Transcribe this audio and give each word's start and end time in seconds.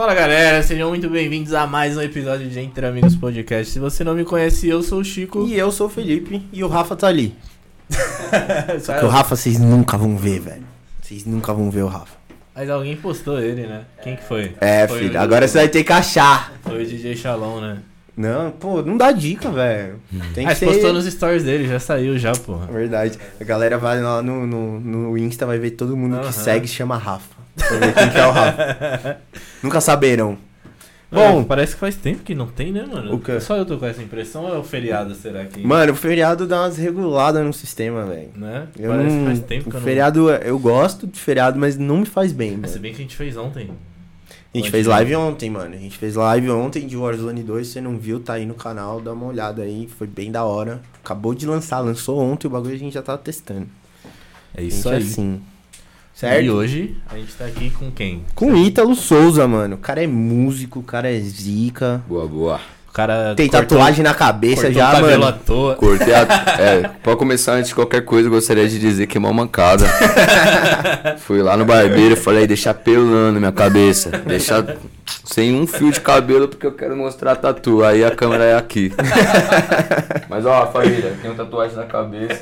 Fala 0.00 0.14
galera, 0.14 0.62
sejam 0.62 0.88
muito 0.88 1.10
bem-vindos 1.10 1.52
a 1.52 1.66
mais 1.66 1.94
um 1.94 2.00
episódio 2.00 2.48
de 2.48 2.58
Entre 2.58 2.86
Amigos 2.86 3.14
Podcast. 3.14 3.70
Se 3.70 3.78
você 3.78 4.02
não 4.02 4.14
me 4.14 4.24
conhece, 4.24 4.66
eu 4.66 4.82
sou 4.82 5.00
o 5.00 5.04
Chico. 5.04 5.46
E 5.46 5.58
eu 5.58 5.70
sou 5.70 5.88
o 5.88 5.90
Felipe 5.90 6.42
e 6.50 6.64
o 6.64 6.68
Rafa 6.68 6.96
tá 6.96 7.06
ali. 7.06 7.36
Só 8.80 8.98
que 8.98 9.04
o 9.04 9.08
Rafa 9.08 9.36
vocês 9.36 9.58
nunca 9.58 9.98
vão 9.98 10.16
ver, 10.16 10.40
velho. 10.40 10.62
Vocês 11.02 11.26
nunca 11.26 11.52
vão 11.52 11.70
ver 11.70 11.82
o 11.82 11.86
Rafa. 11.86 12.16
Mas 12.54 12.70
alguém 12.70 12.96
postou 12.96 13.38
ele, 13.38 13.66
né? 13.66 13.82
Quem 14.02 14.16
que 14.16 14.24
foi? 14.24 14.54
É, 14.58 14.88
Foi 14.88 15.00
filho, 15.00 15.20
agora 15.20 15.46
você 15.46 15.58
vai 15.58 15.68
ter 15.68 15.84
que 15.84 15.92
achar. 15.92 16.50
Foi 16.62 16.82
o 16.82 16.86
DJ 16.86 17.14
Shalom, 17.14 17.60
né? 17.60 17.76
Não, 18.16 18.52
pô, 18.52 18.80
não 18.80 18.96
dá 18.96 19.12
dica, 19.12 19.50
velho. 19.50 20.00
Tem 20.34 20.44
que 20.44 20.50
Mas 20.50 20.56
ser... 20.56 20.64
postou 20.64 20.94
nos 20.94 21.04
stories 21.04 21.44
dele, 21.44 21.68
já 21.68 21.78
saiu 21.78 22.18
já, 22.18 22.32
porra. 22.32 22.64
Verdade. 22.68 23.18
A 23.38 23.44
galera 23.44 23.76
vai 23.76 24.00
lá 24.00 24.22
no, 24.22 24.46
no, 24.46 24.80
no 24.80 25.18
Insta, 25.18 25.44
vai 25.44 25.58
ver 25.58 25.72
todo 25.72 25.94
mundo 25.94 26.18
que 26.20 26.32
segue 26.32 26.66
chama 26.66 26.96
Rafa. 26.96 27.38
Pra 27.54 27.76
ver 27.76 27.92
quem 27.92 28.08
que 28.08 28.16
é 28.16 28.26
o 28.26 28.30
Rafa. 28.30 29.18
nunca 29.62 29.80
saberão. 29.80 30.38
Bom, 31.12 31.32
Bom, 31.32 31.44
parece 31.44 31.74
que 31.74 31.80
faz 31.80 31.96
tempo 31.96 32.22
que 32.22 32.36
não 32.36 32.46
tem, 32.46 32.70
né, 32.70 32.86
mano? 32.86 33.12
O 33.12 33.18
quê? 33.18 33.40
Só 33.40 33.56
eu 33.56 33.66
tô 33.66 33.76
com 33.78 33.86
essa 33.86 34.00
impressão 34.00 34.44
ou 34.44 34.54
é 34.54 34.58
o 34.58 34.62
feriado, 34.62 35.12
será 35.16 35.44
que? 35.44 35.66
mano, 35.66 35.92
o 35.92 35.96
feriado 35.96 36.46
dá 36.46 36.62
umas 36.62 36.76
reguladas 36.76 37.44
no 37.44 37.52
sistema, 37.52 38.04
velho. 38.04 38.30
Né? 38.36 38.68
Eu 38.78 38.90
Parece 38.90 39.08
não... 39.08 39.18
que 39.18 39.24
faz 39.26 39.40
tempo 39.40 39.64
que 39.64 39.70
o 39.70 39.70
eu 39.70 39.80
não. 39.80 39.86
feriado, 39.86 40.30
eu 40.30 40.58
gosto 40.58 41.08
de 41.08 41.18
feriado, 41.18 41.58
mas 41.58 41.76
não 41.76 41.98
me 41.98 42.06
faz 42.06 42.32
bem, 42.32 42.52
Mas 42.52 42.60
mano. 42.60 42.72
se 42.72 42.78
bem 42.78 42.92
que 42.92 42.98
a 42.98 43.02
gente 43.02 43.16
fez 43.16 43.36
ontem. 43.36 43.70
A 44.52 44.56
gente 44.56 44.64
Pode 44.64 44.70
fez 44.70 44.86
live 44.86 45.14
ontem, 45.14 45.50
mano. 45.50 45.74
A 45.74 45.78
gente 45.78 45.96
fez 45.96 46.16
live 46.16 46.50
ontem 46.50 46.84
de 46.84 46.96
Warzone 46.96 47.42
2. 47.42 47.66
Se 47.66 47.72
você 47.74 47.80
não 47.80 47.96
viu, 47.96 48.18
tá 48.18 48.32
aí 48.32 48.44
no 48.44 48.54
canal. 48.54 49.00
Dá 49.00 49.12
uma 49.12 49.26
olhada 49.26 49.62
aí. 49.62 49.88
Foi 49.96 50.08
bem 50.08 50.32
da 50.32 50.44
hora. 50.44 50.80
Acabou 51.04 51.34
de 51.34 51.46
lançar. 51.46 51.78
Lançou 51.78 52.18
ontem 52.18 52.48
o 52.48 52.50
bagulho 52.50 52.74
a 52.74 52.78
gente 52.78 52.94
já 52.94 53.02
tá 53.02 53.16
testando. 53.16 53.68
É 54.52 54.62
isso 54.62 54.92
gente 54.92 55.20
é 55.20 55.32
aí. 55.32 55.40
Assim. 56.14 56.26
E 56.26 56.30
Certo? 56.30 56.50
hoje 56.52 56.96
a 57.08 57.16
gente 57.16 57.32
tá 57.34 57.46
aqui 57.46 57.70
com 57.70 57.90
quem? 57.90 58.24
Com 58.34 58.52
o 58.52 58.56
Ítalo 58.56 58.94
Souza, 58.94 59.46
mano. 59.48 59.76
O 59.76 59.78
cara 59.78 60.02
é 60.02 60.06
músico, 60.06 60.80
o 60.80 60.82
cara 60.82 61.10
é 61.10 61.18
zica. 61.20 62.02
Boa, 62.08 62.26
boa. 62.26 62.60
O 62.90 62.92
cara 62.92 63.34
Tem 63.36 63.48
cortou- 63.48 63.78
tatuagem 63.78 64.02
na 64.02 64.12
cabeça 64.12 64.72
já, 64.72 64.98
o 64.98 65.02
mano. 65.02 65.24
à 65.26 65.32
toa. 65.32 65.76
Cortei 65.76 66.12
a... 66.12 66.26
É, 66.58 66.90
pra 67.02 67.14
começar, 67.14 67.52
antes 67.52 67.68
de 67.68 67.74
qualquer 67.74 68.04
coisa, 68.04 68.26
eu 68.26 68.32
gostaria 68.32 68.68
de 68.68 68.80
dizer 68.80 69.06
que 69.06 69.16
é 69.16 69.20
uma 69.20 69.32
mancada. 69.32 69.84
Fui 71.18 71.40
lá 71.40 71.56
no 71.56 71.64
barbeiro 71.64 72.14
e 72.14 72.16
falei, 72.16 72.48
deixa 72.48 72.74
pelando 72.74 73.38
minha 73.38 73.52
cabeça. 73.52 74.10
Deixa 74.26 74.76
sem 75.24 75.54
um 75.54 75.66
fio 75.68 75.92
de 75.92 76.00
cabelo 76.00 76.48
porque 76.48 76.66
eu 76.66 76.72
quero 76.72 76.96
mostrar 76.96 77.32
a 77.32 77.36
tatu. 77.36 77.84
Aí 77.84 78.04
a 78.04 78.10
câmera 78.10 78.44
é 78.44 78.56
aqui. 78.56 78.92
Mas 80.28 80.44
ó, 80.44 80.66
família, 80.66 81.14
tem 81.22 81.30
uma 81.30 81.36
tatuagem 81.36 81.76
na 81.76 81.84
cabeça. 81.84 82.38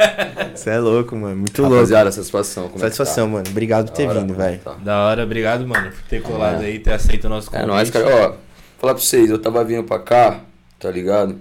Você 0.55 0.71
é 0.71 0.79
louco, 0.79 1.15
mano. 1.15 1.37
Muito 1.37 1.61
louco. 1.61 1.75
Rapaziada, 1.77 2.11
satisfação. 2.11 2.65
Como 2.65 2.75
é 2.77 2.79
que 2.79 2.81
Satisfação, 2.97 3.29
mano. 3.29 3.45
Obrigado 3.51 3.85
por 3.87 3.91
tá? 3.91 3.97
ter 3.97 4.09
hora, 4.09 4.21
vindo, 4.21 4.35
velho. 4.35 4.59
tá. 4.65 4.75
Da 4.83 5.05
hora, 5.05 5.23
obrigado, 5.25 5.67
mano, 5.69 5.91
por 5.91 6.03
ter 6.09 6.23
colado 6.23 6.63
É. 6.63 6.67
aí, 6.67 6.79
ter 6.79 6.93
aceito 6.95 7.27
o 7.27 7.29
nosso 7.29 7.49
É 7.49 7.61
convite. 7.61 7.69
nóis, 7.69 7.91
cara. 7.91 8.07
Ó, 8.07 8.48
falar 8.79 8.95
pra 8.95 9.03
vocês, 9.03 9.29
eu 9.29 9.39
tava 9.39 9.65
vindo 9.65 9.85
pra 9.85 9.99
cá, 9.99 10.41
tá 10.79 10.91
ligado? 10.91 11.39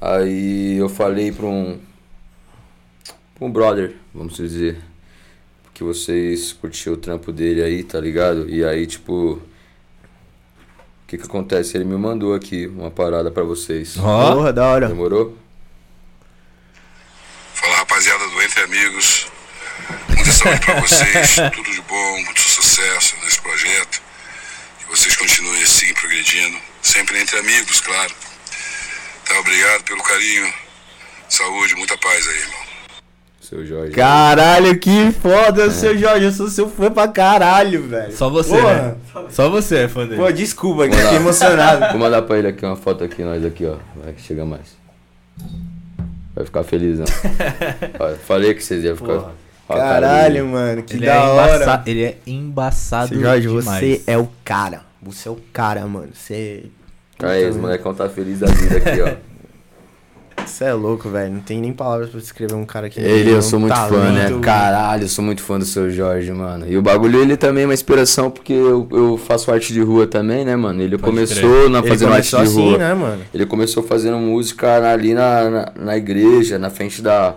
Aí 0.00 0.76
eu 0.78 0.88
falei 0.88 1.30
pra 1.30 1.46
um. 1.46 1.78
pra 3.34 3.46
um 3.46 3.50
brother, 3.52 3.94
vamos 4.14 4.34
dizer. 4.34 4.78
Que 5.74 5.84
vocês 5.84 6.52
curtiram 6.52 6.94
o 6.94 6.98
trampo 6.98 7.32
dele 7.32 7.62
aí, 7.62 7.82
tá 7.84 8.00
ligado? 8.00 8.48
E 8.48 8.64
aí, 8.64 8.86
tipo. 8.86 9.34
O 9.34 9.42
que 11.06 11.18
que 11.18 11.24
acontece? 11.24 11.76
Ele 11.76 11.84
me 11.84 11.96
mandou 11.96 12.34
aqui 12.34 12.66
uma 12.66 12.90
parada 12.90 13.30
pra 13.30 13.42
vocês. 13.42 13.96
Ó, 13.98 14.34
Porra, 14.34 14.52
da 14.52 14.66
hora. 14.66 14.88
Demorou? 14.88 15.36
Fala 17.54 17.76
rapaziada 17.76 18.26
do 18.28 18.42
Entre 18.42 18.62
Amigos, 18.62 19.26
muita 20.08 20.30
saúde 20.32 20.60
pra 20.60 20.80
vocês, 20.80 21.36
tudo 21.52 21.70
de 21.70 21.82
bom, 21.82 22.22
muito 22.24 22.40
sucesso 22.40 23.16
nesse 23.22 23.40
projeto. 23.42 24.00
Que 24.78 24.88
vocês 24.88 25.14
continuem 25.16 25.62
assim, 25.62 25.92
progredindo, 25.92 26.56
sempre 26.82 27.20
entre 27.20 27.38
amigos, 27.38 27.80
claro. 27.80 28.10
Tá, 29.26 29.38
obrigado 29.38 29.84
pelo 29.84 30.02
carinho, 30.02 30.52
saúde, 31.28 31.74
muita 31.76 31.96
paz 31.98 32.26
aí, 32.28 32.38
irmão. 32.38 32.60
Seu 33.40 33.66
Jorge. 33.66 33.92
Caralho, 33.92 34.78
que 34.78 35.10
foda, 35.20 35.70
seu 35.72 35.98
Jorge. 35.98 36.24
Eu 36.26 36.32
sou 36.32 36.48
seu 36.48 36.68
fã 36.70 36.88
pra 36.90 37.08
caralho, 37.08 37.88
velho. 37.88 38.16
só 38.16 38.30
você, 38.30 38.50
Porra. 38.50 38.74
né? 38.74 38.94
Só 39.30 39.50
você 39.50 39.78
é 39.78 39.88
fã 39.88 40.06
dele. 40.06 40.20
Pô, 40.20 40.30
desculpa, 40.30 40.88
que 40.88 40.94
fiquei 40.96 41.16
emocionado. 41.16 41.88
Vou 41.90 41.98
mandar 41.98 42.22
pra 42.22 42.38
ele 42.38 42.46
aqui 42.48 42.64
uma 42.64 42.76
foto 42.76 43.02
aqui, 43.02 43.22
nós 43.24 43.44
aqui, 43.44 43.66
ó. 43.66 43.76
Vai 43.96 44.12
que 44.12 44.22
chega 44.22 44.44
mais. 44.44 44.78
Vai 46.34 46.44
ficar 46.44 46.62
felizão. 46.62 47.06
Ó, 47.98 48.14
Falei 48.26 48.54
que 48.54 48.62
vocês 48.62 48.84
iam 48.84 48.96
ficar. 48.96 49.14
Porra. 49.14 49.32
Caralho, 49.66 50.46
mano, 50.46 50.82
que 50.84 50.94
ele, 50.94 51.06
da 51.06 51.14
é 51.14 51.18
hora. 51.18 51.62
embaça... 51.64 51.82
ele 51.86 52.04
é 52.04 52.18
embaçado 52.26 53.08
Seu 53.08 53.20
Jorge, 53.20 53.48
demais. 53.48 53.64
você 53.80 54.02
é 54.06 54.16
o 54.16 54.28
cara. 54.44 54.82
Você 55.02 55.28
é 55.28 55.30
o 55.30 55.38
cara, 55.52 55.86
mano. 55.86 56.10
Você. 56.12 56.64
Aí, 57.22 57.44
esse 57.44 57.58
molecão 57.58 57.94
tá 57.94 58.08
feliz 58.08 58.40
da 58.40 58.46
vida 58.46 58.76
aqui, 58.76 59.00
ó. 59.02 59.30
Você 60.46 60.64
é 60.64 60.72
louco, 60.72 61.08
velho. 61.08 61.34
Não 61.34 61.40
tem 61.40 61.60
nem 61.60 61.72
palavras 61.72 62.10
pra 62.10 62.18
descrever 62.18 62.54
um 62.54 62.64
cara 62.64 62.88
que. 62.88 62.98
Ele, 62.98 63.30
eu 63.30 63.38
um 63.38 63.42
sou 63.42 63.60
muito 63.60 63.74
talento. 63.74 63.94
fã, 63.94 64.10
né? 64.10 64.40
Caralho, 64.42 65.04
eu 65.04 65.08
sou 65.08 65.24
muito 65.24 65.42
fã 65.42 65.58
do 65.58 65.64
seu 65.64 65.90
Jorge, 65.90 66.32
mano. 66.32 66.66
E 66.66 66.76
o 66.76 66.82
bagulho, 66.82 67.20
ele 67.20 67.36
também 67.36 67.64
é 67.64 67.66
uma 67.66 67.74
inspiração, 67.74 68.30
porque 68.30 68.52
eu, 68.52 68.88
eu 68.90 69.16
faço 69.18 69.52
arte 69.52 69.72
de 69.72 69.80
rua 69.80 70.06
também, 70.06 70.44
né, 70.44 70.56
mano? 70.56 70.82
Ele 70.82 70.96
Pode 70.96 71.12
começou 71.12 71.68
na, 71.68 71.82
fazendo 71.82 72.12
arte 72.12 72.30
de 72.30 72.36
assim, 72.36 72.68
rua. 72.70 72.78
né, 72.78 72.94
mano? 72.94 73.22
Ele 73.32 73.46
começou 73.46 73.82
fazendo 73.82 74.18
música 74.18 74.90
ali 74.90 75.14
na, 75.14 75.50
na, 75.50 75.72
na 75.76 75.96
igreja, 75.96 76.58
na 76.58 76.70
frente 76.70 77.02
da, 77.02 77.36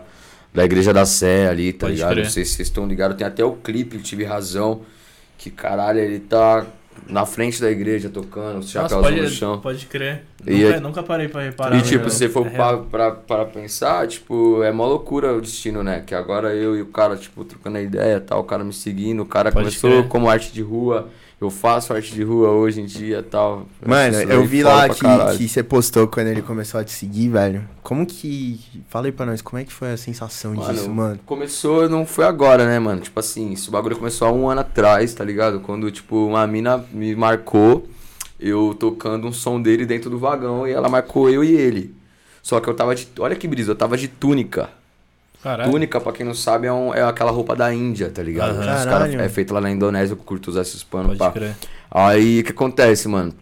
da 0.54 0.64
igreja 0.64 0.94
da 0.94 1.06
Sé 1.06 1.48
ali, 1.48 1.74
tá 1.74 1.88
Pode 1.88 1.96
ligado? 1.96 2.12
crer. 2.12 2.24
Não 2.24 2.32
sei 2.32 2.46
se 2.46 2.52
vocês 2.56 2.68
estão 2.68 2.88
ligados, 2.88 3.18
tem 3.18 3.28
até 3.28 3.44
o 3.44 3.52
clipe, 3.54 3.98
tive 4.00 4.24
razão. 4.24 4.82
Que 5.38 5.50
caralho, 5.50 6.00
ele 6.00 6.20
tá 6.20 6.66
na 7.08 7.26
frente 7.26 7.62
da 7.62 7.70
igreja 7.70 8.10
tocando, 8.10 8.56
Nossa, 8.56 8.68
chapéuzão 8.68 9.12
no 9.12 9.28
chão. 9.30 9.60
pode 9.60 9.86
crer. 9.86 10.24
E 10.46 10.52
nunca, 10.64 10.76
é- 10.76 10.80
nunca 10.80 11.04
parei 11.04 11.28
pra 11.28 11.42
reparar. 11.42 11.76
E 11.76 11.78
né? 11.80 11.84
tipo, 11.84 12.10
se 12.10 12.18
você 12.18 12.30
for 12.30 12.46
É 12.48 12.50
pra, 12.50 12.78
pra, 12.78 13.12
pra 13.12 13.46
pensar, 13.46 14.08
tipo, 14.08 14.62
é 14.64 14.72
uma 14.72 14.86
loucura 14.86 15.34
o 15.34 15.42
destino, 15.42 15.84
né? 15.84 16.04
Que 16.06 16.14
agora 16.16 16.54
eu 16.54 16.76
e 16.78 16.82
o 16.82 16.88
cara, 16.88 17.16
tipo, 17.16 17.44
trocando 17.46 17.78
a 17.78 17.82
ideia 17.82 18.20
tal, 18.20 18.42
o 18.42 18.44
cara 18.44 18.64
me 18.64 18.74
seguindo, 18.74 19.22
o 19.24 19.26
cara 19.26 19.52
Pode 19.52 19.66
começou 19.66 19.90
crer. 19.90 20.08
como 20.08 20.30
arte 20.30 20.52
de 20.54 20.62
rua, 20.62 21.08
eu 21.44 21.50
faço 21.50 21.94
arte 21.94 22.14
de 22.14 22.24
rua 22.24 22.50
hoje 22.50 22.82
em 22.82 22.86
dia 22.86 23.24
tal. 23.24 23.68
Mano, 23.86 24.18
eu 24.22 24.46
vi 24.46 24.64
lá 24.64 24.88
que, 24.90 25.38
que 25.38 25.48
você 25.48 25.64
postou 25.64 26.08
quando 26.08 26.28
ele 26.28 26.42
começou 26.42 26.80
a 26.80 26.84
te 26.84 26.92
seguir, 26.92 27.30
velho. 27.30 27.68
Como 27.82 28.06
que. 28.06 28.60
Fala 28.88 29.08
aí 29.08 29.12
pra 29.12 29.26
nós, 29.26 29.42
como 29.42 29.60
é 29.60 29.64
que 29.64 29.74
foi 29.74 29.92
a 29.92 29.98
sensação 29.98 30.56
disso, 30.56 30.90
mano? 30.90 31.20
Começou, 31.26 31.90
não 31.90 32.06
foi 32.06 32.26
agora, 32.26 32.66
né, 32.66 32.80
mano? 32.80 33.02
Tipo 33.02 33.20
assim, 33.20 33.54
esse 33.54 33.70
bagulho 33.70 33.96
começou 33.96 34.28
há 34.28 34.32
um 34.32 34.50
ano 34.50 34.62
atrás, 34.62 35.14
tá 35.14 35.24
ligado? 35.24 35.60
Quando, 35.60 35.92
tipo, 35.92 36.28
uma 36.28 36.46
mina 36.48 36.84
me 36.92 37.16
marcou, 37.16 37.88
eu 38.40 38.76
tocando 38.80 39.28
um 39.28 39.34
som 39.34 39.62
dele 39.62 39.86
dentro 39.86 40.10
do 40.10 40.18
vagão 40.18 40.68
e 40.68 40.72
ela 40.72 40.90
marcou 40.90 41.30
eu 41.30 41.44
e 41.44 41.54
ele. 41.54 41.96
Só 42.42 42.60
que 42.60 42.70
eu 42.70 42.74
tava 42.74 42.94
de. 42.94 43.08
Olha 43.20 43.36
que 43.36 43.48
brisa, 43.48 43.72
eu 43.72 43.76
tava 43.76 43.98
de 43.98 44.08
túnica. 44.08 44.70
Caralho. 45.44 45.70
Túnica, 45.72 46.00
pra 46.00 46.12
quem 46.14 46.26
não 46.26 46.34
sabe, 46.34 46.68
é, 46.68 46.72
um- 46.74 46.94
é 46.94 47.04
aquela 47.04 47.30
roupa 47.32 47.54
da 47.56 47.74
Índia, 47.74 48.10
tá 48.10 48.24
ligado? 48.24 48.58
Os 48.60 48.66
cara- 48.66 49.14
é 49.24 49.28
feito 49.30 49.54
lá 49.54 49.60
na 49.60 49.70
Indonésia, 49.70 50.14
eu 50.14 50.18
curto 50.18 50.48
usar 50.50 50.62
esses 50.62 50.84
panos, 50.84 51.08
Pode 51.18 51.20
pá. 51.20 51.32
crer. 51.32 51.56
Aí, 51.92 52.40
o 52.40 52.44
que 52.46 52.52
acontece, 52.52 53.08
mano? 53.10 53.34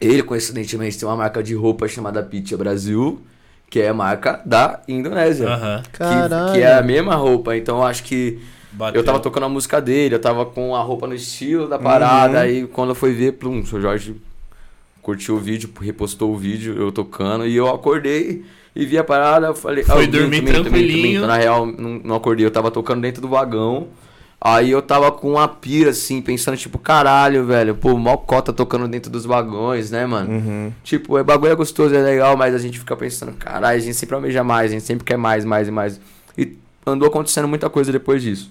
Ele, 0.00 0.22
coincidentemente, 0.22 0.96
tem 0.98 1.08
uma 1.08 1.16
marca 1.16 1.42
de 1.42 1.54
roupa 1.54 1.88
chamada 1.88 2.22
Pitya 2.22 2.56
Brasil, 2.56 3.20
que 3.68 3.80
é 3.80 3.88
a 3.88 3.94
marca 3.94 4.40
da 4.46 4.80
Indonésia. 4.86 5.48
Aham. 5.48 5.82
Que, 5.82 5.98
Caralho. 5.98 6.52
que 6.52 6.60
é 6.60 6.72
a 6.74 6.82
mesma 6.82 7.16
roupa, 7.16 7.56
então 7.56 7.78
eu 7.78 7.84
acho 7.84 8.04
que 8.04 8.38
Bateu. 8.72 9.00
eu 9.00 9.04
tava 9.04 9.18
tocando 9.18 9.46
a 9.46 9.48
música 9.48 9.80
dele, 9.80 10.14
eu 10.14 10.20
tava 10.20 10.46
com 10.46 10.76
a 10.76 10.80
roupa 10.80 11.06
no 11.08 11.14
estilo 11.14 11.68
da 11.68 11.78
parada, 11.78 12.34
Uhum. 12.34 12.40
aí 12.44 12.66
quando 12.68 12.90
eu 12.90 12.94
fui 12.94 13.12
ver, 13.12 13.32
plum, 13.32 13.60
o 13.60 13.66
seu 13.66 13.80
Jorge 13.80 14.14
curtiu 15.02 15.34
o 15.34 15.38
vídeo, 15.38 15.68
repostou 15.80 16.32
o 16.32 16.36
vídeo, 16.38 16.76
eu 16.78 16.92
tocando, 16.92 17.44
e 17.46 17.56
eu 17.56 17.68
acordei 17.68 18.44
e 18.78 18.86
vi 18.86 18.96
a 18.96 19.02
parada, 19.02 19.48
eu 19.48 19.54
falei... 19.56 19.82
Foi 19.82 20.04
eu 20.04 20.06
dormir 20.06 20.40
tranquilinho. 20.44 21.26
Na 21.26 21.36
real, 21.36 21.66
não, 21.66 22.00
não 22.04 22.14
acordei, 22.14 22.46
eu 22.46 22.50
tava 22.50 22.70
tocando 22.70 23.02
dentro 23.02 23.20
do 23.20 23.26
vagão, 23.26 23.88
aí 24.40 24.70
eu 24.70 24.80
tava 24.80 25.10
com 25.10 25.32
uma 25.32 25.48
pira, 25.48 25.90
assim, 25.90 26.22
pensando, 26.22 26.56
tipo, 26.56 26.78
caralho, 26.78 27.44
velho, 27.44 27.74
pô, 27.74 27.98
mal 27.98 28.18
cota 28.18 28.52
tocando 28.52 28.86
dentro 28.86 29.10
dos 29.10 29.24
vagões, 29.24 29.90
né, 29.90 30.06
mano? 30.06 30.30
Uhum. 30.30 30.72
Tipo, 30.84 31.18
é 31.18 31.24
bagulho 31.24 31.50
é 31.50 31.56
gostoso, 31.56 31.92
é 31.92 32.00
legal, 32.00 32.36
mas 32.36 32.54
a 32.54 32.58
gente 32.58 32.78
fica 32.78 32.96
pensando, 32.96 33.32
caralho, 33.32 33.76
a 33.76 33.80
gente 33.80 33.96
sempre 33.96 34.14
almeja 34.14 34.44
mais, 34.44 34.70
a 34.70 34.74
gente 34.74 34.84
sempre 34.84 35.04
quer 35.04 35.16
mais, 35.16 35.44
mais 35.44 35.66
e 35.66 35.70
mais. 35.72 36.00
E 36.38 36.56
andou 36.86 37.08
acontecendo 37.08 37.48
muita 37.48 37.68
coisa 37.68 37.90
depois 37.90 38.22
disso. 38.22 38.48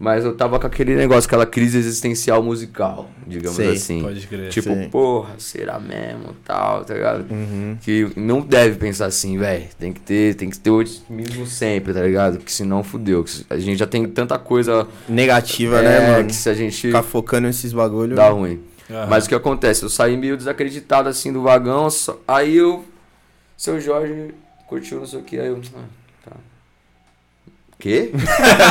Mas 0.00 0.24
eu 0.24 0.32
tava 0.32 0.60
com 0.60 0.66
aquele 0.68 0.94
negócio, 0.94 1.26
aquela 1.26 1.44
crise 1.44 1.76
existencial 1.76 2.40
musical, 2.40 3.10
digamos 3.26 3.56
Sei, 3.56 3.72
assim. 3.72 4.00
pode 4.00 4.24
crer. 4.28 4.48
Tipo, 4.48 4.72
Sei. 4.72 4.88
porra, 4.88 5.34
será 5.38 5.80
mesmo, 5.80 6.36
tal, 6.44 6.84
tá 6.84 6.94
ligado? 6.94 7.26
Uhum. 7.28 7.76
Que 7.82 8.08
não 8.14 8.40
deve 8.40 8.76
pensar 8.76 9.06
assim, 9.06 9.36
velho. 9.36 9.64
Tem 9.76 9.92
que 9.92 10.00
ter, 10.00 10.36
tem 10.36 10.48
que 10.50 10.56
ter 10.56 10.70
otimismo 10.70 11.44
sempre, 11.48 11.92
tá 11.92 12.00
ligado? 12.02 12.36
Porque 12.36 12.52
senão 12.52 12.84
fudeu. 12.84 13.24
A 13.50 13.58
gente 13.58 13.76
já 13.76 13.88
tem 13.88 14.06
tanta 14.06 14.38
coisa 14.38 14.86
Negativa, 15.08 15.80
é, 15.80 15.82
né, 15.82 16.10
mano? 16.12 16.28
que 16.28 16.34
se 16.36 16.48
a 16.48 16.54
gente 16.54 16.76
Ficar 16.86 17.02
focando 17.02 17.48
nesses 17.48 17.72
bagulho. 17.72 18.14
dá 18.14 18.28
ruim. 18.28 18.60
Aham. 18.88 19.06
Mas 19.08 19.26
o 19.26 19.28
que 19.28 19.34
acontece? 19.34 19.82
Eu 19.82 19.88
saí 19.88 20.16
meio 20.16 20.36
desacreditado 20.36 21.08
assim 21.08 21.32
do 21.32 21.42
vagão, 21.42 21.90
só- 21.90 22.18
aí 22.26 22.56
eu. 22.56 22.84
Seu 23.56 23.80
Jorge 23.80 24.32
curtiu 24.68 25.00
não 25.00 25.06
sei 25.06 25.18
o 25.18 25.22
que, 25.24 25.40
aí 25.40 25.48
eu. 25.48 25.60
Ah. 25.76 25.97
Quê? 27.78 28.10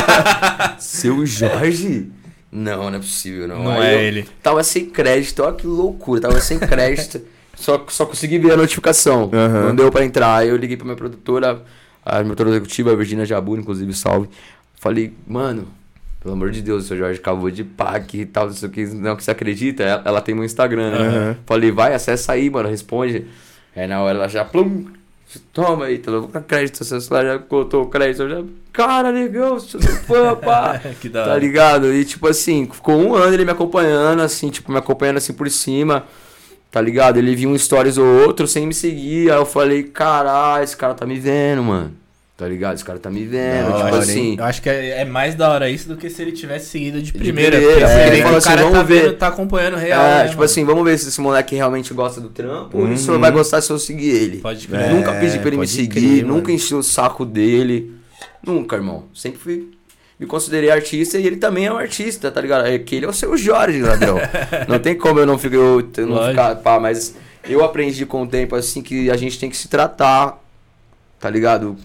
Seu 0.78 1.24
Jorge? 1.24 2.10
Não, 2.50 2.90
não 2.90 2.96
é 2.96 3.00
possível, 3.00 3.48
não. 3.48 3.62
Não 3.64 3.72
Aí 3.72 3.86
é 3.86 3.94
eu 3.94 3.98
ele. 4.00 4.28
Tava 4.42 4.62
sem 4.62 4.86
crédito, 4.86 5.42
olha 5.42 5.54
que 5.54 5.66
loucura. 5.66 6.20
Tava 6.20 6.40
sem 6.40 6.58
crédito. 6.58 7.20
só, 7.54 7.84
só 7.88 8.06
consegui 8.06 8.38
ver 8.38 8.52
a 8.52 8.56
notificação. 8.56 9.30
Aham. 9.32 9.68
Não 9.68 9.76
deu 9.76 9.90
pra 9.90 10.04
entrar. 10.04 10.36
Aí 10.36 10.48
eu 10.48 10.56
liguei 10.56 10.76
pra 10.76 10.84
minha 10.84 10.96
produtora, 10.96 11.62
a 12.04 12.14
minha 12.22 12.34
produtora 12.34 12.50
executiva, 12.50 12.92
a 12.92 12.96
Virginia 12.96 13.24
Jabu, 13.24 13.56
inclusive, 13.56 13.92
salve. 13.94 14.28
Falei, 14.80 15.12
mano, 15.26 15.68
pelo 16.20 16.34
amor 16.34 16.50
de 16.50 16.62
Deus, 16.62 16.84
o 16.84 16.88
seu 16.88 16.96
Jorge 16.96 17.20
acabou 17.20 17.50
de 17.50 17.66
aqui 17.78 18.20
e 18.20 18.26
tal, 18.26 18.46
não 18.46 18.52
sei 18.54 18.68
o 18.68 18.72
que, 18.72 18.86
não 18.86 19.16
que 19.16 19.24
você 19.24 19.30
acredita. 19.30 19.82
Ela, 19.82 20.02
ela 20.04 20.20
tem 20.20 20.34
meu 20.34 20.44
Instagram, 20.44 20.90
né? 20.90 20.98
Aham. 20.98 21.36
Falei, 21.46 21.70
vai, 21.70 21.94
acessa 21.94 22.32
aí, 22.32 22.48
mano, 22.48 22.68
responde. 22.68 23.26
Aí 23.74 23.86
na 23.86 24.00
hora 24.02 24.18
ela 24.18 24.28
já, 24.28 24.44
plum, 24.44 24.86
toma 25.52 25.86
aí, 25.86 25.98
tá 25.98 26.10
louco? 26.10 26.40
crédito, 26.42 26.84
seu 26.84 27.00
celular 27.00 27.24
já 27.24 27.38
botou 27.38 27.82
o 27.82 27.86
crédito. 27.88 28.28
Já, 28.28 28.42
cara, 28.72 29.10
legal, 29.10 29.58
seu 29.60 29.80
fã, 29.80 30.34
pá. 30.34 30.78
que 31.00 31.08
da 31.08 31.24
Tá 31.24 31.30
hora. 31.32 31.38
ligado? 31.40 31.92
E 31.92 32.04
tipo 32.04 32.26
assim, 32.28 32.68
ficou 32.72 32.96
um 32.96 33.14
ano 33.14 33.34
ele 33.34 33.44
me 33.44 33.50
acompanhando, 33.50 34.22
assim, 34.22 34.48
tipo, 34.50 34.72
me 34.72 34.78
acompanhando 34.78 35.18
assim 35.18 35.32
por 35.32 35.50
cima. 35.50 36.04
Tá 36.70 36.80
ligado? 36.80 37.16
Ele 37.18 37.34
viu 37.34 37.48
um 37.50 37.58
stories 37.58 37.96
ou 37.98 38.04
outro 38.22 38.46
sem 38.46 38.66
me 38.66 38.74
seguir. 38.74 39.30
Aí 39.30 39.38
eu 39.38 39.46
falei, 39.46 39.84
caralho, 39.84 40.62
esse 40.64 40.76
cara 40.76 40.94
tá 40.94 41.06
me 41.06 41.18
vendo, 41.18 41.62
mano. 41.62 41.92
Tá 42.38 42.46
ligado? 42.46 42.76
Esse 42.76 42.84
cara 42.84 43.00
tá 43.00 43.10
me 43.10 43.24
vendo. 43.26 43.64
Da 43.68 43.72
tipo 43.74 43.86
hora, 43.86 43.98
assim. 43.98 44.36
Eu 44.38 44.44
acho 44.44 44.62
que 44.62 44.70
é, 44.70 45.00
é 45.00 45.04
mais 45.04 45.34
da 45.34 45.50
hora 45.50 45.68
isso 45.68 45.88
do 45.88 45.96
que 45.96 46.08
se 46.08 46.22
ele 46.22 46.30
tivesse 46.30 46.66
seguido 46.70 47.02
de 47.02 47.10
De 47.10 47.18
primeira. 47.18 47.56
primeira, 47.58 47.80
porque 47.80 47.92
é, 48.00 48.06
ele 48.06 48.22
falou 48.22 48.38
o 48.38 48.42
cara 48.42 48.60
assim, 48.60 48.70
tá, 48.70 48.76
vamos 48.78 48.88
ver. 48.88 49.02
vendo, 49.02 49.14
tá 49.16 49.26
acompanhando 49.26 49.76
real. 49.76 50.00
É, 50.04 50.08
né, 50.18 50.22
tipo 50.26 50.34
mano? 50.36 50.44
assim, 50.44 50.64
vamos 50.64 50.84
ver 50.84 50.98
se 51.00 51.08
esse 51.08 51.20
moleque 51.20 51.56
realmente 51.56 51.92
gosta 51.92 52.20
do 52.20 52.28
trampo 52.28 52.78
ou 52.78 52.86
se 52.96 53.06
ele 53.08 53.12
Uhum. 53.16 53.20
vai 53.20 53.32
gostar 53.32 53.60
se 53.60 53.72
eu 53.72 53.78
seguir 53.80 54.10
ele. 54.10 54.36
Pode 54.38 54.68
crer. 54.68 54.82
É, 54.82 54.88
nunca 54.90 55.12
pedi 55.14 55.36
pra 55.40 55.48
ele 55.48 55.56
me 55.56 55.66
seguir, 55.66 55.88
crer, 56.00 56.24
nunca 56.24 56.52
enchi 56.52 56.76
o 56.76 56.82
saco 56.82 57.26
dele. 57.26 57.92
Nunca, 58.40 58.76
irmão. 58.76 59.06
Sempre 59.12 59.40
fui. 59.40 59.70
Me 60.20 60.24
considerei 60.24 60.70
artista 60.70 61.18
e 61.18 61.26
ele 61.26 61.36
também 61.38 61.66
é 61.66 61.72
um 61.72 61.76
artista, 61.76 62.30
tá 62.30 62.40
ligado? 62.40 62.66
É 62.68 62.78
que 62.78 62.94
ele 62.94 63.04
é 63.06 63.08
o 63.08 63.12
seu 63.12 63.36
Jorge, 63.36 63.82
ladrão. 63.82 64.16
não 64.68 64.78
tem 64.78 64.94
como 64.96 65.18
eu 65.18 65.26
não, 65.26 65.36
ficar, 65.38 65.56
eu 65.56 65.82
t- 65.82 66.02
não 66.02 66.24
ficar. 66.28 66.54
Pá, 66.54 66.78
mas 66.78 67.16
eu 67.48 67.64
aprendi 67.64 68.06
com 68.06 68.22
o 68.22 68.26
tempo, 68.28 68.54
assim, 68.54 68.80
que 68.80 69.10
a 69.10 69.16
gente 69.16 69.40
tem 69.40 69.50
que 69.50 69.56
se 69.56 69.66
tratar, 69.68 70.40
tá 71.18 71.28
ligado? 71.28 71.76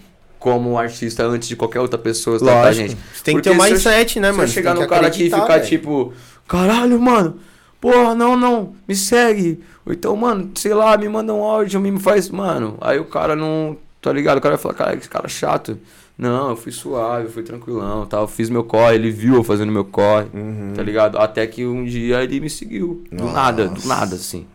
Como 0.43 0.77
artista 0.77 1.23
antes 1.23 1.47
de 1.47 1.55
qualquer 1.55 1.79
outra 1.79 1.97
pessoa 1.97 2.37
Lógico. 2.37 2.73
gente. 2.89 2.97
Você 3.13 3.23
tem 3.23 3.35
que 3.37 3.41
ter 3.43 3.49
Porque 3.49 3.49
um 3.51 3.53
se 3.53 3.67
eu- 3.69 3.71
mindset, 3.93 4.19
né, 4.19 4.27
se 4.27 4.33
eu 4.33 4.37
mano? 4.37 4.49
chegar 4.49 4.71
Tem 4.73 4.81
no 4.81 4.87
que 4.89 4.93
cara 4.93 5.07
aqui 5.07 5.21
e 5.23 5.29
ficar 5.29 5.47
velho. 5.47 5.65
tipo, 5.65 6.13
caralho, 6.45 6.99
mano, 6.99 7.37
porra, 7.79 8.13
não, 8.13 8.35
não, 8.35 8.73
me 8.85 8.93
segue. 8.93 9.63
Ou 9.85 9.93
então, 9.93 10.13
mano, 10.17 10.51
sei 10.55 10.73
lá, 10.73 10.97
me 10.97 11.07
manda 11.07 11.33
um 11.33 11.41
áudio, 11.43 11.79
me 11.79 11.97
faz, 11.97 12.29
mano. 12.29 12.77
Aí 12.81 12.99
o 12.99 13.05
cara 13.05 13.35
não, 13.37 13.77
tá 14.01 14.11
ligado? 14.11 14.37
O 14.37 14.41
cara 14.41 14.55
vai 14.57 14.61
falar, 14.61 14.73
cara, 14.75 14.95
esse 14.95 15.07
cara 15.09 15.27
é 15.27 15.29
chato. 15.29 15.79
Não, 16.17 16.49
eu 16.49 16.55
fui 16.57 16.71
suave, 16.73 17.25
eu 17.25 17.31
fui 17.31 17.41
tranquilão, 17.41 18.05
tal. 18.05 18.27
Fiz 18.27 18.49
meu 18.49 18.65
corre, 18.65 18.95
ele 18.95 19.11
viu 19.11 19.35
eu 19.35 19.43
fazendo 19.45 19.71
meu 19.71 19.85
corre, 19.85 20.27
Uhum. 20.33 20.73
tá 20.75 20.83
ligado? 20.83 21.17
Até 21.17 21.47
que 21.47 21.65
um 21.65 21.85
dia 21.85 22.21
ele 22.21 22.39
me 22.41 22.49
seguiu. 22.49 23.03
Do 23.09 23.23
Nossa. 23.23 23.33
nada, 23.33 23.67
do 23.69 23.87
nada, 23.87 24.15
assim. 24.15 24.45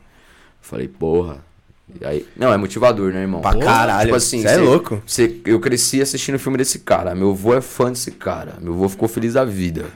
Falei, 0.61 0.87
porra. 0.87 1.39
Aí, 2.05 2.27
não, 2.37 2.53
é 2.53 2.57
motivador, 2.57 3.13
né, 3.13 3.23
irmão? 3.23 3.41
Pra 3.41 3.57
caralho. 3.59 4.07
Tipo 4.07 4.17
assim, 4.17 4.43
Você 4.43 4.47
é 4.49 4.55
cê- 4.55 4.61
louco. 4.61 5.03
Você- 5.07 5.37
eu 5.47 5.59
cresci 5.59 6.01
assistindo 6.03 6.35
o 6.37 6.39
filme 6.39 6.59
desse 6.59 6.81
cara. 6.81 7.15
Meu 7.15 7.31
avô 7.31 7.55
é 7.55 7.61
fã 7.61 7.91
desse 7.91 8.11
cara. 8.13 8.55
Meu 8.61 8.75
avô 8.75 8.89
ficou 8.89 9.09
feliz 9.09 9.35
da 9.35 9.45
vida. 9.45 9.87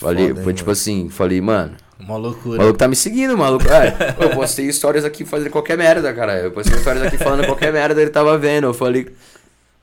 falei, 0.00 0.28
foda, 0.28 0.42
foi 0.42 0.52
hein, 0.52 0.56
tipo 0.56 0.70
assim, 0.70 1.08
falei, 1.10 1.40
mano, 1.40 1.72
Uma 1.98 2.14
o 2.14 2.18
loucura. 2.18 2.58
maluco 2.58 2.78
tá 2.78 2.86
me 2.86 2.94
seguindo, 2.94 3.36
maluco. 3.36 3.66
É, 3.68 3.96
eu 4.20 4.30
postei 4.30 4.66
histórias 4.66 5.04
aqui 5.04 5.24
fazendo 5.24 5.50
qualquer 5.50 5.76
merda, 5.76 6.12
cara. 6.14 6.38
Eu 6.38 6.52
postei 6.52 6.78
histórias 6.78 7.02
aqui 7.04 7.18
falando 7.18 7.44
qualquer 7.44 7.72
merda, 7.72 8.00
ele 8.00 8.10
tava 8.10 8.38
vendo. 8.38 8.68
Eu 8.68 8.74
falei, 8.74 9.08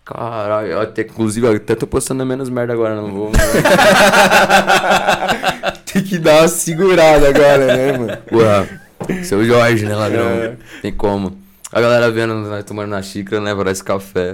caralho, 0.05 0.79
até, 0.79 1.01
inclusive, 1.01 1.45
eu 1.45 1.55
até 1.57 1.75
tô 1.75 1.85
postando 1.85 2.25
menos 2.25 2.49
merda 2.49 2.71
agora, 2.71 2.95
não 2.95 3.11
vou. 3.11 3.31
Tem 5.91 6.03
que 6.03 6.17
dar 6.17 6.41
uma 6.41 6.47
segurada 6.47 7.29
agora, 7.29 7.75
né, 7.75 7.97
mano? 7.97 8.17
Porra, 8.27 8.81
seu 9.23 9.43
Jorge, 9.45 9.85
né, 9.85 9.95
ladrão? 9.95 10.27
É. 10.27 10.55
Tem 10.81 10.91
como. 10.91 11.37
A 11.71 11.81
galera 11.81 12.09
vendo 12.09 12.33
nós 12.35 12.63
tomando 12.63 12.89
na 12.89 13.01
xícara, 13.01 13.41
né, 13.41 13.53
para 13.53 13.69
esse 13.71 13.83
café. 13.83 14.33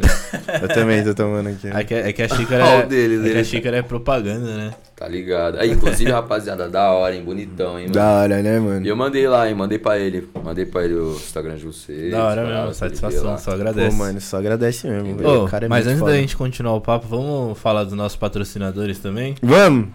Eu 0.62 0.68
também 0.68 1.04
tô 1.04 1.16
tomando 1.16 1.50
aqui. 1.50 1.68
É 1.70 1.84
que, 1.84 1.94
é 1.94 2.14
que 2.14 2.22
a 2.22 2.28
xícara 2.28 2.64
é, 2.68 2.86
o 2.86 2.88
dele, 2.88 3.16
é 3.16 3.18
que 3.18 3.24
dele. 3.24 3.40
a 3.40 3.44
xícara 3.44 3.78
é 3.78 3.82
propaganda, 3.82 4.58
né? 4.58 4.74
Tá 4.96 5.08
ligado? 5.08 5.58
Aí, 5.58 5.72
inclusive, 5.72 6.12
rapaziada, 6.12 6.70
da 6.70 6.92
hora, 6.92 7.16
hein? 7.16 7.24
Bonitão, 7.24 7.80
hein, 7.80 7.86
mano? 7.86 7.94
Da 7.94 8.12
hora, 8.12 8.44
né, 8.44 8.60
mano? 8.60 8.86
E 8.86 8.90
eu 8.90 8.96
mandei 8.96 9.28
lá, 9.28 9.50
hein? 9.50 9.56
Mandei 9.56 9.80
pra 9.80 9.98
ele. 9.98 10.30
Mandei 10.44 10.66
pra 10.68 10.84
ele 10.84 10.94
o 10.94 11.14
Instagram 11.14 11.56
de 11.56 11.66
vocês. 11.66 12.12
Da 12.12 12.24
hora 12.24 12.46
mesmo, 12.46 12.74
satisfação, 12.76 13.38
só 13.40 13.50
Pô, 13.52 13.56
agradece. 13.56 13.96
mano, 13.98 14.22
só 14.22 14.38
agradece 14.38 14.88
mesmo. 14.88 15.16
velho. 15.18 15.48
Cara 15.48 15.66
é 15.66 15.70
mas 15.70 15.88
antes 15.88 16.00
foda. 16.00 16.12
da 16.12 16.18
gente 16.20 16.38
continuar 16.38 16.76
o 16.76 16.82
papo, 16.82 17.08
vamos 17.08 17.58
falar 17.58 17.86
dos 17.86 17.94
nossos 17.94 18.18
patrocinadores 18.18 19.00
também? 19.00 19.34
Vamos! 19.42 19.88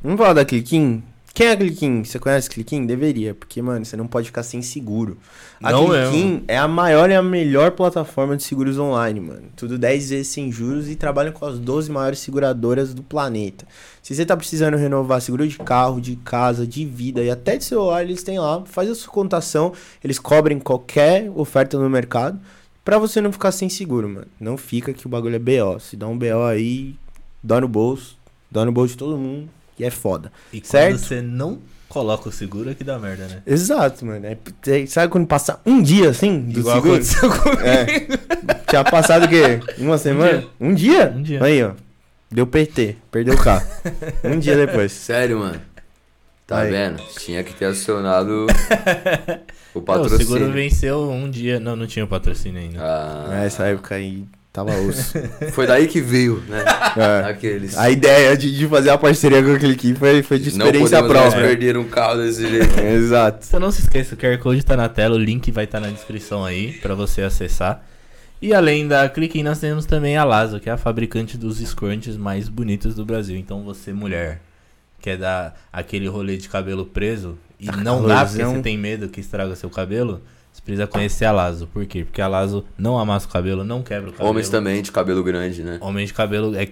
Vamos 0.00 0.18
falar 0.20 0.34
da 0.34 0.44
Cliquim? 0.44 1.02
Quem 1.34 1.48
é 1.48 1.50
a 1.50 1.56
Cliquim? 1.56 2.04
Você 2.04 2.16
conhece 2.20 2.48
a 2.48 2.52
Cliquim? 2.52 2.86
Deveria, 2.86 3.34
porque, 3.34 3.60
mano, 3.60 3.84
você 3.84 3.96
não 3.96 4.06
pode 4.06 4.28
ficar 4.28 4.44
sem 4.44 4.62
seguro. 4.62 5.18
A 5.60 5.72
Não 5.72 5.86
Cliquim 5.86 6.44
é 6.46 6.56
a 6.56 6.68
maior 6.68 7.10
e 7.10 7.14
a 7.14 7.22
melhor 7.24 7.72
plataforma 7.72 8.36
de 8.36 8.44
seguros 8.44 8.78
online, 8.78 9.18
mano. 9.18 9.42
Tudo 9.56 9.76
10 9.76 10.10
vezes 10.10 10.28
sem 10.28 10.52
juros 10.52 10.88
e 10.88 10.94
trabalha 10.94 11.32
com 11.32 11.44
as 11.44 11.58
12 11.58 11.90
maiores 11.90 12.20
seguradoras 12.20 12.94
do 12.94 13.02
planeta. 13.02 13.66
Se 14.00 14.14
você 14.14 14.24
tá 14.24 14.36
precisando 14.36 14.76
renovar 14.76 15.20
seguro 15.20 15.48
de 15.48 15.58
carro, 15.58 16.00
de 16.00 16.14
casa, 16.14 16.64
de 16.64 16.86
vida 16.86 17.20
e 17.20 17.28
até 17.28 17.56
de 17.56 17.64
celular, 17.64 18.04
eles 18.04 18.22
têm 18.22 18.38
lá. 18.38 18.64
Faz 18.64 18.88
a 18.88 18.94
sua 18.94 19.12
contação, 19.12 19.72
eles 20.04 20.20
cobrem 20.20 20.60
qualquer 20.60 21.28
oferta 21.34 21.76
no 21.76 21.90
mercado 21.90 22.38
pra 22.84 22.96
você 22.96 23.20
não 23.20 23.32
ficar 23.32 23.50
sem 23.50 23.68
seguro, 23.68 24.08
mano. 24.08 24.28
Não 24.38 24.56
fica 24.56 24.92
que 24.92 25.04
o 25.04 25.10
bagulho 25.10 25.34
é 25.34 25.40
BO. 25.40 25.80
Se 25.80 25.96
dá 25.96 26.06
um 26.06 26.16
BO 26.16 26.44
aí, 26.48 26.94
dá 27.42 27.60
no 27.60 27.66
bolso, 27.66 28.16
dá 28.48 28.64
no 28.64 28.70
bolso 28.70 28.92
de 28.92 28.98
todo 28.98 29.18
mundo 29.18 29.48
e 29.78 29.84
é 29.84 29.90
foda. 29.90 30.30
E 30.52 30.60
quando 30.60 30.70
Certo. 30.70 30.98
você 30.98 31.20
não 31.22 31.58
coloca 31.88 32.28
o 32.28 32.32
seguro 32.32 32.70
é 32.70 32.74
que 32.74 32.82
dá 32.82 32.98
merda, 32.98 33.26
né? 33.28 33.42
Exato, 33.46 34.04
mano. 34.04 34.26
É, 34.26 34.86
sabe 34.86 35.10
quando 35.12 35.26
passa 35.26 35.60
um 35.64 35.80
dia 35.82 36.10
assim 36.10 36.40
do 36.40 36.60
Igual 36.60 36.74
seguro? 36.76 36.94
aconteceu 36.94 37.30
comigo. 37.38 37.62
É. 37.62 38.64
Tinha 38.68 38.84
passado 38.84 39.26
o 39.26 39.28
quê? 39.28 39.60
Uma 39.78 39.96
semana? 39.98 40.44
Um 40.60 40.74
dia? 40.74 41.12
Um 41.14 41.22
dia. 41.22 41.42
Aí, 41.44 41.62
ó. 41.62 41.72
Deu 42.30 42.46
PT, 42.46 42.96
perdeu 43.12 43.34
o 43.34 43.38
carro. 43.40 43.64
um 44.24 44.38
dia 44.38 44.56
depois. 44.56 44.90
Sério, 44.90 45.38
mano. 45.38 45.60
Tá 46.46 46.58
Aí. 46.58 46.70
vendo? 46.70 47.00
Tinha 47.20 47.42
que 47.44 47.54
ter 47.54 47.66
acionado 47.66 48.46
o 49.72 49.78
Não, 49.78 49.80
o 49.80 49.80
patrocínio. 49.82 50.26
seguro 50.26 50.52
venceu 50.52 51.10
um 51.10 51.30
dia. 51.30 51.60
Não, 51.60 51.76
não 51.76 51.86
tinha 51.86 52.04
o 52.04 52.08
patrocínio 52.08 52.60
ainda. 52.60 52.80
Ah, 52.82 53.28
Nessa 53.30 53.66
época 53.66 53.94
aí 53.94 54.24
tava 54.54 54.70
osso. 54.80 55.18
Foi 55.52 55.66
daí 55.66 55.88
que 55.88 56.00
veio, 56.00 56.42
né? 56.48 56.64
É. 56.96 57.28
Aqueles. 57.28 57.76
A 57.76 57.90
ideia 57.90 58.36
de, 58.36 58.56
de 58.56 58.68
fazer 58.68 58.90
a 58.90 58.96
parceria 58.96 59.42
com 59.42 59.52
aquele 59.52 59.72
aqui 59.72 59.92
foi, 59.96 60.22
foi 60.22 60.38
de 60.38 60.56
não 60.56 60.66
experiência 60.66 61.00
mais 61.00 61.12
própria. 61.12 61.48
perder 61.48 61.76
um 61.76 61.88
carro 61.88 62.18
desse 62.18 62.48
jeito. 62.48 62.78
Exato. 62.78 63.44
Você 63.44 63.58
não 63.58 63.72
se 63.72 63.80
esqueça, 63.80 64.14
o 64.14 64.16
QR 64.16 64.38
Code 64.38 64.64
tá 64.64 64.76
na 64.76 64.88
tela, 64.88 65.16
o 65.16 65.18
link 65.18 65.50
vai 65.50 65.64
estar 65.64 65.80
na 65.80 65.88
descrição 65.88 66.44
aí 66.44 66.74
pra 66.74 66.94
você 66.94 67.22
acessar. 67.22 67.84
E 68.40 68.54
além 68.54 68.86
da 68.86 69.08
Clique, 69.08 69.42
nós 69.42 69.58
temos 69.58 69.86
também 69.86 70.16
a 70.16 70.22
Lazo, 70.22 70.60
que 70.60 70.70
é 70.70 70.72
a 70.72 70.76
fabricante 70.76 71.36
dos 71.36 71.58
scrunchies 71.58 72.16
mais 72.16 72.48
bonitos 72.48 72.94
do 72.94 73.04
Brasil. 73.04 73.36
Então 73.36 73.64
você, 73.64 73.92
mulher, 73.92 74.40
quer 75.00 75.16
dar 75.16 75.60
aquele 75.72 76.06
rolê 76.06 76.36
de 76.36 76.48
cabelo 76.48 76.86
preso 76.86 77.36
e 77.58 77.66
Tá 77.66 77.76
não 77.76 78.06
dá 78.06 78.24
porque 78.24 78.44
você 78.44 78.62
tem 78.62 78.78
medo 78.78 79.08
que 79.08 79.18
estraga 79.18 79.56
seu 79.56 79.68
cabelo, 79.68 80.22
precisa 80.64 80.86
conhecer 80.86 81.24
a 81.26 81.32
Lazo. 81.32 81.66
Por 81.72 81.84
quê? 81.86 82.04
Porque 82.04 82.20
a 82.22 82.28
Lazo 82.28 82.64
não 82.78 82.98
amassa 82.98 83.26
o 83.26 83.30
cabelo, 83.30 83.62
não 83.64 83.82
quebra 83.82 84.10
o 84.10 84.12
cabelo. 84.12 84.30
Homens 84.30 84.48
também 84.48 84.82
de 84.82 84.90
cabelo 84.90 85.22
grande, 85.22 85.62
né? 85.62 85.78
Homem 85.80 86.06
de 86.06 86.12
cabelo 86.12 86.54
é. 86.56 86.68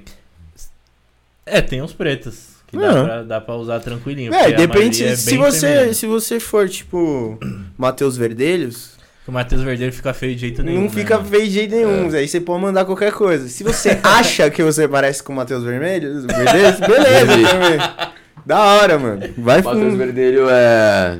É, 1.44 1.60
tem 1.60 1.82
uns 1.82 1.92
pretos. 1.92 2.52
Que 2.68 2.78
dá 2.78 3.04
pra, 3.04 3.22
dá 3.22 3.40
pra 3.40 3.54
usar 3.56 3.80
tranquilinho. 3.80 4.32
É, 4.32 4.50
depende. 4.52 5.04
é 5.04 5.14
se, 5.14 5.36
você, 5.36 5.92
se 5.92 6.06
você 6.06 6.40
for, 6.40 6.68
tipo, 6.68 7.38
Matheus 7.76 8.16
Verdelhos, 8.16 8.92
O 9.26 9.32
Matheus 9.32 9.60
Verdelho 9.60 9.92
fica 9.92 10.14
feio 10.14 10.34
de 10.34 10.40
jeito 10.40 10.62
nenhum. 10.62 10.76
não 10.78 10.84
né, 10.84 10.90
fica 10.94 11.18
mano? 11.18 11.28
feio 11.28 11.44
de 11.44 11.50
jeito 11.50 11.74
nenhum. 11.74 12.08
Aí 12.14 12.26
você 12.26 12.40
pode 12.40 12.62
mandar 12.62 12.86
qualquer 12.86 13.12
coisa. 13.12 13.46
Se 13.48 13.62
você 13.62 13.98
acha 14.02 14.48
que 14.50 14.62
você 14.62 14.88
parece 14.88 15.22
com 15.22 15.34
o 15.34 15.36
Matheus 15.36 15.62
Vermelhos, 15.64 16.24
Verdelhos, 16.24 16.80
beleza 16.80 17.32
Entendi. 17.34 17.50
também. 17.50 17.78
Da 18.46 18.64
hora, 18.64 18.98
mano. 18.98 19.20
Vai 19.36 19.60
O 19.60 19.64
Matheus. 19.64 19.94
Verdelho 19.94 20.46
é. 20.48 21.18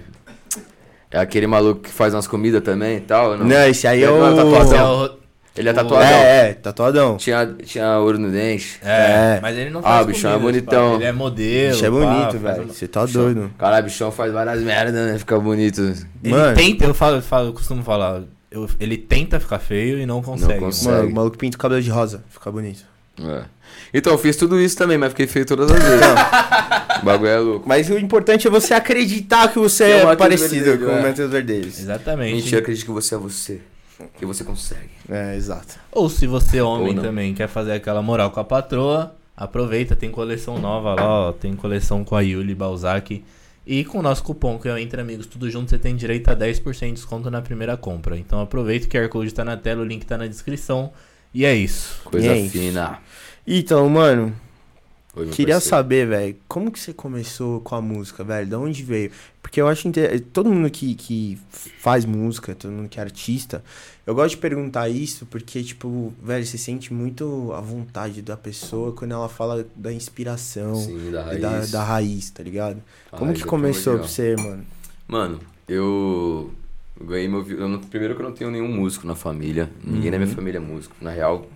É 1.13 1.19
aquele 1.19 1.47
maluco 1.47 1.83
que 1.83 1.91
faz 1.91 2.15
umas 2.15 2.27
comidas 2.27 2.63
também 2.63 2.97
e 2.97 3.01
tal? 3.01 3.37
Não, 3.37 3.45
Não, 3.47 3.69
esse 3.69 3.87
aí 3.87 4.03
é 4.03 4.07
Ele 4.07 4.19
não 4.19 4.27
é 4.27 4.31
o. 4.33 4.37
tatuadão. 4.37 4.77
É, 4.77 4.83
o- 5.09 5.23
Ele 5.55 5.69
é 5.69 5.73
tatuadão. 5.75 6.09
É, 6.09 6.49
é, 6.49 6.53
tatuadão. 6.55 7.17
Tinha, 7.19 7.47
tinha 7.63 7.99
ouro 7.99 8.19
no 8.19 8.31
dente. 8.31 8.81
é, 8.83 9.37
É. 9.37 9.39
mas 9.43 9.55
ele 9.59 9.69
não 9.69 9.81
Ah, 9.81 9.83
faz 9.83 10.05
o 10.05 10.07
bichão 10.09 10.31
é 10.31 10.35
comida, 10.39 10.53
bonitão. 10.53 10.89
pá, 10.91 10.95
Ele 10.97 11.05
é 11.05 11.13
modelo. 11.13 11.73
Bicho 11.73 11.85
é 11.85 11.91
pá, 11.91 11.95
bonito, 11.97 12.31
faz 12.41 12.57
velho. 12.57 12.73
Você 12.73 12.89
tá 12.89 13.05
doido. 13.05 13.51
Caralho, 13.59 13.85
bichão 13.85 14.11
faz 14.11 14.33
várias 14.33 14.63
merdas, 14.63 14.95
né? 15.13 15.19
Fica 15.19 15.39
bonito. 15.39 15.81
Ele 16.25 16.33
Mano. 16.35 16.57
tenta, 16.57 16.85
eu 16.87 16.95
falo, 16.95 17.17
eu 17.17 17.23
falo, 17.23 17.49
eu 17.49 17.53
costumo 17.53 17.83
falar, 17.83 18.23
eu- 18.51 18.67
ele 18.81 18.97
tenta 18.97 19.39
ficar 19.39 19.59
feio 19.59 19.99
e 19.99 20.07
não 20.07 20.23
consegue. 20.23 20.59
consegue. 20.59 20.87
mano. 20.87 20.99
Mano, 21.03 21.11
o 21.11 21.15
maluco 21.15 21.37
pinta 21.37 21.57
o 21.59 21.61
cabelo 21.61 21.83
de 21.83 21.91
rosa. 21.91 22.25
Fica 22.31 22.51
bonito. 22.51 22.91
É. 23.21 23.45
Então, 23.93 24.13
eu 24.13 24.19
fiz 24.19 24.37
tudo 24.37 24.61
isso 24.61 24.77
também, 24.77 24.97
mas 24.97 25.11
fiquei 25.11 25.27
feio 25.27 25.45
todas 25.45 25.71
as 25.71 25.83
vezes. 25.83 26.07
o 27.03 27.05
bagulho 27.05 27.31
é 27.31 27.39
louco. 27.39 27.69
Mas 27.69 27.89
o 27.91 27.99
importante 27.99 28.47
é 28.47 28.51
você 28.51 28.75
acreditar 28.75 29.53
que 29.53 29.59
você 29.59 29.85
Que 29.85 29.93
é 29.93 30.03
é 30.03 30.17
parecido 30.17 30.79
com 30.79 30.91
é. 30.91 31.01
o 31.01 31.03
Matheus 31.03 31.31
Verdelhos. 31.31 31.79
Exatamente. 31.79 32.37
Mentira, 32.37 32.61
acredito 32.61 32.85
que 32.85 32.91
você 32.91 33.15
é 33.15 33.19
você. 33.19 33.61
Que 34.19 34.27
você 34.27 34.43
consegue. 34.43 34.91
É, 35.09 35.37
exato. 35.37 35.79
Ou 35.91 36.09
se 36.09 36.27
você, 36.27 36.61
Ou 36.61 36.73
homem, 36.73 36.97
também 36.97 37.35
quer 37.35 37.49
fazer 37.49 37.73
aquela 37.73 38.03
moral 38.03 38.31
com 38.31 38.41
a 38.41 38.45
patroa, 38.45 39.15
Aproveita, 39.37 39.97
tem 39.97 40.11
coleção 40.11 40.59
nova 40.59 40.95
lá, 40.95 41.29
ó. 41.29 41.33
Tem 41.33 41.57
coleção 41.57 42.05
com 42.05 42.15
a 42.15 42.21
Yuli 42.21 42.55
Balzac. 42.55 43.25
E 43.67 43.85
com 43.85 43.99
o 43.99 44.03
nosso 44.03 44.23
cupom, 44.23 44.59
que 44.59 44.69
é 44.69 44.73
o 44.73 44.79
Entre 44.79 45.01
Amigos 45.01 45.27
Tudo 45.27 45.51
Junto, 45.51 45.71
você 45.71 45.79
tem 45.79 45.97
direito 45.97 46.29
a 46.29 46.37
10% 46.37 46.87
de 46.87 46.93
desconto 46.93 47.31
na 47.31 47.41
primeira 47.41 47.77
compra. 47.77 48.19
Então 48.19 48.41
aproveita, 48.41 48.87
o 48.87 48.91
QR 48.91 49.09
Code 49.09 49.33
tá 49.33 49.45
na 49.45 49.57
tela, 49.57 49.83
o 49.83 49.85
link 49.85 50.05
tá 50.05 50.19
na 50.19 50.27
descrição. 50.27 50.93
E 51.35 51.45
é 51.45 51.55
isso. 51.55 52.01
Coisa 52.05 52.29
é 52.29 52.39
isso. 52.41 52.53
fina. 52.53 52.99
Então, 53.47 53.89
mano, 53.89 54.35
Oi, 55.15 55.29
queria 55.29 55.55
parceiro. 55.55 55.77
saber, 55.77 56.07
velho, 56.07 56.37
como 56.49 56.71
que 56.71 56.79
você 56.79 56.93
começou 56.93 57.61
com 57.61 57.75
a 57.75 57.81
música, 57.81 58.23
velho? 58.25 58.49
Da 58.49 58.59
onde 58.59 58.83
veio? 58.83 59.11
Porque 59.43 59.61
eu 59.61 59.69
acho 59.69 59.87
inter... 59.89 60.21
todo 60.33 60.51
mundo 60.51 60.71
que, 60.71 60.95
que 60.95 61.39
faz 61.51 62.05
música, 62.05 62.55
todo 62.55 62.71
mundo 62.71 62.89
que 62.89 62.99
é 62.99 63.03
artista, 63.03 63.63
eu 64.07 64.15
gosto 64.15 64.31
de 64.31 64.37
perguntar 64.39 64.89
isso 64.89 65.27
porque, 65.27 65.63
tipo, 65.63 66.15
velho, 66.23 66.47
você 66.47 66.57
sente 66.57 66.93
muito 66.95 67.53
a 67.53 67.61
vontade 67.61 68.23
da 68.23 68.37
pessoa 68.37 68.93
quando 68.93 69.13
ela 69.13 69.29
fala 69.29 69.67
da 69.77 69.93
inspiração 69.93 70.77
Sim, 70.77 71.11
da 71.11 71.35
e 71.35 71.41
raiz. 71.41 71.71
da, 71.71 71.79
da 71.79 71.85
raiz, 71.85 72.31
tá 72.31 72.43
ligado? 72.43 72.83
A 73.11 73.19
como 73.19 73.35
que 73.35 73.45
começou 73.45 73.99
pra 73.99 74.09
você, 74.09 74.35
mano? 74.37 74.65
Mano, 75.07 75.41
eu 75.69 76.53
eu 77.01 77.07
ganhei 77.07 77.29
meu 77.29 77.43
vi- 77.43 77.55
eu 77.59 77.69
não- 77.69 77.79
Primeiro 77.81 78.15
que 78.15 78.21
eu 78.23 78.27
não 78.29 78.35
tenho 78.35 78.51
nenhum 78.51 78.69
músico 78.69 79.07
na 79.07 79.15
família. 79.15 79.71
Ninguém 79.85 80.11
na 80.11 80.19
minha 80.19 80.29
Uhum. 80.29 80.35
família 80.37 80.59
é 80.59 80.61
músico. 80.61 80.95
Na 81.01 81.11
real, 81.11 81.47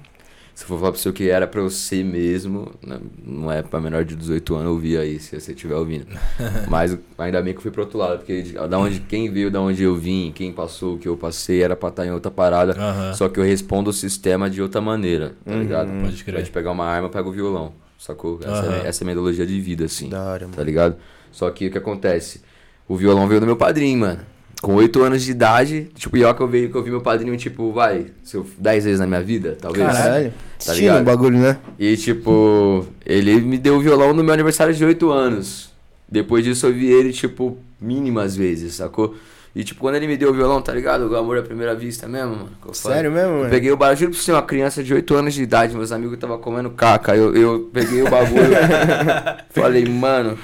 se 0.55 0.64
eu 0.64 0.68
for 0.68 0.79
falar 0.79 0.92
pra 0.92 1.01
você 1.01 1.09
o 1.09 1.12
que 1.12 1.29
era 1.29 1.46
pra 1.46 1.61
eu 1.61 1.68
ser 1.70 2.03
mesmo, 2.05 2.72
né, 2.85 2.99
não 3.25 3.51
é 3.53 3.62
pra 3.62 3.81
menor 3.81 4.05
de 4.05 4.16
18 4.16 4.55
anos 4.55 4.72
ouvir 4.72 4.99
aí, 4.99 5.18
se 5.20 5.38
você 5.38 5.53
estiver 5.53 5.75
ouvindo. 5.75 6.07
Mas 6.68 6.96
ainda 7.18 7.42
bem 7.42 7.53
que 7.53 7.59
eu 7.59 7.62
fui 7.62 7.70
pro 7.70 7.83
outro 7.83 7.99
lado, 7.99 8.18
porque 8.18 8.42
da 8.68 8.79
onde, 8.79 9.01
quem 9.01 9.31
veio 9.31 9.51
da 9.51 9.61
onde 9.61 9.83
eu 9.83 9.94
vim, 9.96 10.33
quem 10.35 10.53
passou 10.53 10.94
o 10.94 10.99
que 10.99 11.07
eu 11.09 11.16
passei, 11.16 11.62
era 11.62 11.77
pra 11.77 11.90
estar 11.90 12.07
em 12.07 12.11
outra 12.11 12.31
parada. 12.31 12.72
Aham. 12.72 13.12
Só 13.14 13.29
que 13.29 13.38
eu 13.38 13.44
respondo 13.44 13.90
o 13.90 13.92
sistema 13.92 14.49
de 14.49 14.61
outra 14.62 14.81
maneira, 14.81 15.35
tá 15.44 15.53
Uhum. 15.53 15.61
ligado? 15.61 15.90
Pode 16.03 16.25
crer. 16.25 16.42
Te 16.44 16.51
pegar 16.51 16.72
uma 16.72 16.85
arma, 16.87 17.07
eu 17.09 17.11
pego 17.12 17.29
o 17.29 17.33
violão. 17.33 17.72
Sacou? 17.99 18.38
Essa, 18.42 18.66
é, 18.85 18.88
essa 18.88 19.03
é 19.03 19.05
a 19.05 19.07
metodologia 19.07 19.46
de 19.46 19.59
vida, 19.61 19.87
assim 19.87 20.11
Da 20.11 20.22
hora, 20.22 20.44
mano. 20.44 20.55
tá 20.57 20.62
ligado? 20.62 20.96
Só 21.33 21.51
que 21.51 21.66
o 21.66 21.70
que 21.70 21.79
acontece? 21.79 22.42
O 22.87 22.94
violão 22.96 23.27
veio 23.27 23.40
do 23.40 23.46
meu 23.46 23.57
padrinho, 23.57 23.99
mano. 24.01 24.20
Com 24.62 24.75
8 24.75 25.03
anos 25.03 25.23
de 25.23 25.31
idade, 25.31 25.88
tipo, 25.95 26.12
pior 26.12 26.33
que 26.35 26.40
eu 26.40 26.49
vi, 26.49 26.69
que 26.69 26.75
eu 26.75 26.83
vi 26.83 26.90
meu 26.90 27.03
padrinho, 27.03 27.37
tipo, 27.37 27.73
vai, 27.73 28.07
seu 28.25 28.45
10 28.59 28.85
vezes 28.85 29.01
na 29.01 29.07
minha 29.07 29.23
vida, 29.23 29.57
talvez. 29.61 29.87
Caralho. 29.87 30.33
Tá 30.64 30.73
ligado? 30.73 31.03
o 31.03 31.05
bagulho, 31.05 31.38
né? 31.38 31.59
E 31.79 31.97
tipo, 31.97 32.87
ele 33.05 33.38
me 33.42 33.59
deu 33.59 33.77
o 33.77 33.81
violão 33.81 34.14
no 34.14 34.25
meu 34.25 34.33
aniversário 34.33 34.73
de 34.73 34.85
8 34.85 35.11
anos. 35.11 35.71
Depois 36.09 36.42
disso 36.45 36.66
eu 36.66 36.73
vi 36.73 36.87
ele, 36.90 37.12
tipo, 37.12 37.59
mínimas 37.81 38.35
vezes, 38.35 38.75
sacou? 38.77 39.14
E 39.55 39.62
tipo, 39.64 39.81
quando 39.81 39.95
ele 39.97 40.07
me 40.07 40.16
deu 40.16 40.31
o 40.31 40.35
violão, 40.35 40.61
tá 40.62 40.73
ligado? 40.73 41.03
O 41.11 41.16
amor 41.16 41.38
à 41.38 41.42
primeira 41.42 41.75
vista 41.75 42.07
mesmo, 42.09 42.37
mano. 42.37 42.51
que. 42.66 42.77
Sério 42.77 43.11
mesmo, 43.12 43.33
Eu 43.33 43.38
mano? 43.38 43.51
peguei 43.51 43.71
o 43.71 43.77
bagulho, 43.77 43.99
juro 43.99 44.11
pra 44.12 44.21
você, 44.21 44.33
uma 44.33 44.42
criança 44.42 44.83
de 44.83 44.92
8 44.95 45.14
anos 45.14 45.35
de 45.35 45.42
idade, 45.42 45.75
meus 45.77 45.92
amigos 45.92 46.14
estavam 46.14 46.38
comendo 46.38 46.71
caca. 46.71 47.14
Eu, 47.14 47.35
eu 47.35 47.71
peguei 47.73 48.03
o 48.03 48.09
bagulho, 48.11 48.53
falei, 49.51 49.85
mano, 49.87 50.38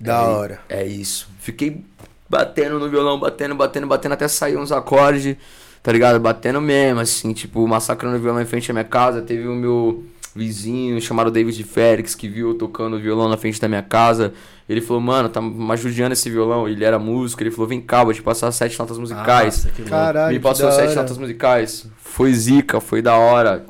Da 0.00 0.14
é, 0.14 0.24
hora. 0.24 0.60
É 0.68 0.86
isso. 0.86 1.28
Fiquei 1.40 1.84
batendo 2.32 2.78
no 2.78 2.88
violão, 2.88 3.20
batendo, 3.20 3.54
batendo, 3.54 3.86
batendo 3.86 4.12
até 4.12 4.26
sair 4.26 4.56
uns 4.56 4.72
acordes, 4.72 5.36
tá 5.82 5.92
ligado? 5.92 6.18
Batendo 6.18 6.62
mesmo, 6.62 7.00
assim, 7.00 7.34
tipo, 7.34 7.68
massacrando 7.68 8.16
o 8.16 8.18
violão 8.18 8.40
em 8.40 8.46
frente 8.46 8.70
à 8.70 8.72
minha 8.74 8.84
casa. 8.84 9.20
Teve 9.20 9.46
o 9.46 9.54
meu 9.54 10.02
vizinho 10.34 10.98
chamado 10.98 11.30
David 11.30 11.62
Félix 11.62 12.14
que 12.14 12.26
viu 12.26 12.48
eu 12.48 12.54
tocando 12.54 12.98
violão 12.98 13.28
na 13.28 13.36
frente 13.36 13.60
da 13.60 13.68
minha 13.68 13.82
casa. 13.82 14.32
Ele 14.66 14.80
falou, 14.80 15.02
mano, 15.02 15.28
tá 15.28 15.42
me 15.42 15.70
ajudando 15.72 16.12
esse 16.12 16.30
violão. 16.30 16.66
Ele 16.66 16.82
era 16.82 16.98
músico, 16.98 17.42
ele 17.42 17.50
falou, 17.50 17.68
vem 17.68 17.82
cá, 17.82 18.02
vou 18.02 18.14
te 18.14 18.22
passar 18.22 18.50
sete 18.50 18.78
notas 18.78 18.96
musicais. 18.96 19.66
Nossa. 19.66 19.82
Caralho, 19.90 20.32
Me 20.32 20.40
passou 20.40 20.72
sete 20.72 20.92
hora. 20.92 21.02
notas 21.02 21.18
musicais. 21.18 21.86
Foi 21.98 22.32
zica, 22.32 22.80
foi 22.80 23.02
da 23.02 23.14
hora. 23.14 23.66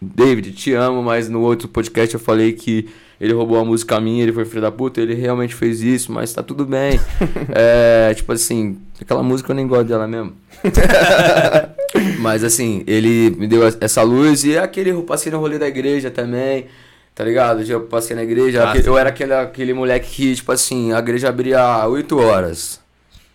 David, 0.00 0.52
te 0.52 0.72
amo, 0.72 1.02
mas 1.02 1.28
no 1.28 1.42
outro 1.42 1.68
podcast 1.68 2.14
eu 2.14 2.18
falei 2.20 2.54
que 2.54 2.88
ele 3.22 3.32
roubou 3.32 3.56
a 3.56 3.64
música 3.64 4.00
minha, 4.00 4.20
ele 4.24 4.32
foi 4.32 4.44
filho 4.44 4.60
da 4.60 4.72
puta, 4.72 5.00
ele 5.00 5.14
realmente 5.14 5.54
fez 5.54 5.80
isso, 5.80 6.10
mas 6.10 6.32
tá 6.32 6.42
tudo 6.42 6.66
bem. 6.66 6.98
é, 7.54 8.12
tipo 8.14 8.32
assim, 8.32 8.78
aquela 9.00 9.22
música 9.22 9.52
eu 9.52 9.54
nem 9.54 9.64
gosto 9.64 9.84
dela 9.84 10.08
mesmo. 10.08 10.32
mas 12.18 12.42
assim, 12.42 12.82
ele 12.84 13.30
me 13.38 13.46
deu 13.46 13.62
essa 13.80 14.02
luz 14.02 14.42
e 14.42 14.58
aquele 14.58 14.90
eu 14.90 15.04
passei 15.04 15.30
no 15.30 15.38
rolê 15.38 15.56
da 15.56 15.68
igreja 15.68 16.10
também. 16.10 16.66
Tá 17.14 17.22
ligado? 17.22 17.62
Eu 17.62 17.82
passei 17.82 18.16
na 18.16 18.24
igreja. 18.24 18.68
Ah, 18.68 18.76
eu 18.76 18.98
era 18.98 19.10
aquele, 19.10 19.34
aquele 19.34 19.72
moleque 19.72 20.10
que, 20.10 20.34
tipo 20.34 20.50
assim, 20.50 20.92
a 20.92 20.98
igreja 20.98 21.28
abria 21.28 21.86
8 21.86 22.18
horas. 22.18 22.81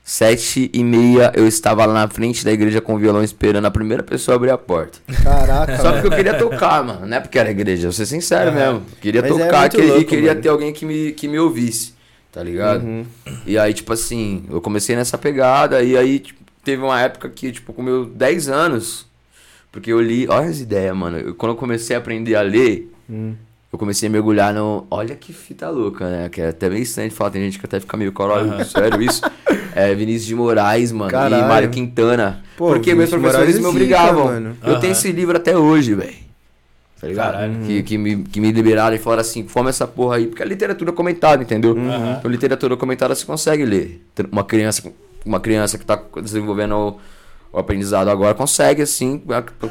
Sete 0.09 0.69
e 0.73 0.85
meia 0.85 1.33
eu 1.35 1.45
estava 1.45 1.85
lá 1.85 1.93
na 1.93 2.07
frente 2.07 2.45
da 2.45 2.49
igreja 2.53 2.79
com 2.79 2.95
o 2.95 2.97
violão 2.97 3.21
esperando 3.21 3.65
a 3.65 3.69
primeira 3.71 4.01
pessoa 4.01 4.35
abrir 4.37 4.51
a 4.51 4.57
porta. 4.57 4.99
Caraca, 5.21 5.75
Só 5.79 5.91
porque 5.91 6.07
eu 6.07 6.11
queria 6.11 6.33
tocar, 6.37 6.81
mano. 6.81 7.05
Não 7.05 7.17
é 7.17 7.19
porque 7.19 7.37
era 7.37 7.51
igreja, 7.51 7.83
vou 7.89 7.91
ser 7.91 8.05
sincero 8.05 8.51
Aham. 8.51 8.55
mesmo. 8.57 8.85
Queria 9.01 9.21
Mas 9.21 9.31
é 9.31 9.33
tocar 9.45 9.59
muito 9.59 9.75
que- 9.75 9.81
e 9.81 9.85
louco, 9.91 10.05
queria 10.05 10.29
mano. 10.29 10.41
ter 10.41 10.47
alguém 10.47 10.71
que 10.71 10.85
me, 10.85 11.11
que 11.11 11.27
me 11.27 11.37
ouvisse, 11.37 11.93
tá 12.31 12.41
ligado? 12.41 12.85
Uhum. 12.85 13.05
E 13.45 13.57
aí, 13.59 13.73
tipo 13.73 13.91
assim, 13.91 14.45
eu 14.49 14.61
comecei 14.61 14.95
nessa 14.95 15.17
pegada 15.17 15.83
e 15.83 15.97
aí 15.97 16.19
tipo, 16.19 16.39
teve 16.63 16.81
uma 16.81 17.01
época 17.01 17.27
que, 17.27 17.51
tipo, 17.51 17.73
com 17.73 17.81
meus 17.83 18.07
10 18.07 18.47
anos, 18.47 19.05
porque 19.73 19.91
eu 19.91 19.99
li, 19.99 20.25
olha 20.29 20.47
as 20.47 20.61
ideias, 20.61 20.95
mano. 20.95 21.17
Eu- 21.17 21.35
quando 21.35 21.51
eu 21.51 21.57
comecei 21.57 21.97
a 21.97 21.99
aprender 21.99 22.35
a 22.35 22.41
ler, 22.41 22.89
Hum. 23.09 23.33
eu 23.73 23.77
comecei 23.77 24.07
a 24.07 24.11
mergulhar 24.11 24.53
no. 24.53 24.87
Olha 24.89 25.15
que 25.17 25.33
fita 25.33 25.69
louca, 25.69 26.09
né? 26.09 26.29
Que 26.29 26.39
é 26.39 26.47
até 26.47 26.69
meio 26.69 26.81
estranho 26.83 27.09
de 27.09 27.15
falar, 27.15 27.31
tem 27.31 27.41
gente 27.43 27.59
que 27.59 27.65
até 27.65 27.77
fica 27.81 27.97
meio 27.97 28.13
caralho, 28.13 28.63
sério 28.63 29.01
isso. 29.01 29.21
É 29.77 29.93
Vinícius 29.93 30.25
de 30.25 30.35
Moraes, 30.35 30.91
mano, 30.91 31.11
Caralho. 31.11 31.45
e 31.45 31.47
Mário 31.47 31.69
Quintana. 31.69 32.43
Pô, 32.57 32.67
porque 32.69 32.95
meus 32.95 33.09
professores 33.09 33.55
Moraes 33.55 33.59
me 33.59 33.65
obrigavam. 33.65 34.25
mano. 34.25 34.57
Eu 34.63 34.79
tenho 34.79 34.91
esse 34.93 35.11
livro 35.11 35.37
até 35.37 35.55
hoje, 35.55 35.93
velho. 35.93 36.15
Tá 36.99 37.07
ligado? 37.07 37.33
Caralho. 37.33 37.59
Que, 37.65 37.83
que, 37.83 37.97
me, 37.97 38.23
que 38.23 38.41
me 38.41 38.51
liberaram 38.51 38.95
e 38.95 38.99
falaram 38.99 39.21
assim, 39.21 39.47
fome 39.47 39.69
essa 39.69 39.85
porra 39.85 40.15
aí, 40.15 40.25
porque 40.25 40.41
é 40.41 40.45
literatura 40.45 40.91
comentada, 40.91 41.43
entendeu? 41.43 41.77
Aham. 41.77 42.15
Então, 42.17 42.31
literatura 42.31 42.75
comentada 42.75 43.13
você 43.13 43.23
consegue 43.23 43.63
ler. 43.65 44.03
Uma 44.31 44.43
criança, 44.43 44.81
uma 45.23 45.39
criança 45.39 45.77
que 45.77 45.85
tá 45.85 46.01
desenvolvendo 46.23 46.97
o, 47.51 47.57
aprendizado 47.59 48.09
agora 48.09 48.33
consegue, 48.33 48.81
assim, 48.81 49.21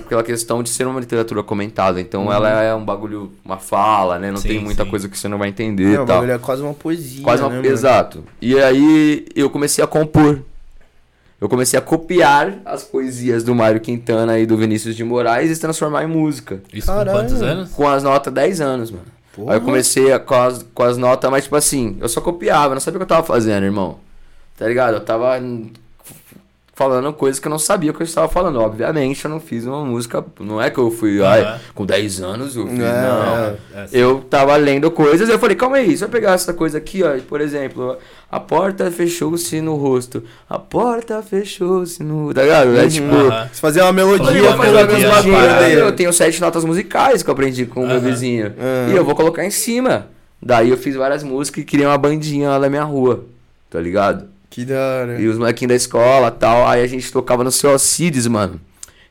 pela 0.08 0.22
questão 0.22 0.62
de 0.62 0.68
ser 0.70 0.86
uma 0.86 1.00
literatura 1.00 1.42
comentada. 1.42 2.00
Então 2.00 2.32
ela 2.32 2.62
é 2.62 2.74
um 2.74 2.84
bagulho, 2.84 3.32
uma 3.44 3.58
fala, 3.58 4.18
né? 4.18 4.30
Não 4.30 4.38
Sim, 4.38 4.48
tem 4.48 4.58
muita 4.60 4.84
sim. 4.84 4.90
coisa 4.90 5.08
que 5.08 5.18
você 5.18 5.28
não 5.28 5.38
vai 5.38 5.48
entender 5.48 5.84
Não, 5.84 5.90
e 5.92 5.94
o 5.94 5.98
tal. 6.06 6.06
bagulho 6.16 6.32
é 6.32 6.38
quase 6.38 6.62
uma 6.62 6.74
poesia. 6.74 7.22
Quase 7.22 7.42
uma... 7.42 7.50
né, 7.50 7.56
mano? 7.56 7.68
Exato. 7.68 8.24
E 8.40 8.58
aí 8.58 9.26
eu 9.34 9.48
comecei 9.50 9.82
a 9.82 9.86
compor. 9.86 10.40
Eu 11.38 11.50
comecei 11.50 11.78
a 11.78 11.82
copiar 11.82 12.54
as 12.64 12.82
poesias 12.82 13.44
do 13.44 13.54
Mário 13.54 13.78
Quintana 13.78 14.38
e 14.38 14.46
do 14.46 14.56
Vinícius 14.56 14.96
de 14.96 15.04
Moraes 15.04 15.50
e 15.50 15.54
se 15.54 15.60
transformar 15.60 16.02
em 16.02 16.06
música. 16.06 16.62
Isso 16.72 16.86
com 16.86 16.94
Caralho. 16.96 17.18
quantos 17.18 17.42
anos? 17.42 17.70
Com 17.72 17.86
as 17.86 18.02
notas 18.02 18.32
10 18.32 18.60
anos, 18.62 18.90
mano. 18.90 19.04
Porra. 19.34 19.52
Aí 19.52 19.58
eu 19.58 19.60
comecei 19.60 20.10
a- 20.14 20.18
com, 20.18 20.34
as, 20.34 20.64
com 20.74 20.82
as 20.82 20.96
notas, 20.96 21.30
mas 21.30 21.44
tipo 21.44 21.54
assim, 21.54 21.98
eu 22.00 22.08
só 22.08 22.22
copiava, 22.22 22.72
não 22.72 22.80
sabia 22.80 22.96
o 22.96 23.00
que 23.00 23.02
eu 23.04 23.08
tava 23.16 23.26
fazendo, 23.26 23.64
irmão. 23.64 23.98
Tá 24.56 24.66
ligado? 24.66 24.94
Eu 24.94 25.00
tava 25.04 25.38
falando 26.76 27.10
coisas 27.14 27.40
que 27.40 27.48
eu 27.48 27.50
não 27.50 27.58
sabia 27.58 27.90
o 27.90 27.94
que 27.94 28.02
eu 28.02 28.04
estava 28.04 28.28
falando. 28.28 28.60
Obviamente, 28.60 29.24
eu 29.24 29.30
não 29.30 29.40
fiz 29.40 29.64
uma 29.64 29.82
música. 29.82 30.22
Não 30.38 30.60
é 30.60 30.68
que 30.70 30.76
eu 30.78 30.90
fui, 30.90 31.22
ai, 31.24 31.40
Aham. 31.42 31.58
com 31.74 31.86
10 31.86 32.20
anos 32.20 32.54
eu 32.54 32.66
fiz. 32.68 32.78
É, 32.78 33.02
não. 33.02 33.34
é. 33.34 33.56
É. 33.74 33.88
Eu 33.92 34.20
tava 34.20 34.54
lendo 34.56 34.90
coisas, 34.90 35.26
eu 35.30 35.38
falei, 35.38 35.56
calma 35.56 35.78
aí, 35.78 35.96
se 35.96 36.04
eu 36.04 36.08
pegar 36.10 36.32
essa 36.34 36.52
coisa 36.52 36.76
aqui, 36.76 37.02
ó, 37.02 37.18
por 37.26 37.40
exemplo, 37.40 37.96
a 38.30 38.38
porta 38.38 38.90
fechou-se 38.90 39.58
no 39.62 39.74
rosto, 39.76 40.22
a 40.50 40.58
porta 40.58 41.22
fechou-se 41.22 42.02
no. 42.02 42.34
Tá 42.34 42.42
ligado? 42.42 42.76
É 42.76 42.82
Uhum. 42.82 42.88
tipo. 42.90 43.14
Aham. 43.14 43.48
Você 43.50 43.60
fazer 43.60 43.80
uma 43.80 43.92
melodia, 43.94 44.42
vou 44.42 44.52
fazer 44.58 44.72
melodia, 44.72 45.06
algumas 45.16 45.24
melodia? 45.24 45.78
Eu 45.78 45.92
tenho 45.92 46.12
sete 46.12 46.40
notas 46.42 46.62
musicais 46.62 47.22
que 47.22 47.30
eu 47.30 47.32
aprendi 47.32 47.64
com 47.64 47.84
o 47.84 47.86
meu 47.86 48.00
vizinho. 48.02 48.48
Aham. 48.48 48.92
E 48.92 48.96
eu 48.96 49.02
vou 49.04 49.14
colocar 49.14 49.42
em 49.46 49.50
cima. 49.50 50.08
Daí 50.42 50.68
eu 50.68 50.76
fiz 50.76 50.94
várias 50.94 51.22
músicas 51.22 51.62
e 51.62 51.64
criei 51.66 51.86
uma 51.86 51.96
bandinha 51.96 52.50
lá 52.50 52.58
na 52.58 52.68
minha 52.68 52.84
rua. 52.84 53.24
Tá 53.70 53.80
ligado? 53.80 54.28
Que 54.50 54.64
da 54.64 54.74
hora. 54.78 55.20
E 55.20 55.26
os 55.28 55.38
molequinhos 55.38 55.68
da 55.70 55.74
escola 55.76 56.30
tal. 56.30 56.66
Aí 56.66 56.82
a 56.82 56.86
gente 56.86 57.10
tocava 57.12 57.42
no 57.44 57.50
seu 57.52 57.70
Alcides, 57.70 58.26
mano. 58.26 58.60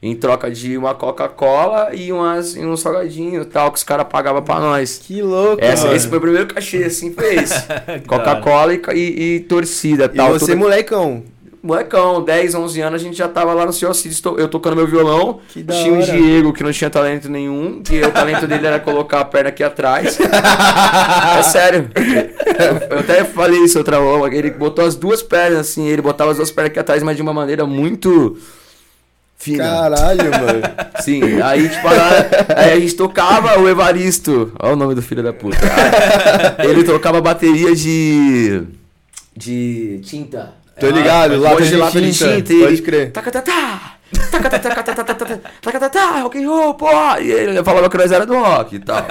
Em 0.01 0.15
troca 0.15 0.51
de 0.51 0.77
uma 0.77 0.93
Coca-Cola 0.93 1.89
e, 1.95 2.11
umas, 2.11 2.55
e 2.55 2.59
um 2.59 2.77
salgadinho 2.77 3.41
e 3.41 3.45
tal, 3.45 3.71
que 3.71 3.77
os 3.77 3.83
caras 3.83 4.05
pagavam 4.09 4.41
pra 4.43 4.59
nós. 4.59 4.99
Que 5.03 5.21
louco, 5.21 5.63
Essa, 5.63 5.85
mano. 5.85 5.95
esse 5.95 6.07
foi 6.07 6.17
o 6.17 6.21
primeiro 6.21 6.47
cachê, 6.53 6.83
assim, 6.83 7.13
esse. 7.17 7.55
Coca-Cola 8.05 8.73
e, 8.75 8.81
e, 8.93 9.35
e 9.35 9.39
torcida 9.41 10.05
E 10.05 10.09
tal. 10.09 10.31
você, 10.31 10.47
Tudo- 10.51 10.57
molecão. 10.59 11.23
Molecão, 11.65 12.21
10, 12.23 12.53
11 12.53 12.81
anos, 12.81 13.01
a 13.01 13.03
gente 13.03 13.17
já 13.17 13.27
tava 13.27 13.53
lá 13.53 13.65
no 13.65 13.73
seu 13.73 13.91
to- 14.21 14.35
eu 14.37 14.47
tocando 14.47 14.75
meu 14.75 14.85
violão. 14.85 15.39
Que 15.49 15.63
da 15.63 15.73
tinha 15.73 15.91
o 15.93 15.97
hora. 15.97 16.05
Diego, 16.05 16.53
que 16.53 16.63
não 16.63 16.71
tinha 16.71 16.89
talento 16.89 17.27
nenhum, 17.29 17.81
que 17.83 17.99
o 18.01 18.11
talento 18.11 18.45
dele 18.45 18.67
era 18.67 18.79
colocar 18.79 19.21
a 19.21 19.25
perna 19.25 19.49
aqui 19.49 19.63
atrás. 19.63 20.17
é 20.19 21.43
sério. 21.43 21.89
Eu, 21.95 22.95
eu 22.97 22.99
até 22.99 23.23
falei 23.23 23.59
isso 23.61 23.77
outra 23.79 23.99
hora, 23.99 24.33
ele 24.35 24.51
botou 24.51 24.85
as 24.85 24.95
duas 24.95 25.23
pernas 25.23 25.59
assim, 25.59 25.87
ele 25.87 26.01
botava 26.01 26.31
as 26.31 26.37
duas 26.37 26.51
pernas 26.51 26.69
aqui 26.71 26.79
atrás, 26.79 27.01
mas 27.01 27.15
de 27.15 27.21
uma 27.21 27.33
maneira 27.33 27.65
muito 27.65 28.37
fina. 29.37 29.63
Caralho, 29.63 30.31
mano. 30.31 30.61
Sim, 31.01 31.41
aí 31.41 31.67
tipo, 31.67 31.87
a, 31.87 32.61
aí 32.61 32.73
a 32.73 32.79
gente 32.79 32.95
tocava 32.95 33.59
o 33.59 33.67
Evaristo. 33.67 34.51
Olha 34.59 34.73
o 34.73 34.75
nome 34.75 34.95
do 34.95 35.01
filho 35.01 35.23
da 35.23 35.33
puta. 35.33 35.57
Ele 36.63 36.83
tocava 36.83 37.19
bateria 37.21 37.75
de. 37.75 38.63
de 39.35 39.99
tinta. 40.03 40.53
Tô 40.79 40.89
ligado, 40.89 41.35
Um 41.35 41.39
lata 41.41 41.61
de 41.63 41.75
lata 41.75 42.01
de 42.01 42.11
tinta, 42.13 42.53
e 42.53 42.59
pode 42.63 42.81
crer. 42.81 43.11
Tá, 43.11 43.21
tá, 43.21 43.41
tá, 43.41 43.91
Taca, 44.31 44.49
taca, 44.49 44.59
taca, 44.59 44.83
taca, 44.83 45.03
taca, 45.03 45.15
taca, 45.25 45.41
taca, 45.61 45.89
taca, 45.89 46.19
rock 46.21 46.37
and 46.43 46.47
roll, 46.47 46.73
porra! 46.75 47.19
E 47.19 47.31
ele 47.31 47.63
falava 47.63 47.89
que 47.89 47.97
nós 47.97 48.11
era 48.11 48.25
do 48.25 48.35
rock 48.37 48.75
e 48.75 48.79
tal. 48.79 48.97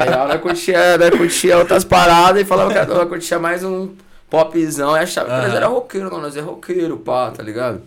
Aí 0.00 0.08
a 0.12 0.24
hora 0.24 0.38
curtia, 0.38 0.98
né, 0.98 1.10
curtia 1.10 1.56
outras 1.58 1.84
paradas 1.84 2.42
e 2.42 2.44
falava 2.44 2.72
que 2.72 2.78
ela 2.78 3.06
curtia 3.06 3.38
mais 3.38 3.62
um 3.64 3.90
popzão. 4.28 4.94
Aí 4.94 5.02
achava 5.04 5.28
que 5.28 5.46
nós 5.46 5.54
era 5.54 5.66
roqueiro, 5.68 6.10
não, 6.10 6.20
nós 6.20 6.36
é 6.36 6.40
roqueiro, 6.40 6.96
pá, 6.98 7.30
tá 7.30 7.42
ligado? 7.42 7.80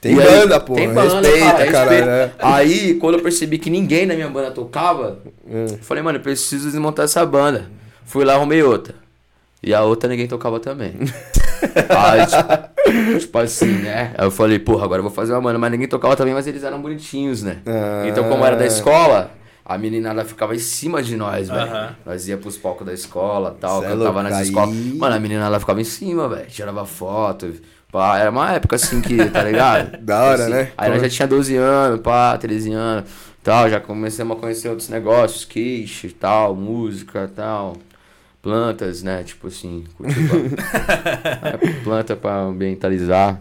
Tem 0.00 0.16
E 0.16 0.20
aí- 0.20 0.26
banda, 0.26 0.58
pô. 0.58 0.74
Tem 0.74 0.92
banda, 0.92 1.20
Respeita, 1.20 1.46
cara, 1.46 1.70
caralho, 1.72 2.06
né? 2.06 2.30
Aí, 2.40 2.94
quando 2.94 3.18
eu 3.18 3.22
percebi 3.22 3.58
que 3.58 3.70
ninguém 3.70 4.06
na 4.06 4.14
minha 4.14 4.28
banda 4.28 4.50
tocava, 4.50 5.18
Hum. 5.46 5.66
eu 5.70 5.78
falei, 5.82 6.02
mano, 6.02 6.18
eu 6.18 6.22
preciso 6.22 6.70
desmontar 6.70 7.04
essa 7.04 7.24
banda. 7.26 7.66
Fui 8.04 8.24
lá, 8.24 8.34
arrumei 8.34 8.62
outra. 8.62 8.94
E 9.62 9.72
a 9.72 9.82
outra 9.82 10.08
ninguém 10.08 10.26
tocava 10.26 10.58
também. 10.58 10.94
Aí, 11.88 12.26
tipo, 12.26 13.18
tipo 13.20 13.38
assim, 13.38 13.72
né? 13.78 14.12
Aí 14.16 14.26
eu 14.26 14.30
falei, 14.30 14.58
porra, 14.58 14.84
agora 14.84 14.98
eu 15.00 15.04
vou 15.04 15.12
fazer 15.12 15.32
uma 15.32 15.40
banda. 15.40 15.58
Mas 15.58 15.70
ninguém 15.70 15.88
tocava 15.88 16.16
também, 16.16 16.34
mas 16.34 16.46
eles 16.46 16.62
eram 16.64 16.80
bonitinhos, 16.80 17.42
né? 17.42 17.58
Ah. 17.66 18.04
Então, 18.06 18.28
como 18.28 18.44
era 18.44 18.56
da 18.56 18.66
escola, 18.66 19.30
a 19.64 19.78
meninada 19.78 20.24
ficava 20.24 20.54
em 20.54 20.58
cima 20.58 21.02
de 21.02 21.16
nós, 21.16 21.48
velho. 21.48 21.60
Aham. 21.62 21.96
Nós 22.04 22.26
ia 22.28 22.36
pros 22.36 22.56
palcos 22.56 22.86
da 22.86 22.92
escola 22.92 23.56
tal, 23.60 23.80
Cê 23.80 23.86
é 23.86 23.88
cantava 23.90 24.22
nas 24.22 24.34
aí- 24.34 24.44
escolas. 24.46 24.74
Mano, 24.74 25.16
a 25.16 25.20
meninada 25.20 25.60
ficava 25.60 25.80
em 25.80 25.84
cima, 25.84 26.28
velho. 26.28 26.46
Tirava 26.48 26.84
foto. 26.84 27.52
Pá, 27.90 28.18
era 28.18 28.30
uma 28.30 28.52
época 28.52 28.76
assim 28.76 29.02
que, 29.02 29.22
tá 29.26 29.42
ligado? 29.44 29.98
Da 30.00 30.22
hora, 30.22 30.42
Assim, 30.44 30.50
né? 30.52 30.72
Aí 30.78 30.90
nós 30.90 31.02
já 31.02 31.08
tinha 31.10 31.28
12 31.28 31.54
anos, 31.56 32.00
pá, 32.00 32.38
13 32.38 32.72
anos, 32.72 33.04
tal, 33.42 33.68
já 33.68 33.78
começamos 33.80 34.34
a 34.34 34.40
conhecer 34.40 34.70
outros 34.70 34.88
negócios, 34.88 35.44
quiche, 35.44 36.08
tal, 36.08 36.56
música, 36.56 37.30
tal, 37.36 37.76
plantas, 38.42 39.02
né, 39.04 39.22
tipo 39.22 39.46
assim, 39.46 39.84
cultivar. 39.96 40.40
É, 41.42 41.82
planta 41.84 42.16
pra 42.16 42.40
ambientalizar. 42.40 43.40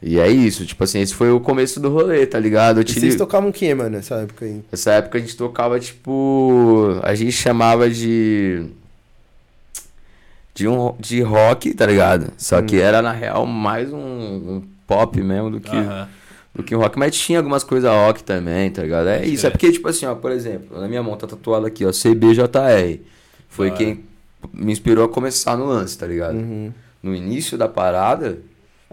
E 0.00 0.18
é 0.18 0.28
isso, 0.28 0.64
tipo 0.64 0.82
assim, 0.84 1.00
esse 1.00 1.12
foi 1.12 1.30
o 1.30 1.40
começo 1.40 1.80
do 1.80 1.90
rolê, 1.90 2.24
tá 2.24 2.38
ligado? 2.38 2.78
Eu 2.78 2.84
E 2.84 2.92
vocês 2.92 3.16
tocavam 3.16 3.50
o 3.50 3.52
que, 3.52 3.72
mano, 3.74 3.90
nessa 3.90 4.14
época 4.16 4.44
aí? 4.44 4.62
Nessa 4.70 4.92
época 4.92 5.18
a 5.18 5.20
gente 5.20 5.36
tocava, 5.36 5.78
tipo. 5.78 7.00
A 7.02 7.14
gente 7.14 7.32
chamava 7.32 7.90
de. 7.90 8.64
De, 10.54 10.66
um, 10.66 10.94
de 10.98 11.20
rock, 11.20 11.72
tá 11.74 11.86
ligado? 11.86 12.32
Só 12.36 12.60
que 12.62 12.80
era, 12.80 13.00
na 13.02 13.12
real, 13.12 13.46
mais 13.46 13.92
um, 13.92 13.98
um 13.98 14.62
pop 14.86 15.20
mesmo 15.20 15.50
do 15.52 15.60
que, 15.60 15.76
Aham. 15.76 16.08
do 16.54 16.62
que 16.64 16.74
um 16.74 16.78
rock. 16.80 16.98
Mas 16.98 17.16
tinha 17.16 17.38
algumas 17.38 17.62
coisas 17.62 17.88
rock 17.90 18.24
também, 18.24 18.70
tá 18.70 18.82
ligado? 18.82 19.08
É 19.08 19.24
isso. 19.24 19.46
É 19.46 19.50
porque, 19.50 19.70
tipo 19.70 19.88
assim, 19.88 20.06
ó, 20.06 20.14
por 20.16 20.32
exemplo, 20.32 20.80
na 20.80 20.88
minha 20.88 21.02
mão 21.02 21.16
tá 21.16 21.26
tatuado 21.28 21.66
aqui, 21.66 21.84
ó, 21.84 21.90
CBJR. 21.90 23.00
Foi 23.48 23.68
hora. 23.68 23.76
quem 23.76 24.04
me 24.52 24.72
inspirou 24.72 25.04
a 25.04 25.08
começar 25.08 25.56
no 25.56 25.66
lance, 25.66 25.96
tá 25.98 26.06
ligado? 26.06 26.36
Uhum. 26.36 26.72
No 27.02 27.14
início 27.14 27.56
da 27.58 27.68
parada, 27.68 28.38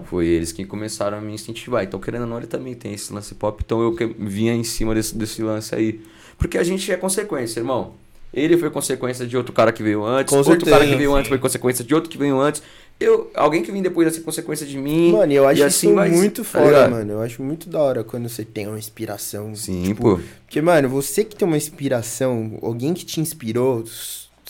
foi 0.06 0.28
eles 0.28 0.52
que 0.52 0.66
começaram 0.66 1.18
a 1.18 1.22
me 1.22 1.34
incentivar. 1.34 1.84
Então, 1.84 2.00
querendo 2.00 2.22
ou 2.24 2.28
não, 2.28 2.38
ele 2.38 2.48
também 2.48 2.74
tem 2.74 2.94
esse 2.94 3.12
lance 3.14 3.34
pop. 3.36 3.62
Então, 3.66 3.82
eu 3.82 3.96
que- 3.96 4.06
vinha 4.18 4.54
em 4.54 4.64
cima 4.64 4.94
desse, 4.94 5.16
desse 5.18 5.42
lance 5.42 5.74
aí. 5.74 6.02
Porque 6.38 6.58
a 6.58 6.64
gente 6.64 6.92
é 6.92 6.98
consequência, 6.98 7.60
irmão. 7.60 7.94
Ele 8.34 8.58
foi 8.58 8.70
consequência 8.70 9.26
de 9.26 9.38
outro 9.38 9.54
cara 9.54 9.72
que 9.72 9.82
veio 9.82 10.04
antes. 10.04 10.30
Com 10.30 10.38
outro 10.38 10.52
certeza, 10.52 10.72
cara 10.72 10.86
que 10.90 10.96
veio 10.98 11.12
sim. 11.12 11.18
antes 11.18 11.30
foi 11.30 11.38
consequência 11.38 11.86
de 11.86 11.96
outro 11.96 12.10
que 12.10 12.18
veio 12.18 12.38
antes. 12.38 12.62
Eu, 13.00 13.32
alguém 13.34 13.62
que 13.64 13.72
vem 13.72 13.82
depois 13.82 14.06
vai 14.08 14.14
ser 14.14 14.22
consequência 14.22 14.66
de 14.66 14.78
mim. 14.78 15.14
Mano, 15.14 15.32
eu 15.32 15.48
acho 15.48 15.64
assim 15.64 15.88
isso 15.88 15.96
vai- 15.96 16.10
muito 16.10 16.44
tá 16.44 16.50
foda, 16.50 16.90
mano. 16.90 17.14
Eu 17.14 17.22
acho 17.22 17.42
muito 17.42 17.70
da 17.70 17.80
hora 17.80 18.04
quando 18.04 18.28
você 18.28 18.44
tem 18.44 18.68
uma 18.68 18.78
inspiração. 18.78 19.56
Sim, 19.56 19.84
tipo, 19.84 20.02
pô. 20.02 20.20
Porque, 20.46 20.62
mano, 20.62 20.90
você 20.90 21.24
que 21.24 21.36
tem 21.36 21.48
uma 21.48 21.56
inspiração, 21.58 22.58
alguém 22.62 22.94
que 22.94 23.06
te 23.06 23.22
inspirou, 23.22 23.84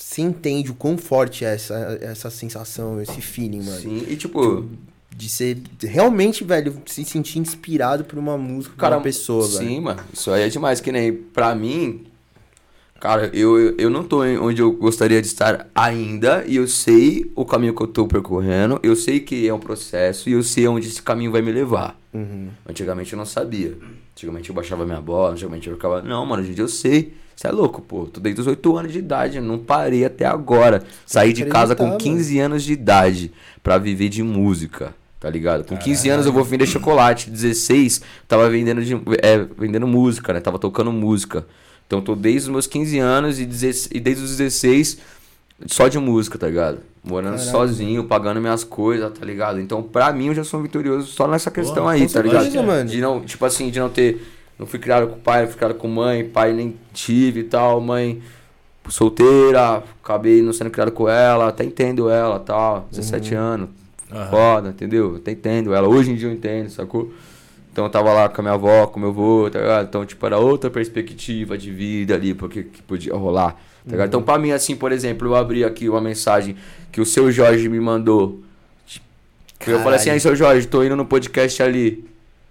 s- 0.06 0.15
você 0.15 0.22
entende 0.22 0.72
o 0.72 0.76
quão 0.76 0.98
forte 0.98 1.44
é 1.44 1.54
essa, 1.56 1.98
essa 2.02 2.30
sensação, 2.30 3.02
esse 3.02 3.22
feeling, 3.22 3.63
mano. 3.63 3.80
Sim, 3.82 4.06
e 4.08 4.15
tipo, 4.15 4.65
De 5.18 5.30
ser 5.30 5.58
realmente, 5.82 6.44
velho, 6.44 6.76
se 6.86 7.04
sentir 7.06 7.39
inspirado 7.39 8.04
por 8.04 8.20
uma 8.20 8.38
música, 8.38 8.74
por 8.76 8.80
cara, 8.82 8.98
uma 8.98 9.02
pessoa, 9.04 9.48
sim, 9.48 9.65
velho. 9.65 9.82
mano. 9.84 10.00
Isso 10.13 10.30
aí 10.32 10.44
é 10.44 10.50
demais. 10.50 10.82
Que 10.82 10.91
nem, 10.91 11.13
pra 11.13 11.56
mim, 11.56 12.06
cara, 13.00 13.30
eu, 13.34 13.58
eu, 13.60 13.76
eu 13.78 13.89
não 13.89 14.04
tô 14.04 14.24
onde 14.24 14.62
eu 14.62 14.72
gostaria 14.74 15.22
de 15.22 15.28
estar 15.28 15.68
ainda. 15.74 16.44
E 16.46 16.58
eu 16.58 16.68
sei 16.68 17.32
o 17.36 17.46
caminho 17.46 17.74
que 17.74 17.82
eu 17.82 17.88
tô 17.88 18.06
percorrendo. 18.08 18.80
Eu 18.84 18.96
sei 18.96 19.20
que 19.22 19.48
é 19.48 19.54
um 19.54 19.60
processo. 19.60 20.30
E 20.30 20.34
eu 20.34 20.44
sei 20.44 20.68
onde 20.68 20.88
esse 20.88 21.02
caminho 21.02 21.32
vai 21.32 21.41
me 21.41 21.52
levar. 21.52 21.98
Uhum. 22.13 22.50
Antigamente 22.68 23.13
eu 23.13 23.18
não 23.18 23.26
sabia. 23.26 23.78
Antigamente 24.13 24.50
eu 24.50 24.56
baixava 24.56 24.86
minha 24.86 25.02
bola, 25.02 25.32
antigamente 25.32 25.68
eu 25.70 25.76
ficava. 25.76 26.02
Não, 26.02 26.26
mano, 26.26 26.41
hoje 26.41 26.52
em 26.52 26.56
dia 26.56 26.63
eu 26.63 26.68
sei. 26.70 27.13
Você 27.36 27.48
é 27.48 27.52
louco, 27.52 27.82
pô. 27.82 28.06
Tô 28.06 28.19
desde 28.19 28.41
os 28.41 28.48
8 28.48 28.78
anos 28.78 28.93
de 28.93 29.00
idade, 29.00 29.41
não 29.41 29.58
parei 29.58 30.06
até 30.06 30.26
agora. 30.26 30.84
Saí 31.06 31.34
de 31.34 31.45
casa 31.45 31.76
com 31.76 31.86
acreditar, 31.86 32.10
15 32.12 32.39
anos 32.39 32.63
de 32.63 32.74
idade 32.74 33.32
pra 33.62 33.78
viver 33.78 34.10
de 34.10 34.24
música, 34.24 34.95
tá 35.19 35.30
ligado? 35.30 35.65
Com 35.65 35.76
15 35.76 36.10
anos 36.10 36.26
eu 36.26 36.32
vou 36.32 36.43
vender 36.43 36.65
chocolate, 36.65 37.30
16 37.30 38.02
tava 38.28 38.50
vendendo, 38.50 38.84
de, 38.84 38.95
é, 39.21 39.45
vendendo 39.58 39.88
música, 39.88 40.32
né? 40.32 40.39
Tava 40.39 40.58
tocando 40.58 40.91
música. 40.91 41.45
Então 41.86 42.02
tô 42.02 42.15
desde 42.15 42.48
os 42.48 42.50
meus 42.50 42.67
15 42.67 43.00
anos 43.00 43.39
e, 43.39 43.45
16 43.45 43.89
e 43.93 44.00
desde 44.00 44.24
os 44.24 44.38
16 44.38 44.98
só 45.67 45.88
de 45.88 45.98
música, 45.98 46.38
tá 46.38 46.48
ligado? 46.48 46.80
Morando 47.04 47.39
sozinho, 47.39 48.04
pagando 48.04 48.41
minhas 48.41 48.63
coisas, 48.63 49.12
tá 49.17 49.26
ligado? 49.26 49.60
Então, 49.60 49.82
pra 49.82 50.12
mim, 50.12 50.28
eu 50.28 50.34
já 50.34 50.43
sou 50.43 50.62
vitorioso 50.62 51.08
só 51.08 51.28
nessa 51.28 51.52
questão 51.52 51.84
Porra, 51.84 51.93
aí, 51.93 52.10
tá 52.10 52.21
ligado? 52.21 52.63
mano. 52.63 52.89
De 52.89 53.00
não, 53.00 53.21
tipo 53.21 53.45
assim, 53.45 53.69
de 53.69 53.80
não 53.80 53.89
ter. 53.89 54.21
Não 54.58 54.65
fui 54.65 54.80
criado 54.80 55.08
com 55.08 55.20
pai, 55.20 55.46
fui 55.48 55.56
criado 55.58 55.76
com 55.76 55.88
mãe, 55.88 56.24
pai 56.24 56.54
nem 56.54 56.76
tive 56.94 57.41
e 57.41 57.44
tal, 57.44 57.82
mãe 57.82 58.22
solteira, 58.89 59.84
acabei 60.04 60.41
não 60.41 60.54
sendo 60.54 60.70
criado 60.70 60.91
com 60.91 61.10
ela, 61.10 61.48
até 61.50 61.63
entendo 61.63 62.10
ela 62.10 62.39
tal, 62.39 62.88
17 62.91 63.34
Uhum. 63.34 63.39
anos, 63.41 63.70
Aham. 64.12 64.30
foda, 64.30 64.70
entendeu? 64.70 65.15
Até 65.15 65.32
entendo 65.32 65.74
ela, 65.74 65.88
hoje 65.88 66.12
em 66.12 66.15
dia 66.15 66.28
eu 66.28 66.34
entendo, 66.34 66.70
sacou? 66.70 67.12
Então 67.72 67.86
eu 67.86 67.89
tava 67.89 68.13
lá 68.13 68.30
com 68.30 68.39
a 68.39 68.44
minha 68.44 68.54
avó, 68.54 68.88
com 68.88 69.00
meu 69.00 69.10
avô, 69.10 69.50
tá 69.52 69.60
ligado? 69.60 69.88
Então, 69.88 70.06
tipo, 70.06 70.26
era 70.26 70.38
outra 70.38 70.70
perspectiva 70.70 71.58
de 71.58 71.72
vida 71.72 72.13
ali, 72.15 72.34
porque 72.34 72.63
que 72.63 72.82
podia 72.84 73.13
rolar, 73.15 73.54
tá 73.84 73.91
ligado? 73.91 74.08
Então, 74.08 74.22
pra 74.22 74.38
mim, 74.39 74.52
assim, 74.52 74.76
por 74.76 74.91
exemplo, 74.91 75.28
eu 75.28 75.36
abri 75.36 75.63
aqui 75.65 75.89
uma 75.89 76.00
mensagem 76.00 76.56
que 76.91 77.02
o 77.02 77.06
seu 77.06 77.32
Jorge 77.32 77.68
me 77.68 77.80
mandou. 77.80 78.39
Que 79.60 79.72
eu 79.72 79.80
falei 79.80 79.98
assim, 80.00 80.10
aí, 80.12 80.20
seu 80.20 80.36
Jorge, 80.36 80.68
tô 80.68 80.84
indo 80.84 80.96
no 80.96 81.06
podcast 81.06 81.62
ali, 81.63 82.06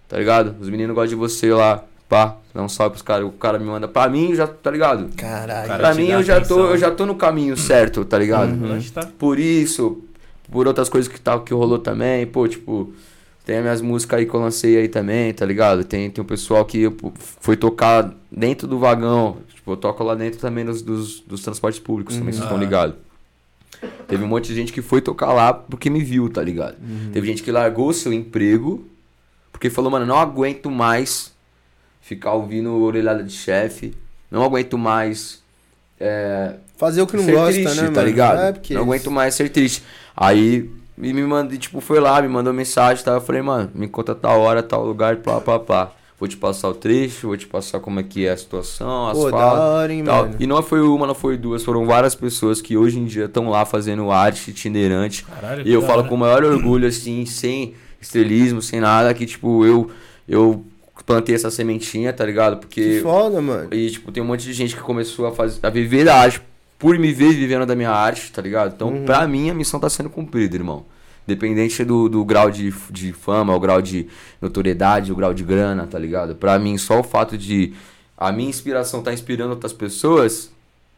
tá 0.09 0.19
ligado? 0.19 0.57
Os 0.61 0.69
meninos 0.69 0.95
gostam 0.95 1.11
de 1.11 1.14
você 1.14 1.51
lá, 1.53 1.85
pá, 2.09 2.37
dá 2.55 2.62
um 2.62 2.69
salve 2.69 2.93
pros 2.93 3.03
caras, 3.03 3.27
o 3.27 3.33
cara 3.33 3.59
me 3.59 3.64
manda 3.67 3.88
pra 3.88 4.09
mim, 4.09 4.35
já, 4.35 4.47
tá 4.47 4.71
ligado? 4.71 5.09
Caralho. 5.17 5.67
Cara, 5.69 5.79
pra 5.79 5.95
mim, 5.95 6.09
eu 6.09 6.23
já, 6.23 6.40
tô, 6.40 6.67
eu 6.67 6.79
já 6.79 6.90
tô 6.90 7.07
no 7.07 7.14
caminho 7.14 7.57
certo, 7.57 8.05
tá 8.05 8.19
ligado? 8.19 8.53
Que 8.81 8.90
tá. 8.93 9.07
Por 9.19 9.38
isso, 9.38 10.03
por 10.51 10.67
outras 10.67 10.88
coisas 10.88 11.11
que, 11.11 11.21
tá, 11.21 11.38
que 11.38 11.53
rolou 11.55 11.79
também, 11.79 12.27
pô, 12.27 12.47
tipo, 12.47 12.93
tem 13.45 13.57
as 13.57 13.62
minhas 13.62 13.81
músicas 13.81 14.19
aí 14.21 14.27
que 14.27 14.35
eu 14.35 14.40
lancei 14.40 14.77
aí 14.79 14.88
também, 14.88 15.33
tá 15.33 15.45
ligado? 15.45 15.83
Tem, 15.85 16.11
tem 16.11 16.23
um 16.23 16.27
pessoal 16.27 16.64
que 16.64 16.90
foi 17.40 17.57
tocar 17.57 18.12
dentro 18.31 18.67
do 18.69 18.79
vagão, 18.79 19.38
tipo, 19.55 19.73
eu 19.73 19.77
toco 19.77 20.05
lá 20.05 20.14
dentro 20.14 20.38
também 20.38 20.64
dos, 20.64 20.83
dos, 20.83 21.21
dos 21.21 21.43
transportes 21.43 21.81
públicos, 21.81 22.14
também, 22.17 22.33
vocês 22.33 22.45
estão 22.45 22.57
Ah. 22.57 22.61
ligados. 22.61 22.97
Teve 24.07 24.23
um 24.25 24.29
monte 24.29 24.47
de 24.49 24.55
gente 24.55 24.73
que 24.73 24.81
foi 24.81 25.01
tocar 25.03 25.33
lá 25.33 25.53
porque 25.53 25.90
me 25.90 26.03
viu, 26.03 26.31
tá 26.31 26.40
ligado? 26.43 26.77
Teve 27.12 27.27
gente 27.27 27.43
que 27.43 27.51
largou 27.51 27.93
seu 27.93 28.12
emprego 28.12 28.87
porque 29.53 29.69
falou, 29.69 29.90
mano, 29.90 30.07
não 30.07 30.19
aguento 30.19 30.71
mais 30.71 31.34
ficar 32.05 32.35
ouvindo 32.35 32.83
orelhada 32.83 33.23
de 33.25 33.33
chefe, 33.33 33.95
não 34.31 34.45
aguento 34.45 34.77
mais 34.77 35.43
é, 35.99 36.55
Fazer 36.77 37.01
o 37.03 37.07
que 37.07 37.17
não 37.17 37.25
ser 37.25 37.33
gosta, 37.33 37.53
triste, 37.53 37.77
né, 37.81 37.87
tá 37.87 37.90
mano? 37.93 38.07
ligado? 38.07 38.40
É, 38.40 38.53
porque... 38.53 38.75
Não 38.75 38.83
aguento 38.83 39.11
mais 39.11 39.35
ser 39.35 39.49
triste. 39.49 39.83
Aí 40.14 40.69
me 40.99 41.12
mandou, 41.23 41.57
tipo, 41.57 41.81
foi 41.81 41.99
lá, 41.99 42.21
me 42.21 42.29
mandou 42.29 42.53
mensagem, 42.53 43.03
tá? 43.03 43.12
Eu 43.12 43.21
falei, 43.21 43.40
mano, 43.40 43.71
me 43.75 43.88
conta 43.88 44.14
tal 44.14 44.40
hora, 44.40 44.62
tal 44.62 44.85
lugar, 44.85 45.17
pá, 45.17 45.40
pá, 45.40 45.59
pá. 45.59 45.93
Vou 46.19 46.29
te 46.29 46.37
passar 46.37 46.69
o 46.69 46.75
trecho, 46.75 47.29
vou 47.29 47.37
te 47.37 47.47
passar 47.47 47.81
como 47.81 48.01
é 48.01 48.03
que 48.03 48.27
é 48.27 48.31
a 48.33 48.37
situação, 48.37 49.09
as 49.09 49.17
Pô, 49.19 49.25
da 49.31 49.31
falas. 49.31 49.61
hora, 49.61 49.93
hein, 49.93 50.05
tal. 50.05 50.25
mano? 50.25 50.37
E 50.38 50.47
não 50.47 50.62
foi 50.62 50.81
uma, 50.81 51.07
não 51.07 51.14
foi 51.14 51.37
duas, 51.37 51.62
foram 51.64 51.87
várias 51.87 52.14
pessoas 52.14 52.61
que 52.61 52.77
hoje 52.77 52.99
em 52.99 53.05
dia 53.05 53.25
estão 53.25 53.49
lá 53.49 53.64
fazendo 53.64 54.11
arte 54.11 54.51
itinerante. 54.51 55.25
Caralho, 55.25 55.67
E 55.67 55.73
eu 55.73 55.81
falo 55.83 56.05
com 56.05 56.14
o 56.14 56.19
maior 56.19 56.45
orgulho, 56.45 56.87
assim, 56.87 57.25
sem 57.25 57.75
estrelismo, 58.01 58.61
sem 58.61 58.81
nada, 58.81 59.12
que, 59.14 59.27
tipo, 59.27 59.64
eu, 59.64 59.90
eu 60.29 60.64
plantei 61.07 61.35
essa 61.35 61.51
sementinha, 61.51 62.12
tá 62.12 62.25
ligado? 62.25 62.57
Que 62.57 62.61
Porque 62.67 63.01
foda, 63.03 63.40
mano. 63.40 63.69
e, 63.73 63.90
tipo, 63.90 64.11
tem 64.12 64.23
um 64.23 64.27
monte 64.27 64.45
de 64.45 64.53
gente 64.53 64.75
que 64.75 64.83
começou 64.83 65.27
a, 65.27 65.33
fazer, 65.33 65.59
a 65.62 65.71
viver 65.71 66.05
da 66.05 66.17
arte 66.17 66.40
por 66.79 66.99
me 66.99 67.12
ver 67.12 67.33
vivendo 67.35 67.64
da 67.67 67.75
minha 67.75 67.90
arte, 67.90 68.31
tá 68.33 68.40
ligado? 68.43 68.73
Então, 68.75 68.88
Uhum. 68.88 69.05
pra 69.05 69.27
mim, 69.27 69.49
a 69.51 69.55
missão 69.55 69.79
tá 69.81 69.88
sendo 69.88 70.11
cumprida, 70.11 70.57
irmão. 70.57 70.85
Independente 71.27 71.85
do, 71.85 72.09
do 72.09 72.23
grau 72.25 72.51
de, 72.51 72.73
de 72.90 73.12
fama, 73.12 73.55
o 73.55 73.61
grau 73.61 73.81
de 73.81 74.07
notoriedade, 74.43 75.11
o 75.12 75.17
grau 75.17 75.33
de 75.33 75.43
grana, 75.43 75.87
tá 75.87 75.99
ligado? 75.99 76.35
Pra 76.35 76.59
mim, 76.59 76.77
só 76.77 77.01
o 77.01 77.03
fato 77.03 77.38
de 77.38 77.73
a 78.17 78.31
minha 78.31 78.51
inspiração 78.51 79.03
tá 79.03 79.12
inspirando 79.12 79.51
outras 79.53 79.73
pessoas, 79.73 80.51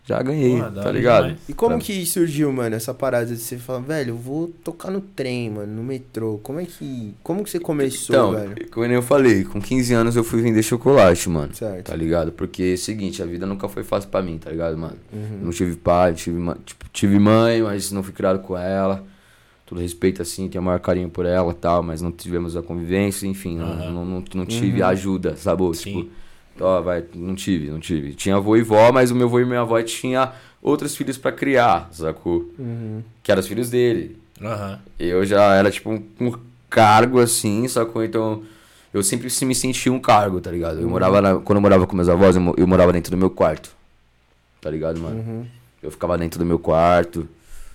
já 0.06 0.22
ganhei, 0.22 0.56
Porra, 0.56 0.70
tá 0.70 0.92
ligado? 0.92 1.22
demais. 1.24 1.38
E 1.48 1.52
como 1.52 1.76
Pra- 1.76 1.84
que 1.84 2.06
surgiu, 2.06 2.52
mano, 2.52 2.76
essa 2.76 2.94
parada 2.94 3.26
de 3.26 3.36
você 3.36 3.56
falar, 3.58 3.80
velho, 3.80 4.10
eu 4.10 4.16
vou 4.16 4.48
tocar 4.62 4.90
no 4.90 5.00
trem, 5.00 5.50
mano, 5.50 5.72
no 5.74 5.82
metrô. 5.82 6.38
Como 6.42 6.60
é 6.60 6.64
que. 6.64 7.12
Como 7.24 7.42
que 7.42 7.50
você 7.50 7.58
começou, 7.58 8.14
Então, 8.14 8.32
velho? 8.32 8.70
como 8.70 8.86
eu 8.86 9.02
falei, 9.02 9.42
com 9.44 9.60
15 9.60 9.92
anos 9.94 10.14
eu 10.14 10.22
fui 10.22 10.40
vender 10.40 10.62
chocolate, 10.62 11.28
mano. 11.28 11.52
Certo. 11.54 11.86
Tá 11.86 11.96
ligado? 11.96 12.30
Porque 12.30 12.62
é 12.62 12.74
o 12.74 12.78
seguinte, 12.78 13.20
a 13.22 13.26
vida 13.26 13.44
nunca 13.46 13.68
foi 13.68 13.82
fácil 13.82 14.08
pra 14.08 14.22
mim, 14.22 14.38
tá 14.38 14.50
ligado, 14.50 14.78
mano? 14.78 14.96
Uhum. 15.12 15.40
Não 15.42 15.50
tive 15.50 15.74
pai, 15.76 16.14
tive, 16.14 16.38
tipo, 16.64 16.86
tive 16.92 17.18
mãe, 17.18 17.60
mas 17.62 17.90
não 17.90 18.02
fui 18.02 18.12
criado 18.12 18.38
com 18.38 18.56
ela. 18.56 19.04
todo 19.68 19.80
respeito, 19.80 20.22
assim, 20.22 20.46
tenho 20.48 20.62
o 20.62 20.64
maior 20.64 20.78
carinho 20.78 21.10
por 21.10 21.26
ela 21.26 21.50
e 21.50 21.54
tal, 21.56 21.82
mas 21.82 22.00
não 22.00 22.12
tivemos 22.12 22.56
a 22.56 22.62
convivência, 22.62 23.26
enfim, 23.26 23.58
não, 23.58 23.66
Aham. 23.66 23.90
não, 23.90 24.04
não, 24.04 24.24
não 24.36 24.46
tive 24.46 24.80
a 24.80 24.86
ajuda, 24.90 25.34
sabe? 25.36 25.64
Sim. 25.76 25.82
Tipo, 26.02 26.10
ó, 26.60 26.80
vai, 26.80 27.04
não 27.14 27.34
tive, 27.34 27.70
não 27.70 27.80
tive. 27.80 28.14
Tinha 28.14 28.36
avô 28.36 28.56
e 28.56 28.62
vó, 28.62 28.90
mas 28.92 29.10
o 29.10 29.14
meu 29.14 29.26
avô 29.26 29.40
e 29.40 29.44
minha 29.44 29.60
avó 29.60 29.80
tinha 29.82 30.32
outros 30.62 30.96
filhos 30.96 31.16
pra 31.18 31.32
criar, 31.32 31.88
sacou? 31.92 32.50
Que 33.22 33.30
eram 33.32 33.40
os 33.40 33.46
filhos 33.48 33.70
dele. 33.70 34.18
Aham. 34.42 34.78
Eu 34.98 35.24
já 35.24 35.54
era 35.54 35.70
tipo 35.70 35.90
um, 35.90 36.02
um 36.20 36.32
cargo 36.68 37.20
assim, 37.20 37.66
sacou? 37.68 38.04
Então 38.04 38.42
eu 38.92 39.02
sempre 39.02 39.30
se- 39.30 39.44
me 39.44 39.54
sentia 39.54 39.92
um 39.92 39.98
cargo, 40.00 40.40
tá 40.40 40.50
ligado? 40.50 40.80
Eu 40.80 40.88
morava 40.88 41.20
na- 41.20 41.36
quando 41.36 41.56
eu 41.56 41.62
morava 41.62 41.86
com 41.86 41.94
meus 41.96 42.08
avós, 42.08 42.36
eu, 42.36 42.54
eu 42.56 42.66
morava 42.66 42.92
dentro 42.92 43.10
do 43.10 43.16
meu 43.16 43.30
quarto. 43.30 43.70
Tá 44.60 44.70
ligado, 44.70 44.98
mano? 45.00 45.46
Eu 45.82 45.90
ficava 45.90 46.18
dentro 46.18 46.38
do 46.38 46.44
meu 46.44 46.58
quarto, 46.58 47.28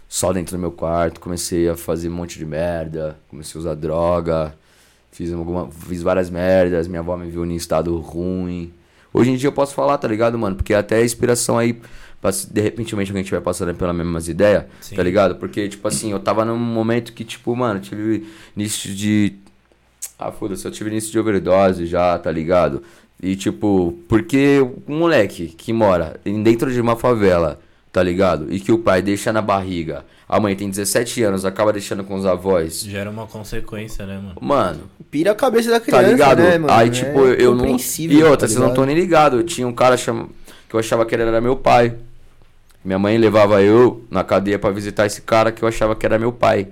só 0.09 0.33
dentro 0.33 0.55
do 0.57 0.59
meu 0.59 0.71
quarto, 0.71 1.19
comecei 1.21 1.69
a 1.69 1.75
fazer 1.77 2.09
um 2.09 2.13
monte 2.13 2.37
de 2.37 2.45
merda, 2.45 3.17
comecei 3.29 3.57
a 3.57 3.61
usar 3.61 3.75
droga, 3.75 4.53
fiz 5.11 5.33
alguma, 5.33 5.69
fiz 5.69 6.01
várias 6.01 6.29
merdas, 6.29 6.87
minha 6.87 7.01
avó 7.01 7.17
me 7.17 7.29
viu 7.29 7.45
em 7.45 7.55
estado 7.55 7.95
ruim. 7.97 8.73
Hoje 9.13 9.31
em 9.31 9.35
dia 9.35 9.49
eu 9.49 9.53
posso 9.53 9.73
falar, 9.73 9.97
tá 9.97 10.07
ligado, 10.07 10.37
mano? 10.39 10.55
Porque 10.55 10.73
até 10.73 10.97
a 10.97 11.03
inspiração 11.03 11.57
aí, 11.57 11.79
de 12.49 12.61
repente 12.61 12.93
alguém 12.93 13.21
estiver 13.21 13.41
passando 13.41 13.75
pelas 13.75 13.95
mesmas 13.95 14.27
ideias, 14.29 14.65
tá 14.95 15.03
ligado? 15.03 15.35
Porque, 15.35 15.67
tipo 15.67 15.85
assim, 15.87 16.11
eu 16.11 16.19
tava 16.19 16.45
num 16.45 16.57
momento 16.57 17.11
que, 17.11 17.25
tipo, 17.25 17.53
mano, 17.55 17.79
tive 17.79 18.25
início 18.55 18.93
de. 18.93 19.33
Ah, 20.17 20.31
foda-se, 20.31 20.65
eu 20.65 20.71
tive 20.71 20.89
início 20.89 21.11
de 21.11 21.19
overdose 21.19 21.85
já, 21.85 22.17
tá 22.17 22.31
ligado? 22.31 22.81
E, 23.21 23.35
tipo, 23.35 23.97
porque 24.07 24.59
um 24.87 24.99
moleque 24.99 25.47
que 25.47 25.73
mora 25.73 26.19
dentro 26.23 26.71
de 26.71 26.79
uma 26.79 26.95
favela, 26.95 27.59
tá 27.91 28.01
ligado? 28.01 28.47
E 28.53 28.59
que 28.59 28.71
o 28.71 28.77
pai 28.77 29.01
deixa 29.01 29.31
na 29.33 29.41
barriga, 29.41 30.05
a 30.27 30.39
mãe 30.39 30.55
tem 30.55 30.69
17 30.69 31.23
anos, 31.23 31.43
acaba 31.45 31.73
deixando 31.73 32.03
com 32.03 32.15
os 32.15 32.25
avós. 32.25 32.81
Gera 32.81 33.09
uma 33.09 33.27
consequência, 33.27 34.05
né, 34.05 34.15
mano? 34.15 34.35
Mano, 34.39 34.81
Pira 35.09 35.31
a 35.31 35.35
cabeça 35.35 35.69
da 35.69 35.79
Tá 35.79 35.85
criança, 35.85 36.07
ligado? 36.11 36.39
né, 36.41 36.57
mano? 36.57 36.73
Aí, 36.73 36.87
É 36.87 36.91
tipo, 36.91 37.19
eu 37.25 37.53
não. 37.53 37.65
E 37.67 38.23
outra, 38.23 38.37
tá 38.37 38.47
vocês 38.47 38.59
não 38.59 38.69
estão 38.69 38.83
ligado? 38.85 38.95
nem 38.95 38.95
ligados. 38.95 39.53
Tinha 39.53 39.67
um 39.67 39.73
cara 39.73 39.97
chama... 39.97 40.29
que 40.69 40.75
eu 40.75 40.79
achava 40.79 41.05
que 41.05 41.13
ele 41.13 41.23
era 41.23 41.41
meu 41.41 41.57
pai. 41.57 41.95
Minha 42.83 42.97
mãe 42.97 43.17
levava 43.17 43.61
eu 43.61 44.05
na 44.09 44.23
cadeia 44.23 44.57
pra 44.57 44.71
visitar 44.71 45.05
esse 45.05 45.21
cara 45.21 45.51
que 45.51 45.63
eu 45.63 45.67
achava 45.67 45.95
que 45.95 46.05
era 46.05 46.17
meu 46.17 46.31
pai. 46.31 46.67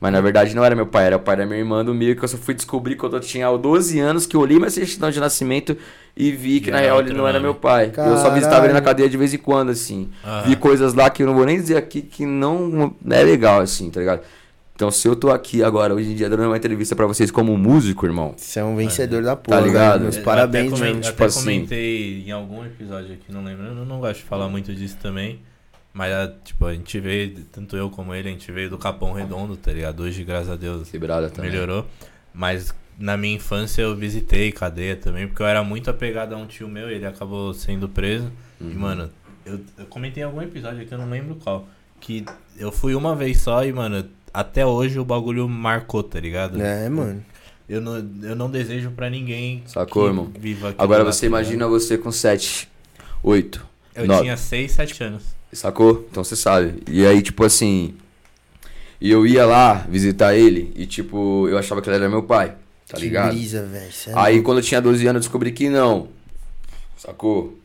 Mas 0.00 0.12
na 0.12 0.20
verdade 0.22 0.54
não 0.56 0.64
era 0.64 0.74
meu 0.74 0.86
pai, 0.86 1.06
era 1.06 1.16
o 1.16 1.20
pai 1.20 1.36
da 1.36 1.44
minha 1.44 1.58
irmã 1.58 1.84
do 1.84 1.92
meio 1.92 2.16
que 2.16 2.24
eu 2.24 2.28
só 2.28 2.38
fui 2.38 2.54
descobrir 2.54 2.96
quando 2.96 3.16
eu 3.16 3.20
tinha 3.20 3.54
12 3.54 4.00
anos 4.00 4.26
que 4.26 4.34
eu 4.34 4.40
olhei 4.40 4.56
minha 4.58 4.70
certidão 4.70 5.10
de 5.10 5.20
nascimento 5.20 5.76
e 6.16 6.30
vi 6.32 6.58
que 6.60 6.70
E 6.70 6.72
na 6.72 6.78
real 6.80 7.00
ele 7.00 7.12
não 7.12 7.28
era 7.28 7.34
nome. 7.38 7.44
meu 7.52 7.54
pai. 7.54 7.92
Eu 7.96 8.16
só 8.16 8.30
visitava 8.30 8.64
ele 8.64 8.72
na 8.72 8.80
Caralho. 8.80 8.84
cadeia 8.86 9.08
de 9.10 9.16
vez 9.18 9.34
em 9.34 9.38
quando, 9.38 9.68
assim. 9.70 10.08
Vi 10.46 10.56
coisas 10.56 10.94
lá 10.94 11.10
que 11.10 11.22
eu 11.22 11.26
não 11.26 11.34
vou 11.34 11.44
nem 11.44 11.56
dizer 11.60 11.76
aqui 11.76 12.00
que 12.00 12.24
não 12.24 12.94
é 13.10 13.22
legal, 13.22 13.60
assim, 13.60 13.90
tá 13.90 14.00
ligado? 14.00 14.22
Então 14.74 14.90
se 14.90 15.06
eu 15.06 15.14
tô 15.14 15.30
aqui 15.30 15.62
agora, 15.62 15.94
hoje 15.94 16.10
em 16.10 16.14
dia, 16.14 16.30
dando 16.30 16.44
uma 16.44 16.56
entrevista 16.56 16.96
pra 16.96 17.06
vocês 17.06 17.30
como 17.30 17.54
músico, 17.58 18.06
irmão, 18.06 18.32
Você 18.38 18.58
é 18.60 18.64
um 18.64 18.74
vencedor 18.76 19.22
da 19.22 19.36
porra, 19.36 19.60
ligado? 19.60 19.90
velho. 19.92 20.02
Meus 20.04 20.16
Eu 20.16 20.22
parabéns 20.22 20.68
até 20.68 20.76
comen- 20.78 20.88
mesmo. 20.94 21.02
tipo 21.02 21.12
até 21.22 21.24
assim. 21.26 21.40
comentei 21.40 22.24
em 22.26 22.30
algum 22.32 22.64
episódio 22.64 23.12
aqui, 23.12 23.30
não 23.30 23.44
lembro. 23.44 23.66
Eu 23.66 23.84
não 23.84 24.00
gosto 24.00 24.20
de 24.20 24.24
falar 24.24 24.48
muito 24.48 24.74
disso 24.74 24.96
também. 25.02 25.40
Mas, 25.92 26.12
ah, 26.12 26.32
tipo, 26.44 26.66
a 26.66 26.72
gente 26.72 27.00
veio, 27.00 27.44
tanto 27.50 27.76
eu 27.76 27.90
como 27.90 28.14
ele, 28.14 28.28
a 28.28 28.32
gente 28.32 28.50
veio 28.52 28.70
do 28.70 28.78
Capão 28.78 29.12
Redondo, 29.12 29.56
tá 29.56 29.72
ligado? 29.72 30.00
Hoje, 30.04 30.22
graças 30.22 30.50
a 30.50 30.56
Deus, 30.56 30.88
também. 30.88 31.50
melhorou. 31.50 31.84
Mas 32.32 32.72
na 32.98 33.16
minha 33.16 33.34
infância 33.34 33.82
eu 33.82 33.96
visitei 33.96 34.52
cadeia 34.52 34.94
também, 34.94 35.26
porque 35.26 35.42
eu 35.42 35.46
era 35.46 35.64
muito 35.64 35.90
apegado 35.90 36.34
a 36.34 36.36
um 36.38 36.46
tio 36.46 36.68
meu, 36.68 36.88
ele 36.88 37.06
acabou 37.06 37.52
sendo 37.54 37.88
preso. 37.88 38.30
E, 38.60 38.64
Uhum. 38.64 38.74
mano, 38.78 39.10
eu, 39.44 39.58
eu 39.78 39.86
comentei 39.86 40.22
em 40.22 40.26
algum 40.26 40.40
episódio 40.42 40.82
aqui, 40.82 40.92
eu 40.92 40.98
não 40.98 41.08
lembro 41.10 41.34
qual. 41.36 41.66
Que 41.98 42.24
eu 42.56 42.70
fui 42.70 42.94
uma 42.94 43.16
vez 43.16 43.40
só 43.40 43.64
e, 43.64 43.72
mano, 43.72 44.06
até 44.32 44.64
hoje 44.64 44.98
o 44.98 45.04
bagulho 45.04 45.48
marcou, 45.48 46.02
tá 46.02 46.20
ligado? 46.20 46.60
É, 46.62 46.88
mano. 46.88 47.24
Eu 47.68 47.80
não, 47.80 47.96
eu 48.22 48.34
não 48.34 48.50
desejo 48.50 48.90
pra 48.90 49.08
ninguém 49.08 49.62
Sacou, 49.66 50.02
que 50.04 50.08
irmão? 50.10 50.32
viva 50.38 50.74
Agora 50.76 51.04
você 51.04 51.26
imagina 51.26 51.68
você 51.68 51.96
com 51.96 52.10
7, 52.10 52.68
8, 53.22 53.64
Eu 53.94 54.06
9. 54.06 54.22
tinha 54.22 54.36
6, 54.36 54.72
7 54.72 55.04
anos. 55.04 55.39
Sacou? 55.52 56.06
Então 56.10 56.22
você 56.22 56.36
sabe. 56.36 56.82
E 56.88 57.04
aí, 57.04 57.22
tipo 57.22 57.44
assim. 57.44 57.94
E 59.00 59.10
eu 59.10 59.26
ia 59.26 59.46
lá 59.46 59.86
visitar 59.88 60.34
ele 60.34 60.72
e, 60.76 60.86
tipo, 60.86 61.48
eu 61.48 61.56
achava 61.56 61.80
que 61.80 61.88
ele 61.88 61.96
era 61.96 62.08
meu 62.08 62.22
pai. 62.22 62.54
Tá 62.86 62.96
que 62.96 63.04
ligado? 63.04 63.32
brisa, 63.32 63.64
velho. 63.64 63.92
cê 63.92 64.10
é 64.10 64.12
Aí 64.16 64.42
quando 64.42 64.58
eu 64.58 64.64
tinha 64.64 64.80
12 64.80 65.06
anos 65.06 65.20
eu 65.20 65.20
descobri 65.20 65.52
que 65.52 65.68
não. 65.68 66.08
Sacou? 66.96 67.58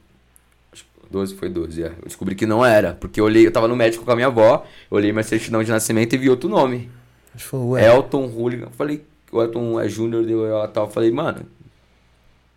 Acho 0.71 0.83
que 0.83 0.89
12 1.11 1.35
foi 1.35 1.49
12, 1.49 1.83
é. 1.83 1.87
Eu 1.87 2.05
descobri 2.05 2.35
que 2.35 2.45
não 2.45 2.65
era. 2.65 2.93
Porque 2.93 3.19
eu 3.19 3.25
olhei, 3.25 3.45
eu 3.45 3.51
tava 3.51 3.67
no 3.67 3.75
médico 3.75 4.05
com 4.05 4.11
a 4.11 4.15
minha 4.15 4.27
avó, 4.27 4.65
eu 4.89 4.97
olhei 4.97 5.11
minha 5.11 5.23
certidão 5.23 5.61
de 5.63 5.71
nascimento 5.71 6.13
e 6.13 6.17
vi 6.17 6.29
outro 6.29 6.47
nome. 6.47 6.89
Falou, 7.35 7.77
Elton 7.77 8.27
Hooligan. 8.27 8.69
Falei, 8.71 9.03
o 9.31 9.41
Elton 9.41 9.79
é 9.79 9.89
Júnior, 9.89 10.25
deu 10.25 10.45
ela 10.45 10.67
tal. 10.67 10.89
Falei, 10.89 11.11
mano, 11.11 11.45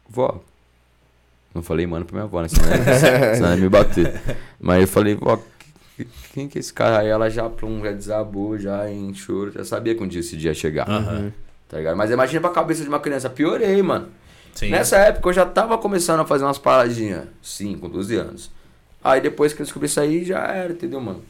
vó. 0.09 0.41
Não 1.55 1.63
falei, 1.63 1.87
mano, 1.87 2.05
pra 2.05 2.15
minha 2.15 2.25
avó, 2.25 2.43
né? 2.43 2.49
Senão, 2.49 2.69
ela- 2.73 2.85
senão 3.35 3.47
ela 3.49 3.57
ia 3.57 3.63
me 3.63 3.69
bater. 3.69 4.21
Mas 4.61 4.83
eu 4.83 4.89
falei, 4.89 5.15
vó, 5.15 5.37
que- 5.97 6.07
quem 6.35 6.47
que 6.49 6.59
é 6.59 6.61
esse 6.61 6.73
cara? 6.73 7.01
Aí 7.01 7.09
ela 7.09 7.29
já, 7.29 7.49
plum, 7.49 7.83
já 7.83 7.93
desabou, 7.93 8.59
já 8.59 8.91
em 8.91 9.13
choro. 9.15 9.53
Já 9.53 9.65
sabia 9.65 9.95
que 9.95 10.03
um 10.03 10.07
dia 10.09 10.21
esse 10.21 10.37
dia 10.37 10.51
ia 10.51 10.55
chegar. 10.55 10.89
Aham. 10.89 11.33
Tá 11.69 11.79
ligado? 11.79 11.97
Mas 11.97 12.11
imagina 12.11 12.41
pra 12.41 12.51
cabeça 12.51 12.83
de 12.83 12.89
uma 12.89 13.01
criança, 13.01 13.29
piorei, 13.29 13.83
mano. 13.83 14.09
Sim. 14.55 14.71
Nessa 14.71 14.97
época 14.99 15.29
eu 15.29 15.33
já 15.33 15.45
tava 15.47 15.77
começando 15.79 16.21
a 16.21 16.25
fazer 16.25 16.45
umas 16.45 16.59
paradinhas. 16.59 17.25
Sim, 17.43 17.77
com 17.79 17.89
12 17.89 18.17
anos. 18.17 18.51
Aí 19.05 19.21
depois 19.21 19.53
que 19.53 19.61
eu 19.63 19.65
descobri 19.65 19.87
isso 19.87 20.01
aí, 20.01 20.25
já 20.25 20.39
era, 20.47 20.73
entendeu, 20.73 21.01
mano? 21.01 21.23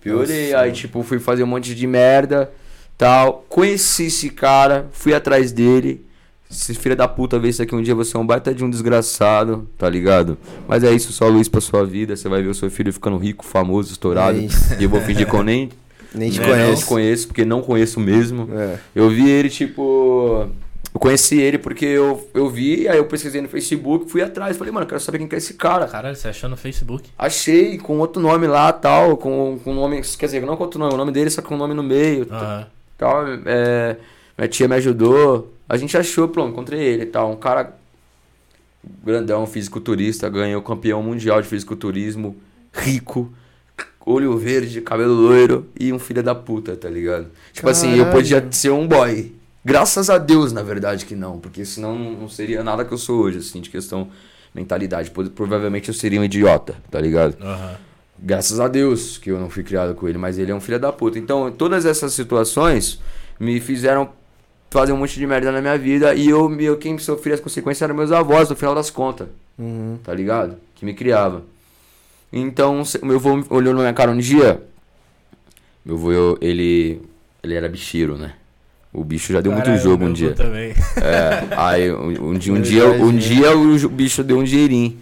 Piorei. 0.00 0.52
Nossa. 0.52 0.60
aí, 0.62 0.72
tipo, 0.72 1.02
fui 1.02 1.18
fazer 1.18 1.42
um 1.42 1.46
monte 1.46 1.74
de 1.74 1.86
merda, 1.86 2.50
tal. 2.96 3.44
Conheci 3.48 4.04
esse 4.06 4.30
cara, 4.30 4.86
fui 4.92 5.12
atrás 5.14 5.50
dele. 5.52 6.06
Esse 6.50 6.72
filho 6.74 6.96
da 6.96 7.06
puta 7.06 7.38
vê 7.38 7.48
isso 7.48 7.62
aqui 7.62 7.74
um 7.74 7.82
dia, 7.82 7.94
você 7.94 8.16
é 8.16 8.20
um 8.20 8.26
baita 8.26 8.54
de 8.54 8.64
um 8.64 8.70
desgraçado, 8.70 9.68
tá 9.76 9.88
ligado? 9.88 10.38
Mas 10.66 10.82
é 10.82 10.90
isso, 10.92 11.12
só 11.12 11.28
luz 11.28 11.48
pra 11.48 11.60
sua 11.60 11.84
vida. 11.84 12.16
Você 12.16 12.28
vai 12.28 12.42
ver 12.42 12.48
o 12.48 12.54
seu 12.54 12.70
filho 12.70 12.92
ficando 12.92 13.18
rico, 13.18 13.44
famoso, 13.44 13.92
estourado. 13.92 14.38
É 14.38 14.46
e 14.80 14.84
eu 14.84 14.88
vou 14.88 15.00
fingir 15.00 15.28
que 15.28 15.34
eu 15.34 15.42
nem, 15.42 15.68
nem 16.14 16.30
te 16.30 16.40
Né, 16.40 16.46
não 16.46 16.54
conheço. 16.64 16.86
conheço, 16.86 17.26
porque 17.28 17.44
não 17.44 17.60
conheço 17.60 18.00
mesmo. 18.00 18.48
É. 18.52 18.78
Eu 18.94 19.10
vi 19.10 19.28
ele, 19.28 19.50
tipo. 19.50 20.48
Eu 20.94 20.98
conheci 20.98 21.38
ele 21.38 21.58
porque 21.58 21.84
eu, 21.84 22.26
eu 22.32 22.48
vi, 22.48 22.88
aí 22.88 22.96
eu 22.96 23.04
pesquisei 23.04 23.42
no 23.42 23.48
Facebook, 23.48 24.10
fui 24.10 24.22
atrás. 24.22 24.56
Falei, 24.56 24.72
mano, 24.72 24.84
eu 24.84 24.88
quero 24.88 25.00
saber 25.02 25.18
quem 25.18 25.28
que 25.28 25.34
é 25.34 25.38
esse 25.38 25.52
cara. 25.52 25.86
Caralho, 25.86 26.16
você 26.16 26.28
achou 26.28 26.48
no 26.48 26.56
Facebook? 26.56 27.10
Achei 27.18 27.76
com 27.76 27.98
outro 27.98 28.22
nome 28.22 28.46
lá 28.46 28.72
tal, 28.72 29.18
com, 29.18 29.60
com 29.62 29.74
nome. 29.74 30.00
Quer 30.18 30.26
dizer, 30.26 30.40
não 30.46 30.56
com 30.56 30.62
outro 30.62 30.80
nome, 30.80 30.94
o 30.94 30.96
nome 30.96 31.12
dele 31.12 31.28
só 31.28 31.42
com 31.42 31.54
um 31.54 31.58
nome 31.58 31.74
no 31.74 31.82
meio. 31.82 32.26
Aham. 32.30 32.66
Tal, 32.96 33.24
é, 33.44 33.96
minha 34.36 34.48
tia 34.48 34.66
me 34.66 34.76
ajudou. 34.76 35.52
A 35.68 35.76
gente 35.76 35.96
achou, 35.96 36.28
pronto, 36.28 36.52
encontrei 36.52 36.80
ele 36.80 37.02
e 37.02 37.06
tal. 37.06 37.30
Um 37.32 37.36
cara 37.36 37.74
grandão, 39.04 39.46
fisiculturista, 39.46 40.28
ganhou 40.28 40.62
campeão 40.62 41.02
mundial 41.02 41.42
de 41.42 41.48
fisiculturismo, 41.48 42.36
rico, 42.72 43.32
olho 44.06 44.36
verde, 44.38 44.80
cabelo 44.80 45.12
loiro 45.14 45.66
e 45.78 45.92
um 45.92 45.98
filho 45.98 46.22
da 46.22 46.34
puta, 46.34 46.76
tá 46.76 46.88
ligado? 46.88 47.26
Tipo 47.52 47.68
assim, 47.68 47.90
eu 47.92 47.98
Caralho. 48.04 48.12
podia 48.12 48.48
ser 48.50 48.70
um 48.70 48.86
boy. 48.86 49.32
Graças 49.64 50.08
a 50.08 50.16
Deus, 50.16 50.52
na 50.52 50.62
verdade, 50.62 51.04
que 51.04 51.14
não, 51.14 51.38
porque 51.38 51.64
senão 51.64 51.98
não 51.98 52.12
não 52.12 52.28
seria 52.28 52.62
nada 52.64 52.84
que 52.84 52.92
eu 52.92 52.98
sou 52.98 53.20
hoje, 53.20 53.38
assim, 53.38 53.60
de 53.60 53.68
questão 53.68 54.08
mentalidade. 54.54 55.10
Pro- 55.10 55.28
Provavelmente 55.28 55.88
eu 55.88 55.94
seria 55.94 56.20
um 56.20 56.24
idiota, 56.24 56.76
tá 56.90 57.00
ligado? 57.00 57.36
Aham. 57.42 57.76
Graças 58.20 58.58
a 58.58 58.66
Deus 58.66 59.18
que 59.18 59.30
eu 59.30 59.38
não 59.38 59.48
fui 59.50 59.62
criado 59.62 59.94
com 59.94 60.08
ele, 60.08 60.18
mas 60.18 60.38
ele 60.38 60.50
é 60.50 60.54
um 60.54 60.60
filho 60.60 60.78
da 60.80 60.90
puta. 60.90 61.18
Então, 61.18 61.52
todas 61.52 61.84
essas 61.84 62.12
situações 62.14 62.98
me 63.38 63.60
fizeram 63.60 64.10
fazer 64.70 64.92
um 64.92 64.96
monte 64.98 65.18
de 65.18 65.26
merda 65.26 65.50
na 65.52 65.60
minha 65.60 65.78
vida 65.78 66.14
e 66.14 66.28
eu, 66.28 66.52
eu 66.60 66.76
quem 66.76 66.98
sofria 66.98 67.34
as 67.34 67.40
consequências 67.40 67.82
eram 67.82 67.94
meus 67.94 68.12
avós, 68.12 68.48
no 68.50 68.56
final 68.56 68.74
das 68.74 68.90
contas, 68.90 69.28
Uhum. 69.58 69.98
tá 70.04 70.12
ligado? 70.14 70.56
Que 70.74 70.84
me 70.84 70.94
criava. 70.94 71.42
Então, 72.32 72.82
meu 73.02 73.16
avô 73.16 73.42
olhou 73.50 73.72
na 73.74 73.80
minha 73.80 73.92
cara 73.94 74.10
um 74.10 74.18
dia, 74.18 74.60
meu 75.84 75.96
avô, 75.96 76.12
eu- 76.12 76.38
ele, 76.40 77.00
ele 77.42 77.54
era 77.54 77.68
bicheiro, 77.68 78.16
né? 78.18 78.34
O 78.92 79.02
bicho 79.04 79.32
já 79.32 79.40
deu 79.40 79.52
muito 79.52 79.64
Caralho, 79.66 79.82
jogo 79.82 79.98
meu 79.98 80.08
um 80.08 80.12
dia. 80.12 80.32
Também. 80.34 80.70
É, 80.96 81.54
aí 81.56 81.90
um, 81.92 82.30
um 82.30 82.34
dia, 82.38 82.52
um 82.52 82.60
dia, 82.60 82.86
um 82.90 83.16
dia 83.16 83.56
o 83.56 83.88
bicho 83.88 84.22
deu 84.24 84.38
um 84.38 84.44
dinheirinho. 84.44 84.98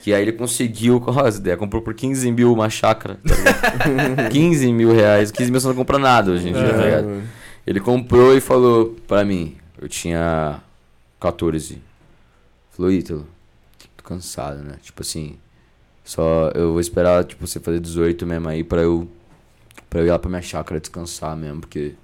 Que 0.00 0.12
aí 0.12 0.20
ele 0.22 0.32
conseguiu, 0.32 1.00
com 1.00 1.12
as 1.20 1.36
ideias, 1.36 1.58
comprou 1.58 1.80
por 1.80 1.94
15 1.94 2.30
mil 2.32 2.52
uma 2.52 2.68
chácara. 2.68 3.18
Tá 3.26 3.34
ligado? 3.88 4.28
15 4.32 4.72
mil 4.72 4.92
reais. 4.92 5.30
15 5.30 5.50
mil 5.50 5.60
você 5.60 5.68
não 5.68 5.74
compra 5.76 5.98
nada 5.98 6.32
hoje 6.32 6.48
em 6.48 6.52
dia, 6.52 6.70
tá 6.74 6.82
ligado? 6.82 7.22
Ele 7.66 7.80
comprou 7.80 8.36
e 8.36 8.40
falou 8.40 8.96
pra 9.06 9.24
mim, 9.24 9.56
eu 9.80 9.88
tinha 9.88 10.60
14. 11.20 11.80
Falou, 12.70 12.90
Ítalo, 12.90 13.26
tô 13.96 14.02
cansado, 14.04 14.58
né? 14.62 14.76
Tipo 14.82 15.02
assim, 15.02 15.36
só 16.04 16.50
eu 16.54 16.72
vou 16.72 16.80
esperar, 16.80 17.24
tipo, 17.24 17.46
você 17.46 17.60
fazer 17.60 17.80
18 17.80 18.26
mesmo 18.26 18.48
aí 18.48 18.64
pra 18.64 18.82
eu, 18.82 19.08
pra 19.88 20.00
eu 20.00 20.06
ir 20.06 20.10
lá 20.10 20.18
pra 20.18 20.28
minha 20.28 20.42
chácara 20.42 20.80
descansar 20.80 21.36
mesmo, 21.36 21.60
porque 21.60 21.94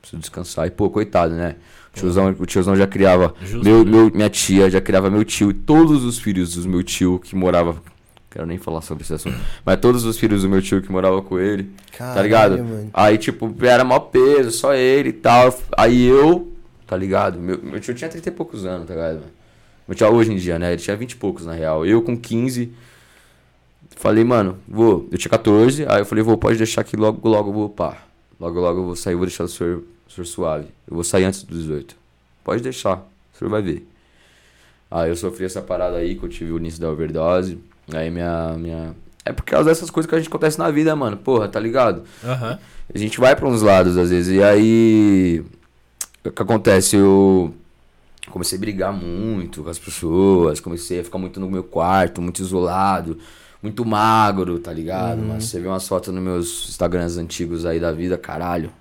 preciso 0.00 0.20
descansar. 0.20 0.66
E, 0.66 0.70
pô, 0.70 0.88
coitado, 0.90 1.34
né? 1.34 1.56
O 1.92 1.98
tiozão, 1.98 2.36
o 2.38 2.46
tiozão 2.46 2.76
já 2.76 2.86
criava 2.86 3.34
Justo, 3.40 3.64
meu, 3.64 3.84
né? 3.84 3.90
meu, 3.90 4.10
minha 4.10 4.30
tia, 4.30 4.70
já 4.70 4.80
criava 4.80 5.10
meu 5.10 5.24
tio 5.24 5.50
e 5.50 5.54
todos 5.54 6.04
os 6.04 6.18
filhos 6.18 6.54
dos 6.54 6.64
meu 6.66 6.82
tio 6.82 7.18
que 7.18 7.34
morava 7.34 7.82
Quero 8.30 8.46
nem 8.46 8.58
falar 8.58 8.80
sobre 8.80 9.02
esse 9.02 9.12
assunto. 9.12 9.36
Mas 9.64 9.80
todos 9.80 10.04
os 10.04 10.16
filhos 10.16 10.42
do 10.42 10.48
meu 10.48 10.62
tio 10.62 10.80
que 10.80 10.90
morava 10.90 11.20
com 11.20 11.38
ele, 11.38 11.64
tá 11.90 11.98
Caralho, 11.98 12.22
ligado? 12.22 12.58
mano. 12.64 12.90
Aí, 12.94 13.18
tipo, 13.18 13.52
era 13.60 13.84
maior 13.84 14.00
peso, 14.00 14.52
só 14.52 14.72
ele 14.72 15.08
e 15.08 15.12
tal. 15.12 15.52
Aí 15.76 16.06
eu, 16.06 16.52
tá 16.86 16.96
ligado? 16.96 17.40
Meu, 17.40 17.58
meu 17.60 17.80
tio 17.80 17.92
tinha 17.92 18.08
30 18.08 18.28
e 18.28 18.32
poucos 18.32 18.64
anos, 18.64 18.86
tá 18.86 18.94
ligado? 18.94 19.14
mano? 19.14 19.26
Meu 19.88 19.96
tio 19.96 20.06
hoje 20.12 20.32
em 20.32 20.36
dia, 20.36 20.58
né? 20.60 20.72
Ele 20.72 20.80
tinha 20.80 20.96
20 20.96 21.10
e 21.12 21.16
poucos, 21.16 21.44
na 21.44 21.52
real. 21.54 21.84
Eu 21.84 22.00
com 22.02 22.16
15. 22.16 22.72
Falei, 23.96 24.22
mano, 24.22 24.58
vou. 24.68 25.08
Eu 25.10 25.18
tinha 25.18 25.30
14. 25.30 25.84
Aí 25.88 26.00
eu 26.00 26.06
falei, 26.06 26.22
vou, 26.22 26.38
pode 26.38 26.56
deixar 26.56 26.84
que 26.84 26.96
logo, 26.96 27.28
logo 27.28 27.50
eu 27.50 27.52
vou 27.52 27.68
pá. 27.68 27.98
Logo, 28.38 28.60
logo 28.60 28.80
eu 28.80 28.84
vou 28.84 28.96
sair, 28.96 29.16
vou 29.16 29.26
deixar 29.26 29.44
o 29.44 29.48
senhor, 29.48 29.82
o 30.08 30.12
senhor 30.12 30.24
suave. 30.24 30.68
Eu 30.88 30.94
vou 30.94 31.02
sair 31.04 31.24
antes 31.24 31.42
dos 31.42 31.58
18. 31.64 31.96
Pode 32.44 32.62
deixar, 32.62 32.98
o 33.34 33.38
senhor 33.38 33.50
vai 33.50 33.60
ver. 33.60 33.86
Aí 34.90 35.10
eu 35.10 35.16
sofri 35.16 35.44
essa 35.44 35.60
parada 35.60 35.96
aí, 35.96 36.14
que 36.14 36.24
eu 36.24 36.28
tive 36.28 36.52
o 36.52 36.56
início 36.58 36.80
da 36.80 36.88
overdose. 36.88 37.58
Aí 37.92 38.10
minha. 38.10 38.54
minha... 38.58 38.94
É 39.24 39.32
por 39.32 39.44
causa 39.44 39.68
dessas 39.68 39.90
coisas 39.90 40.08
que 40.08 40.14
a 40.14 40.18
gente 40.18 40.28
acontece 40.28 40.58
na 40.58 40.70
vida, 40.70 40.94
mano. 40.96 41.16
Porra, 41.16 41.48
tá 41.48 41.60
ligado? 41.60 42.04
Aham. 42.24 42.58
A 42.92 42.98
gente 42.98 43.20
vai 43.20 43.36
pra 43.36 43.48
uns 43.48 43.62
lados 43.62 43.96
às 43.96 44.10
vezes. 44.10 44.34
E 44.34 44.42
aí. 44.42 45.44
O 46.24 46.30
que 46.30 46.42
acontece? 46.42 46.96
Eu 46.96 47.54
comecei 48.30 48.56
a 48.56 48.60
brigar 48.60 48.92
muito 48.92 49.62
com 49.62 49.70
as 49.70 49.78
pessoas. 49.78 50.60
Comecei 50.60 51.00
a 51.00 51.04
ficar 51.04 51.18
muito 51.18 51.38
no 51.38 51.50
meu 51.50 51.62
quarto, 51.62 52.20
muito 52.20 52.40
isolado. 52.40 53.18
Muito 53.62 53.84
magro, 53.84 54.58
tá 54.58 54.72
ligado? 54.72 55.20
Mas 55.20 55.44
você 55.44 55.60
vê 55.60 55.68
umas 55.68 55.86
fotos 55.86 56.12
nos 56.14 56.22
meus 56.22 56.68
Instagrams 56.70 57.18
antigos 57.18 57.66
aí 57.66 57.78
da 57.78 57.92
vida, 57.92 58.16
caralho. 58.16 58.72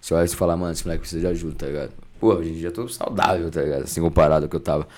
Você 0.00 0.14
olha 0.14 0.24
e 0.24 0.28
fala, 0.28 0.56
mano, 0.56 0.72
esse 0.72 0.84
moleque 0.84 1.00
precisa 1.00 1.20
de 1.20 1.26
ajuda, 1.26 1.54
tá 1.56 1.66
ligado? 1.66 1.92
Pô, 2.18 2.34
hoje 2.34 2.50
em 2.50 2.54
dia 2.54 2.68
eu 2.68 2.72
tô 2.72 2.88
saudável, 2.88 3.50
tá 3.50 3.60
ligado? 3.60 3.82
Assim 3.82 4.00
comparado 4.00 4.46
ao 4.46 4.48
que 4.48 4.56
eu 4.56 4.60
tava 4.60 4.88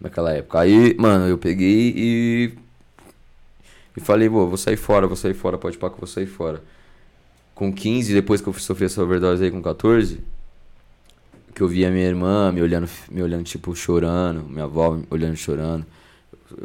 naquela 0.00 0.32
época. 0.32 0.60
Aí, 0.60 0.96
mano, 0.98 1.28
eu 1.28 1.38
peguei 1.38 1.94
e. 1.96 2.52
E 3.96 4.00
falei, 4.00 4.28
pô, 4.28 4.46
vou 4.46 4.56
sair 4.56 4.76
fora, 4.76 5.06
vou 5.06 5.16
sair 5.16 5.34
fora, 5.34 5.56
pode 5.56 5.78
pá 5.78 5.88
que 5.88 5.94
eu 5.94 6.00
vou 6.00 6.06
sair 6.06 6.26
fora 6.26 6.62
com 7.56 7.72
15, 7.72 8.12
depois 8.12 8.42
que 8.42 8.46
eu 8.46 8.52
sofri 8.52 8.84
essa 8.84 9.02
overdose 9.02 9.42
aí 9.42 9.50
com 9.50 9.62
14, 9.62 10.20
que 11.54 11.62
eu 11.62 11.66
via 11.66 11.90
minha 11.90 12.04
irmã 12.04 12.52
me 12.52 12.60
olhando, 12.60 12.86
me 13.10 13.22
olhando 13.22 13.44
tipo, 13.44 13.74
chorando, 13.74 14.44
minha 14.46 14.64
avó 14.64 14.92
me 14.92 15.04
olhando 15.10 15.34
chorando. 15.36 15.84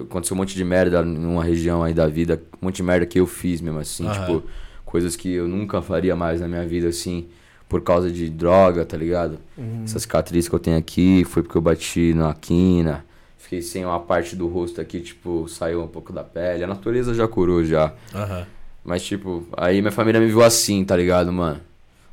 Aconteceu 0.02 0.36
um 0.36 0.38
monte 0.38 0.54
de 0.54 0.66
merda 0.66 1.02
numa 1.02 1.46
região 1.46 1.82
aí 1.82 1.94
da 1.94 2.08
vida, 2.08 2.44
um 2.62 2.66
monte 2.66 2.76
de 2.76 2.84
merda 2.84 3.06
que 3.06 3.22
eu 3.22 3.26
fiz 3.26 3.62
mesmo 3.62 3.80
assim, 3.80 4.06
Aham. 4.06 4.20
tipo, 4.20 4.44
coisas 4.84 5.16
que 5.16 5.32
eu 5.32 5.48
nunca 5.48 5.82
faria 5.82 6.14
mais 6.14 6.42
na 6.42 6.48
minha 6.48 6.68
vida 6.68 6.90
assim, 6.90 7.26
por 7.70 7.82
causa 7.82 8.12
de 8.12 8.30
droga, 8.30 8.84
tá 8.84 8.98
ligado? 8.98 9.40
Essa 9.86 9.98
cicatriz 9.98 10.50
que 10.50 10.54
eu 10.54 10.60
tenho 10.60 10.78
aqui 10.78 11.24
foi 11.24 11.42
porque 11.42 11.58
eu 11.58 11.62
bati 11.62 12.14
na 12.14 12.34
quina. 12.34 13.06
Fiquei 13.52 13.62
sem 13.62 13.84
uma 13.84 14.00
parte 14.00 14.34
do 14.34 14.48
rosto 14.48 14.80
aqui, 14.80 15.02
tipo, 15.02 15.46
saiu 15.50 15.84
um 15.84 15.88
pouco 15.88 16.14
da 16.14 16.24
pele. 16.24 16.64
A 16.64 16.68
natureza 16.68 17.14
já 17.14 17.28
curou 17.28 17.66
já. 17.66 17.92
Aham. 18.16 18.48
Mas, 18.82 19.04
tipo, 19.04 19.46
aí 19.58 19.82
minha 19.82 19.92
família 19.92 20.22
me 20.22 20.28
viu 20.28 20.42
assim, 20.42 20.86
tá 20.86 20.96
ligado, 20.96 21.34
mano? 21.34 21.60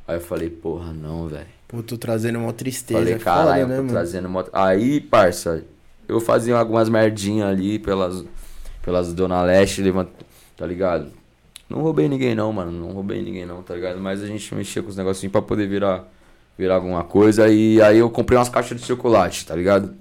Aí 0.05 0.17
eu 0.17 0.21
falei, 0.21 0.49
porra, 0.49 0.91
não, 0.91 1.29
velho. 1.29 1.47
Pô, 1.65 1.81
tô 1.81 1.97
trazendo 1.97 2.39
uma 2.39 2.51
tristeza. 2.51 2.99
Falei, 2.99 3.13
é 3.13 3.17
caralho, 3.17 3.67
né, 3.69 3.77
tô 3.77 3.83
mano? 3.83 3.93
trazendo 3.93 4.27
moto. 4.27 4.49
Aí, 4.51 4.99
parça, 4.99 5.63
eu 6.09 6.19
fazia 6.19 6.57
algumas 6.57 6.89
merdinhas 6.89 7.47
ali 7.47 7.79
pelas, 7.79 8.25
pelas 8.83 9.13
Dona 9.13 9.41
Leste, 9.41 9.81
levant... 9.81 10.09
tá 10.57 10.65
ligado? 10.65 11.09
Não 11.69 11.79
roubei 11.79 12.09
ninguém 12.09 12.35
não, 12.35 12.51
mano. 12.51 12.69
Não 12.69 12.91
roubei 12.91 13.21
ninguém 13.21 13.45
não, 13.45 13.63
tá 13.63 13.75
ligado? 13.75 13.97
Mas 13.97 14.21
a 14.21 14.27
gente 14.27 14.53
mexia 14.53 14.83
com 14.83 14.89
os 14.89 14.97
negocinhos 14.97 15.31
pra 15.31 15.41
poder 15.41 15.69
virar, 15.69 16.03
virar 16.57 16.75
alguma 16.75 17.05
coisa. 17.05 17.47
E 17.47 17.81
aí 17.81 17.99
eu 17.99 18.09
comprei 18.09 18.37
umas 18.37 18.49
caixas 18.49 18.77
de 18.77 18.85
chocolate, 18.85 19.45
tá 19.45 19.55
ligado? 19.55 19.95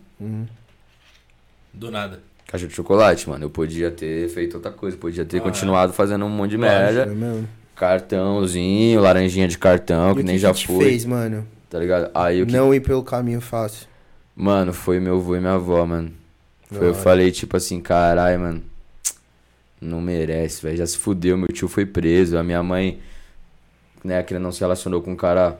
Do 1.78 1.90
nada. 1.92 2.20
Caixa 2.48 2.66
de 2.66 2.74
chocolate, 2.74 3.28
mano. 3.28 3.44
Eu 3.44 3.50
podia 3.50 3.88
ter 3.90 4.28
feito 4.30 4.54
outra 4.54 4.72
coisa. 4.72 4.96
Podia 4.96 5.24
ter 5.24 5.36
Ah, 5.38 5.40
continuado 5.42 5.92
fazendo 5.92 6.24
um 6.24 6.28
monte 6.28 6.50
de 6.50 6.58
merda. 6.58 7.02
É 7.02 7.06
mesmo. 7.06 7.48
Cartãozinho, 7.76 9.00
laranjinha 9.00 9.46
de 9.46 9.56
cartão, 9.56 10.10
E 10.12 10.16
que 10.16 10.22
nem 10.24 10.38
já 10.38 10.52
te 10.52 10.66
foi. 10.66 10.84
fez, 10.86 11.04
mano? 11.04 11.46
Tá 11.70 11.78
ligado? 11.78 12.10
Aí 12.14 12.42
o 12.42 12.46
que. 12.46 12.52
Não 12.52 12.74
ir 12.74 12.80
pelo 12.80 13.02
caminho 13.04 13.40
fácil. 13.40 13.86
Mano, 14.34 14.72
foi 14.72 14.98
meu 14.98 15.16
avô 15.18 15.36
e 15.36 15.40
minha 15.40 15.52
avó, 15.54 15.84
mano. 15.86 16.10
Foi, 16.68 16.88
eu 16.88 16.94
falei, 16.94 17.30
tipo 17.30 17.56
assim, 17.56 17.80
caralho, 17.80 18.40
mano. 18.40 18.62
Não 19.80 20.00
merece, 20.00 20.60
velho. 20.62 20.76
Já 20.78 20.86
se 20.86 20.98
fudeu, 20.98 21.36
meu 21.36 21.48
tio 21.48 21.68
foi 21.68 21.86
preso. 21.86 22.36
A 22.36 22.42
minha 22.42 22.62
mãe, 22.62 22.98
né, 24.02 24.20
que 24.24 24.36
não 24.38 24.50
se 24.50 24.60
relacionou 24.60 25.00
com 25.00 25.12
um 25.12 25.16
cara 25.16 25.58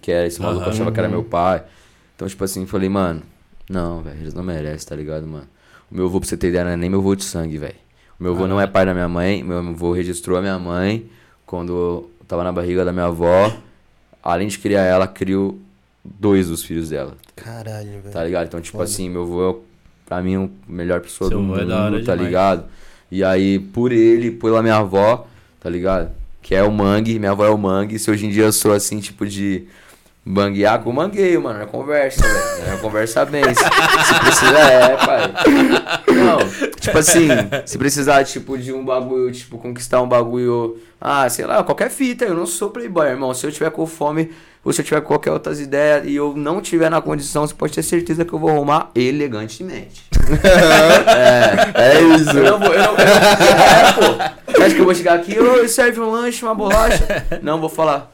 que 0.00 0.10
era 0.10 0.26
esse 0.26 0.40
maluco, 0.40 0.62
Aham. 0.62 0.70
achava 0.72 0.92
que 0.92 0.98
era 0.98 1.08
meu 1.08 1.24
pai. 1.24 1.62
Então, 2.16 2.26
tipo 2.26 2.42
assim, 2.44 2.64
falei, 2.64 2.88
mano, 2.88 3.22
não, 3.68 4.00
velho, 4.02 4.18
eles 4.20 4.32
não 4.34 4.42
merecem, 4.42 4.88
tá 4.88 4.96
ligado, 4.96 5.26
mano? 5.26 5.46
O 5.90 5.94
meu 5.94 6.06
avô, 6.06 6.20
pra 6.20 6.28
você 6.28 6.36
ter 6.36 6.48
ideia, 6.48 6.64
não 6.64 6.70
é 6.72 6.76
nem 6.76 6.90
meu 6.90 7.00
avô 7.00 7.14
de 7.14 7.24
sangue, 7.24 7.58
velho. 7.58 7.74
O 8.18 8.22
meu 8.22 8.32
avô 8.32 8.46
não 8.46 8.60
é 8.60 8.66
pai 8.66 8.84
da 8.84 8.92
minha 8.92 9.08
mãe, 9.08 9.42
meu 9.42 9.58
avô 9.58 9.92
registrou 9.92 10.36
a 10.38 10.40
minha 10.40 10.58
mãe 10.58 11.06
quando 11.46 11.72
eu 11.72 12.10
tava 12.26 12.44
na 12.44 12.52
barriga 12.52 12.84
da 12.84 12.92
minha 12.92 13.06
avó. 13.06 13.52
Além 14.22 14.48
de 14.48 14.58
criar 14.58 14.82
ela, 14.82 15.06
criou 15.06 15.58
dois 16.04 16.48
dos 16.48 16.62
filhos 16.62 16.90
dela. 16.90 17.14
Caralho, 17.36 18.00
velho. 18.02 18.10
Tá 18.12 18.22
ligado? 18.24 18.46
Então, 18.48 18.60
tipo 18.60 18.76
Foda. 18.78 18.84
assim, 18.90 19.08
meu 19.08 19.22
avô, 19.22 19.50
é, 19.50 19.54
pra 20.06 20.20
mim, 20.20 20.36
a 20.36 20.48
melhor 20.72 21.00
pessoa 21.00 21.28
Seu 21.28 21.38
do 21.38 21.44
é 21.44 21.46
mundo, 21.60 21.66
da 21.68 21.84
hora 21.84 21.96
tá 22.04 22.12
demais. 22.12 22.20
ligado? 22.20 22.64
E 23.10 23.24
aí, 23.24 23.58
por 23.58 23.92
ele, 23.92 24.30
pela 24.32 24.62
minha 24.62 24.76
avó, 24.76 25.26
tá 25.60 25.70
ligado? 25.70 26.10
Que 26.42 26.54
é 26.54 26.62
o 26.62 26.70
Mangue, 26.70 27.18
minha 27.18 27.30
avó 27.30 27.44
é 27.46 27.50
o 27.50 27.56
Mangue. 27.58 27.98
Se 27.98 28.10
hoje 28.10 28.26
em 28.26 28.30
dia 28.30 28.44
eu 28.44 28.52
sou 28.52 28.72
assim, 28.72 29.00
tipo 29.00 29.26
de 29.26 29.66
banguear 30.28 30.80
com 30.80 30.92
mangueio, 30.92 31.40
mano. 31.42 31.62
É 31.62 31.66
conversa, 31.66 32.22
velho. 32.22 32.74
É 32.74 32.76
conversa 32.76 33.24
bem. 33.24 33.42
Se, 33.44 33.64
se 33.64 34.20
precisar, 34.20 34.70
é, 34.70 34.96
pai. 34.96 35.32
Não, 36.14 36.38
tipo 36.78 36.98
assim, 36.98 37.28
se 37.64 37.78
precisar, 37.78 38.24
tipo, 38.24 38.58
de 38.58 38.72
um 38.72 38.84
bagulho, 38.84 39.32
tipo, 39.32 39.56
conquistar 39.58 40.02
um 40.02 40.08
bagulho. 40.08 40.78
Ah, 41.00 41.28
sei 41.28 41.46
lá, 41.46 41.62
qualquer 41.64 41.90
fita. 41.90 42.24
Eu 42.24 42.34
não 42.34 42.44
sou 42.46 42.70
playboy, 42.70 43.06
irmão. 43.08 43.32
Se 43.32 43.46
eu 43.46 43.52
tiver 43.52 43.70
com 43.70 43.86
fome, 43.86 44.30
ou 44.64 44.72
se 44.72 44.80
eu 44.80 44.84
tiver 44.84 45.00
com 45.00 45.06
qualquer 45.08 45.30
outras 45.30 45.60
ideias 45.60 46.04
e 46.06 46.14
eu 46.14 46.34
não 46.36 46.60
tiver 46.60 46.90
na 46.90 47.00
condição, 47.00 47.46
você 47.46 47.54
pode 47.54 47.72
ter 47.72 47.82
certeza 47.82 48.24
que 48.24 48.32
eu 48.32 48.38
vou 48.38 48.50
arrumar 48.50 48.90
elegantemente. 48.94 50.04
é, 51.74 51.96
é 51.96 52.02
isso. 52.16 52.36
Eu 52.36 52.52
não 52.52 52.58
vou, 52.58 52.74
eu 52.74 52.82
não, 52.82 52.90
eu 52.90 52.96
não- 52.96 52.98
é, 53.64 53.92
pô. 53.92 54.52
Você 54.52 54.62
acha 54.62 54.74
que 54.74 54.80
eu 54.80 54.84
vou 54.84 54.94
chegar 54.94 55.14
aqui, 55.14 55.38
ô, 55.38 55.66
serve 55.68 56.00
um 56.00 56.10
lanche, 56.10 56.44
uma 56.44 56.54
bolacha? 56.54 57.24
Não, 57.42 57.60
vou 57.60 57.68
falar. 57.68 58.10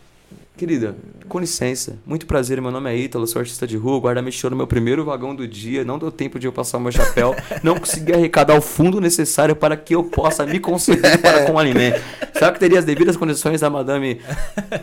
Querida, 0.56 0.94
com 1.28 1.40
licença. 1.40 1.98
Muito 2.06 2.26
prazer, 2.26 2.60
meu 2.60 2.70
nome 2.70 2.88
é 2.88 2.96
Ítalo, 2.96 3.26
sou 3.26 3.40
artista 3.40 3.66
de 3.66 3.76
rua. 3.76 3.96
O 3.96 4.00
guarda 4.00 4.22
me 4.22 4.30
tirou 4.30 4.50
no 4.50 4.56
meu 4.56 4.68
primeiro 4.68 5.04
vagão 5.04 5.34
do 5.34 5.48
dia. 5.48 5.84
Não 5.84 5.98
deu 5.98 6.12
tempo 6.12 6.38
de 6.38 6.46
eu 6.46 6.52
passar 6.52 6.78
o 6.78 6.80
meu 6.80 6.92
chapéu. 6.92 7.34
Não 7.60 7.74
consegui 7.74 8.12
arrecadar 8.12 8.56
o 8.56 8.60
fundo 8.60 9.00
necessário 9.00 9.56
para 9.56 9.76
que 9.76 9.96
eu 9.96 10.04
possa 10.04 10.46
me 10.46 10.60
conceder 10.60 11.20
para 11.20 11.44
com 11.44 11.54
o 11.54 11.58
alimento. 11.58 12.00
Será 12.32 12.52
que 12.52 12.60
teria 12.60 12.78
as 12.78 12.84
devidas 12.84 13.16
condições 13.16 13.62
da 13.62 13.68
madame? 13.68 14.20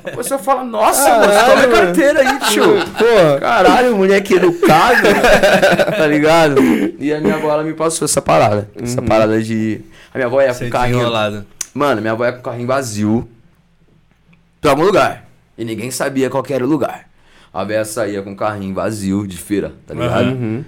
A 0.04 0.12
pessoa 0.18 0.38
fala, 0.38 0.66
nossa, 0.66 1.10
mano, 1.10 1.32
você 1.32 1.40
toma 1.40 1.56
minha 1.56 1.70
carteira 1.70 2.20
aí, 2.20 2.40
tio. 2.50 2.64
Porra. 2.66 3.40
Caralho, 3.40 3.96
moleque 3.96 4.34
educado, 4.34 5.08
tá 5.98 6.06
ligado? 6.06 6.62
E 7.00 7.14
a 7.14 7.22
minha 7.22 7.36
avó, 7.36 7.50
ela 7.50 7.64
me 7.64 7.74
passou 7.74 8.04
essa 8.04 8.22
parada. 8.22 8.70
Essa 8.76 9.02
parada 9.02 9.42
de... 9.42 9.80
A 10.14 10.18
minha 10.18 10.28
avó 10.28 10.42
ia 10.42 10.54
com 10.54 10.66
o 10.66 10.70
carrinho... 10.70 10.98
desenrolado. 10.98 11.46
Mano, 11.74 12.02
minha 12.02 12.12
avó 12.12 12.26
ia 12.26 12.34
com 12.34 12.40
o 12.40 12.44
carrinho 12.44 12.68
vazio 12.68 13.30
pra 14.60 14.72
algum 14.72 14.84
lugar. 14.84 15.31
E 15.62 15.66
ninguém 15.66 15.92
sabia 15.92 16.28
qual 16.28 16.42
que 16.42 16.52
era 16.54 16.66
o 16.66 16.68
lugar. 16.68 17.06
A 17.54 17.64
véia 17.64 17.86
saía 17.86 18.24
com 18.24 18.32
o 18.32 18.36
carrinho 18.36 18.74
vazio 18.74 19.28
de 19.28 19.38
feira, 19.38 19.74
tá 19.86 19.94
ligado? 19.94 20.30
Uhum. 20.30 20.64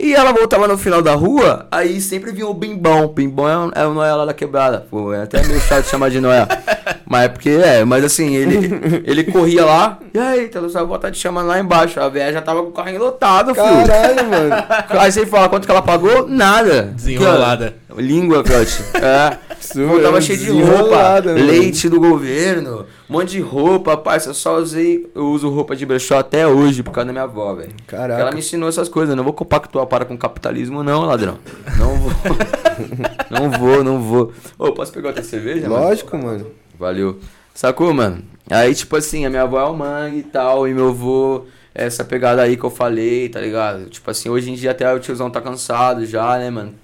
E 0.00 0.14
ela 0.14 0.32
voltava 0.32 0.66
no 0.66 0.78
final 0.78 1.02
da 1.02 1.14
rua, 1.14 1.68
aí 1.70 2.00
sempre 2.00 2.32
vinha 2.32 2.46
o 2.46 2.54
bimbão. 2.54 3.08
Bimbão 3.08 3.46
é, 3.46 3.56
o- 3.58 3.72
é 3.82 3.86
o 3.86 3.92
Noé 3.94 4.12
lá 4.14 4.24
da 4.24 4.32
quebrada. 4.32 4.86
Pô, 4.90 5.12
é 5.12 5.22
até 5.24 5.46
meio 5.46 5.60
chato 5.60 5.84
chamar 5.84 6.08
de 6.10 6.18
Noé. 6.20 6.48
mas 7.06 7.24
é 7.24 7.28
porque 7.28 7.50
é, 7.50 7.84
mas 7.84 8.02
assim, 8.04 8.34
ele, 8.34 9.02
ele 9.04 9.24
corria 9.24 9.64
lá. 9.66 9.98
E 10.14 10.18
aí, 10.18 10.48
tá, 10.48 10.66
só 10.70 10.84
vou 10.86 10.96
estar 10.96 11.10
te 11.10 11.18
chamando 11.18 11.46
lá 11.48 11.60
embaixo. 11.60 12.00
A 12.00 12.08
véia 12.08 12.32
já 12.32 12.40
tava 12.40 12.62
com 12.62 12.70
o 12.70 12.72
carrinho 12.72 13.00
lotado, 13.00 13.54
filho. 13.54 13.66
Caralho, 13.86 14.28
mano. 14.30 14.54
Aí 14.98 15.12
você 15.12 15.26
fala 15.26 15.48
quanto 15.50 15.66
que 15.66 15.70
ela 15.70 15.82
pagou? 15.82 16.26
Nada. 16.26 16.84
Desenrolada. 16.96 17.74
Língua, 17.96 18.44
Fiote. 18.44 18.82
É. 18.96 19.38
Sua, 19.60 20.00
Tava 20.02 20.20
cheio 20.20 20.38
de 20.38 20.50
roupa, 20.50 20.66
desenrolada, 20.66 21.32
mano. 21.32 21.46
leite 21.46 21.88
do 21.88 22.00
governo, 22.00 22.86
um 23.08 23.12
monte 23.12 23.32
de 23.32 23.40
roupa, 23.40 23.96
parça. 23.96 24.30
Eu 24.30 24.34
só 24.34 24.56
usei, 24.58 25.08
eu 25.14 25.26
uso 25.26 25.48
roupa 25.48 25.76
de 25.76 25.86
brechó 25.86 26.18
até 26.18 26.46
hoje 26.46 26.82
por 26.82 26.92
causa 26.92 27.06
da 27.06 27.12
minha 27.12 27.24
avó, 27.24 27.54
velho. 27.54 27.72
Caraca. 27.86 28.20
Ela 28.20 28.32
me 28.32 28.40
ensinou 28.40 28.68
essas 28.68 28.88
coisas. 28.88 29.10
Eu 29.10 29.16
não 29.16 29.24
vou 29.24 29.32
compactuar 29.32 29.86
para 29.86 30.04
com 30.04 30.16
capitalismo, 30.16 30.82
não, 30.82 31.02
ladrão. 31.02 31.38
Não 31.78 31.96
vou. 31.96 32.12
não 33.30 33.50
vou, 33.50 33.84
não 33.84 34.00
vou. 34.00 34.32
Ô, 34.58 34.72
posso 34.72 34.92
pegar 34.92 35.08
outra 35.08 35.22
cerveja? 35.22 35.68
mano? 35.68 35.84
Lógico, 35.84 36.16
mano. 36.18 36.46
Valeu. 36.78 37.18
Sacou, 37.54 37.92
mano? 37.92 38.22
Aí, 38.50 38.74
tipo 38.74 38.96
assim, 38.96 39.24
a 39.24 39.30
minha 39.30 39.42
avó 39.42 39.60
é 39.60 39.64
o 39.64 39.74
mangue 39.74 40.18
e 40.18 40.22
tal, 40.22 40.66
e 40.66 40.74
meu 40.74 40.88
avô, 40.88 41.44
essa 41.74 42.04
pegada 42.04 42.42
aí 42.42 42.56
que 42.56 42.64
eu 42.64 42.70
falei, 42.70 43.28
tá 43.28 43.40
ligado? 43.40 43.86
Tipo 43.86 44.10
assim, 44.10 44.28
hoje 44.28 44.50
em 44.50 44.54
dia 44.54 44.72
até 44.72 44.92
o 44.92 44.98
tiozão 44.98 45.30
tá 45.30 45.40
cansado 45.40 46.04
já, 46.04 46.38
né, 46.38 46.50
mano? 46.50 46.74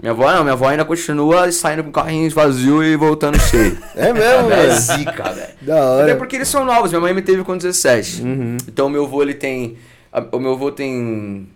Minha 0.00 0.12
avó 0.12 0.30
não, 0.32 0.42
minha 0.42 0.52
avó 0.52 0.68
ainda 0.68 0.84
continua 0.84 1.50
saindo 1.52 1.84
com 1.84 1.92
carrinhos 1.92 2.32
vazio 2.34 2.82
e 2.82 2.96
voltando 2.96 3.38
cheio. 3.38 3.78
É 3.94 4.12
mesmo, 4.12 4.50
é 4.50 4.56
velho. 4.66 4.72
zica, 4.80 5.22
velho. 5.32 5.48
Da 5.62 5.74
Até 5.74 5.80
hora. 5.82 6.16
porque 6.16 6.36
eles 6.36 6.48
são 6.48 6.64
novos, 6.64 6.90
minha 6.90 7.00
mãe 7.00 7.14
me 7.14 7.22
teve 7.22 7.42
com 7.44 7.56
17. 7.56 8.22
Uhum. 8.22 8.56
Então 8.68 8.86
o 8.86 8.90
meu 8.90 9.04
avô, 9.04 9.22
ele 9.22 9.34
tem. 9.34 9.76
O 10.32 10.38
meu 10.38 10.52
avô 10.52 10.70
tem 10.70 11.48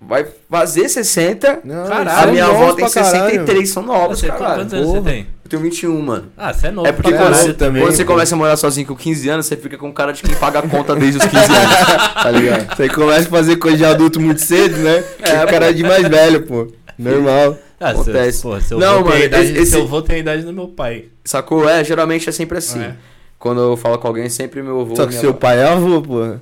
vai 0.00 0.24
fazer 0.48 0.88
60. 0.88 1.60
Não, 1.64 1.86
Caralho, 1.88 2.28
a 2.28 2.32
minha 2.32 2.44
avó 2.46 2.72
tem 2.72 2.84
pra 2.84 2.94
caralho. 3.02 3.30
63, 3.30 3.68
são 3.70 3.82
novos, 3.82 4.20
Você, 4.20 4.28
caralho. 4.28 4.54
quantos 4.60 4.74
anos 4.74 4.86
porra. 4.86 5.00
você 5.02 5.10
tem? 5.10 5.26
Eu 5.44 5.50
tenho 5.50 5.62
21, 5.62 6.02
mano. 6.02 6.26
Ah, 6.36 6.52
você 6.52 6.66
é 6.68 6.70
novo 6.70 6.86
É 6.88 6.92
porque 6.92 7.12
quando 7.12 7.34
você, 7.34 7.52
também, 7.54 7.82
quando 7.82 7.94
você 7.96 8.04
começa 8.04 8.34
a 8.34 8.38
morar 8.38 8.56
sozinho 8.56 8.86
com 8.86 8.94
15 8.94 9.28
anos, 9.30 9.46
você 9.46 9.56
fica 9.56 9.76
com 9.76 9.90
cara 9.92 10.12
de 10.12 10.22
quem 10.22 10.34
paga 10.36 10.60
a 10.60 10.62
conta 10.62 10.94
desde 10.94 11.18
os 11.18 11.24
15 11.24 11.36
anos. 11.36 11.76
tá 12.22 12.30
ligado? 12.30 12.76
Você 12.76 12.88
começa 12.90 13.26
a 13.26 13.30
fazer 13.30 13.56
coisa 13.56 13.76
de 13.78 13.84
adulto 13.84 14.20
muito 14.20 14.40
cedo, 14.42 14.76
né? 14.76 15.02
É, 15.20 15.30
É, 15.30 15.44
o 15.44 15.48
cara 15.48 15.72
de 15.74 15.82
mais 15.82 16.06
velho, 16.06 16.42
pô. 16.46 16.68
Normal. 16.98 17.56
Ah, 17.80 17.90
Acontece. 17.90 18.38
Seu, 18.38 18.50
porra, 18.50 18.60
seu 18.60 18.78
Não, 18.78 18.98
avô 18.98 19.02
tem 19.04 19.10
a 19.10 19.14
mano, 19.14 19.24
idade, 19.24 19.52
esse- 19.58 19.70
seu 19.70 19.82
avô 19.82 20.02
tem 20.02 20.16
a 20.16 20.18
idade 20.18 20.42
do 20.42 20.52
meu 20.52 20.68
pai. 20.68 21.04
Sacou? 21.24 21.68
É, 21.68 21.84
geralmente 21.84 22.28
é 22.28 22.32
sempre 22.32 22.58
assim. 22.58 22.82
É. 22.82 22.94
Quando 23.38 23.60
eu 23.60 23.76
falo 23.76 23.98
com 23.98 24.08
alguém, 24.08 24.24
é 24.24 24.28
sempre 24.28 24.62
meu 24.62 24.80
avô. 24.80 24.96
Só 24.96 25.06
que 25.06 25.14
seu 25.14 25.30
avó. 25.30 25.38
pai 25.38 25.58
é 25.60 25.64
avô, 25.64 26.02
pô. 26.02 26.36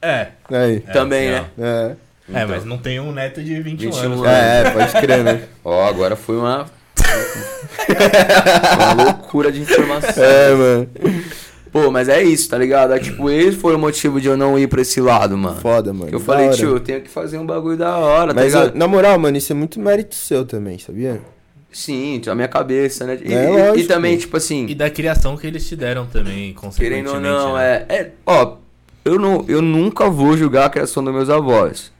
É. 0.00 0.28
Aí. 0.50 0.76
é, 0.86 0.92
Também, 0.92 1.28
assim, 1.34 1.40
né? 1.56 1.96
ó. 2.30 2.34
É. 2.34 2.40
É, 2.42 2.44
mas 2.44 2.64
não 2.64 2.76
tem 2.78 3.00
um 3.00 3.10
neto 3.10 3.42
de 3.42 3.60
21, 3.60 3.90
21 3.90 4.04
anos. 4.12 4.18
anos. 4.18 4.26
É, 4.30 4.60
é, 4.60 4.70
pode 4.70 4.92
crer, 5.00 5.24
né? 5.24 5.42
Ó, 5.64 5.88
agora 5.88 6.14
foi 6.14 6.36
uma. 6.36 6.66
uma 8.76 9.02
loucura 9.04 9.50
de 9.50 9.60
informação. 9.62 10.22
É, 10.22 10.50
mano. 10.54 10.90
Pô, 11.72 11.90
mas 11.90 12.08
é 12.08 12.22
isso, 12.22 12.48
tá 12.48 12.56
ligado? 12.58 12.92
É, 12.92 12.98
tipo, 12.98 13.28
esse 13.30 13.56
foi 13.56 13.74
o 13.74 13.78
motivo 13.78 14.20
de 14.20 14.28
eu 14.28 14.36
não 14.36 14.58
ir 14.58 14.66
pra 14.68 14.80
esse 14.82 15.00
lado, 15.00 15.36
mano. 15.36 15.60
Foda, 15.60 15.92
mano. 15.92 16.08
Que 16.08 16.14
eu 16.14 16.18
da 16.20 16.24
falei, 16.24 16.46
hora. 16.48 16.56
tio, 16.56 16.68
eu 16.70 16.80
tenho 16.80 17.00
que 17.02 17.08
fazer 17.10 17.38
um 17.38 17.46
bagulho 17.46 17.76
da 17.76 17.96
hora, 17.98 18.32
tá 18.34 18.40
Mas, 18.40 18.52
ligado? 18.54 18.72
ó, 18.74 18.78
na 18.78 18.86
moral, 18.88 19.18
mano, 19.18 19.36
isso 19.36 19.52
é 19.52 19.54
muito 19.56 19.78
mérito 19.80 20.14
seu 20.14 20.44
também, 20.44 20.78
sabia? 20.78 21.20
Sim, 21.70 22.20
a 22.26 22.34
minha 22.34 22.48
cabeça, 22.48 23.04
né? 23.06 23.18
E, 23.22 23.32
É, 23.32 23.44
e- 23.44 23.48
lógico. 23.48 23.78
e 23.78 23.84
também, 23.84 24.16
tipo 24.16 24.36
assim, 24.36 24.66
E 24.68 24.74
da 24.74 24.88
criação 24.88 25.36
que 25.36 25.46
eles 25.46 25.68
te 25.68 25.76
deram 25.76 26.06
também, 26.06 26.54
querendo 26.54 26.56
ou 26.56 26.62
consequentemente. 26.62 27.20
não, 27.20 27.54
né? 27.56 27.84
é, 27.88 27.94
é. 27.94 28.10
Ó, 28.24 28.56
eu, 29.04 29.18
não, 29.18 29.44
eu 29.46 29.60
nunca 29.60 30.08
vou 30.08 30.36
julgar 30.36 30.66
a 30.66 30.70
criação 30.70 31.04
dos 31.04 31.12
meus 31.12 31.28
avós. 31.30 31.92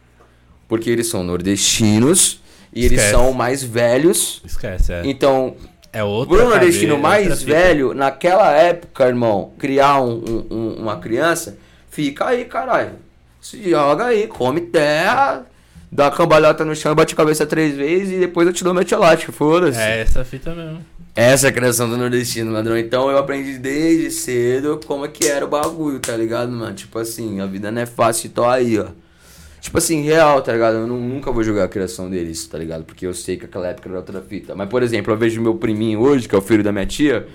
Porque 0.66 0.88
eles 0.90 1.06
são 1.08 1.22
nordestinos 1.22 2.40
e 2.74 2.80
eles 2.84 2.98
Esquece. 2.98 3.10
são 3.10 3.32
mais 3.32 3.62
velhos. 3.62 4.42
Esquece, 4.44 4.92
é. 4.92 5.02
Então, 5.04 5.54
É 5.98 6.04
outra 6.04 6.36
Pro 6.36 6.48
nordestino 6.48 6.96
cabeça, 7.00 7.08
mais 7.08 7.42
velho, 7.42 7.94
naquela 7.94 8.52
época, 8.52 9.06
irmão, 9.06 9.52
criar 9.58 10.00
um- 10.00 10.22
um- 10.28 10.46
um- 10.56 10.74
uma 10.82 10.96
criança, 10.98 11.56
fica 11.90 12.26
aí, 12.26 12.44
caralho. 12.44 12.92
Se 13.40 13.68
joga 13.68 14.06
aí, 14.06 14.26
come 14.28 14.60
terra, 14.60 15.44
dá 15.90 16.10
cambalhota 16.10 16.64
no 16.64 16.76
chão, 16.76 16.94
bate 16.94 17.14
a 17.14 17.16
cabeça 17.16 17.44
três 17.46 17.74
vezes 17.74 18.12
e 18.14 18.18
depois 18.20 18.46
eu 18.46 18.52
te 18.52 18.62
dou 18.62 18.72
meu 18.72 18.84
foda-se. 19.32 19.80
É 19.80 20.00
essa 20.02 20.24
fita 20.24 20.54
mesmo. 20.54 20.84
Essa 21.16 21.48
é 21.48 21.50
a 21.50 21.52
criação 21.52 21.90
do 21.90 21.96
nordestino, 21.96 22.52
ladrão. 22.52 22.78
Então 22.78 23.10
eu 23.10 23.18
aprendi 23.18 23.58
desde 23.58 24.10
cedo 24.12 24.78
como 24.86 25.04
é 25.04 25.08
que 25.08 25.26
era 25.26 25.44
o 25.44 25.48
bagulho, 25.48 25.98
tá 25.98 26.16
ligado, 26.16 26.52
mano? 26.52 26.74
Tipo 26.74 26.96
assim, 27.00 27.40
a 27.40 27.46
vida 27.46 27.72
não 27.72 27.82
é 27.82 27.86
fácil, 27.86 28.30
tô 28.30 28.44
aí, 28.44 28.78
ó. 28.78 28.86
Tipo 29.60 29.78
assim, 29.78 30.02
real, 30.02 30.40
tá 30.40 30.52
ligado? 30.52 30.76
Eu 30.76 30.86
nu- 30.86 31.00
nunca 31.00 31.30
vou 31.32 31.42
julgar 31.42 31.64
a 31.64 31.68
criação 31.68 32.08
deles, 32.08 32.46
tá 32.46 32.56
ligado? 32.56 32.84
Porque 32.84 33.06
eu 33.06 33.12
sei 33.12 33.36
que 33.36 33.44
aquela 33.44 33.68
época 33.68 33.88
era 33.88 33.98
outra 33.98 34.20
fita. 34.20 34.54
Mas, 34.54 34.68
por 34.68 34.82
exemplo, 34.82 35.12
eu 35.12 35.16
vejo 35.16 35.40
meu 35.40 35.54
priminho 35.56 36.00
hoje, 36.00 36.28
que 36.28 36.34
é 36.34 36.38
o 36.38 36.42
filho 36.42 36.62
da 36.62 36.70
minha 36.72 36.86
tia. 36.86 37.26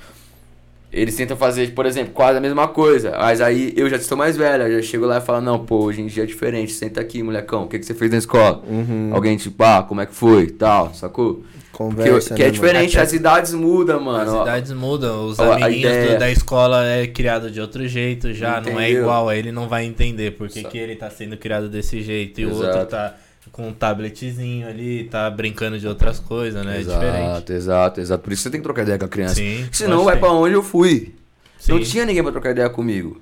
Eles 0.93 1.15
tentam 1.15 1.35
fazer, 1.35 1.71
por 1.73 1.85
exemplo, 1.87 2.13
quase 2.13 2.37
a 2.37 2.41
mesma 2.41 2.67
coisa. 2.67 3.11
Mas 3.17 3.41
aí 3.41 3.73
eu 3.75 3.89
já 3.89 3.95
estou 3.97 4.15
mais 4.17 4.37
velho, 4.37 4.63
eu 4.67 4.79
já 4.81 4.87
chego 4.87 5.05
lá 5.07 5.17
e 5.17 5.21
falo, 5.21 5.41
não, 5.41 5.65
pô, 5.65 5.85
hoje 5.85 6.01
em 6.01 6.05
dia 6.05 6.21
é 6.23 6.25
diferente. 6.25 6.71
Senta 6.71 7.01
aqui, 7.01 7.23
molecão, 7.23 7.63
o 7.63 7.67
que, 7.67 7.79
que 7.79 7.85
você 7.85 7.95
fez 7.95 8.11
na 8.11 8.17
escola? 8.17 8.61
Uhum. 8.67 9.09
Alguém, 9.11 9.35
tipo, 9.35 9.63
ah, 9.63 9.81
como 9.81 10.01
é 10.01 10.05
que 10.05 10.13
foi? 10.13 10.47
Tal, 10.47 10.93
sacou? 10.93 11.35
Que, 11.37 11.77
Conversa, 11.77 12.35
que 12.35 12.43
né, 12.43 12.49
é 12.49 12.51
diferente, 12.51 12.95
Até- 12.95 13.03
as 13.07 13.13
idades 13.13 13.51
mudam, 13.55 13.99
mano. 13.99 14.35
As 14.37 14.41
idades 14.43 14.71
mudam, 14.73 15.25
os 15.25 15.39
ó, 15.39 15.53
amiguinhos 15.53 16.11
do- 16.11 16.19
da 16.19 16.29
escola 16.29 16.85
é 16.85 17.07
criado 17.07 17.49
de 17.49 17.59
outro 17.59 17.87
jeito 17.87 18.31
já, 18.31 18.61
não 18.61 18.79
é 18.79 18.83
Entendeu? 18.85 19.01
igual, 19.01 19.27
aí 19.27 19.39
ele 19.39 19.51
não 19.51 19.67
vai 19.67 19.83
entender 19.83 20.31
por 20.37 20.47
que, 20.47 20.63
que 20.63 20.77
ele 20.77 20.95
tá 20.95 21.09
sendo 21.09 21.35
criado 21.35 21.67
desse 21.67 21.99
jeito 22.03 22.39
e 22.39 22.45
o 22.45 22.51
Exato. 22.51 22.65
outro 22.77 22.85
tá 22.85 23.15
com 23.53 23.67
um 23.67 23.71
tabletzinho 23.71 24.67
ali, 24.67 25.03
tá 25.05 25.29
brincando 25.29 25.79
de 25.79 25.87
outras 25.87 26.19
coisas, 26.19 26.65
né? 26.65 26.77
É 26.77 26.79
exato, 26.81 26.99
diferente. 27.05 27.53
exato, 27.53 28.01
exato. 28.01 28.23
Por 28.23 28.33
isso 28.33 28.41
você 28.41 28.49
tem 28.49 28.59
que 28.59 28.63
trocar 28.63 28.81
ideia 28.81 28.97
com 28.97 29.05
a 29.05 29.07
criança. 29.07 29.35
Sim, 29.35 29.69
Senão 29.71 30.03
vai 30.03 30.19
tem. 30.19 30.27
onde 30.27 30.55
eu 30.55 30.63
fui. 30.63 31.13
Não 31.69 31.77
Sim. 31.77 31.83
tinha 31.83 32.05
ninguém 32.05 32.23
pra 32.23 32.31
trocar 32.31 32.49
ideia 32.49 32.67
comigo. 32.69 33.21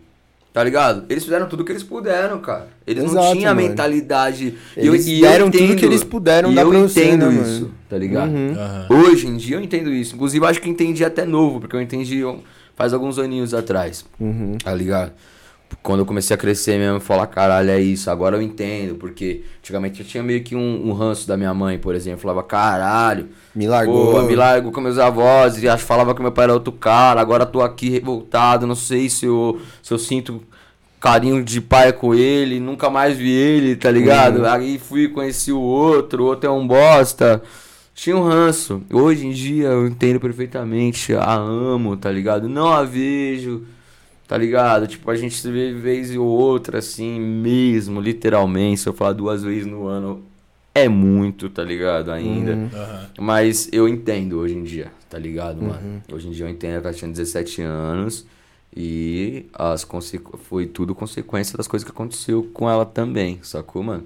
Tá 0.54 0.64
ligado? 0.64 1.06
Eles 1.10 1.24
fizeram 1.24 1.48
tudo 1.48 1.64
que 1.64 1.72
eles 1.72 1.84
puderam, 1.84 2.40
cara. 2.40 2.68
Eles 2.88 3.04
não 3.04 3.12
Exato, 3.12 3.38
tinham 3.38 3.52
a 3.52 3.56
mentalidade. 3.56 4.56
Eles 4.76 5.08
e 5.08 5.22
deram 5.22 5.50
tudo 5.52 5.64
entendo, 5.64 5.78
que 5.80 5.86
eles 5.86 6.04
puderam 6.04 6.52
e 6.52 6.56
dar 6.56 6.62
eu 6.64 6.70
pra 6.70 6.80
você, 6.80 7.06
entendo 7.06 7.30
né, 7.30 7.42
isso, 7.42 7.62
mano? 7.62 7.74
tá 7.90 7.98
ligado? 7.98 8.32
Uhum. 8.32 8.54
Aham. 8.58 8.88
Hoje 8.90 9.28
em 9.28 9.38
dia 9.38 9.56
eu 9.58 9.62
entendo 9.62 9.94
isso. 9.94 10.16
Inclusive, 10.16 10.44
eu 10.44 10.50
acho 10.50 10.62
que 10.62 10.70
entendi 10.70 11.06
até 11.06 11.26
novo, 11.26 11.62
porque 11.62 11.76
eu 11.76 11.82
entendi 11.82 12.22
faz 12.76 12.94
alguns 12.94 13.18
aninhos 13.20 13.54
atrás. 13.54 14.04
Uhum. 14.20 14.58
Tá 14.62 14.74
ligado? 14.74 15.12
Quando 15.82 16.02
eu 16.02 16.06
comecei 16.06 16.34
a 16.34 16.38
crescer 16.38 16.78
mesmo, 16.78 17.00
falar, 17.00 17.28
caralho, 17.28 17.70
é 17.72 17.80
isso, 17.82 18.10
agora 18.12 18.36
eu 18.38 18.42
entendo. 18.42 18.96
Porque 18.96 19.44
antigamente 19.60 20.02
eu 20.02 20.06
tinha 20.06 20.22
meio 20.22 20.44
que 20.44 20.56
um, 20.56 20.88
um 20.90 20.94
ranço 20.94 21.28
da 21.28 21.36
minha 21.38 21.54
mãe, 21.54 21.78
por 21.80 21.96
exemplo. 21.96 22.22
Falava, 22.22 22.44
caralho, 22.44 23.30
Me 23.56 23.68
largou. 23.68 24.12
pô, 24.12 24.22
me 24.24 24.36
largo 24.36 24.72
com 24.72 24.82
meus 24.82 24.98
avós. 24.98 25.62
E 25.62 25.68
acho, 25.68 25.86
falava 25.86 26.14
que 26.14 26.22
meu 26.22 26.32
pai 26.32 26.46
era 26.46 26.54
outro 26.54 26.72
cara. 26.72 27.20
Agora 27.22 27.46
tô 27.46 27.62
aqui 27.62 27.90
revoltado, 27.90 28.68
não 28.68 28.76
sei 28.76 29.10
se 29.10 29.26
eu, 29.26 29.60
se 29.82 29.94
eu 29.94 29.98
sinto 29.98 30.42
carinho 31.00 31.44
de 31.44 31.60
pai 31.60 31.92
com 31.92 32.14
ele. 32.14 32.60
Nunca 32.60 32.90
mais 32.90 33.18
vi 33.18 33.32
ele, 33.32 33.76
tá 33.76 33.90
ligado? 33.90 34.46
Aí 34.46 34.78
fui 34.78 35.08
conheci 35.08 35.52
o 35.52 35.60
outro, 35.60 36.24
o 36.24 36.28
outro 36.28 36.48
é 36.50 36.54
um 36.54 36.66
bosta. 36.68 37.42
Tinha 37.96 38.16
um 38.16 38.24
ranço. 38.24 38.82
Hoje 38.92 39.26
em 39.28 39.32
dia 39.32 39.68
eu 39.68 39.88
entendo 39.88 40.20
perfeitamente. 40.20 41.14
A 41.16 41.34
amo, 41.36 41.98
tá 41.98 42.12
ligado? 42.12 42.48
Não 42.48 42.68
a 42.72 42.84
vejo. 42.84 43.64
Tá 44.32 44.38
ligado? 44.38 44.88
Tipo, 44.88 45.12
a 45.12 45.16
gente 45.18 45.36
se 45.36 45.52
vê 45.52 45.74
vez 45.74 46.16
ou 46.16 46.26
outra, 46.26 46.78
assim, 46.78 47.20
mesmo, 47.20 48.00
literalmente. 48.00 48.80
Se 48.80 48.88
eu 48.88 48.94
falar 48.94 49.12
duas 49.12 49.44
vezes 49.44 49.66
no 49.66 49.88
ano, 49.88 50.24
é 50.74 50.88
muito, 50.88 51.50
tá 51.50 51.62
ligado? 51.62 52.14
Ainda. 52.14 52.54
Uhum. 52.54 52.70
Mas 53.20 53.68
eu 53.74 53.90
entendo 53.90 54.40
hoje 54.40 54.56
em 54.56 54.64
dia, 54.64 54.90
tá 55.10 55.20
ligado, 55.20 55.62
mano? 55.62 56.02
Hoje 56.10 56.30
em 56.30 56.32
dia 56.32 56.46
eu 56.46 56.50
entendo 56.50 56.80
que 56.80 56.88
ela 56.88 56.96
tinha 56.96 57.12
17 57.12 57.62
anos 57.62 58.26
e 58.74 59.48
as 59.54 59.84
consequ... 59.84 60.38
foi 60.38 60.66
tudo 60.66 60.96
consequência 60.96 61.58
das 61.58 61.68
coisas 61.68 61.84
que 61.84 61.92
aconteceu 61.92 62.50
com 62.54 62.70
ela 62.70 62.86
também, 62.86 63.38
sacou, 63.44 63.84
mano? 63.84 64.06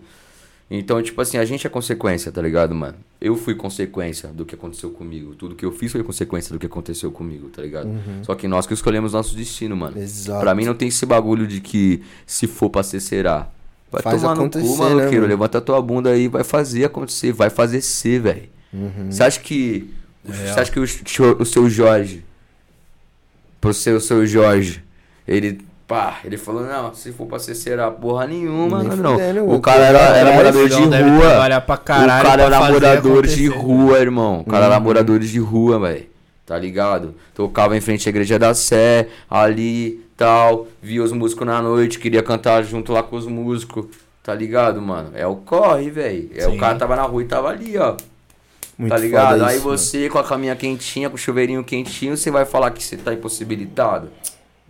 Então, 0.70 1.00
tipo 1.02 1.22
assim, 1.22 1.38
a 1.38 1.46
gente 1.46 1.68
é 1.68 1.70
consequência, 1.70 2.32
tá 2.32 2.42
ligado, 2.42 2.74
mano? 2.74 2.96
Eu 3.22 3.36
fui 3.38 3.54
consequência 3.54 4.30
do 4.30 4.44
que 4.44 4.56
aconteceu 4.56 4.90
comigo. 4.90 5.36
Tudo 5.36 5.54
que 5.56 5.64
eu 5.64 5.72
fiz 5.72 5.92
foi 5.92 6.04
consequência 6.04 6.52
do 6.52 6.58
que 6.60 6.66
aconteceu 6.66 7.12
comigo, 7.12 7.50
tá 7.50 7.62
ligado? 7.62 7.88
Só 8.24 8.34
que 8.34 8.48
nós 8.48 8.66
que 8.66 8.74
escolhemos 8.74 9.14
nosso 9.14 9.36
destino, 9.36 9.78
mano. 9.78 9.98
Exato. 10.00 10.40
Pra 10.42 10.56
mim 10.56 10.66
não 10.66 10.74
tem 10.74 10.88
esse 10.88 11.06
bagulho 11.06 11.46
de 11.46 11.62
que 11.62 12.02
se 12.26 12.48
for 12.48 12.70
pra 12.72 12.82
ser, 12.82 13.00
será. 13.00 13.48
Vai 13.92 14.02
Faz 14.02 14.20
tomar 14.22 14.34
no 14.34 14.42
acontecer, 14.42 14.66
cu, 14.68 14.74
né, 14.74 14.90
maloqueiro. 14.90 15.16
mano? 15.18 15.28
Levanta 15.28 15.58
a 15.60 15.62
tua 15.62 15.80
bunda 15.82 16.10
aí, 16.10 16.28
vai 16.28 16.44
fazer 16.44 16.86
acontecer, 16.86 17.32
vai 17.32 17.52
fazer 17.52 17.82
ser, 17.82 18.20
velho. 18.22 18.50
Uhum. 18.74 19.12
Você 19.12 19.22
acha 19.24 19.40
que. 19.40 19.94
É 20.28 20.32
Você 20.32 20.60
acha 20.60 20.72
que 20.72 20.80
o, 20.80 20.88
cho- 20.88 21.38
o 21.40 21.46
seu 21.46 21.70
Jorge. 21.70 22.26
Pro 23.62 23.74
seu, 23.74 24.00
seu 24.02 24.26
Jorge, 24.26 24.84
ele. 25.28 25.60
Pá, 25.88 26.18
ele 26.26 26.36
falou, 26.36 26.64
não, 26.64 26.96
se 26.96 27.12
for 27.12 27.28
pra 27.28 27.38
ser 27.38 27.54
será 27.54 27.92
porra 27.92 28.26
nenhuma, 28.26 28.82
Nem 28.84 28.98
não. 28.98 29.12
fudendo, 29.14 29.52
O 29.54 29.62
cara 29.62 29.84
era, 29.86 30.00
era 30.18 30.32
morador 30.34 30.68
de 30.68 30.76
rua. 30.82 30.90
trabalhar 31.30 31.62
pra 31.62 31.78
caralho 31.78 32.06
o 32.06 32.24
cara 32.24 32.36
pra 32.38 32.44
era 32.46 32.60
fazer 32.60 32.74
morador 32.74 33.28
de 33.28 33.48
rua, 33.48 34.00
irmão. 34.00 34.40
O 34.40 34.46
cara 34.50 34.66
era 34.66 34.78
Uhum. 34.78 34.82
morador 34.84 35.20
de 35.20 35.40
rua, 35.40 35.80
velho. 35.80 36.08
Tá 36.44 36.58
ligado? 36.58 37.14
Tocava 37.36 37.78
em 37.78 37.82
frente 37.82 38.08
à 38.08 38.10
igreja 38.10 38.40
da 38.40 38.54
Sé, 38.56 39.10
ali, 39.30 40.04
tal. 40.18 40.68
Via 40.82 41.04
os 41.04 41.12
músicos 41.12 41.46
na 41.46 41.62
noite, 41.62 42.00
queria 42.00 42.24
cantar 42.24 42.64
junto 42.64 42.92
lá 42.92 43.04
com 43.04 43.16
os 43.16 43.28
músicos. 43.28 43.86
Tá 44.24 44.34
ligado, 44.34 44.82
mano? 44.82 45.12
É 45.14 45.28
o 45.28 45.36
corre, 45.36 45.92
velho. 45.92 46.32
É, 46.36 46.48
o 46.48 46.52
Sim. 46.52 46.58
cara 46.58 46.76
tava 46.80 46.96
na 46.96 47.04
rua 47.04 47.22
e 47.22 47.26
tava 47.26 47.50
ali, 47.50 47.78
ó. 47.78 47.96
Muito 48.78 48.92
tá 48.92 48.98
ligado? 48.98 49.34
foda 49.34 49.48
Aí 49.48 49.58
isso, 49.58 49.66
mano. 49.66 49.78
você 49.78 50.10
com 50.10 50.18
a 50.18 50.24
caminha 50.24 50.56
quentinha, 50.56 51.10
com 51.12 51.16
o 51.16 51.18
chuveirinho 51.20 51.64
quentinho, 51.64 52.18
você 52.18 52.32
vai 52.32 52.44
falar 52.44 52.72
que 52.72 52.84
você 52.84 52.98
tá 52.98 53.14
impossibilitado. 53.14 54.10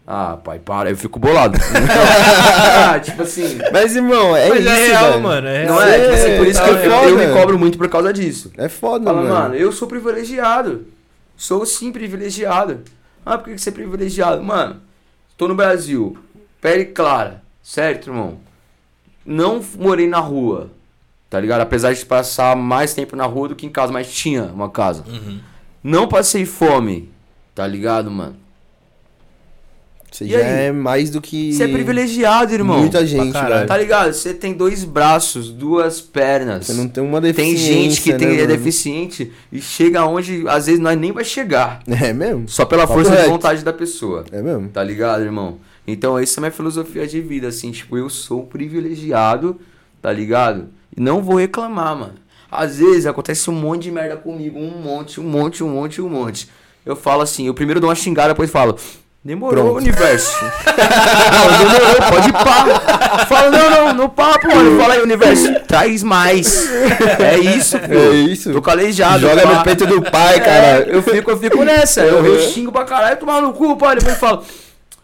Ah, 0.08 0.38
pai, 0.38 0.60
para, 0.60 0.90
eu 0.92 0.96
fico 0.98 1.18
bolado. 1.20 1.58
ah, 2.94 3.00
tipo 3.00 3.24
assim. 3.24 3.58
Mas, 3.72 3.96
irmão, 3.96 4.36
é 4.38 4.50
Mas 4.50 4.60
isso, 4.60 4.70
é 4.70 4.88
real, 4.88 5.12
velho. 5.12 5.24
mano. 5.24 5.48
É 5.48 5.66
Não 5.66 5.78
real. 5.78 5.88
é? 5.90 6.00
Tipo 6.00 6.14
assim, 6.14 6.38
por 6.38 6.48
isso 6.48 6.64
que 6.64 6.70
eu, 6.70 6.78
é 6.78 6.86
eu- 6.88 6.92
foda. 6.92 7.10
eu 7.10 7.18
me 7.18 7.34
cobro 7.34 7.58
muito 7.60 7.78
por 7.78 7.90
causa 7.90 8.14
disso. 8.14 8.52
É 8.58 8.70
foda, 8.70 9.06
Fala, 9.06 9.22
mano. 9.24 9.34
mano, 9.34 9.56
eu 9.56 9.72
sou 9.72 9.88
privilegiado. 9.88 10.86
Sou 11.36 11.66
sim 11.66 11.92
privilegiado. 11.92 12.82
Ah, 13.26 13.38
por 13.38 13.52
que 13.52 13.58
você 13.58 13.70
é 13.70 13.72
privilegiado? 13.74 14.44
Mano, 14.44 14.80
tô 15.36 15.48
no 15.48 15.56
Brasil, 15.56 16.16
pele 16.62 16.86
clara, 16.86 17.42
certo, 17.64 18.10
irmão? 18.12 18.38
Não 19.26 19.60
morei 19.80 20.08
na 20.08 20.20
rua, 20.20 20.70
tá 21.32 21.40
ligado? 21.40 21.62
Apesar 21.62 21.92
de 21.94 22.06
passar 22.06 22.56
mais 22.56 22.94
tempo 22.94 23.16
na 23.16 23.26
rua 23.26 23.48
do 23.50 23.56
que 23.56 23.66
em 23.66 23.70
casa, 23.72 23.92
mas 23.92 24.14
tinha 24.14 24.44
uma 24.44 24.70
casa. 24.70 25.04
Uhum. 25.08 25.40
Não 25.84 26.08
passei 26.08 26.46
fome, 26.46 27.12
tá 27.56 27.66
ligado, 27.66 28.12
mano? 28.12 28.36
Você 30.16 30.26
E 30.26 30.30
já 30.30 30.38
aí? 30.38 30.44
é 30.68 30.72
mais 30.72 31.10
do 31.10 31.20
que. 31.20 31.52
Você 31.54 31.64
é 31.64 31.68
privilegiado, 31.68 32.54
irmão. 32.54 32.80
Muita 32.80 33.06
gente, 33.06 33.34
velho. 33.34 33.68
Tá 33.68 33.78
ligado? 33.78 34.14
Você 34.14 34.34
tem 34.34 34.54
dois 34.54 34.84
braços, 34.86 35.52
duas 35.52 36.00
pernas. 36.00 36.68
Você 36.68 36.74
não 36.74 36.88
tem 36.88 37.04
uma 37.04 37.20
Tem 37.22 37.34
deficiência. 37.34 37.74
gente 37.74 38.02
que 38.02 38.14
tem, 38.14 38.28
né, 38.30 38.34
é 38.36 38.38
mano? 38.38 38.48
deficiente 38.58 39.32
e 39.52 39.62
chega 39.62 40.06
onde 40.06 40.44
às 40.48 40.68
vezes 40.68 40.80
nós 40.80 40.98
nem 40.98 41.12
vai 41.12 41.26
chegar. 41.26 41.82
É 41.88 42.14
mesmo? 42.14 42.48
Só 42.48 42.64
pela 42.66 42.84
Papo 42.84 42.94
força 42.94 43.12
de 43.12 43.18
reto. 43.18 43.30
vontade 43.30 43.64
da 43.64 43.74
pessoa. 43.74 44.24
É 44.32 44.42
mesmo? 44.42 44.70
Tá 44.70 44.82
ligado, 44.84 45.22
irmão? 45.24 45.58
Então, 45.88 46.18
essa 46.18 46.40
é 46.40 46.40
a 46.40 46.42
minha 46.44 46.52
filosofia 46.52 47.06
de 47.06 47.20
vida, 47.22 47.48
assim, 47.48 47.72
tipo, 47.72 47.98
eu 47.98 48.10
sou 48.10 48.44
privilegiado, 48.44 49.60
tá 50.02 50.12
ligado? 50.12 50.68
E 50.96 51.02
não 51.02 51.22
vou 51.22 51.36
reclamar, 51.38 51.96
mano. 51.96 52.14
Às 52.50 52.78
vezes 52.78 53.06
acontece 53.06 53.50
um 53.50 53.54
monte 53.54 53.84
de 53.84 53.92
merda 53.92 54.16
comigo, 54.16 54.58
um 54.58 54.82
monte, 54.82 55.20
um 55.20 55.24
monte, 55.24 55.64
um 55.64 55.70
monte, 55.70 56.02
um 56.02 56.10
monte. 56.10 56.48
Eu 56.86 56.96
falo 56.96 57.22
assim, 57.22 57.48
eu 57.48 57.54
primeiro 57.54 57.80
dou 57.80 57.90
uma 57.90 57.96
xingada, 57.96 58.30
depois 58.30 58.50
falo, 58.50 58.78
demorou, 59.26 59.64
Pronto. 59.64 59.78
universo. 59.80 60.38
não, 60.46 61.58
demorou, 61.58 61.96
pode 62.12 62.30
ir 62.30 62.34
pá. 62.34 63.26
Fala, 63.26 63.50
não, 63.50 63.70
não, 63.88 63.94
no 63.96 64.10
papo, 64.10 64.48
mano. 64.48 64.80
Fala 64.80 64.94
aí, 64.94 65.02
universo, 65.02 65.52
traz 65.68 66.04
mais. 66.04 66.70
É 67.20 67.38
isso, 67.40 67.80
pô. 67.80 67.94
É 67.94 68.10
isso. 68.14 68.54
Tô 68.54 68.62
calejado. 68.62 69.20
Joga 69.22 69.42
pá. 69.42 69.54
no 69.56 69.64
peito 69.64 69.86
do 69.88 70.02
pai, 70.04 70.36
É, 70.36 70.40
cara. 70.40 70.80
eu 70.88 71.02
fico, 71.02 71.32
eu 71.32 71.38
fico 71.40 71.64
nessa. 71.64 72.02
Eu, 72.02 72.24
eu 72.24 72.34
Uhum. 72.36 72.52
xingo 72.52 72.72
pra 72.72 72.86
caralho, 72.86 73.18
tomar 73.18 73.42
no 73.42 73.52
cu, 73.54 73.76
pai. 73.76 73.96
Depois 73.96 74.14
eu 74.14 74.20
falo. 74.20 74.44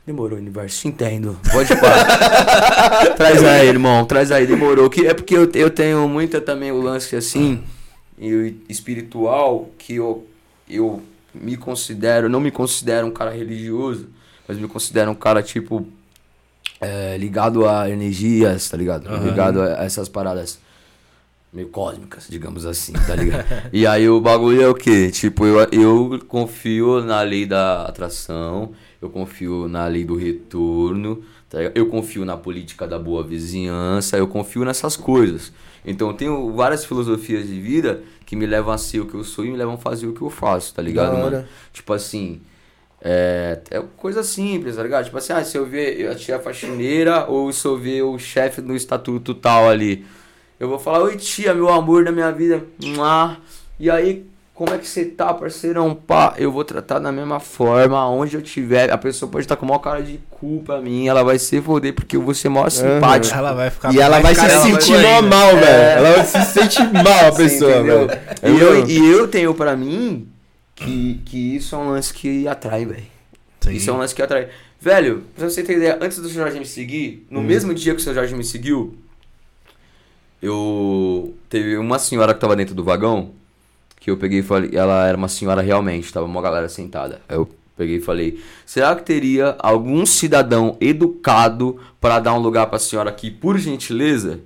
Demorou, 0.05 0.38
universo, 0.38 0.82
te 0.82 0.88
entendo. 0.88 1.38
Pode 1.51 1.76
parar. 1.76 3.13
traz 3.17 3.43
aí, 3.43 3.67
irmão, 3.67 4.05
traz 4.05 4.32
aí, 4.32 4.45
demorou. 4.47 4.89
Que 4.89 5.07
é 5.07 5.13
porque 5.13 5.36
eu, 5.36 5.49
eu 5.53 5.69
tenho 5.69 6.07
muita 6.07 6.39
também 6.41 6.72
o 6.72 6.82
lance 6.82 7.15
assim, 7.15 7.63
eu, 8.19 8.51
espiritual, 8.67 9.69
que 9.78 9.95
eu, 9.95 10.26
eu 10.69 11.01
me 11.34 11.58
considero, 11.58 12.30
não 12.30 12.40
me 12.40 12.52
considero 12.52 13.08
um 13.08 13.12
cara 13.12 13.32
religioso, 13.32 14.10
mas 14.48 14.58
me 14.58 14.68
considero 14.68 15.12
um 15.12 15.16
cara, 15.16 15.42
tipo, 15.42 15.88
é, 16.80 17.18
ligado 17.18 17.68
a 17.68 17.90
energias, 17.90 18.70
tá 18.70 18.78
ligado? 18.78 19.08
Aham. 19.08 19.26
Ligado 19.26 19.62
a 19.62 19.84
essas 19.84 20.10
paradas 20.10 20.60
meio 21.54 21.68
cósmicas, 21.68 22.28
digamos 22.30 22.66
assim, 22.66 22.94
tá 22.94 23.16
ligado? 23.16 23.46
e 23.74 23.86
aí 23.86 24.08
o 24.10 24.22
bagulho 24.22 24.62
é 24.62 24.68
o 24.68 24.74
quê? 24.74 25.12
Tipo, 25.12 25.46
eu, 25.46 25.68
eu 25.72 26.20
confio 26.28 27.04
na 27.04 27.22
lei 27.22 27.46
da 27.46 27.84
atração, 27.84 28.72
eu 29.02 29.10
confio 29.10 29.68
na 29.68 29.86
lei 29.88 30.06
do 30.06 30.16
retorno, 30.16 31.22
tá 31.50 31.60
eu 31.76 31.88
confio 31.88 32.24
na 32.24 32.38
política 32.38 32.88
da 32.88 32.98
boa 32.98 33.24
vizinhança, 33.24 34.18
eu 34.18 34.28
confio 34.28 34.64
nessas 34.64 34.96
coisas. 34.96 35.52
Então 35.86 36.10
eu 36.10 36.14
tenho 36.14 36.54
várias 36.54 36.86
filosofias 36.86 37.48
de 37.48 37.60
vida 37.60 38.02
que 38.32 38.36
me 38.38 38.46
levam 38.46 38.74
a 38.74 38.78
ser 38.78 39.02
o 39.02 39.06
que 39.06 39.14
eu 39.14 39.26
sou 39.26 39.44
e 39.44 39.52
me 39.52 39.58
levam 39.58 39.74
a 39.74 39.78
fazer 39.78 40.08
o 40.08 40.14
que 40.14 40.22
eu 40.22 40.30
faço, 40.30 40.74
tá 40.74 40.82
ligado, 40.82 41.18
mano? 41.18 41.46
Tipo 41.74 41.92
assim, 41.92 42.40
é, 43.02 43.60
é 43.70 43.84
coisa 43.98 44.24
simples, 44.24 44.78
tá 44.78 44.84
ligado? 44.84 45.04
Tipo 45.04 45.18
assim, 45.18 45.34
ah, 45.34 45.44
se 45.44 45.58
eu 45.58 45.66
ver 45.66 46.08
a 46.08 46.16
tia 46.16 46.40
faxineira 46.40 47.26
ou 47.26 47.52
se 47.52 47.68
eu 47.68 47.78
ver 47.78 48.04
o 48.04 48.18
chefe 48.18 48.62
do 48.62 48.74
estatuto 48.74 49.34
tal 49.34 49.68
ali, 49.68 50.06
eu 50.58 50.70
vou 50.70 50.80
falar, 50.80 51.04
oi 51.04 51.18
tia, 51.18 51.54
meu 51.54 51.68
amor 51.68 52.06
da 52.06 52.12
minha 52.14 52.32
vida, 52.32 52.64
e 53.78 53.92
aí, 53.92 54.26
como 54.54 54.74
é 54.74 54.78
que 54.78 54.88
você 54.88 55.06
tá, 55.06 55.34
parceirão? 55.34 55.95
Pá, 55.95 56.36
eu 56.38 56.52
vou 56.52 56.64
tratar 56.64 56.99
da 56.99 57.12
mesma 57.12 57.39
forma, 57.39 58.08
onde 58.10 58.36
eu 58.36 58.41
tiver, 58.41 58.91
a 58.91 58.97
pessoa 58.97 59.32
pode 59.32 59.45
estar 59.45 59.56
com 59.56 59.66
a 59.66 59.68
maior 59.70 59.80
cara 59.80 60.04
de 60.04 60.20
culpa 60.30 60.80
minha, 60.80 61.10
ela 61.10 61.24
vai 61.24 61.39
se 61.39 61.60
foder 61.62 61.93
porque 61.93 62.16
eu 62.16 62.22
vou 62.22 62.34
ser 62.34 62.49
maior 62.49 62.70
simpático. 62.70 63.36
Ela 63.36 63.54
vai 63.54 63.70
ficar 63.72 63.93
E 63.93 63.99
ela 63.99 64.20
vai 64.20 64.36
se 64.36 64.49
sentir 64.62 64.93
ainda. 64.95 65.22
normal, 65.22 65.49
É. 65.49 65.56
velho. 65.56 66.06
Ela 66.06 66.16
vai 66.18 66.26
se 66.26 66.45
sentir 66.54 66.93
mal, 66.93 67.26
a 67.30 67.32
pessoa, 67.36 67.82
velho. 67.84 68.08
E 68.43 68.60
eu, 68.60 68.88
e 68.88 69.12
eu 69.12 69.28
tenho 69.28 69.54
pra 69.56 69.76
mim 69.76 70.28
que, 70.76 71.22
que 71.26 71.56
isso 71.56 71.74
é 71.74 71.78
um 71.78 71.89
lance 71.89 72.14
que 72.14 72.47
atrai, 72.47 72.86
velho. 72.86 73.04
Isso 73.70 73.89
é 73.89 73.93
um 73.93 73.97
lance 73.97 74.14
que 74.14 74.22
atrai. 74.22 74.49
Velho, 74.80 75.24
pra 75.36 75.47
você 75.49 75.62
ter 75.64 75.78
ideia, 75.78 75.97
antes 76.02 76.18
do 76.18 76.28
seu 76.28 76.41
Jorge 76.41 76.58
me 76.60 76.66
seguir, 76.66 77.26
no 77.30 77.41
mesmo 77.41 77.74
dia 77.74 77.93
que 77.93 77.99
o 78.02 78.04
seu 78.04 78.14
Jorge 78.14 78.34
me 78.36 78.43
seguiu, 78.43 78.95
eu. 80.41 81.34
Teve 81.49 81.78
uma 81.78 81.99
senhora 81.99 82.34
que 82.34 82.39
tava 82.39 82.56
dentro 82.56 82.74
do 82.74 82.84
vagão, 82.84 83.32
que 84.02 84.10
eu 84.10 84.18
peguei 84.18 84.39
e 84.39 84.43
falei. 84.43 84.72
Ela 84.74 85.08
era 85.08 85.16
uma 85.16 85.30
senhora 85.30 85.62
realmente, 85.62 86.12
tava 86.12 86.26
uma 86.26 86.41
galera 86.41 86.68
sentada. 86.68 87.22
Aí 87.30 87.38
eu 87.38 87.47
peguei 87.78 87.97
e 87.97 88.02
falei: 88.02 88.43
será 88.66 88.95
que 88.95 89.04
teria 89.04 89.56
algum 89.60 90.06
cidadão 90.06 90.76
educado 90.82 91.80
para 92.02 92.20
dar 92.20 92.34
um 92.34 92.39
lugar 92.39 92.66
pra 92.66 92.80
senhora 92.80 93.12
aqui, 93.12 93.30
por 93.30 93.58
gentileza? 93.58 94.39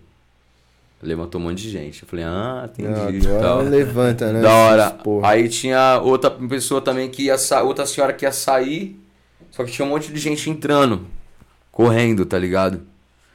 Levantou 1.02 1.40
um 1.40 1.46
monte 1.46 1.62
de 1.62 1.70
gente. 1.70 2.04
Eu 2.04 2.10
falei: 2.10 2.26
ah, 2.26 2.70
entendi. 2.70 3.28
Agora 3.28 3.42
tal. 3.42 3.62
levanta, 3.64 4.34
né? 4.34 4.42
Da 4.42 4.54
hora. 4.54 4.98
Aí 5.24 5.48
tinha 5.48 6.02
outra 6.04 6.30
pessoa 6.30 6.82
também 6.82 7.10
que 7.10 7.24
ia 7.24 7.38
sa... 7.38 7.64
outra 7.64 7.86
senhora 7.86 8.12
que 8.12 8.26
ia 8.26 8.32
sair, 8.34 9.00
só 9.52 9.64
que 9.64 9.72
tinha 9.72 9.86
um 9.86 9.90
monte 9.90 10.12
de 10.12 10.20
gente 10.20 10.50
entrando, 10.50 11.06
correndo, 11.72 12.26
tá 12.26 12.38
ligado? 12.38 12.82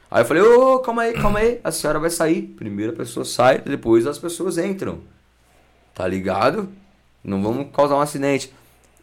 Aí 0.09 0.21
eu 0.21 0.25
falei, 0.25 0.43
ô, 0.43 0.79
calma 0.79 1.03
aí, 1.03 1.13
calma 1.13 1.39
aí, 1.39 1.61
a 1.63 1.71
senhora 1.71 1.97
vai 1.97 2.09
sair. 2.09 2.41
Primeiro 2.41 2.91
a 2.91 2.95
pessoa 2.95 3.23
sai, 3.23 3.59
depois 3.59 4.05
as 4.05 4.19
pessoas 4.19 4.57
entram. 4.57 4.99
Tá 5.93 6.07
ligado? 6.07 6.69
Não 7.23 7.41
vamos 7.41 7.67
causar 7.73 7.95
um 7.95 8.01
acidente. 8.01 8.51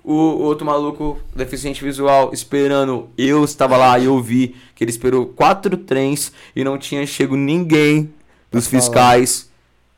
O 0.03 0.13
outro 0.15 0.65
maluco, 0.65 1.21
deficiente 1.35 1.85
visual, 1.85 2.31
esperando. 2.33 3.11
Eu 3.19 3.45
estava 3.45 3.77
lá 3.77 3.99
e 3.99 4.07
eu 4.07 4.21
vi 4.23 4.57
que 4.75 4.83
ele 4.83 4.91
esperou 4.91 5.27
quatro 5.27 5.77
trens 5.77 6.33
e 6.57 6.65
não 6.65 6.79
tinha 6.79 7.05
chego 7.07 7.37
ninguém 7.37 8.11
dos 8.51 8.67
falar. 8.67 8.83
fiscais 8.83 9.51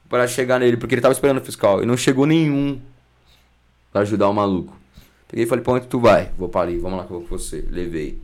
para 0.09 0.26
chegar 0.26 0.59
nele, 0.59 0.76
porque 0.76 0.95
ele 0.95 1.03
tava 1.03 1.12
esperando 1.12 1.38
o 1.38 1.45
fiscal. 1.45 1.82
E 1.82 1.86
não 1.86 1.97
chegou 1.97 2.26
nenhum 2.26 2.80
pra 3.93 4.01
ajudar 4.01 4.28
o 4.28 4.34
maluco. 4.34 4.76
Peguei 5.28 5.45
e 5.45 5.49
falei, 5.49 5.62
pra 5.62 5.74
onde 5.74 5.86
tu 5.86 6.01
vai? 6.01 6.30
Vou 6.36 6.49
para 6.49 6.62
ali, 6.62 6.76
vamos 6.78 6.99
lá 6.99 7.05
que 7.05 7.12
eu 7.12 7.20
vou 7.20 7.28
com 7.28 7.38
você. 7.38 7.64
Levei. 7.70 8.18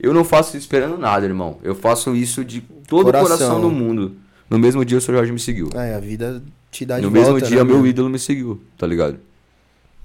Eu 0.00 0.12
não 0.12 0.24
faço 0.24 0.50
isso 0.50 0.58
esperando 0.66 0.98
nada, 0.98 1.24
irmão. 1.24 1.58
Eu 1.62 1.74
faço 1.74 2.16
isso 2.16 2.44
de 2.44 2.60
todo 2.88 3.04
Coração. 3.04 3.24
o 3.24 3.38
coração 3.38 3.60
do 3.60 3.70
mundo. 3.70 4.16
No 4.50 4.58
mesmo 4.58 4.84
dia 4.84 4.98
o 4.98 5.00
seu 5.00 5.14
Jorge 5.14 5.30
me 5.30 5.38
seguiu. 5.38 5.70
É, 5.74 5.94
a 5.94 6.00
vida 6.00 6.42
te 6.70 6.84
dá 6.84 6.96
de 6.96 7.02
no 7.02 7.10
volta, 7.10 7.32
mesmo 7.32 7.46
dia 7.46 7.58
né, 7.58 7.64
meu 7.64 7.76
mano? 7.76 7.86
ídolo 7.86 8.08
me 8.08 8.18
seguiu, 8.18 8.60
tá 8.76 8.86
ligado? 8.86 9.18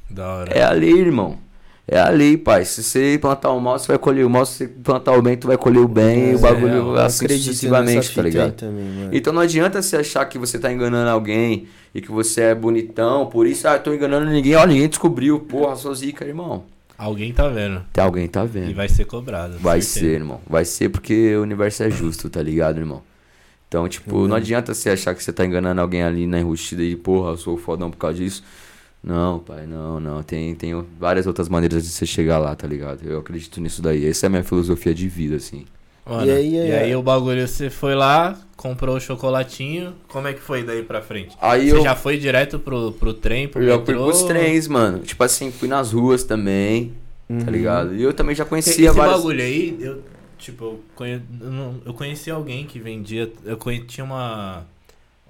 Da 0.09 0.27
hora. 0.27 0.51
É 0.53 0.63
a 0.63 0.71
lei, 0.71 0.91
irmão. 0.93 1.37
É 1.85 1.99
a 1.99 2.07
lei, 2.09 2.37
pai. 2.37 2.63
Se 2.63 2.81
você 2.81 3.17
plantar 3.19 3.51
o 3.51 3.59
mal, 3.59 3.77
você 3.77 3.87
vai 3.87 3.97
colher 3.97 4.25
o 4.25 4.29
mal. 4.29 4.45
Se 4.45 4.53
você 4.53 4.67
plantar 4.67 5.11
o 5.17 5.21
bem, 5.21 5.35
tu 5.35 5.47
vai 5.47 5.57
colher 5.57 5.79
o 5.79 5.87
bem. 5.87 6.29
e 6.29 6.31
É, 6.31 6.35
o 6.35 6.39
bagulho 6.39 6.73
eu 6.73 6.95
assim 6.97 7.27
sucessivamente, 7.27 8.15
tá 8.15 8.21
ligado? 8.21 8.53
também. 8.53 9.09
Então 9.11 9.33
não 9.33 9.41
adianta 9.41 9.81
você 9.81 9.97
achar 9.97 10.23
que 10.25 10.37
você 10.37 10.57
tá 10.57 10.71
enganando 10.71 11.09
alguém 11.09 11.67
e 11.93 11.99
que 12.01 12.09
você 12.09 12.41
é 12.41 12.55
bonitão, 12.55 13.25
por 13.25 13.45
isso, 13.45 13.67
ah, 13.67 13.77
tô 13.77 13.93
enganando 13.93 14.29
ninguém. 14.31 14.55
Ó, 14.55 14.65
ninguém 14.65 14.87
descobriu. 14.87 15.41
Porra, 15.41 15.75
sou 15.75 15.93
zica, 15.93 16.23
irmão. 16.25 16.63
Alguém 16.97 17.33
tá 17.33 17.49
vendo. 17.49 17.83
Tem 17.91 18.01
alguém 18.03 18.27
tá 18.29 18.45
vendo. 18.45 18.69
E 18.69 18.73
vai 18.73 18.87
ser 18.87 19.03
cobrado. 19.05 19.57
Vai 19.59 19.81
certeza. 19.81 20.05
ser, 20.11 20.19
irmão. 20.21 20.39
Vai 20.47 20.63
ser 20.63 20.87
porque 20.89 21.35
o 21.35 21.41
universo 21.41 21.83
é 21.83 21.91
justo, 21.91 22.29
tá 22.29 22.41
ligado, 22.41 22.79
irmão? 22.79 23.01
Então, 23.73 23.89
tipo, 23.89 24.15
Uhum. 24.17 24.27
não 24.27 24.35
adianta 24.35 24.71
você 24.71 24.91
achar 24.91 25.15
que 25.15 25.23
você 25.23 25.33
tá 25.33 25.43
enganando 25.43 25.81
alguém 25.81 26.03
ali 26.03 26.27
na 26.27 26.39
enrustida 26.39 26.83
e, 26.83 26.95
porra, 26.95 27.31
eu 27.31 27.37
sou 27.37 27.57
fodão 27.57 27.89
por 27.89 27.97
causa 27.97 28.17
disso. 28.19 28.43
Não, 29.03 29.39
pai, 29.39 29.65
não, 29.65 29.99
não. 29.99 30.21
Tem, 30.21 30.53
tem 30.53 30.79
várias 30.99 31.25
outras 31.25 31.49
maneiras 31.49 31.83
de 31.83 31.89
você 31.89 32.05
chegar 32.05 32.37
lá, 32.37 32.55
tá 32.55 32.67
ligado? 32.67 32.99
Eu 33.03 33.17
acredito 33.17 33.59
nisso 33.59 33.81
daí. 33.81 34.05
Essa 34.07 34.25
é 34.25 34.27
a 34.27 34.29
minha 34.29 34.43
filosofia 34.43 34.93
de 34.93 35.07
vida, 35.07 35.37
assim. 35.37 35.65
Mano, 36.05 36.23
E 36.23 36.27
e 36.27 36.31
aí, 36.59 36.71
aí, 36.71 36.91
é- 36.91 36.95
o 36.97 37.01
bagulho, 37.01 37.47
você 37.47 37.71
foi 37.71 37.95
lá, 37.95 38.37
comprou 38.55 38.95
o 38.95 38.99
chocolatinho. 38.99 39.95
Como 40.07 40.27
é 40.27 40.33
que 40.33 40.39
foi 40.41 40.61
daí 40.61 40.83
pra 40.83 41.01
frente? 41.01 41.35
Aí 41.41 41.71
você 41.71 41.77
eu, 41.77 41.81
já 41.83 41.95
foi 41.95 42.17
direto 42.19 42.59
pro, 42.59 42.91
pro 42.91 43.11
trem, 43.11 43.47
pro 43.47 43.59
eu 43.63 43.69
já 43.79 43.83
fui 43.83 43.95
pros 43.95 44.21
trens, 44.21 44.67
mano. 44.67 44.99
Tipo 44.99 45.23
assim, 45.23 45.51
fui 45.51 45.67
nas 45.67 45.91
ruas 45.93 46.23
também, 46.23 46.93
tá 47.43 47.49
ligado? 47.49 47.95
E 47.95 48.03
eu 48.03 48.13
também 48.13 48.35
já 48.35 48.45
conhecia 48.45 48.71
esse 48.89 48.95
várias... 48.95 49.15
bagulho 49.17 49.41
aí, 49.41 49.75
eu, 49.79 49.99
tipo, 50.43 50.63
eu, 50.65 50.83
conhe... 50.95 51.21
eu, 51.41 51.51
não- 51.51 51.81
eu 51.85 51.93
conheci 51.93 52.29
alguém 52.29 52.65
que 52.65 52.79
vendia. 52.79 53.31
Eu 53.45 53.57
conhe... 53.57 53.79
tinha 53.83 54.03
uma. 54.03 54.65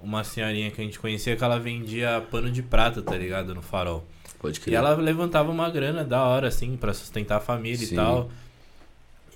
Uma 0.02 0.22
senhorinha 0.22 0.70
que 0.70 0.78
a 0.82 0.84
gente 0.84 0.98
conhecia 0.98 1.34
que 1.34 1.42
ela 1.42 1.58
vendia 1.58 2.22
pano 2.30 2.50
de 2.50 2.62
prata, 2.62 3.00
tá 3.00 3.16
ligado? 3.16 3.54
No 3.54 3.62
farol. 3.62 4.04
Pode 4.38 4.58
E 4.58 4.62
crer. 4.62 4.74
ela 4.74 4.94
levantava 4.96 5.50
uma 5.50 5.70
grana 5.70 6.04
da 6.04 6.22
hora, 6.24 6.48
assim, 6.48 6.76
pra 6.76 6.92
sustentar 6.92 7.38
a 7.38 7.40
família 7.40 7.78
Sim. 7.78 7.94
e 7.94 7.96
tal. 7.96 8.30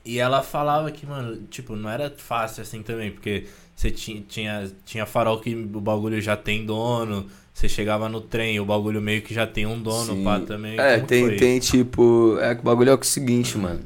E 0.05 0.19
ela 0.19 0.43
falava 0.43 0.91
que, 0.91 1.07
mano, 1.07 1.39
tipo, 1.51 1.75
não 1.75 1.89
era 1.89 2.13
fácil 2.19 2.63
assim 2.63 2.83
também, 2.83 3.11
porque 3.11 3.47
você 3.75 3.91
tinha, 3.91 4.23
tinha, 4.29 4.71
tinha 4.85 5.07
farol 5.07 5.41
que 5.41 5.55
o 5.55 5.81
bagulho 5.81 6.21
já 6.21 6.37
tem 6.37 6.67
dono, 6.67 7.27
você 7.55 7.67
chegava 7.67 8.07
no 8.09 8.21
trem, 8.21 8.61
o 8.61 8.65
bagulho 8.67 9.01
meio 9.01 9.23
que 9.23 9.33
já 9.33 9.47
tem 9.47 9.65
um 9.65 9.81
dono, 9.81 10.17
Sim. 10.17 10.25
pá, 10.25 10.39
também. 10.41 10.79
É, 10.79 10.97
Como 10.97 11.07
tem, 11.07 11.25
foi? 11.25 11.37
tem 11.37 11.59
tipo. 11.61 12.37
É 12.41 12.55
que 12.55 12.61
o 12.61 12.65
bagulho 12.65 12.91
é 12.91 12.95
o 12.95 13.03
seguinte, 13.03 13.57
mano. 13.57 13.81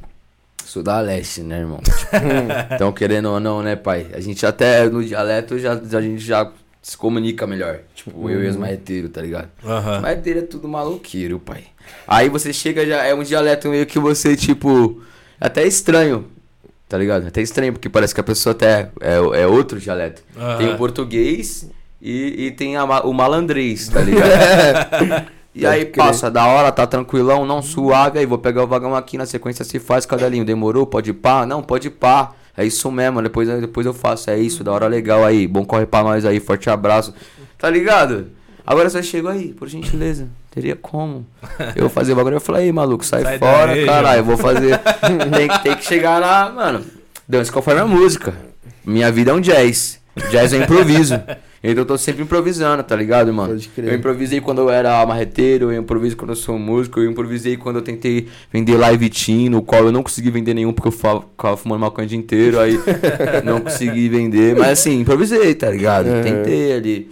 Sou 0.73 0.81
da 0.81 0.99
leste, 0.99 1.41
né, 1.41 1.59
irmão? 1.59 1.79
Tipo, 1.85 2.17
então, 2.73 2.91
querendo 2.91 3.29
ou 3.29 3.39
não, 3.39 3.61
né, 3.61 3.75
pai? 3.75 4.07
A 4.11 4.19
gente 4.19 4.43
até 4.43 4.89
no 4.89 5.05
dialeto 5.05 5.59
já, 5.59 5.73
a 5.73 6.01
gente 6.01 6.17
já 6.17 6.51
se 6.81 6.97
comunica 6.97 7.45
melhor. 7.45 7.81
Tipo, 7.93 8.27
eu 8.27 8.43
e 8.43 8.47
os 8.47 8.55
marreteiros, 8.55 9.11
tá 9.11 9.21
ligado? 9.21 9.49
Aham. 9.63 10.01
Marreteiro 10.01 10.39
é 10.39 10.41
tudo 10.41 10.67
maluqueiro, 10.67 11.37
pai. 11.37 11.65
Aí 12.07 12.27
você 12.27 12.51
chega 12.51 12.87
já. 12.87 13.03
É 13.03 13.13
um 13.13 13.21
dialeto 13.21 13.69
meio 13.69 13.85
que 13.85 13.99
você, 13.99 14.35
tipo. 14.35 14.99
Até 15.39 15.63
estranho. 15.67 16.25
Tá 16.89 16.97
ligado? 16.97 17.27
Até 17.27 17.43
estranho, 17.43 17.73
porque 17.73 17.87
parece 17.87 18.15
que 18.15 18.21
a 18.21 18.23
pessoa 18.23 18.53
até 18.53 18.89
é, 18.99 19.41
é 19.41 19.45
outro 19.45 19.79
dialeto. 19.79 20.23
Aham. 20.35 20.57
Tem 20.57 20.73
o 20.73 20.77
português 20.79 21.69
e, 22.01 22.47
e 22.47 22.51
tem 22.51 22.77
a 22.77 22.83
o 22.83 23.13
malandrês, 23.13 23.89
tá 23.89 24.01
ligado? 24.01 25.29
E 25.55 25.65
aí 25.67 25.81
Pode 25.81 25.91
crer. 25.91 26.05
passa 26.05 26.31
da 26.31 26.45
hora, 26.47 26.71
tá 26.71 26.87
tranquilão, 26.87 27.45
não 27.45 27.61
suave, 27.61 28.17
aí 28.19 28.25
vou 28.25 28.37
pegar 28.39 28.63
o 28.63 28.67
vagão 28.67 28.95
aqui, 28.95 29.17
na 29.17 29.25
sequência 29.25 29.63
se 29.63 29.77
faz, 29.79 30.05
cadelinho, 30.05 30.43
demorou? 30.43 30.85
Pode 30.87 31.11
ir 31.11 31.13
pá? 31.13 31.45
Não, 31.45 31.61
pode 31.61 31.87
ir 31.87 31.91
pá. 31.91 32.31
É 32.57 32.65
isso 32.65 32.91
mesmo, 32.91 33.21
depois, 33.21 33.47
depois 33.61 33.85
eu 33.85 33.93
faço, 33.93 34.29
é 34.29 34.37
isso, 34.39 34.63
da 34.63 34.71
hora 34.71 34.87
legal 34.87 35.23
aí, 35.25 35.47
bom 35.47 35.63
corre 35.65 35.85
pra 35.85 36.03
nós 36.03 36.25
aí, 36.25 36.39
forte 36.39 36.69
abraço. 36.69 37.13
Tá 37.57 37.69
ligado? 37.69 38.27
Agora 38.65 38.89
você 38.89 39.03
chegou 39.03 39.29
aí, 39.29 39.53
por 39.53 39.67
gentileza, 39.67 40.27
teria 40.51 40.75
como? 40.75 41.25
Eu 41.75 41.81
vou 41.81 41.89
fazer 41.89 42.13
o 42.13 42.15
bagulho, 42.15 42.35
eu 42.37 42.41
falei, 42.41 42.63
aí 42.65 42.71
maluco, 42.71 43.05
sai, 43.05 43.21
Sai 43.23 43.37
fora, 43.39 43.85
caralho, 43.85 44.19
eu 44.19 44.23
vou 44.23 44.37
fazer, 44.37 44.79
tem, 45.35 45.47
que- 45.47 45.63
tem 45.63 45.75
que 45.75 45.83
chegar 45.85 46.19
lá, 46.19 46.49
mano, 46.51 46.83
dance 47.27 47.51
conforme 47.51 47.81
a 47.81 47.85
música. 47.85 48.33
Minha 48.85 49.11
vida 49.11 49.31
é 49.31 49.33
um 49.33 49.41
jazz, 49.41 49.99
jazz 50.31 50.53
é 50.53 50.57
improviso. 50.57 51.19
Então 51.63 51.83
eu 51.83 51.85
tô 51.85 51.97
sempre 51.97 52.23
improvisando, 52.23 52.83
tá 52.83 52.93
ligado, 52.93 53.33
mano? 53.33 53.53
Pode 53.53 53.69
crer. 53.69 53.93
Eu 53.93 53.95
improvisei 53.97 54.41
quando 54.41 54.59
eu 54.59 54.69
era 54.69 55.05
marreteiro, 55.05 55.71
eu 55.71 55.79
improviso 55.81 56.17
quando 56.17 56.31
eu 56.31 56.35
sou 56.35 56.59
músico, 56.59 56.99
eu 56.99 57.09
improvisei 57.09 57.55
quando 57.55 57.77
eu 57.77 57.81
tentei 57.81 58.27
vender 58.51 58.75
live 58.75 59.09
team, 59.09 59.49
no 59.49 59.61
qual 59.61 59.85
eu 59.85 59.91
não 59.91 60.03
consegui 60.03 60.29
vender 60.29 60.53
nenhum 60.53 60.73
porque 60.73 60.89
eu 60.89 60.91
ficava 60.91 61.55
fumando 61.55 61.79
maconha 61.79 62.05
o 62.05 62.09
dia 62.09 62.17
inteiro, 62.17 62.59
aí 62.59 62.77
não 63.45 63.61
consegui 63.61 64.09
vender. 64.09 64.57
Mas 64.57 64.79
assim, 64.79 64.99
improvisei, 64.99 65.55
tá 65.55 65.69
ligado? 65.69 66.07
Uhum. 66.07 66.21
Tentei 66.21 66.73
ali. 66.73 67.11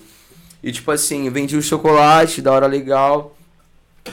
E 0.62 0.70
tipo 0.70 0.92
assim, 0.92 1.30
vendi 1.30 1.56
o 1.56 1.62
chocolate, 1.62 2.42
da 2.42 2.52
hora 2.52 2.68
legal. 2.68 3.38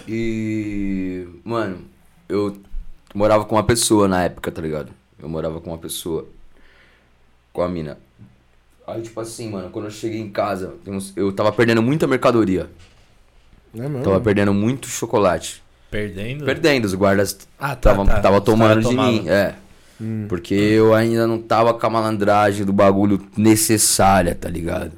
E. 0.07 1.27
Mano, 1.45 1.79
eu 2.29 2.57
morava 3.13 3.45
com 3.45 3.57
uma 3.57 3.65
pessoa 3.65 4.07
na 4.07 4.23
época, 4.23 4.53
tá 4.53 4.63
ligado? 4.63 4.93
Eu 5.21 5.29
morava 5.29 5.61
com 5.61 5.71
uma 5.71 5.79
pessoa. 5.79 6.29
Com 7.53 7.61
a 7.61 7.69
mina. 7.69 7.99
Aí, 8.89 9.03
tipo 9.03 9.21
assim, 9.21 9.51
mano, 9.51 9.69
quando 9.69 9.85
eu 9.85 9.91
cheguei 9.91 10.19
em 10.19 10.31
casa, 10.31 10.75
eu 11.15 11.31
tava 11.31 11.53
perdendo 11.53 11.83
muita 11.83 12.07
mercadoria. 12.07 12.71
Não 13.75 13.85
é 13.85 13.89
mesmo? 13.89 14.03
Tava 14.03 14.19
perdendo 14.19 14.55
muito 14.55 14.89
chocolate. 14.89 15.63
Perdendo? 15.91 16.45
Perdendo, 16.47 16.87
os 16.87 16.95
guardas 16.95 17.39
Ah, 17.59 17.77
tá, 17.77 17.95
tava, 17.95 18.07
tá. 18.07 18.21
tava 18.21 18.41
tomando 18.41 18.89
de 18.89 18.97
mim. 18.97 19.29
É. 19.29 19.55
Hum. 20.01 20.25
Porque 20.27 20.55
eu 20.55 20.95
ainda 20.95 21.27
não 21.27 21.39
tava 21.39 21.75
com 21.75 21.87
a 21.87 21.91
malandragem 21.91 22.65
do 22.65 22.73
bagulho 22.73 23.21
necessária, 23.37 24.35
tá 24.35 24.49
ligado? 24.49 24.93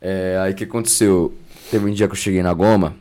É, 0.00 0.38
aí 0.40 0.52
o 0.52 0.54
que 0.54 0.64
aconteceu? 0.64 1.34
Teve 1.70 1.90
um 1.90 1.92
dia 1.92 2.06
que 2.06 2.12
eu 2.12 2.16
cheguei 2.16 2.42
na 2.42 2.54
goma, 2.54 2.96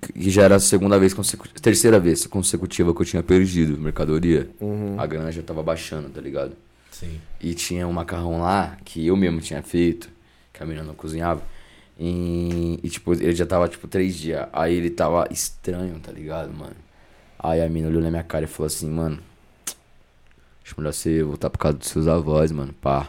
que 0.00 0.30
já 0.30 0.42
era 0.42 0.56
a 0.56 0.60
segunda 0.60 1.00
vez, 1.00 1.12
consecu... 1.12 1.48
terceira 1.60 1.98
vez 1.98 2.26
consecutiva 2.26 2.94
que 2.94 3.02
eu 3.02 3.06
tinha 3.06 3.22
perdido 3.24 3.76
mercadoria. 3.76 4.48
Uhum. 4.60 4.94
A 4.98 5.06
grana 5.06 5.32
já 5.32 5.42
tava 5.42 5.64
baixando, 5.64 6.10
tá 6.10 6.20
ligado? 6.20 6.52
Sim. 7.02 7.20
E 7.40 7.54
tinha 7.54 7.86
um 7.88 7.92
macarrão 7.92 8.40
lá 8.40 8.76
que 8.84 9.04
eu 9.06 9.16
mesmo 9.16 9.40
tinha 9.40 9.62
feito, 9.62 10.08
que 10.52 10.62
a 10.62 10.66
menina 10.66 10.86
não 10.86 10.94
cozinhava. 10.94 11.42
E, 11.98 12.78
e, 12.82 12.88
tipo, 12.88 13.12
ele 13.12 13.34
já 13.34 13.44
tava 13.44 13.68
tipo 13.68 13.88
três 13.88 14.16
dias. 14.16 14.46
Aí 14.52 14.74
ele 14.74 14.90
tava 14.90 15.26
estranho, 15.30 15.98
tá 15.98 16.12
ligado, 16.12 16.52
mano? 16.52 16.76
Aí 17.38 17.60
a 17.60 17.68
mina 17.68 17.88
olhou 17.88 18.00
na 18.00 18.10
minha 18.10 18.22
cara 18.22 18.44
e 18.44 18.48
falou 18.48 18.68
assim, 18.68 18.88
mano. 18.88 19.18
Acho 20.64 20.74
melhor 20.78 20.92
você 20.92 21.22
voltar 21.22 21.50
pra 21.50 21.58
casa 21.58 21.78
dos 21.78 21.88
seus 21.88 22.06
avós, 22.06 22.52
mano. 22.52 22.72
Pá. 22.74 23.08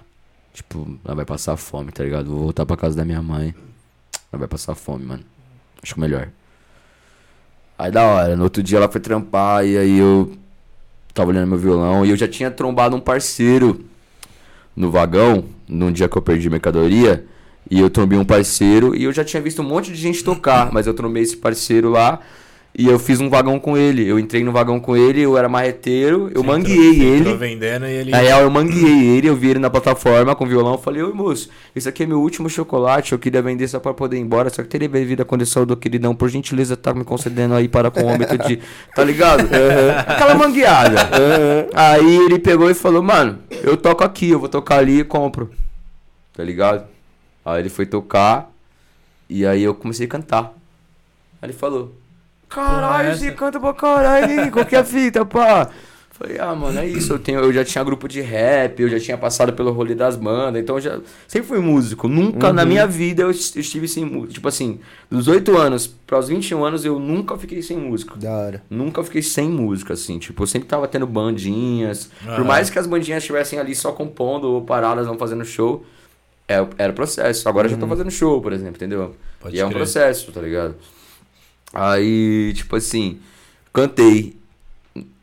Tipo, 0.54 1.00
ela 1.06 1.16
vai 1.16 1.26
passar 1.26 1.56
fome, 1.56 1.92
tá 1.92 2.04
ligado? 2.04 2.30
Vou 2.30 2.40
voltar 2.40 2.66
pra 2.66 2.76
casa 2.76 2.96
da 2.96 3.06
minha 3.06 3.22
mãe. 3.22 3.54
Ela 4.32 4.40
vai 4.40 4.48
passar 4.48 4.76
fome, 4.76 5.06
mano. 5.06 5.24
Acho 5.82 6.00
melhor. 6.00 6.30
Aí 7.78 7.92
da 7.92 8.06
hora, 8.06 8.36
no 8.36 8.44
outro 8.44 8.62
dia 8.62 8.78
ela 8.78 8.90
foi 8.90 9.02
trampar 9.02 9.66
e 9.66 9.78
aí 9.78 9.98
eu 9.98 10.38
tava 11.14 11.30
olhando 11.30 11.48
meu 11.48 11.58
violão 11.58 12.06
e 12.06 12.10
eu 12.10 12.18
já 12.18 12.28
tinha 12.28 12.50
trombado 12.50 12.96
um 12.96 13.00
parceiro 13.00 13.86
no 14.76 14.90
vagão, 14.90 15.46
num 15.68 15.92
dia 15.92 16.10
que 16.10 16.18
eu 16.18 16.22
perdi 16.22 16.50
mercadoria, 16.50 17.26
e 17.70 17.80
eu 17.80 17.90
trombei 17.90 18.18
um 18.18 18.26
parceiro 18.26 18.96
e 18.96 19.04
eu 19.04 19.14
já 19.14 19.24
tinha 19.24 19.42
visto 19.42 19.62
um 19.62 19.66
monte 19.66 19.92
de 19.92 19.98
gente 19.98 20.24
tocar, 20.24 20.72
mas 20.72 20.88
eu 20.88 20.94
trombei 20.94 21.24
esse 21.24 21.38
parceiro 21.38 21.90
lá 21.90 22.20
e 22.76 22.88
eu 22.88 22.98
fiz 22.98 23.20
um 23.22 23.30
vagão 23.30 23.60
com 23.60 23.78
ele. 23.78 24.08
Eu 24.08 24.18
entrei 24.18 24.44
no 24.44 24.52
vagão 24.52 24.80
com 24.80 24.98
ele, 24.98 25.22
eu 25.22 25.38
era 25.38 25.48
marreteiro, 25.48 26.32
eu 26.34 26.42
Você 26.42 26.48
manguei 26.48 27.16
entrou- 27.18 27.32
ele. 27.34 27.38
vendendo 27.38 27.86
e 27.86 27.92
ele. 27.92 28.12
Na 28.12 28.18
real, 28.18 28.42
eu 28.42 28.50
manguei 28.50 29.10
ele, 29.18 29.28
eu 29.30 29.36
vi 29.36 29.50
ele 29.50 29.60
na 29.60 29.70
plataforma 29.70 30.36
com 30.36 30.46
violão. 30.48 30.74
Eu 30.74 30.78
falei, 30.80 31.04
oi 31.04 31.14
moço, 31.14 31.50
esse 31.76 31.88
aqui 31.88 32.02
é 32.04 32.06
meu 32.08 32.20
último 32.20 32.50
chocolate. 32.50 33.12
Eu 33.12 33.20
queria 33.20 33.42
vender 33.44 33.68
só 33.68 33.80
pra 33.80 33.94
poder 33.94 34.18
ir 34.18 34.22
embora. 34.22 34.50
Só 34.50 34.64
que 34.64 34.70
teria 34.70 34.90
devido 34.90 35.22
a 35.22 35.26
condição 35.26 35.66
do 35.66 35.78
queridão, 35.78 36.16
por 36.16 36.30
gentileza, 36.30 36.76
tá 36.76 36.94
me 36.94 37.04
concedendo 37.04 37.54
aí 37.54 37.68
para 37.68 37.92
com 37.92 38.02
o 38.02 38.06
ômetro 38.08 38.38
de. 38.40 38.60
Tá 38.96 39.04
ligado? 39.04 39.48
Aquela 40.08 40.36
mangueada. 40.36 40.96
Aí 41.74 42.16
ele 42.26 42.40
pegou 42.40 42.70
e 42.70 42.74
falou, 42.74 43.02
mano, 43.04 43.40
eu 43.64 43.78
toco 43.78 44.04
aqui, 44.04 44.30
eu 44.32 44.40
vou 44.40 44.50
tocar 44.50 44.80
ali 44.80 45.00
e 45.00 45.04
compro. 45.04 45.52
Tá 46.36 46.44
ligado? 46.44 46.86
Aí 47.46 47.60
ele 47.62 47.70
foi 47.70 47.86
tocar 47.86 48.50
e 49.30 49.46
aí 49.46 49.62
eu 49.64 49.76
comecei 49.76 50.06
a 50.06 50.10
cantar. 50.10 50.54
Aí 51.42 51.48
ele 51.50 51.54
falou, 51.54 51.94
caralho, 52.54 53.16
você 53.18 53.32
canta 53.32 53.60
pra 53.60 53.74
caralho, 53.74 54.52
qual 54.52 54.66
que 54.66 54.76
é 54.76 54.80
a 54.80 54.84
fita, 54.86 55.26
pá? 55.26 55.70
Falei, 56.16 56.38
ah, 56.40 56.54
mano, 56.54 56.78
é 56.80 56.86
isso. 56.88 57.12
Eu, 57.14 57.18
tenho, 57.18 57.40
eu 57.40 57.52
já 57.52 57.66
tinha 57.66 57.84
grupo 57.84 58.08
de 58.08 58.22
rap, 58.22 58.80
eu 58.80 58.88
já 58.88 59.00
tinha 59.00 59.18
passado 59.18 59.52
pelo 59.52 59.72
rolê 59.72 59.96
das 59.96 60.16
bandas, 60.16 60.62
então 60.62 60.76
eu 60.76 60.82
já 60.82 61.00
sempre 61.28 61.48
fui 61.48 61.58
músico. 61.58 62.08
Nunca 62.08 62.54
na 62.54 62.64
minha 62.64 62.86
vida 62.86 63.24
eu, 63.24 63.32
es- 63.32 63.56
eu 63.56 63.62
estive 63.62 63.88
sem 63.88 64.06
música. 64.06 64.32
Tipo 64.34 64.48
assim, 64.48 64.80
dos 65.10 65.28
8 65.28 65.58
anos 65.58 65.88
para 65.88 66.20
os 66.20 66.28
21 66.28 66.64
anos 66.64 66.86
eu 66.86 67.00
nunca 67.00 67.36
fiquei 67.36 67.64
sem 67.64 67.76
música. 67.78 68.16
Da 68.16 68.32
hora. 68.32 68.64
Nunca 68.70 69.04
fiquei 69.04 69.24
sem 69.24 69.50
música, 69.50 69.94
assim. 69.96 70.20
Tipo, 70.20 70.44
eu 70.44 70.48
sempre 70.48 70.68
tava 70.68 70.88
tendo 70.88 71.08
bandinhas. 71.08 72.12
Por 72.24 72.46
mais 72.46 72.70
que 72.70 72.78
as 72.78 72.86
bandinhas 72.86 73.24
estivessem 73.24 73.58
ali 73.58 73.74
só 73.74 73.92
compondo 73.92 74.48
ou 74.52 74.62
paradas, 74.62 75.08
não 75.08 75.18
fazendo 75.18 75.44
show, 75.44 75.84
é, 76.48 76.64
era 76.78 76.94
processo. 76.94 77.50
Agora 77.50 77.66
eu 77.66 77.72
já 77.72 77.78
tô 77.78 77.88
fazendo 77.88 78.12
show, 78.12 78.40
por 78.40 78.54
exemplo, 78.54 78.76
entendeu? 78.76 79.16
Pode 79.40 79.56
e 79.56 79.60
é 79.60 79.66
um 79.66 79.70
crer. 79.70 79.80
processo, 79.80 80.32
tá 80.32 80.42
ligado? 80.42 80.76
Aí, 81.74 82.54
tipo 82.54 82.76
assim, 82.76 83.20
cantei 83.74 84.38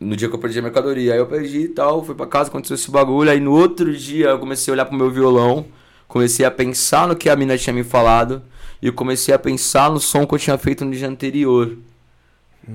no 0.00 0.16
dia 0.16 0.28
que 0.28 0.34
eu 0.34 0.38
perdi 0.38 0.58
a 0.58 0.62
mercadoria. 0.62 1.12
Aí 1.12 1.18
eu 1.18 1.26
perdi 1.26 1.60
e 1.60 1.68
tal, 1.68 2.04
fui 2.04 2.14
pra 2.14 2.26
casa, 2.26 2.48
aconteceu 2.48 2.74
esse 2.74 2.90
bagulho. 2.90 3.30
Aí 3.30 3.38
no 3.38 3.52
outro 3.52 3.96
dia 3.96 4.30
eu 4.30 4.38
comecei 4.38 4.72
a 4.72 4.74
olhar 4.74 4.84
pro 4.84 4.96
meu 4.96 5.10
violão, 5.10 5.66
comecei 6.08 6.44
a 6.44 6.50
pensar 6.50 7.06
no 7.06 7.14
que 7.14 7.28
a 7.28 7.36
mina 7.36 7.56
tinha 7.56 7.72
me 7.72 7.84
falado. 7.84 8.42
E 8.82 8.90
comecei 8.90 9.34
a 9.34 9.38
pensar 9.38 9.90
no 9.90 10.00
som 10.00 10.26
que 10.26 10.34
eu 10.34 10.38
tinha 10.38 10.56
feito 10.56 10.84
no 10.84 10.90
dia 10.90 11.06
anterior. 11.06 11.76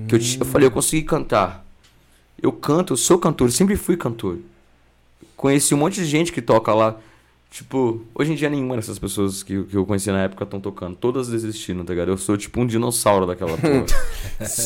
Que 0.06 0.14
eu, 0.14 0.20
eu 0.40 0.46
falei, 0.46 0.68
eu 0.68 0.70
consegui 0.70 1.02
cantar. 1.02 1.66
Eu 2.40 2.52
canto, 2.52 2.92
eu 2.92 2.96
sou 2.96 3.18
cantor, 3.18 3.50
sempre 3.50 3.76
fui 3.76 3.96
cantor. 3.96 4.38
Conheci 5.36 5.74
um 5.74 5.78
monte 5.78 5.96
de 5.96 6.06
gente 6.06 6.32
que 6.32 6.40
toca 6.40 6.72
lá. 6.72 6.96
Tipo, 7.56 8.02
hoje 8.14 8.32
em 8.32 8.34
dia 8.34 8.50
nenhuma 8.50 8.76
dessas 8.76 8.98
pessoas 8.98 9.42
que, 9.42 9.62
que 9.62 9.74
eu 9.74 9.86
conheci 9.86 10.10
na 10.10 10.24
época 10.24 10.44
estão 10.44 10.60
tocando. 10.60 10.94
Todas 10.94 11.28
desistiram, 11.28 11.86
tá 11.86 11.94
ligado? 11.94 12.10
Eu 12.10 12.18
sou 12.18 12.36
tipo 12.36 12.60
um 12.60 12.66
dinossauro 12.66 13.24
daquela 13.24 13.56
porra. 13.56 13.86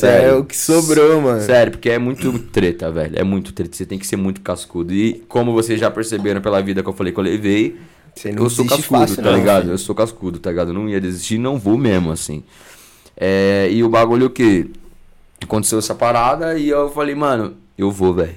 É 0.09 0.33
o 0.33 0.43
que 0.43 0.57
sobrou, 0.57 1.21
mano. 1.21 1.39
Sério, 1.39 1.71
porque 1.71 1.89
é 1.89 1.97
muito 1.97 2.37
treta, 2.49 2.91
velho. 2.91 3.17
É 3.17 3.23
muito 3.23 3.53
treta. 3.53 3.77
Você 3.77 3.85
tem 3.85 3.97
que 3.97 4.05
ser 4.05 4.17
muito 4.17 4.41
cascudo. 4.41 4.93
E 4.93 5.23
como 5.29 5.53
vocês 5.53 5.79
já 5.79 5.89
perceberam 5.89 6.41
pela 6.41 6.61
vida 6.61 6.83
que 6.83 6.89
eu 6.89 6.91
falei 6.91 7.13
que 7.13 7.19
eu 7.21 7.23
levei, 7.23 7.79
eu 8.25 8.49
sou 8.49 8.65
cascudo, 8.65 8.99
fácil, 8.99 9.15
tá 9.23 9.31
não, 9.31 9.37
ligado? 9.37 9.71
Eu 9.71 9.77
sou 9.77 9.95
cascudo, 9.95 10.37
tá 10.37 10.49
ligado? 10.49 10.71
Eu 10.71 10.73
não 10.73 10.89
ia 10.89 10.99
desistir, 10.99 11.37
não 11.37 11.57
vou 11.57 11.77
mesmo, 11.77 12.11
assim. 12.11 12.43
É, 13.15 13.69
e 13.71 13.85
o 13.85 13.87
bagulho 13.87 14.29
que 14.29 14.69
aconteceu 15.41 15.79
essa 15.79 15.95
parada 15.95 16.59
e 16.59 16.67
eu 16.67 16.89
falei, 16.89 17.15
mano, 17.15 17.55
eu 17.77 17.89
vou, 17.89 18.13
velho. 18.13 18.35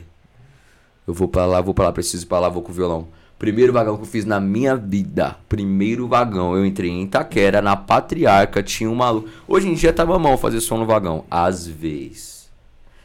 Eu 1.08 1.12
vou 1.12 1.26
pra 1.26 1.44
lá, 1.44 1.60
vou 1.60 1.74
pra 1.74 1.86
lá, 1.86 1.92
preciso 1.92 2.24
ir 2.24 2.28
pra 2.28 2.38
lá, 2.38 2.48
vou 2.48 2.62
com 2.62 2.70
o 2.70 2.74
violão. 2.74 3.08
Primeiro 3.44 3.74
vagão 3.74 3.96
que 3.98 4.04
eu 4.04 4.06
fiz 4.06 4.24
na 4.24 4.40
minha 4.40 4.74
vida. 4.74 5.36
Primeiro 5.50 6.08
vagão. 6.08 6.56
Eu 6.56 6.64
entrei 6.64 6.88
em 6.88 7.02
Itaquera, 7.02 7.60
na 7.60 7.76
Patriarca, 7.76 8.62
tinha 8.62 8.88
um 8.88 8.94
maluco. 8.94 9.28
Hoje 9.46 9.68
em 9.68 9.74
dia 9.74 9.92
tava 9.92 10.18
mão 10.18 10.38
fazer 10.38 10.62
som 10.62 10.78
no 10.78 10.86
vagão. 10.86 11.26
Às 11.30 11.66
vezes. 11.66 12.48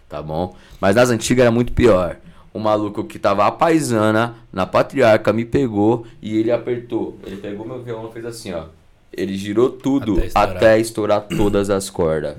Tá 0.08 0.22
bom? 0.22 0.56
Mas 0.80 0.96
nas 0.96 1.10
antigas 1.10 1.42
era 1.42 1.52
muito 1.52 1.74
pior. 1.74 2.16
O 2.54 2.60
maluco 2.60 3.04
que 3.04 3.20
tava 3.20 3.46
a 3.46 3.52
paisana 3.52 4.36
na 4.52 4.66
Patriarca 4.66 5.34
me 5.34 5.44
pegou 5.44 6.08
e 6.22 6.38
ele 6.38 6.54
apertou. 6.54 7.20
Ele 7.26 7.36
pegou 7.36 7.68
meu 7.68 7.84
violão 7.84 8.10
e 8.10 8.14
fez 8.14 8.26
assim, 8.26 8.54
ó. 8.54 8.64
Ele 9.12 9.36
girou 9.36 9.70
tudo 9.70 10.14
Até 10.20 10.26
estourar. 10.28 10.56
até 10.56 10.80
estourar 10.80 11.22
todas 11.28 11.70
as 11.70 11.90
cordas. 11.90 12.38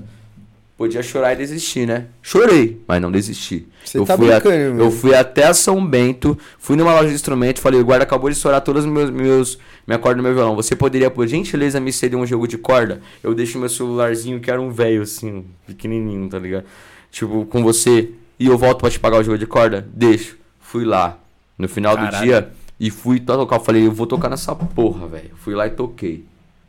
Podia 0.81 1.03
chorar 1.03 1.33
e 1.33 1.35
desistir, 1.35 1.85
né? 1.85 2.07
Chorei, 2.23 2.81
mas 2.87 2.99
não 2.99 3.11
desisti. 3.11 3.67
Você 3.85 3.99
eu, 3.99 4.03
tá 4.03 4.17
fui 4.17 4.31
a- 4.31 4.39
brincando, 4.39 4.55
eu 4.63 4.73
meu. 4.73 4.91
fui 4.91 5.13
até 5.13 5.43
a 5.45 5.53
São 5.53 5.85
Bento, 5.85 6.35
fui 6.57 6.75
numa 6.75 6.91
loja 6.91 7.09
de 7.09 7.13
instrumento, 7.13 7.61
falei, 7.61 7.79
o 7.79 7.85
guarda 7.85 8.03
acabou 8.03 8.31
de 8.31 8.35
estourar 8.35 8.61
todas 8.61 8.83
os 8.83 8.91
meus, 8.91 9.11
meus 9.11 9.59
minha 9.85 9.99
corda 9.99 10.17
do 10.17 10.23
meu 10.23 10.33
violão. 10.33 10.55
Você 10.55 10.75
poderia, 10.75 11.11
por 11.11 11.27
gentileza, 11.27 11.79
me 11.79 11.93
ceder 11.93 12.17
um 12.17 12.25
jogo 12.25 12.47
de 12.47 12.57
corda? 12.57 12.99
Eu 13.21 13.35
deixo 13.35 13.59
meu 13.59 13.69
celularzinho, 13.69 14.39
que 14.39 14.49
era 14.49 14.59
um 14.59 14.71
velho, 14.71 15.03
assim, 15.03 15.45
pequenininho, 15.67 16.27
tá 16.27 16.39
ligado? 16.39 16.63
Tipo, 17.11 17.45
com 17.45 17.61
você, 17.61 18.09
e 18.39 18.47
eu 18.47 18.57
volto 18.57 18.79
pra 18.79 18.89
te 18.89 18.99
pagar 18.99 19.19
o 19.19 19.23
jogo 19.23 19.37
de 19.37 19.45
corda? 19.45 19.87
Deixo. 19.93 20.35
Fui 20.59 20.83
lá, 20.83 21.19
no 21.59 21.69
final 21.69 21.95
do 21.95 22.05
Caralho. 22.05 22.25
dia, 22.25 22.49
e 22.79 22.89
fui 22.89 23.19
tocar. 23.19 23.57
Eu 23.57 23.63
falei, 23.63 23.85
eu 23.85 23.91
vou 23.91 24.07
tocar 24.07 24.29
nessa 24.29 24.55
porra, 24.55 25.05
velho. 25.05 25.29
Fui 25.35 25.53
lá 25.53 25.67
e 25.67 25.69
toquei. 25.69 26.25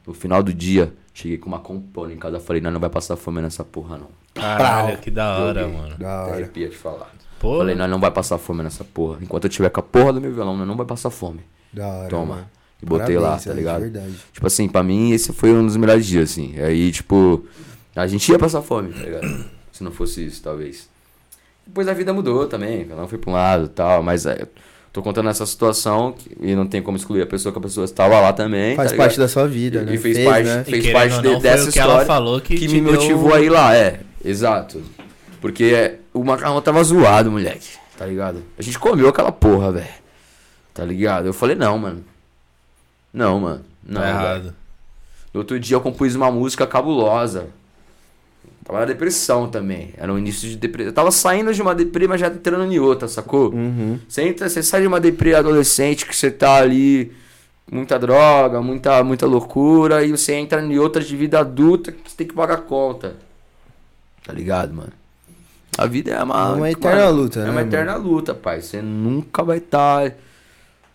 No 0.07 0.13
final 0.13 0.43
do 0.43 0.53
dia, 0.53 0.93
cheguei 1.15 1.39
com 1.39 1.47
uma 1.49 1.59
compona 1.61 2.13
em 2.13 2.17
casa. 2.17 2.41
Falei, 2.41 2.61
não, 2.63 2.71
não 2.71 2.81
vai 2.81 2.91
passar 2.91 3.17
fome 3.17 3.41
nessa 3.41 3.65
porra, 3.65 3.99
não. 3.99 4.09
Caralho, 4.35 4.99
que 4.99 5.11
da 5.11 5.39
hora, 5.39 5.63
Joguei. 5.63 5.77
mano. 5.79 5.97
Da 5.99 6.23
hora. 6.25 6.35
Arrepia 6.35 6.69
de 6.69 6.77
falar. 6.77 7.13
Pô, 7.39 7.59
Falei, 7.59 7.75
nós 7.75 7.91
não 7.91 7.99
vai 8.01 8.11
passar 8.11 8.39
fome 8.39 8.63
nessa 8.63 8.85
porra. 8.85 9.19
Enquanto 9.21 9.45
eu 9.45 9.51
tiver 9.51 9.69
com 9.71 9.81
a 9.81 9.83
porra 9.83 10.13
do 10.13 10.21
meu 10.21 10.33
violão, 10.33 10.57
nós 10.57 10.67
não 10.67 10.77
vai 10.77 10.87
passar 10.87 11.11
fome. 11.11 11.41
Da 11.73 11.87
hora. 11.89 12.09
Toma. 12.09 12.35
mano. 12.37 12.51
E 12.81 12.87
botei 12.87 13.17
lá, 13.17 13.23
Parabéns, 13.39 13.45
tá 13.45 13.51
é, 13.51 13.55
ligado? 13.55 13.85
de 13.85 13.91
verdade. 13.91 14.17
Tipo 14.33 14.47
assim, 14.47 14.69
pra 14.69 14.83
mim, 14.83 15.13
esse 15.13 15.33
foi 15.33 15.53
um 15.53 15.65
dos 15.65 15.77
melhores 15.77 16.05
dias, 16.07 16.31
assim. 16.31 16.59
Aí, 16.61 16.91
tipo, 16.91 17.45
a 17.95 18.07
gente 18.07 18.31
ia 18.31 18.39
passar 18.39 18.61
fome, 18.63 18.93
tá 18.93 19.01
ligado? 19.01 19.45
Se 19.71 19.85
não 19.85 19.93
fosse 19.93 20.25
isso, 20.27 20.43
talvez. 20.43 20.89
Depois 21.67 21.87
a 21.87 21.95
vida 21.95 22.13
mudou 22.13 22.47
também, 22.49 22.85
cada 22.87 23.03
um 23.05 23.07
foi 23.09 23.19
pra 23.19 23.31
um 23.31 23.35
lado 23.35 23.67
e 23.67 23.69
tal, 23.69 24.03
mas 24.03 24.27
é, 24.27 24.47
tô 24.93 25.03
contando 25.03 25.29
essa 25.31 25.47
situação 25.47 26.13
que- 26.13 26.31
e 26.41 26.55
não 26.55 26.67
tem 26.67 26.83
como 26.83 26.97
excluir 26.97 27.23
a 27.23 27.27
pessoa 27.27 27.53
que 27.53 27.59
a 27.59 27.63
pessoa 27.63 27.85
estava 27.85 28.21
lá 28.21 28.33
também. 28.33 28.77
Faz 28.77 28.91
tá 28.91 28.97
parte 28.97 29.19
da 29.19 29.29
sua 29.29 29.47
vida, 29.49 29.81
E- 29.81 29.85
né? 29.87 29.95
E 29.95 29.99
fez, 29.99 30.19
parte, 30.25 30.45
né? 30.45 30.65
Fez 30.65 30.93
parte 30.93 31.21
de- 31.23 31.29
não, 31.29 31.41
dessa 31.41 31.69
o 31.69 31.73
que 31.73 31.79
ela 31.79 31.89
história 31.93 32.07
falou 32.07 32.41
que 32.41 32.57
que 32.57 32.69
me 32.69 32.81
deu- 32.81 32.93
motivou 33.01 33.35
a 33.35 33.41
ir 33.41 33.49
lá, 33.49 33.75
é. 33.75 34.01
Exato. 34.25 34.83
Porque 35.41 35.65
é, 35.65 35.99
o 36.15 36.23
macarrão 36.23 36.61
tava 36.61 36.83
zoado, 36.85 37.31
moleque. 37.31 37.69
Tá 37.99 38.07
ligado? 38.07 38.43
A 38.59 38.63
gente 38.63 38.79
comeu 38.79 39.09
aquela 39.09 39.33
porra, 39.33 39.73
velho. 39.73 39.87
Tá 40.75 40.85
ligado? 40.85 41.27
Eu 41.27 41.33
falei, 41.33 41.55
não, 41.57 41.79
mano. 41.79 42.05
Não, 43.13 43.39
mano. 43.41 43.65
Não, 43.87 44.01
Tá 44.01 44.09
errado. 44.09 44.55
No 45.35 45.41
outro 45.41 45.59
dia 45.59 45.77
eu 45.77 45.81
compus 45.81 46.15
uma 46.15 46.31
música 46.31 46.67
cabulosa. 46.67 47.47
Tava 48.65 48.81
na 48.81 48.85
depressão 48.85 49.49
também. 49.49 49.93
Era 49.97 50.13
o 50.13 50.19
início 50.19 50.49
de 50.49 50.57
depressão. 50.57 50.91
Eu 50.91 50.95
tava 50.95 51.11
saindo 51.11 51.53
de 51.53 51.61
uma 51.61 51.75
depressão, 51.75 52.11
mas 52.11 52.21
já 52.21 52.29
entrando 52.29 52.73
em 52.73 52.79
outra, 52.79 53.09
sacou? 53.09 53.53
Uhum. 53.53 53.99
Você, 54.09 54.23
entra, 54.23 54.49
você 54.49 54.63
sai 54.63 54.83
de 54.83 54.87
uma 54.87 55.01
deprê 55.01 55.35
adolescente 55.35 56.07
que 56.07 56.15
você 56.15 56.31
tá 56.31 56.57
ali, 56.57 57.13
muita 57.71 57.99
droga, 57.99 58.63
muita, 58.63 59.03
muita 59.03 59.27
loucura, 59.27 60.05
e 60.05 60.13
você 60.13 60.35
entra 60.35 60.63
em 60.63 60.79
outra 60.79 61.03
de 61.03 61.17
vida 61.17 61.41
adulta 61.41 61.91
que 61.91 62.09
você 62.09 62.17
tem 62.17 62.27
que 62.27 62.35
pagar 62.35 62.59
conta. 62.59 63.17
Tá 64.25 64.33
ligado, 64.33 64.73
mano? 64.73 64.93
A 65.77 65.87
vida 65.87 66.13
é 66.13 66.23
uma. 66.23 66.51
É 66.51 66.53
uma 66.53 66.71
eterna 66.71 67.09
luta, 67.09 67.41
É 67.41 67.43
né, 67.43 67.49
uma 67.49 67.55
mano? 67.55 67.67
eterna 67.69 67.97
luta, 67.97 68.35
pai. 68.35 68.61
Você 68.61 68.81
nunca 68.81 69.43
vai 69.43 69.59
estar. 69.59 70.13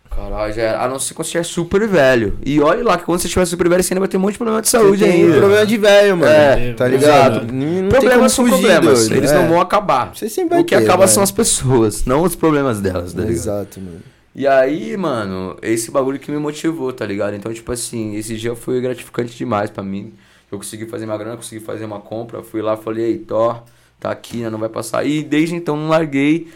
Caralho, 0.10 0.54
já 0.54 0.62
era. 0.62 0.84
A 0.84 0.88
não 0.88 0.98
ser 1.00 1.14
quando 1.14 1.26
você 1.28 1.38
estiver 1.38 1.44
super 1.44 1.88
velho. 1.88 2.38
E 2.46 2.60
olha 2.60 2.84
lá 2.84 2.98
que 2.98 3.04
quando 3.06 3.20
você 3.20 3.28
estiver 3.28 3.46
super 3.46 3.70
velho, 3.70 3.84
você 3.84 3.94
ainda 3.94 4.00
vai 4.00 4.08
ter 4.10 4.18
um 4.18 4.20
monte 4.22 4.34
de 4.34 4.38
problema 4.40 4.62
de 4.62 4.70
saúde 4.70 5.04
tem 5.04 5.24
ainda. 5.24 5.38
problema 5.38 5.66
de 5.66 5.78
velho, 5.78 6.18
mano. 6.18 6.32
É, 6.32 6.74
tá 6.74 6.88
ligado? 6.88 7.52
Não, 7.54 7.84
não 7.84 7.90
Problemas 7.90 8.32
são 8.32 8.46
problemas. 8.48 9.10
Eles 9.12 9.32
É. 9.32 9.36
não 9.36 9.48
vão 9.48 9.62
acabar. 9.62 10.16
Você 10.16 10.28
sempre 10.30 10.52
vai 10.52 10.62
O 10.62 10.66
que 10.66 10.76
ter, 10.76 10.84
acaba 10.84 11.08
são 11.08 11.22
as 11.22 11.32
pessoas, 11.32 12.06
não 12.06 12.24
os 12.24 12.36
problemas 12.36 12.80
delas, 12.82 13.14
tá 13.14 13.20
ligado? 13.22 13.34
Exato, 13.36 13.80
mano. 13.82 14.00
E 14.36 14.46
aí, 14.48 14.96
mano, 14.98 15.58
esse 15.62 15.90
bagulho 15.90 16.20
que 16.20 16.30
me 16.32 16.38
motivou, 16.38 16.94
tá 16.94 17.06
ligado? 17.06 17.36
Então, 17.36 17.52
tipo 17.54 17.72
assim, 17.72 18.16
esse 18.16 18.36
dia 18.36 18.56
foi 18.56 18.80
gratificante 18.82 19.36
demais 19.36 19.70
pra 19.70 19.84
mim. 19.84 20.14
Eu 20.52 20.58
consegui 20.58 20.86
fazer 20.86 21.06
uma 21.06 21.18
grana, 21.18 21.36
consegui 21.36 21.64
fazer 21.64 21.86
uma 21.86 22.00
compra. 22.00 22.42
Fui 22.44 22.62
lá, 22.62 22.78
falei, 22.78 23.06
ei, 23.06 23.18
Thor, 23.18 23.64
tá 24.00 24.12
aqui, 24.12 24.38
né? 24.38 24.50
Não 24.50 24.60
vai 24.60 24.70
passar. 24.70 25.06
E 25.06 25.24
desde 25.24 25.56
então 25.56 25.76
não 25.76 25.90
larguei 25.90 26.48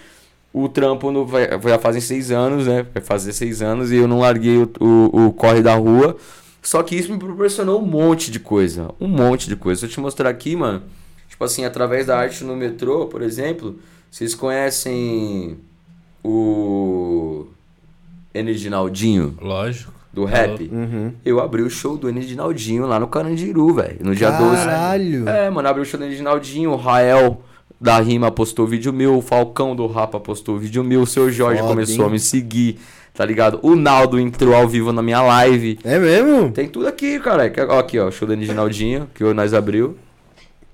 o 0.53 0.67
trampo, 0.67 1.11
no, 1.11 1.25
vai, 1.25 1.57
vai 1.57 1.77
fazer 1.79 2.01
seis 2.01 2.31
anos, 2.31 2.67
né? 2.67 2.85
Vai 2.93 3.01
fazer 3.01 3.31
seis 3.33 3.61
anos 3.61 3.91
e 3.91 3.95
eu 3.95 4.07
não 4.07 4.19
larguei 4.19 4.57
o, 4.57 4.71
o, 4.79 5.27
o 5.27 5.33
corre 5.33 5.61
da 5.61 5.75
rua. 5.75 6.17
Só 6.61 6.83
que 6.83 6.95
isso 6.95 7.11
me 7.11 7.17
proporcionou 7.17 7.81
um 7.81 7.85
monte 7.85 8.29
de 8.29 8.39
coisa. 8.39 8.89
Um 8.99 9.07
monte 9.07 9.47
de 9.47 9.55
coisa. 9.55 9.79
Se 9.79 9.85
eu 9.85 9.89
te 9.89 9.99
mostrar 9.99 10.29
aqui, 10.29 10.55
mano, 10.55 10.83
tipo 11.29 11.43
assim, 11.43 11.65
através 11.65 12.05
da 12.05 12.17
arte 12.17 12.43
no 12.43 12.55
metrô, 12.55 13.07
por 13.07 13.21
exemplo, 13.21 13.79
vocês 14.11 14.35
conhecem 14.35 15.57
o 16.23 17.47
Enedinaldinho 18.33 19.35
Lógico. 19.41 19.93
do 20.13 20.25
rap? 20.25 20.69
Uhum. 20.71 21.13
Eu 21.25 21.39
abri 21.39 21.63
o 21.63 21.69
show 21.69 21.97
do 21.97 22.09
Enedinaldinho 22.09 22.85
lá 22.85 22.99
no 22.99 23.07
Carandiru, 23.07 23.73
velho. 23.73 23.97
No 24.01 24.13
dia 24.13 24.29
12. 24.29 24.55
Caralho. 24.57 25.29
É, 25.29 25.49
mano, 25.49 25.67
abri 25.67 25.81
o 25.81 25.85
show 25.85 25.99
do 25.99 26.05
Enedinaldinho, 26.05 26.71
o 26.71 26.75
Rael 26.75 27.41
da 27.81 27.99
Rima 27.99 28.29
postou 28.29 28.67
vídeo 28.67 28.93
meu, 28.93 29.17
o 29.17 29.21
Falcão 29.23 29.75
do 29.75 29.87
Rapa 29.87 30.19
postou 30.19 30.59
vídeo 30.59 30.83
meu, 30.83 31.01
o 31.01 31.07
seu 31.07 31.31
Jorge 31.31 31.61
Foda, 31.61 31.73
começou 31.73 32.03
hein? 32.03 32.09
a 32.09 32.09
me 32.11 32.19
seguir, 32.19 32.77
tá 33.11 33.25
ligado? 33.25 33.59
O 33.63 33.75
Naldo 33.75 34.19
entrou 34.19 34.53
ao 34.53 34.67
vivo 34.67 34.93
na 34.93 35.01
minha 35.01 35.19
live. 35.23 35.79
É 35.83 35.97
mesmo? 35.97 36.51
Tem 36.51 36.69
tudo 36.69 36.87
aqui, 36.87 37.19
cara. 37.19 37.51
Ó, 37.69 37.79
Aqui, 37.79 37.97
ó, 37.97 38.11
show 38.11 38.27
do 38.27 38.33
Enedinaldinho, 38.33 39.09
que 39.15 39.23
nós 39.33 39.51
abriu. 39.55 39.97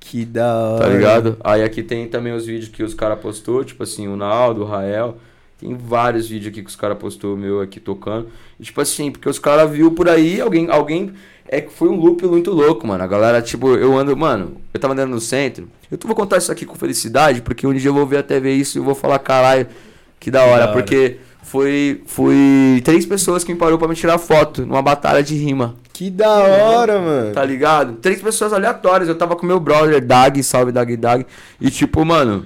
Que 0.02 0.26
da 0.26 0.54
hora. 0.54 0.84
Tá 0.84 0.90
ligado? 0.90 1.38
Aí 1.42 1.64
aqui 1.64 1.82
tem 1.82 2.08
também 2.08 2.34
os 2.34 2.46
vídeos 2.46 2.68
que 2.68 2.84
os 2.84 2.94
caras 2.94 3.20
postou, 3.20 3.64
tipo 3.64 3.84
assim, 3.84 4.10
o 4.10 4.18
Naldo, 4.18 4.64
o 4.64 4.66
Rael. 4.66 5.18
Tem 5.60 5.74
vários 5.76 6.28
vídeos 6.28 6.52
aqui 6.52 6.62
que 6.62 6.70
os 6.70 6.76
caras 6.76 6.98
postou 6.98 7.38
meu 7.38 7.62
aqui 7.62 7.80
tocando. 7.80 8.28
E, 8.60 8.64
tipo 8.64 8.80
assim, 8.82 9.12
porque 9.12 9.28
os 9.28 9.40
caras 9.40 9.72
viu 9.72 9.92
por 9.92 10.10
aí, 10.10 10.42
alguém, 10.42 10.70
alguém. 10.70 11.14
É 11.50 11.62
que 11.62 11.72
foi 11.72 11.88
um 11.88 11.96
loop 11.96 12.26
muito 12.26 12.52
louco, 12.52 12.86
mano. 12.86 13.04
A 13.04 13.08
galera, 13.08 13.42
tipo, 13.42 13.70
eu 13.76 13.98
ando, 13.98 14.16
mano, 14.18 14.58
eu 14.74 14.80
tava 14.80 14.94
andando 14.94 15.12
no 15.12 15.22
centro. 15.22 15.70
Eu 15.90 15.98
vou 16.04 16.16
contar 16.16 16.38
isso 16.38 16.52
aqui 16.52 16.66
com 16.66 16.76
felicidade, 16.76 17.42
porque 17.42 17.66
um 17.66 17.74
dia 17.74 17.90
eu 17.90 17.94
vou 17.94 18.06
ver 18.06 18.18
até 18.18 18.40
ver 18.40 18.54
isso 18.54 18.78
e 18.78 18.82
vou 18.82 18.94
falar, 18.94 19.18
caralho, 19.20 19.66
que 20.20 20.30
da 20.30 20.44
hora. 20.44 20.66
da 20.66 20.72
hora. 20.72 20.74
Porque 20.74 21.18
foi, 21.44 22.02
foi 22.06 22.82
três 22.84 23.06
pessoas 23.06 23.44
que 23.46 23.54
me 23.54 23.58
parou 23.58 23.78
pra 23.80 23.88
me 23.88 23.96
tirar 23.96 24.18
foto 24.18 24.66
numa 24.66 24.82
batalha 24.82 25.24
de 25.24 25.36
rima. 25.36 25.76
Que 25.94 26.10
da 26.10 26.30
hora, 26.30 27.00
mano. 27.00 27.34
Tá 27.34 27.44
ligado? 27.46 27.94
Três 27.96 28.22
pessoas 28.22 28.52
aleatórias. 28.52 29.08
Eu 29.08 29.18
tava 29.18 29.36
com 29.36 29.46
meu 29.46 29.60
brother, 29.60 30.06
Dag, 30.06 30.44
salve 30.44 30.72
Dag 30.74 30.96
Dag. 30.98 31.26
E 31.62 31.72
tipo, 31.72 32.04
mano, 32.04 32.46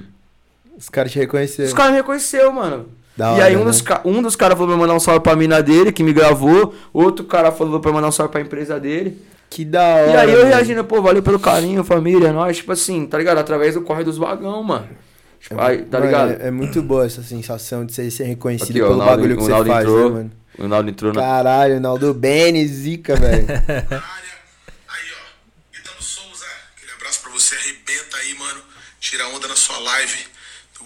Os 0.78 0.90
caras 0.90 1.12
te 1.12 1.18
reconheceram. 1.20 1.68
os 1.68 1.74
caras 1.74 1.92
me 1.92 1.98
reconheceu, 1.98 2.52
mano. 2.54 2.86
Da 3.16 3.32
e 3.32 3.34
hora, 3.34 3.44
aí 3.46 3.56
um 3.56 3.60
né? 3.60 3.66
dos, 3.66 3.84
um 4.06 4.22
dos 4.22 4.36
caras 4.36 4.58
falou 4.58 4.70
pra 4.74 4.78
mandar 4.82 4.94
um 4.96 5.00
salve 5.00 5.20
pra 5.20 5.36
mina 5.36 5.62
dele, 5.62 5.92
que 5.92 6.02
me 6.04 6.14
gravou. 6.14 6.74
Outro 6.94 7.26
cara 7.26 7.52
falou 7.52 7.80
pra 7.80 7.92
mandar 7.92 8.08
um 8.08 8.12
salve 8.12 8.32
pra 8.32 8.42
empresa 8.42 8.80
dele. 8.80 9.22
Que 9.50 9.66
da 9.66 9.84
hora. 9.84 10.12
e 10.12 10.16
aí 10.18 10.34
eu 10.34 10.46
reagindo, 10.46 10.84
pô, 10.86 11.02
valeu 11.02 11.22
pelo 11.22 11.38
carinho, 11.40 11.84
família, 11.84 12.32
nós, 12.32 12.56
tipo 12.58 12.72
assim, 12.72 13.06
tá 13.06 13.18
ligado? 13.18 13.38
Através 13.38 13.74
do 13.76 13.82
corre 13.82 14.04
dos 14.04 14.18
vagão, 14.18 14.64
mano. 14.64 14.88
Tipo, 15.42 15.60
aí, 15.60 15.80
tá 15.84 15.98
Mano, 16.00 16.06
ligado? 16.12 16.42
É, 16.42 16.48
é 16.48 16.52
muito 16.52 16.82
boa 16.84 17.06
essa 17.06 17.22
sensação 17.24 17.84
de 17.86 17.94
você 17.94 18.10
ser 18.12 18.24
reconhecido 18.26 18.70
Aqui, 18.70 18.80
pelo 18.80 18.94
o 18.94 18.98
Naldo- 18.98 19.12
bagulho 19.12 19.36
que 19.38 19.42
o 19.42 19.46
você 19.46 19.52
faz, 19.68 19.84
entrou. 19.86 20.04
né, 20.10 20.16
mano? 20.16 20.32
O 20.60 20.68
Naldo 20.68 20.90
entrou 20.92 21.14
na. 21.14 21.20
Caralho, 21.22 21.80
Naldo 21.82 22.14
Bene, 22.14 22.66
zica, 22.68 23.16
velho. 23.16 23.48
Aí, 23.50 25.08
ó. 25.18 25.78
Italo 25.80 26.02
Souza, 26.02 26.46
aquele 26.78 26.92
abraço 26.96 27.22
pra 27.22 27.32
você. 27.32 27.56
Arrebenta 27.56 28.18
aí, 28.18 28.34
mano. 28.38 28.62
Tira 29.00 29.28
onda 29.30 29.48
na 29.48 29.56
sua 29.56 29.80
live. 29.80 30.18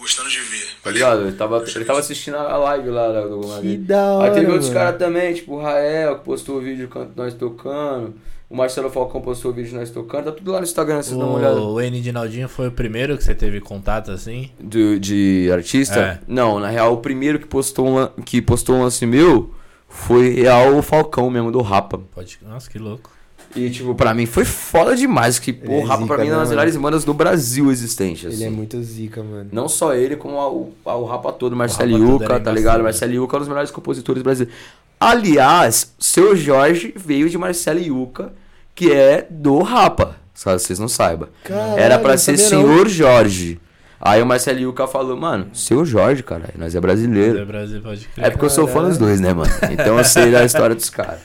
Gostando 0.06 0.30
de 0.30 0.38
ver. 0.38 0.68
Tá 0.84 0.90
ligado? 0.92 1.22
Ele 1.22 1.32
tava, 1.32 1.64
ele 1.74 1.84
tava 1.84 1.98
assistindo 1.98 2.36
a 2.36 2.56
live 2.56 2.90
lá 2.90 3.08
da- 3.10 3.26
do 3.26 3.40
Que 3.60 3.76
da 3.76 4.12
hora, 4.12 4.28
Aí 4.28 4.34
teve 4.38 4.52
outros 4.52 4.70
caras 4.70 4.96
também, 4.96 5.34
tipo 5.34 5.56
o 5.56 5.60
Rael, 5.60 6.18
que 6.20 6.24
postou 6.24 6.58
o 6.58 6.60
vídeo 6.60 6.88
nós 7.16 7.34
tocando. 7.34 8.14
O 8.48 8.56
Marcelo 8.56 8.88
Falcão 8.88 9.20
postou 9.20 9.50
o 9.50 9.54
vídeo 9.54 9.74
nós 9.76 9.90
tocando. 9.90 10.26
Tá 10.26 10.30
tudo 10.30 10.52
lá 10.52 10.58
no 10.58 10.64
Instagram, 10.64 11.02
vocês 11.02 11.16
dão 11.18 11.28
uma 11.30 11.38
olhada. 11.38 11.60
O 11.60 11.80
N 11.80 12.00
de 12.00 12.12
Naldinho 12.12 12.48
foi 12.48 12.68
o 12.68 12.70
primeiro 12.70 13.16
que 13.18 13.24
você 13.24 13.34
teve 13.34 13.60
contato 13.60 14.12
assim? 14.12 14.52
Do, 14.60 15.00
de 15.00 15.50
artista? 15.52 15.98
É. 15.98 16.18
Não, 16.28 16.60
na 16.60 16.68
real, 16.68 16.92
o 16.92 16.98
primeiro 16.98 17.40
que 17.40 17.46
postou 17.46 17.88
um, 17.98 18.06
que 18.22 18.40
postou 18.40 18.76
um 18.76 18.82
lance 18.82 19.04
meu 19.04 19.52
foi 19.88 20.30
real 20.34 20.76
o 20.76 20.82
Falcão 20.82 21.28
mesmo, 21.28 21.50
do 21.50 21.60
Rapa. 21.60 21.98
Pode... 22.14 22.38
Nossa, 22.42 22.70
que 22.70 22.78
louco. 22.78 23.10
E, 23.56 23.70
tipo, 23.70 23.94
pra 23.94 24.12
mim 24.12 24.26
foi 24.26 24.44
foda 24.44 24.94
demais. 24.94 25.38
Que, 25.38 25.52
pô, 25.52 25.72
é 25.72 25.76
o 25.78 25.84
Rapa 25.84 26.02
zica, 26.02 26.14
pra 26.14 26.22
mim 26.24 26.30
é 26.30 26.32
uma 26.32 26.40
das 26.40 26.50
melhores 26.50 26.76
bandas 26.76 27.04
do 27.04 27.14
Brasil 27.14 27.70
existente. 27.72 28.26
Ele 28.26 28.34
assim. 28.34 28.44
é 28.44 28.50
muito 28.50 28.80
zica, 28.82 29.22
mano. 29.22 29.48
Não 29.50 29.68
só 29.68 29.94
ele, 29.94 30.16
como 30.16 30.38
a- 30.38 30.50
o, 30.50 30.72
a- 30.84 30.94
o 30.96 31.04
Rapa 31.04 31.32
todo, 31.32 31.56
Marcelo 31.56 31.96
Yuca, 31.96 32.38
tá 32.40 32.52
ligado? 32.52 32.82
Marcelo 32.82 33.12
Yuca 33.14 33.34
é 33.34 33.38
um 33.38 33.40
dos 33.40 33.48
melhores 33.48 33.70
compositores 33.70 34.22
brasileiros. 34.22 34.54
Aliás, 35.00 35.94
seu 35.98 36.34
Jorge 36.36 36.92
veio 36.96 37.28
de 37.30 37.38
Marcelo 37.38 37.80
Yuca, 37.80 38.32
que 38.74 38.90
é 38.92 39.26
do 39.30 39.60
Rapa, 39.62 40.16
caso 40.42 40.64
vocês 40.64 40.78
não 40.78 40.88
saibam. 40.88 41.28
Caralho, 41.44 41.78
Era 41.78 41.98
pra 41.98 42.10
não 42.12 42.18
ser 42.18 42.36
sabia 42.36 42.58
não. 42.58 42.68
senhor 42.68 42.88
Jorge. 42.88 43.60
Aí 44.00 44.20
o 44.20 44.26
Marcelo 44.26 44.58
Yuca 44.58 44.86
falou, 44.86 45.16
mano, 45.16 45.46
seu 45.54 45.84
Jorge, 45.84 46.22
caralho, 46.22 46.52
nós 46.58 46.74
é 46.74 46.80
brasileiro. 46.80 47.38
É 47.38 47.44
Brasil, 47.44 47.80
pode 47.80 48.06
crer. 48.08 48.26
É 48.26 48.30
porque 48.30 48.44
eu 48.44 48.50
sou 48.50 48.66
fã 48.68 48.82
dos 48.84 48.98
dois, 48.98 49.20
né, 49.20 49.32
mano? 49.32 49.50
Então 49.70 49.96
eu 49.96 50.04
sei 50.04 50.30
da 50.30 50.44
história 50.44 50.74
dos 50.74 50.90
caras. 50.90 51.20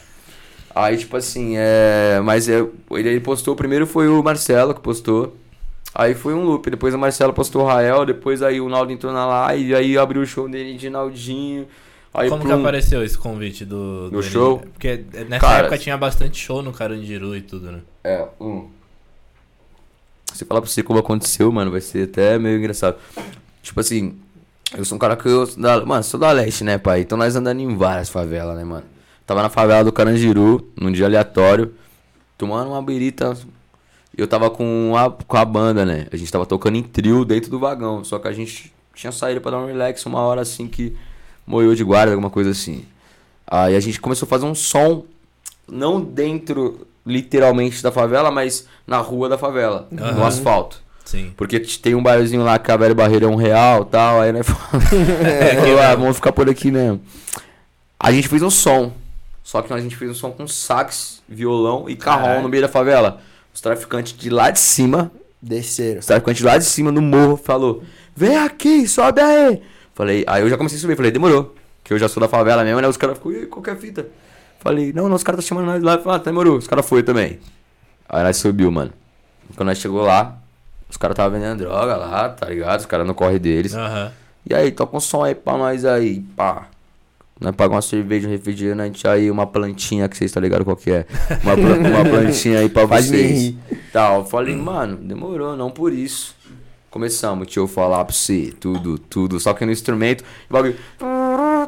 Aí, 0.74 0.97
tipo 0.97 1.17
assim, 1.17 1.53
é. 1.55 2.22
Mas 2.24 2.47
é... 2.47 2.59
ele, 2.91 3.09
ele 3.09 3.19
postou, 3.19 3.55
primeiro 3.55 3.86
foi 3.86 4.07
o 4.07 4.24
Marcelo 4.24 4.74
que 4.74 4.82
postou. 4.82 5.36
Aí 5.93 6.13
foi 6.13 6.34
um 6.34 6.43
loop. 6.43 6.69
Depois 6.69 6.93
o 6.93 6.97
Marcelo 6.97 7.34
postou 7.34 7.63
o 7.63 7.65
Rael. 7.65 8.05
Depois 8.05 8.41
aí 8.41 8.61
o 8.61 8.69
Naldo 8.69 8.91
entrou 8.91 9.11
na 9.11 9.26
live. 9.26 9.76
Aí 9.76 9.97
abriu 9.97 10.22
o 10.22 10.26
show 10.26 10.47
dele 10.47 10.78
de 10.78 10.89
Naldinho. 10.89 11.67
Aí 12.13 12.30
Como 12.30 12.41
que 12.41 12.47
plum, 12.47 12.59
apareceu 12.59 13.03
esse 13.03 13.17
convite 13.17 13.63
do, 13.63 14.09
do 14.09 14.17
Do 14.17 14.24
show? 14.24 14.59
Porque 14.59 15.05
nessa 15.30 15.39
Cara, 15.39 15.59
época 15.59 15.78
tinha 15.78 15.97
bastante 15.97 16.38
show 16.38 16.61
no 16.61 16.74
Carandiru 16.74 17.36
e 17.36 17.41
tudo, 17.41 17.72
né? 17.72 17.80
É, 18.03 18.28
um. 18.39 18.69
Se 20.34 20.45
falar 20.45 20.61
pra 20.61 20.69
você 20.69 20.84
como 20.84 20.99
aconteceu, 20.99 21.51
mano, 21.51 21.72
vai 21.72 21.82
ser 21.82 22.09
até 22.09 22.38
meio 22.38 22.57
engraçado. 22.57 22.97
Tipo 23.61 23.80
assim, 23.80 24.17
eu 24.78 24.84
sou 24.84 24.95
um 24.95 24.99
cara 24.99 25.15
que 25.15 25.28
eu. 25.28 25.45
sou 25.45 25.61
Da, 25.61 25.86
mano, 25.86 26.03
sou 26.03 26.19
da 26.19 26.32
leste, 26.32 26.63
né, 26.63 26.78
pai? 26.78 27.01
Então 27.01 27.17
nós 27.17 27.36
andando 27.36 27.61
em 27.61 27.76
várias 27.76 28.09
favelas, 28.09 28.57
né, 28.57 28.63
mano? 28.63 28.86
Tava 29.26 29.41
na 29.41 29.49
favela 29.49 29.84
do 29.84 29.91
Carandiru, 29.91 30.69
num 30.76 30.91
dia 30.91 31.05
aleatório, 31.05 31.74
tomando 32.38 32.69
uma 32.69 32.82
birita. 32.82 33.38
Eu 34.17 34.28
tava 34.28 34.49
com 34.49 34.93
a, 34.97 35.09
com 35.09 35.38
a 35.38 35.45
banda, 35.45 35.86
né? 35.86 36.07
A 36.11 36.17
gente 36.17 36.32
tava 36.32 36.45
tocando 36.45 36.76
em 36.78 36.84
trio 36.84 37.24
dentro 37.24 37.49
do 37.49 37.59
vagão. 37.59 38.03
Só 38.03 38.19
que 38.19 38.28
a 38.28 38.32
gente 38.34 38.74
tinha 38.93 39.11
saído 39.11 39.39
pra 39.39 39.51
dar 39.51 39.59
um 39.59 39.67
relax 39.67 40.05
uma 40.05 40.19
hora 40.19 40.41
assim 40.41 40.67
que 40.67 40.95
moiou 41.45 41.74
de 41.74 41.84
guarda, 41.84 42.11
alguma 42.11 42.30
coisa 42.30 42.51
assim. 42.51 42.86
Aí 43.47 43.76
a 43.76 43.80
gente 43.80 43.99
começou 43.99 44.26
a 44.26 44.30
fazer 44.30 44.45
um 44.45 44.55
som, 44.55 45.05
não 45.67 46.01
dentro 46.01 46.88
literalmente 47.05 47.82
da 47.82 47.91
favela, 47.91 48.32
mas 48.32 48.67
na 48.86 48.99
rua 48.99 49.28
da 49.28 49.38
favela, 49.38 49.88
no 49.91 50.03
Aham. 50.03 50.28
asfalto. 50.28 50.82
Sim. 51.03 51.34
Porque 51.36 51.59
tem 51.59 51.95
um 51.95 52.01
barzinho 52.03 52.43
lá 52.43 52.57
que 52.57 52.72
a 52.72 52.78
velha 52.78 52.95
barreira 52.95 53.26
é 53.26 53.28
um 53.28 53.36
real 53.36 53.84
tal, 53.84 54.22
aí 54.22 54.32
né? 54.32 54.39
é, 55.26 55.84
ah, 55.84 55.95
vamos 55.95 56.15
ficar 56.15 56.32
por 56.32 56.49
aqui 56.49 56.72
mesmo. 56.72 57.01
A 57.99 58.11
gente 58.11 58.28
fez 58.28 58.41
um 58.41 58.49
som. 58.49 58.93
Só 59.43 59.61
que 59.61 59.73
a 59.73 59.79
gente 59.79 59.95
fez 59.95 60.11
um 60.11 60.13
som 60.13 60.31
com 60.31 60.47
sax, 60.47 61.21
violão 61.27 61.89
e 61.89 61.95
carrão 61.95 62.23
Caralho. 62.23 62.43
no 62.43 62.49
meio 62.49 62.61
da 62.61 62.69
favela. 62.69 63.21
Os 63.53 63.59
traficantes 63.59 64.13
de 64.17 64.29
lá 64.29 64.49
de 64.51 64.59
cima 64.59 65.11
Desceram. 65.41 65.99
os 65.99 66.05
traficantes 66.05 66.41
lá 66.43 66.57
de 66.57 66.65
cima 66.65 66.91
no 66.91 67.01
morro 67.01 67.35
falou: 67.35 67.83
Vem 68.15 68.37
aqui, 68.37 68.87
sobe 68.87 69.19
aí. 69.21 69.61
Falei, 69.93 70.23
aí 70.27 70.41
eu 70.41 70.49
já 70.49 70.57
comecei 70.57 70.77
a 70.77 70.81
subir, 70.81 70.95
falei, 70.95 71.11
demorou. 71.11 71.53
Que 71.83 71.93
eu 71.93 71.99
já 71.99 72.07
sou 72.07 72.21
da 72.21 72.27
favela 72.27 72.63
mesmo, 72.63 72.79
né? 72.79 72.87
Os 72.87 72.97
caras 72.97 73.17
ficam, 73.17 73.31
e 73.31 73.35
aí, 73.37 73.45
qual 73.47 73.61
que 73.61 73.69
é 73.69 73.75
fita? 73.75 74.07
Falei, 74.59 74.93
não, 74.93 75.09
não, 75.09 75.15
os 75.15 75.23
caras 75.23 75.43
tá 75.43 75.47
chamando 75.49 75.65
nós 75.65 75.81
lá. 75.83 75.97
Falei, 75.97 76.15
ah, 76.15 76.19
tá, 76.19 76.25
demorou. 76.25 76.57
Os 76.57 76.67
caras 76.67 76.87
foi 76.87 77.03
também. 77.03 77.39
Aí 78.07 78.23
nós 78.23 78.37
subiu, 78.37 78.71
mano. 78.71 78.93
Quando 79.55 79.67
nós 79.67 79.77
chegou 79.79 80.03
lá, 80.03 80.37
os 80.89 80.97
caras 80.97 81.15
tava 81.17 81.31
vendendo 81.37 81.59
droga 81.59 81.97
lá, 81.97 82.29
tá 82.29 82.47
ligado? 82.47 82.79
Os 82.79 82.85
caras 82.85 83.05
no 83.05 83.13
corre 83.15 83.39
deles. 83.39 83.73
Aham. 83.73 84.11
E 84.49 84.53
aí, 84.53 84.71
toca 84.71 84.95
um 84.95 84.99
som 84.99 85.23
aí 85.23 85.35
pra 85.35 85.57
nós 85.57 85.83
aí, 85.85 86.21
pá. 86.35 86.67
Nós 87.41 87.55
pagamos 87.55 87.85
uma 87.85 87.89
cerveja, 87.89 88.27
um 88.27 88.31
refrigerante 88.31 89.07
aí, 89.07 89.31
uma 89.31 89.47
plantinha 89.47 90.07
que 90.07 90.15
vocês 90.15 90.29
estão 90.29 90.41
ligados 90.43 90.63
qual 90.63 90.75
que 90.77 90.91
é. 90.91 91.05
Uma, 91.43 91.55
uma 91.55 92.05
plantinha 92.09 92.59
aí 92.59 92.69
pra 92.69 92.85
vocês. 92.85 93.55
Tal. 93.91 94.19
Eu 94.19 94.25
falei, 94.25 94.55
mano, 94.55 94.95
demorou, 94.97 95.57
não 95.57 95.71
por 95.71 95.91
isso. 95.91 96.35
Começamos, 96.91 97.47
tio, 97.47 97.63
eu 97.63 97.67
falar 97.67 98.03
pra 98.05 98.13
você, 98.13 98.53
tudo, 98.59 98.97
tudo. 98.99 99.39
Só 99.39 99.53
que 99.53 99.65
no 99.65 99.71
instrumento, 99.71 100.23
o 100.49 100.53
bagulho. 100.53 100.75
Caralho, 100.99 101.67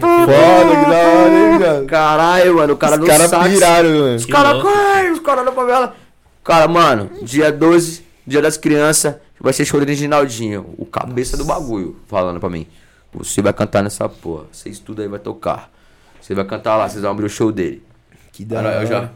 que 0.00 0.06
Foda, 0.06 0.84
que 0.84 0.90
da 0.90 0.98
hora, 0.98 1.52
hein, 1.52 1.58
cara? 1.60 1.84
Caralho, 1.86 2.54
mano, 2.56 2.74
o 2.74 2.76
cara 2.76 2.94
Os 2.94 3.00
no 3.00 3.06
caras 3.06 3.30
sax. 3.30 3.52
piraram, 3.54 3.90
mano. 3.90 4.14
Os 4.16 4.26
caras. 4.26 4.62
"Ai", 4.64 5.10
os 5.10 5.20
caras 5.20 5.44
da 5.44 5.52
favela. 5.52 5.94
Cara, 6.44 6.68
mano, 6.68 7.10
dia 7.22 7.50
12, 7.52 8.02
dia 8.26 8.40
das 8.40 8.56
crianças, 8.56 9.16
vai 9.40 9.52
ser 9.52 9.64
show 9.64 9.80
do 9.80 9.86
Reginaldinho. 9.86 10.66
O 10.78 10.86
cabeça 10.86 11.36
do 11.36 11.44
bagulho, 11.44 11.96
falando 12.06 12.38
pra 12.40 12.48
mim. 12.48 12.66
Você 13.12 13.40
vai 13.40 13.52
cantar 13.52 13.82
nessa 13.82 14.08
porra. 14.08 14.44
Você 14.52 14.68
estuda 14.68 15.02
aí, 15.02 15.08
vai 15.08 15.18
tocar. 15.18 15.70
Você 16.20 16.34
vai 16.34 16.44
cantar 16.44 16.76
lá, 16.76 16.88
vocês 16.88 17.02
vão 17.02 17.12
abrir 17.12 17.26
o 17.26 17.30
show 17.30 17.52
dele. 17.52 17.82
Que 18.32 18.44
da 18.44 18.58
hora. 18.58 18.82
eu 18.82 18.86
já. 18.88 19.10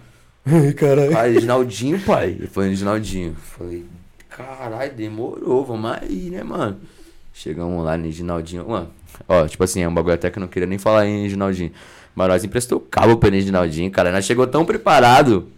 Caralho. 0.76 1.12
Pai, 1.12 1.32
Reginaldinho, 1.32 2.00
pai. 2.00 2.28
Ele 2.30 2.46
foi 2.46 2.68
Reginaldinho. 2.68 3.36
Falei, 3.36 3.84
caralho, 4.28 4.92
demorou, 4.94 5.64
vamos 5.64 5.90
aí, 6.00 6.30
né, 6.30 6.42
mano? 6.42 6.78
Chegamos 7.32 7.84
lá 7.84 7.96
no 7.96 8.04
Reginaldinho. 8.04 8.68
Mano, 8.68 8.88
ó, 9.28 9.46
tipo 9.46 9.62
assim, 9.62 9.82
é 9.82 9.88
um 9.88 9.94
bagulho 9.94 10.14
até 10.14 10.30
que 10.30 10.38
eu 10.38 10.40
não 10.40 10.48
queria 10.48 10.66
nem 10.66 10.78
falar 10.78 11.06
em 11.06 11.22
Reginaldinho. 11.22 11.72
Mas 12.14 12.28
nós 12.28 12.44
emprestou 12.44 12.80
cabo 12.80 13.16
pro 13.16 13.30
Reginaldinho, 13.30 13.90
cara. 13.90 14.10
Nós 14.10 14.24
chegou 14.24 14.46
tão 14.46 14.64
preparado. 14.64 15.48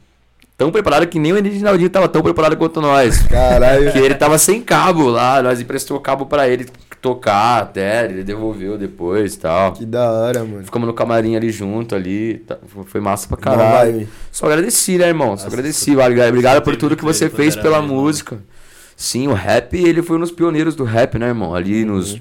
Tão 0.56 0.70
preparado 0.70 1.06
que 1.06 1.18
nem 1.18 1.32
o 1.32 1.42
Reginaldinho 1.42 1.88
tava 1.90 2.08
tão 2.08 2.22
preparado 2.22 2.56
quanto 2.56 2.80
nós. 2.80 3.22
Caralho. 3.26 3.90
Que 3.92 3.98
ele 3.98 4.14
tava 4.14 4.36
sem 4.38 4.60
cabo 4.60 5.08
lá. 5.08 5.42
Nós 5.42 5.60
emprestou 5.60 5.98
cabo 5.98 6.26
pra 6.26 6.48
ele 6.48 6.66
tocar 7.02 7.60
até. 7.62 8.06
Ele 8.06 8.22
devolveu 8.24 8.78
depois 8.78 9.34
e 9.34 9.38
tal. 9.40 9.72
Que 9.72 9.84
da 9.84 10.10
hora, 10.10 10.44
mano. 10.44 10.64
Ficamos 10.64 10.86
no 10.86 10.94
camarim 10.94 11.36
ali 11.36 11.50
junto 11.50 11.94
ali. 11.94 12.38
tá- 12.46 12.56
Foi 12.86 13.00
massa 13.00 13.28
pra 13.28 13.36
caralho. 13.36 13.92
vai. 13.92 14.08
Só 14.30 14.46
agradeci, 14.46 14.96
né, 14.96 15.08
irmão? 15.08 15.28
Só 15.36 15.44
Nossa, 15.44 15.48
agradeci. 15.48 15.94
Obrigado, 15.96 16.28
obrigado 16.28 16.62
por 16.62 16.76
tudo 16.76 16.96
que 16.96 17.04
você 17.04 17.28
fez 17.28 17.56
pela 17.56 17.82
novo. 17.82 17.94
música. 17.94 18.38
Sim, 18.96 19.26
o 19.26 19.32
rap, 19.34 19.74
ele 19.76 20.00
foi 20.00 20.16
um 20.16 20.20
dos 20.20 20.30
pioneiros 20.30 20.76
do 20.76 20.84
rap, 20.84 21.18
né, 21.18 21.26
irmão? 21.26 21.54
Ali 21.54 21.84
nos, 21.84 22.18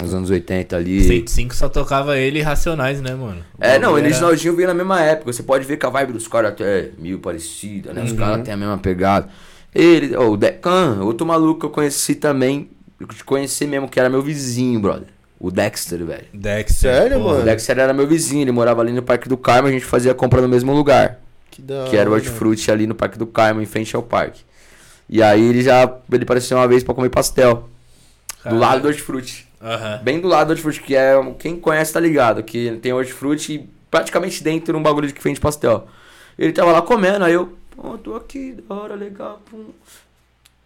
nos 0.00 0.14
anos 0.14 0.30
80 0.30 0.76
ali. 0.76 1.02
105 1.04 1.54
só 1.54 1.68
tocava 1.68 2.16
ele 2.16 2.38
e 2.38 2.42
Racionais, 2.42 3.02
né, 3.02 3.14
mano? 3.14 3.42
O 3.58 3.62
É, 3.62 3.78
não, 3.78 3.98
e 3.98 4.00
era- 4.00 4.10
Ginaldinho 4.12 4.56
veio 4.56 4.68
na 4.68 4.72
mesma 4.74 5.00
época. 5.02 5.30
Você 5.30 5.42
pode 5.42 5.66
ver 5.66 5.76
que 5.76 5.84
a 5.84 5.90
vibe 5.90 6.14
dos 6.14 6.26
caras 6.26 6.52
até 6.52 6.78
é 6.78 6.90
meio 6.98 7.18
parecida, 7.18 7.92
né? 7.92 8.02
Os 8.02 8.12
caras 8.12 8.42
têm 8.44 8.54
a 8.54 8.56
mesma 8.56 8.78
pegada. 8.78 9.28
Ele, 9.74 10.16
ó, 10.16 10.28
o 10.30 10.36
Decan, 10.36 11.00
outro 11.02 11.26
maluco 11.26 11.60
que 11.60 11.66
eu 11.66 11.70
conheci 11.70 12.14
também, 12.14 12.70
eu 13.02 13.08
te 13.08 13.24
conheci 13.24 13.66
mesmo, 13.66 13.88
que 13.88 13.98
era 13.98 14.08
meu 14.08 14.22
vizinho, 14.22 14.80
brother. 14.80 15.08
O 15.38 15.50
Dexter, 15.50 16.04
velho. 16.04 16.24
Dexter. 16.32 16.94
Sério, 16.94 17.18
porra. 17.18 17.30
O 17.30 17.32
mano? 17.34 17.44
Dexter 17.44 17.78
era 17.78 17.92
meu 17.92 18.06
vizinho, 18.06 18.42
ele 18.42 18.52
morava 18.52 18.80
ali 18.80 18.92
no 18.92 19.02
Parque 19.02 19.28
do 19.28 19.36
Carmo, 19.36 19.68
a 19.68 19.72
gente 19.72 19.84
fazia 19.84 20.14
compra 20.14 20.40
no 20.40 20.48
mesmo 20.48 20.72
lugar. 20.72 21.18
Que 21.50 21.60
da 21.60 21.84
que 21.90 21.96
era 21.96 22.08
o 22.08 22.12
hora. 22.12 22.22
hortifruti 22.22 22.70
ali 22.70 22.86
no 22.86 22.94
Parque 22.94 23.18
do 23.18 23.26
Carmo, 23.26 23.60
em 23.60 23.66
frente 23.66 23.94
ao 23.96 24.02
parque. 24.02 24.42
E 25.08 25.22
aí 25.22 25.42
ele 25.42 25.62
já 25.62 25.82
ele 26.10 26.22
apareceu 26.22 26.56
uma 26.56 26.68
vez 26.68 26.84
pra 26.84 26.94
comer 26.94 27.10
pastel. 27.10 27.68
Do 28.36 28.42
Caralho. 28.44 28.60
lado 28.60 28.82
do 28.82 28.88
hortifruti. 28.88 29.48
Aham. 29.60 30.00
Bem 30.02 30.20
do 30.20 30.28
lado 30.28 30.46
do 30.46 30.50
hortifruti, 30.50 30.80
que 30.80 30.96
é. 30.96 31.14
Quem 31.38 31.58
conhece 31.58 31.92
tá 31.92 32.00
ligado, 32.00 32.42
que 32.42 32.78
tem 32.80 32.92
hortifruti 32.92 33.68
praticamente 33.90 34.42
dentro 34.42 34.72
de 34.72 34.78
um 34.78 34.82
bagulho 34.82 35.08
de 35.08 35.12
que 35.12 35.22
vende 35.22 35.40
pastel. 35.40 35.86
Ele 36.38 36.52
tava 36.52 36.72
lá 36.72 36.80
comendo, 36.80 37.24
aí 37.24 37.34
eu, 37.34 37.52
pô, 37.76 37.98
tô 37.98 38.14
aqui, 38.14 38.56
da 38.66 38.74
hora, 38.74 38.94
legal, 38.94 39.42
pum. 39.50 39.66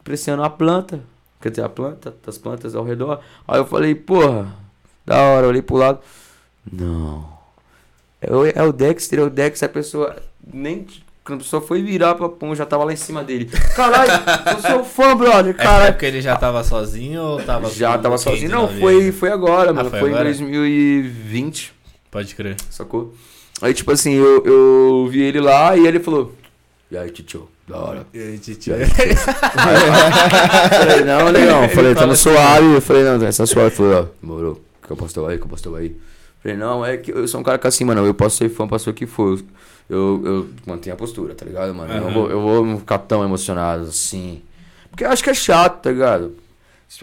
Apreciando 0.01 0.43
a 0.45 0.51
planta. 0.51 1.01
Quer 1.41 1.51
dizer, 1.51 1.63
a 1.65 1.69
planta, 1.69 2.15
as 2.27 2.39
plantas 2.39 2.75
ao 2.75 2.85
redor. 2.85 3.21
Aí 3.47 3.59
eu 3.59 3.67
falei, 3.67 3.95
porra, 3.95 4.53
da 5.05 5.21
hora, 5.21 5.47
eu 5.47 5.51
olhei 5.51 5.63
pro 5.63 5.77
lado. 5.77 6.01
Não. 6.71 7.29
É 8.21 8.35
o, 8.35 8.45
é 8.47 8.63
o 8.63 8.73
Dexter, 8.73 9.19
é 9.19 9.23
o 9.23 9.31
Dexter, 9.31 9.69
a 9.69 9.73
pessoa 9.73 10.17
nem. 10.53 10.87
Quando 11.23 11.41
a 11.41 11.43
pessoa 11.43 11.61
foi 11.61 11.83
virar 11.83 12.15
pra 12.15 12.29
pum, 12.29 12.55
já 12.55 12.65
tava 12.65 12.85
lá 12.85 12.93
em 12.93 12.97
cima 12.97 13.23
dele. 13.25 13.47
Caralho, 13.75 14.11
eu 14.55 14.61
sou 14.71 14.85
fã, 14.85 15.17
brother, 15.17 15.55
É 15.59 15.63
caralho. 15.63 15.93
porque 15.93 16.07
ele 16.07 16.21
já 16.21 16.37
tava 16.37 16.63
sozinho 16.63 17.21
ou 17.21 17.43
tava 17.43 17.69
Já 17.69 17.99
tava 17.99 18.17
sozinho. 18.17 18.49
Não, 18.51 18.69
foi, 18.69 19.11
foi 19.11 19.31
agora, 19.31 19.73
mano. 19.73 19.91
foi 19.91 19.99
foi 20.01 20.09
agora? 20.11 20.31
em 20.31 20.33
2020, 20.33 21.75
Pode 22.13 22.35
crer. 22.35 22.57
sacou? 22.71 23.13
Aí, 23.61 23.75
tipo 23.75 23.91
assim, 23.91 24.13
eu, 24.13 24.45
eu 24.45 25.09
vi 25.11 25.21
ele 25.21 25.41
lá 25.41 25.77
e 25.77 25.87
ele 25.87 25.99
falou: 25.99 26.33
E 26.91 26.97
aí, 26.97 27.11
tio, 27.11 27.49
da 27.69 27.77
hora. 27.79 28.07
E 28.15 28.19
aí, 28.19 28.39
Titi? 28.39 28.71
Falei, 30.71 31.05
não, 31.05 31.31
legal. 31.31 31.65
Ele 31.65 31.75
Falei, 31.75 31.95
fala 31.95 31.95
tamo 31.95 32.13
assim, 32.13 32.23
suave. 32.23 32.75
Eu 32.75 32.81
falei, 32.81 33.05
não, 33.05 33.19
tá 33.19 33.33
suave. 33.47 33.71
Falei, 33.75 33.93
ó, 33.95 34.05
demorou. 34.23 34.61
Que 34.83 34.93
eu 34.93 34.97
posso 34.97 35.27
aí, 35.27 35.37
que 35.39 35.45
eu 35.45 35.49
posso 35.49 35.75
aí. 35.75 35.97
Falei, 36.43 36.57
não, 36.57 36.85
é 36.85 36.97
que 36.97 37.11
eu 37.11 37.27
sou 37.27 37.41
um 37.41 37.45
cara 37.45 37.59
que 37.59 37.67
assim, 37.67 37.85
mano, 37.85 38.05
eu 38.07 38.15
posso 38.15 38.37
ser 38.37 38.49
fã, 38.49 38.69
posso 38.69 38.85
ser 38.85 38.91
o 38.91 38.95
que 38.95 39.07
for. 39.07 39.39
Eu, 39.89 40.23
eu 40.25 40.49
mantenho 40.67 40.95
a 40.95 40.99
postura, 40.99 41.35
tá 41.35 41.45
ligado, 41.45 41.75
mano? 41.75 41.93
Eu, 41.93 42.01
não 42.01 42.07
Aham. 42.09 42.15
vou, 42.15 42.31
eu 42.31 42.41
vou 42.41 42.79
ficar 42.79 42.99
tão 42.99 43.25
emocionado 43.25 43.85
assim. 43.85 44.43
Porque 44.91 45.05
eu 45.05 45.11
acho 45.11 45.23
que 45.23 45.31
é 45.31 45.35
chato, 45.35 45.83
tá 45.83 45.91
ligado? 45.91 46.35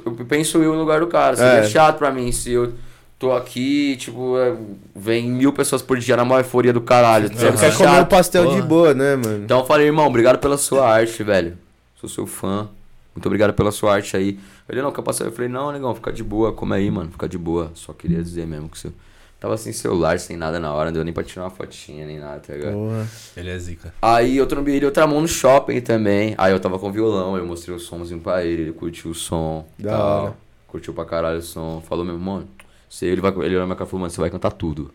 Eu 0.06 0.12
penso 0.26 0.64
eu 0.64 0.74
no 0.74 0.80
lugar 0.80 1.00
do 1.02 1.08
cara. 1.08 1.36
Seria 1.36 1.60
É. 1.60 1.68
chato 1.70 1.98
pra 1.98 2.12
mim 2.12 2.32
se 2.32 2.52
eu 2.52 2.74
tô 3.20 3.32
aqui, 3.32 3.96
tipo, 3.98 4.38
é, 4.38 4.56
vem 4.96 5.30
mil 5.32 5.54
pessoas 5.54 5.82
por 5.82 5.98
dia 5.98 6.18
na 6.18 6.26
maior 6.26 6.42
euforia 6.42 6.74
do 6.74 6.82
caralho. 6.82 7.28
Você 7.30 7.46
Deve 7.46 7.58
quer 7.58 7.76
comer 7.78 8.02
um 8.02 8.06
pastel 8.06 8.44
de 8.46 8.56
porra. 8.56 8.62
boa, 8.64 8.94
né, 8.94 9.16
mano? 9.16 9.44
Então 9.44 9.60
eu 9.60 9.66
falei, 9.66 9.88
irmão, 9.88 10.06
obrigado 10.08 10.40
pela 10.40 10.58
sua 10.58 10.88
arte, 10.88 11.24
velho. 11.24 11.58
Sou 12.00 12.10
seu 12.10 12.28
fã. 12.28 12.68
Muito 13.16 13.26
obrigado 13.28 13.54
pela 13.54 13.72
sua 13.72 13.94
arte 13.94 14.18
aí. 14.18 14.40
Ele, 14.68 14.82
não, 14.82 14.92
quer 14.92 15.02
passar? 15.04 15.26
Eu 15.26 15.32
falei, 15.32 15.48
não, 15.50 15.72
negão, 15.72 15.94
fica 15.94 16.12
de 16.12 16.24
boa, 16.24 16.52
come 16.52 16.76
aí, 16.76 16.90
mano. 16.90 17.12
Fica 17.12 17.30
de 17.30 17.38
boa. 17.38 17.72
Só 17.76 17.94
queria 17.94 18.22
dizer 18.22 18.46
mesmo 18.48 18.68
que 18.68 18.78
você. 18.78 18.92
Tava 19.40 19.58
sem 19.58 19.74
celular, 19.74 20.18
sem 20.20 20.38
nada 20.38 20.58
na 20.58 20.74
hora, 20.74 20.86
não 20.86 20.94
deu 20.94 21.04
nem 21.04 21.14
pra 21.14 21.22
tirar 21.22 21.44
uma 21.44 21.50
fotinha, 21.50 22.06
nem 22.06 22.18
nada, 22.18 22.40
tá 22.40 22.54
ligado? 22.54 22.74
Porra. 22.74 23.06
Ele 23.36 23.50
é 23.50 23.60
zica. 23.60 23.94
Aí 24.02 24.38
eu 24.38 24.48
trombei 24.48 24.78
ele 24.78 24.86
outra 24.86 25.06
mão 25.06 25.20
no 25.20 25.28
shopping 25.28 25.82
também. 25.82 26.34
Aí 26.38 26.54
eu 26.54 26.60
tava 26.62 26.80
com 26.80 26.90
violão, 26.92 27.36
eu 27.38 27.46
mostrei 27.46 27.76
o 27.76 27.80
somzinho 27.80 28.22
pra 28.22 28.44
ele, 28.46 28.62
ele 28.64 28.72
curtiu 28.72 29.12
o 29.12 29.14
som. 29.14 29.66
Da 29.78 29.92
tal. 29.92 30.24
hora. 30.24 30.34
Curtiu 30.70 30.94
pra 30.94 31.04
caralho 31.04 31.40
o 31.40 31.42
som. 31.42 31.84
Falou 31.88 32.06
mesmo, 32.06 32.20
mano. 32.22 32.48
Você, 32.94 33.08
ele 33.08 33.22
vai, 33.22 33.32
ele 33.32 33.40
olhou 33.40 33.62
na 33.62 33.66
minha 33.66 33.76
cara 33.76 33.88
e 33.88 33.90
falou, 33.90 34.08
você 34.08 34.22
vai 34.22 34.30
cantar 34.30 34.52
tudo. 34.52 34.94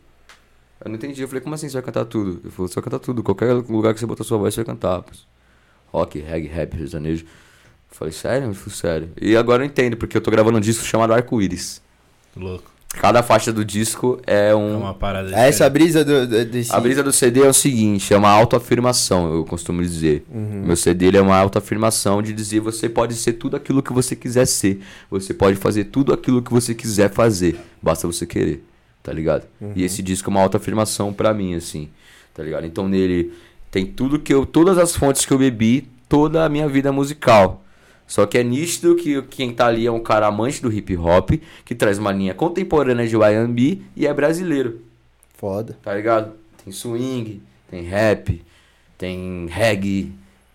Eu 0.81 0.89
não 0.89 0.95
entendi, 0.95 1.21
eu 1.21 1.27
falei, 1.27 1.41
como 1.41 1.53
assim 1.57 1.69
você 1.69 1.73
vai 1.73 1.83
cantar 1.83 2.05
tudo? 2.05 2.41
Ele 2.45 2.51
falou, 2.53 2.69
você 2.69 2.77
vai 2.77 2.85
cantar 2.85 3.01
tudo, 3.01 3.25
qualquer 3.25 3.53
lugar 3.53 3.93
que 3.93 3.99
você 3.99 4.07
botar 4.07 4.23
sua 4.23 4.39
voz, 4.39 4.55
você 4.55 4.63
vai 4.63 4.73
cantar. 4.73 5.05
Rock, 5.89 6.21
reggae, 6.21 6.47
rap, 6.47 6.79
sertanejo. 6.79 7.25
Eu 7.25 7.31
falei, 7.91 8.13
sério? 8.13 8.47
Eu 8.47 8.55
falei, 8.55 8.77
sério. 8.77 9.11
E 9.21 9.37
agora 9.37 9.65
eu 9.65 9.67
entendo, 9.67 9.97
porque 9.97 10.17
eu 10.17 10.21
tô 10.21 10.31
gravando 10.31 10.59
um 10.59 10.61
disco 10.61 10.85
chamado 10.85 11.13
Arco-Íris. 11.13 11.83
Louco. 12.37 12.71
Cada 12.95 13.23
faixa 13.23 13.53
do 13.53 13.65
disco 13.65 14.19
é 14.27 14.49
É 14.49 14.55
um. 14.55 14.79
uma 14.81 14.95
parada 14.95 15.31
É 15.39 15.49
essa 15.49 15.69
brisa 15.71 16.05
do, 16.05 16.27
do- 16.27 16.45
desse... 16.47 16.75
A 16.75 16.81
brisa 16.81 17.03
do 17.03 17.13
CD 17.13 17.43
é 17.43 17.49
o 17.49 17.53
seguinte, 17.53 18.13
é 18.13 18.17
uma 18.17 18.31
autoafirmação, 18.31 19.33
eu 19.35 19.45
costumo 19.45 19.83
dizer. 19.83 20.25
Meu 20.33 20.75
CD 20.77 21.07
ele 21.07 21.17
é 21.19 21.21
uma 21.21 21.37
autoafirmação 21.37 22.21
de 22.23 22.33
dizer 22.33 22.61
você 22.61 22.89
pode 22.89 23.15
ser 23.15 23.35
tudo 23.35 23.57
aquilo 23.57 23.83
que 23.83 23.93
você 23.93 24.17
quiser 24.17 24.47
ser. 24.47 24.81
Você 25.11 25.33
pode 25.35 25.57
fazer 25.57 25.85
tudo 25.85 26.13
aquilo 26.13 26.43
que 26.43 26.51
você 26.51 26.75
quiser 26.75 27.11
fazer. 27.13 27.61
Basta 27.81 28.07
você 28.07 28.27
querer, 28.27 28.65
tá 29.03 29.13
ligado? 29.13 29.45
E 29.77 29.85
esse 29.85 30.03
disco 30.03 30.29
é 30.29 30.33
uma 30.33 30.41
autoafirmação 30.43 31.13
pra 31.13 31.33
mim, 31.33 31.55
assim, 31.55 31.89
tá 32.35 32.43
ligado? 32.43 32.67
Então 32.67 32.89
nele 32.89 33.33
tem 33.71 33.85
tudo 33.87 34.19
que 34.19 34.33
eu. 34.35 34.45
Todas 34.47 34.77
as 34.79 34.97
fontes 34.97 35.25
que 35.25 35.33
eu 35.33 35.39
bebi, 35.39 35.87
toda 36.09 36.45
a 36.45 36.49
minha 36.49 36.67
vida 36.69 36.91
musical. 36.91 37.63
Só 38.09 38.27
que 38.27 38.39
é 38.39 38.43
nítido 38.43 38.97
que 38.97 39.21
quem 39.23 39.53
tá 39.53 39.67
ali 39.67 39.87
é 39.87 39.93
um 39.93 40.01
cara 40.01 40.27
amante 40.27 40.63
do 40.63 40.73
hip 40.73 40.97
hop, 40.97 41.33
que 41.65 41.75
traz 41.75 41.99
uma 41.99 42.11
linha 42.11 42.33
contemporânea 42.33 43.07
de 43.07 43.15
YB 43.15 43.83
e 43.95 44.07
é 44.07 44.15
brasileiro 44.15 44.81
Foda. 45.37 45.79
tá 45.83 45.95
ligado? 45.95 46.33
Tem 46.65 46.73
swing, 46.73 47.43
tem 47.71 47.83
rap, 47.83 48.43
tem 48.97 49.47
reggae, 49.51 50.13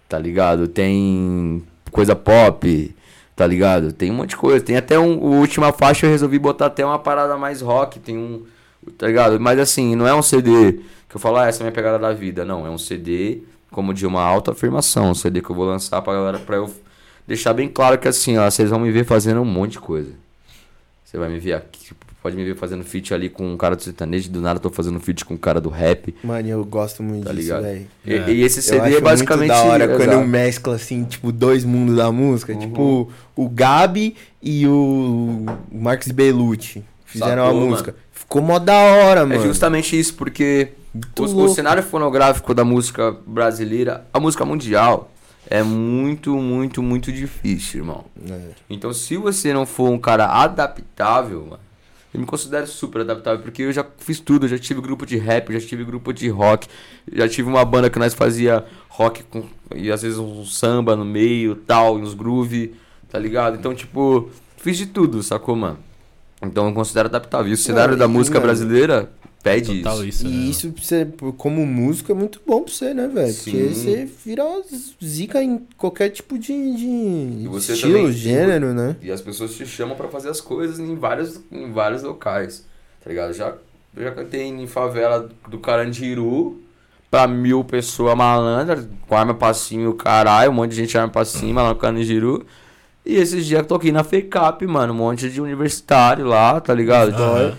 tá 0.09 0.17
ligado? 0.17 0.67
Tem 0.67 1.63
coisa 1.91 2.15
pop, 2.15 2.93
tá 3.35 3.45
ligado? 3.45 3.93
Tem 3.93 4.09
um 4.11 4.15
monte 4.15 4.31
de 4.31 4.37
coisa. 4.37 4.65
Tem 4.65 4.75
até 4.75 4.97
um. 4.99 5.13
A 5.13 5.39
última 5.39 5.71
faixa 5.71 6.07
eu 6.07 6.09
resolvi 6.09 6.39
botar 6.39 6.65
até 6.65 6.83
uma 6.83 6.99
parada 6.99 7.37
mais 7.37 7.61
rock, 7.61 7.99
tem 7.99 8.17
um. 8.17 8.43
Tá 8.97 9.07
ligado? 9.07 9.39
Mas 9.39 9.59
assim, 9.59 9.95
não 9.95 10.07
é 10.07 10.13
um 10.13 10.21
CD 10.21 10.81
que 11.07 11.15
eu 11.15 11.19
falo, 11.19 11.37
ah, 11.37 11.47
essa 11.47 11.59
é 11.59 11.61
a 11.61 11.65
minha 11.65 11.71
pegada 11.71 11.99
da 11.99 12.11
vida. 12.11 12.43
Não, 12.43 12.65
é 12.65 12.69
um 12.69 12.77
CD 12.77 13.43
como 13.71 13.93
de 13.93 14.05
uma 14.05 14.23
autoafirmação. 14.23 15.11
Um 15.11 15.15
CD 15.15 15.41
que 15.41 15.49
eu 15.49 15.55
vou 15.55 15.65
lançar 15.65 16.01
pra 16.01 16.13
galera 16.13 16.39
pra 16.39 16.57
eu 16.57 16.69
deixar 17.27 17.53
bem 17.53 17.67
claro 17.67 17.97
que 17.97 18.07
assim, 18.07 18.37
ó, 18.37 18.49
vocês 18.49 18.69
vão 18.69 18.79
me 18.79 18.91
ver 18.91 19.05
fazendo 19.05 19.41
um 19.41 19.45
monte 19.45 19.73
de 19.73 19.79
coisa. 19.79 20.11
Você 21.05 21.17
vai 21.17 21.29
me 21.29 21.37
ver 21.39 21.53
aqui, 21.53 21.93
pode 22.23 22.35
me 22.35 22.43
ver 22.43 22.55
fazendo 22.55 22.83
feat 22.83 23.13
ali 23.13 23.29
com 23.29 23.45
um 23.53 23.55
cara 23.57 23.75
do 23.75 23.83
sertanejo, 23.83 24.31
do 24.31 24.41
nada 24.41 24.57
eu 24.57 24.61
tô 24.61 24.69
fazendo 24.71 24.99
feat 24.99 25.23
com 25.25 25.35
um 25.35 25.37
cara 25.37 25.61
do 25.61 25.69
rap, 25.69 26.15
Mano, 26.23 26.47
eu 26.47 26.65
gosto 26.65 27.03
muito 27.03 27.25
tá 27.25 27.31
disso, 27.33 27.43
ligado? 27.53 27.61
velho. 27.63 27.87
E, 28.05 28.13
É. 28.13 28.29
e 28.31 28.41
esse 28.41 28.61
CD 28.63 28.95
é 28.97 29.01
basicamente. 29.01 29.49
muito 29.51 29.61
da 29.61 29.63
hora 29.71 29.87
quando 29.89 30.01
exato. 30.11 30.27
mescla, 30.27 30.75
assim, 30.75 31.03
tipo, 31.03 31.31
dois 31.31 31.63
mundos 31.63 31.97
da 31.97 32.11
música. 32.11 32.53
Uhum. 32.53 32.59
Tipo, 32.59 33.11
o 33.35 33.47
Gabi 33.49 34.15
e 34.41 34.67
o 34.67 35.45
Marcos 35.71 36.07
Bellucci 36.11 36.83
fizeram 37.05 37.43
Sacou, 37.45 37.59
uma 37.59 37.69
música. 37.69 37.95
Ficou 38.11 38.41
mó 38.41 38.57
da 38.57 38.73
hora, 38.75 39.21
É 39.21 39.25
mano. 39.25 39.41
justamente 39.43 39.99
isso, 39.99 40.15
porque 40.15 40.69
o, 41.19 41.23
o 41.23 41.49
cenário 41.49 41.83
fonográfico 41.83 42.55
da 42.55 42.63
música 42.65 43.15
brasileira, 43.27 44.07
a 44.11 44.19
música 44.19 44.43
mundial, 44.45 45.11
é 45.53 45.61
muito, 45.61 46.35
muito, 46.35 46.81
muito 46.81 47.11
difícil, 47.11 47.81
irmão. 47.81 48.05
É. 48.27 48.39
Então, 48.67 48.91
se 48.91 49.17
você 49.17 49.53
não 49.53 49.67
for 49.67 49.87
um 49.87 49.99
cara 49.99 50.25
adaptável, 50.25 51.45
mano, 51.47 51.59
Eu 52.11 52.19
me 52.19 52.25
considero 52.25 52.65
super 52.65 53.01
adaptável, 53.01 53.39
porque 53.41 53.61
eu 53.61 53.71
já 53.71 53.85
fiz 53.99 54.19
tudo, 54.19 54.45
eu 54.45 54.49
já 54.49 54.57
tive 54.57 54.81
grupo 54.81 55.05
de 55.05 55.15
rap, 55.17 55.53
já 55.53 55.59
tive 55.59 55.83
grupo 55.83 56.11
de 56.11 56.27
rock, 56.27 56.67
já 57.11 57.27
tive 57.27 57.49
uma 57.49 57.63
banda 57.65 57.87
que 57.87 57.99
nós 57.99 58.15
fazia 58.15 58.65
rock 58.87 59.23
com, 59.23 59.45
e 59.75 59.91
às 59.91 60.01
vezes 60.01 60.17
um 60.17 60.43
samba 60.43 60.95
no 60.95 61.05
meio, 61.05 61.55
tal, 61.55 61.97
uns 61.97 62.15
groove, 62.15 62.75
tá 63.09 63.19
ligado? 63.19 63.55
Então, 63.55 63.75
tipo, 63.75 64.29
fiz 64.57 64.77
de 64.77 64.87
tudo, 64.87 65.21
sacou, 65.21 65.55
mano? 65.55 65.77
Então 66.41 66.65
eu 66.65 66.69
me 66.69 66.75
considero 66.75 67.07
adaptável. 67.09 67.49
E 67.49 67.53
o 67.53 67.57
cenário 67.57 67.95
da 67.95 68.05
e, 68.05 68.07
música 68.07 68.39
mano, 68.39 68.47
brasileira 68.47 69.11
pede 69.43 69.77
Total 69.83 70.05
isso. 70.05 70.25
isso, 70.25 70.27
né? 70.29 70.31
E 70.33 70.49
isso, 70.49 70.73
você, 70.75 71.05
como 71.37 71.65
músico, 71.65 72.11
é 72.11 72.15
muito 72.15 72.41
bom 72.47 72.63
pra 72.63 72.73
você, 72.73 72.93
né, 72.93 73.07
velho? 73.07 73.33
Porque 73.33 73.51
você 73.69 74.09
vira 74.25 74.43
zica 75.03 75.43
em 75.43 75.59
qualquer 75.77 76.09
tipo 76.09 76.39
de, 76.39 76.47
de 76.75 77.43
E 77.43 77.47
você 77.47 77.73
estilo, 77.73 77.93
também- 77.99 78.11
gênero, 78.13 78.73
né? 78.73 78.95
E 79.01 79.11
as 79.11 79.21
pessoas 79.21 79.53
te 79.53 79.65
chamam 79.65 79.95
pra 79.97 80.07
fazer 80.07 80.29
as 80.29 80.39
coisas 80.41 80.79
em 80.79 80.95
vários, 80.95 81.39
em 81.51 81.71
vários 81.71 82.01
locais, 82.01 82.65
tá 83.03 83.09
ligado? 83.09 83.33
Já, 83.33 83.53
eu 83.95 84.03
já 84.03 84.11
cantei 84.11 84.43
em 84.43 84.65
favela 84.65 85.29
do 85.49 85.59
Carandiru 85.59 86.59
pra 87.11 87.27
mil 87.27 87.63
pessoas 87.63 88.15
malandras, 88.17 88.87
com 89.07 89.15
arma 89.15 89.33
pra 89.35 89.53
cima 89.53 89.83
e 89.83 89.87
o 89.87 89.93
caralho, 89.93 90.49
um 90.49 90.53
monte 90.55 90.71
de 90.71 90.77
gente 90.77 90.97
arma 90.97 91.11
pra 91.11 91.25
cima 91.25 91.61
lá 91.61 91.69
no 91.69 91.75
Carandiru. 91.75 92.45
E 93.05 93.15
esses 93.15 93.45
dias 93.45 93.59
eu 93.59 93.67
toquei 93.67 93.91
na 93.91 94.03
FECAP, 94.03 94.65
mano, 94.65 94.93
um 94.93 94.95
monte 94.95 95.29
de 95.29 95.41
universitário 95.41 96.25
lá, 96.25 96.59
tá 96.61 96.73
ligado? 96.73 97.11
Então, 97.11 97.35
Aham. 97.35 97.57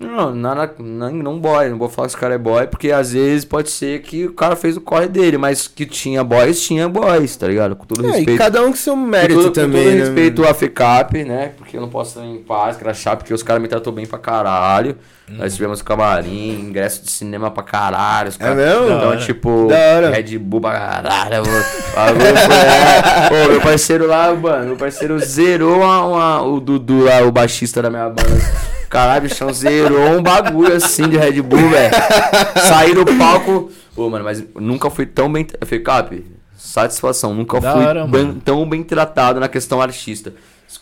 Não, 0.00 0.32
nada, 0.32 0.72
não, 0.78 1.10
não 1.12 1.38
boy, 1.40 1.68
não 1.68 1.76
vou 1.76 1.88
falar 1.88 2.06
que 2.06 2.12
esse 2.12 2.20
cara 2.20 2.34
é 2.34 2.38
boy, 2.38 2.68
porque 2.68 2.92
às 2.92 3.12
vezes 3.12 3.44
pode 3.44 3.68
ser 3.68 4.00
que 4.00 4.26
o 4.26 4.32
cara 4.32 4.54
fez 4.54 4.76
o 4.76 4.80
corre 4.80 5.08
dele, 5.08 5.36
mas 5.36 5.66
que 5.66 5.84
tinha 5.84 6.22
boys, 6.22 6.62
tinha 6.62 6.88
boys, 6.88 7.34
tá 7.34 7.48
ligado? 7.48 7.74
Com 7.74 7.84
todo 7.84 8.04
É, 8.04 8.06
respeito. 8.12 8.30
e 8.30 8.38
cada 8.38 8.62
um 8.62 8.70
com 8.70 8.76
seu 8.76 8.94
Com 8.94 9.00
mérito 9.00 9.42
todo, 9.42 9.52
também, 9.52 9.82
com 9.82 9.88
todo 9.90 9.94
né? 9.98 10.04
respeito 10.04 10.46
à 10.46 10.54
FECAP, 10.54 11.24
né? 11.24 11.52
Porque 11.58 11.76
eu 11.76 11.80
não 11.80 11.88
posso 11.88 12.10
estar 12.20 12.24
em 12.30 12.38
paz, 12.38 12.76
crachá, 12.76 13.16
porque 13.16 13.34
os 13.34 13.42
caras 13.42 13.60
me 13.60 13.66
tratou 13.66 13.92
bem 13.92 14.06
pra 14.06 14.20
caralho. 14.20 14.96
Nós 15.30 15.54
tivemos 15.56 15.82
camarim, 15.82 16.60
ingresso 16.60 17.04
de 17.04 17.10
cinema 17.10 17.50
pra 17.50 17.64
caralho. 17.64 18.28
Os 18.28 18.36
É 18.36 18.38
caras- 18.38 18.56
mesmo? 18.56 18.86
Da 18.88 18.94
Então, 18.98 19.16
tipo. 19.18 19.66
Red 20.12 20.38
Bull 20.38 20.60
pra 20.60 20.78
caralho. 20.78 21.42
mano. 21.44 21.64
É. 22.06 23.28
Pô, 23.28 23.50
meu 23.50 23.60
parceiro 23.60 24.06
lá, 24.06 24.32
mano, 24.32 24.66
meu 24.66 24.76
parceiro 24.76 25.18
zerou 25.18 25.78
uma, 25.80 26.04
uma- 26.04 26.42
o 26.42 26.60
Dudu 26.60 27.04
lá, 27.04 27.20
o 27.22 27.32
baixista 27.32 27.82
da 27.82 27.90
minha 27.90 28.08
banda. 28.08 28.77
Caralho, 28.88 29.22
bichão, 29.22 29.52
zerou 29.52 30.18
um 30.18 30.22
bagulho 30.22 30.74
assim 30.74 31.08
de 31.08 31.16
Red 31.16 31.42
Bull, 31.42 31.68
velho. 31.70 31.94
Saí 32.66 32.94
do 32.94 33.04
palco. 33.16 33.70
Pô, 33.94 34.08
mano, 34.08 34.24
mas 34.24 34.42
nunca 34.54 34.88
fui 34.90 35.04
tão 35.06 35.30
bem. 35.32 35.46
FECAP, 35.64 36.24
satisfação. 36.56 37.34
Nunca 37.34 37.60
Da 37.60 37.72
fui 37.72 37.84
hora, 37.84 38.06
bem- 38.06 38.40
tão 38.44 38.68
bem 38.68 38.82
tratado 38.82 39.40
na 39.40 39.48
questão 39.48 39.80
artista. 39.82 40.32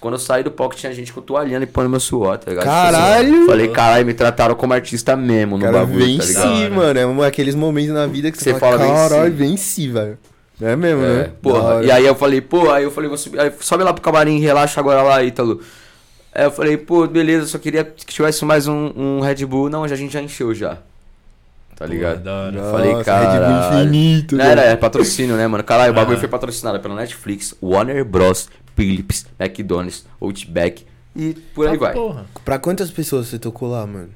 Quando 0.01 0.15
eu 0.15 0.19
saí 0.19 0.43
do 0.43 0.51
palco, 0.51 0.75
tinha 0.75 0.93
gente 0.93 1.13
com 1.13 1.21
toalhando 1.21 1.63
e 1.63 1.67
pondo 1.67 1.89
meu 1.89 2.01
suor, 2.01 2.37
tá 2.39 2.51
ligado? 2.51 2.65
Tipo 2.65 2.77
assim, 2.77 2.93
Caralho! 2.93 3.47
falei, 3.47 3.69
caralho, 3.69 4.05
me 4.07 4.15
trataram 4.15 4.55
como 4.55 4.73
artista 4.75 5.17
mesmo 5.17 5.57
no 5.57 5.65
Cara, 5.65 5.79
bagulho, 5.79 6.01
tá 6.01 6.05
venci, 6.25 6.29
ligado? 6.29 6.75
mano. 6.75 6.99
É 7.01 7.07
um, 7.07 7.23
aqueles 7.23 7.55
momentos 7.55 7.95
na 7.95 8.07
vida 8.07 8.31
que 8.31 8.37
você, 8.37 8.53
Você 8.53 8.59
fala, 8.59 8.79
fala, 8.79 8.91
venci. 8.91 9.09
caralho, 9.09 9.35
venci, 9.35 9.89
velho. 9.89 10.19
É 10.61 10.75
mesmo, 10.75 11.03
É, 11.05 11.07
né? 11.07 11.31
Porra. 11.41 11.83
E 11.85 11.91
aí 11.91 12.05
eu 12.05 12.15
falei, 12.17 12.41
pô, 12.41 12.71
aí 12.71 12.83
eu 12.83 12.91
falei, 12.91 13.09
vou 13.09 13.17
subir, 13.17 13.39
aí 13.41 13.53
sobe 13.61 13.85
lá 13.85 13.93
pro 13.93 14.03
camarim, 14.03 14.39
relaxa 14.41 14.81
agora 14.81 15.03
lá, 15.03 15.23
Ítalo. 15.23 15.61
Aí 16.37 16.45
eu 16.45 16.51
falei, 16.51 16.77
pô, 16.77 17.07
beleza, 17.07 17.47
só 17.47 17.59
queria 17.59 17.83
que 17.83 18.05
tivesse 18.13 18.45
mais 18.45 18.69
um, 18.69 18.93
um 18.95 19.21
Red 19.21 19.47
Bull. 19.47 19.71
Não, 19.71 19.89
já, 19.89 19.95
a 19.95 19.99
gente 19.99 20.13
já 20.13 20.21
encheu 20.21 20.55
já. 20.55 20.77
Tá 21.75 21.87
ligado? 21.87 22.23
Pô. 22.23 22.53
Nossa, 22.53 22.71
falei, 22.71 22.93
Red 22.93 23.41
Bull 23.47 23.81
infinito. 23.81 24.37
Não, 24.37 24.45
né? 24.45 24.51
era, 24.51 24.61
é 24.65 24.77
patrocínio, 24.77 25.35
né, 25.35 25.47
mano? 25.47 25.65
Caralho, 25.65 25.93
o 25.93 25.95
bagulho 25.95 26.19
Ah. 26.19 26.21
foi 26.21 26.29
patrocinado 26.29 26.79
pela 26.79 26.95
Netflix, 26.95 27.55
Warner 27.63 28.05
Bros, 28.05 28.51
Philips, 28.77 29.25
McDonald's, 29.41 30.05
Outback 30.21 30.85
e 31.15 31.33
por 31.55 31.69
aí 31.69 31.77
Ah, 31.77 31.79
vai. 31.79 31.93
Porra. 31.95 32.27
Pra 32.45 32.59
quantas 32.59 32.91
pessoas 32.91 33.29
você 33.29 33.39
tocou 33.39 33.71
lá, 33.71 33.87
mano? 33.87 34.11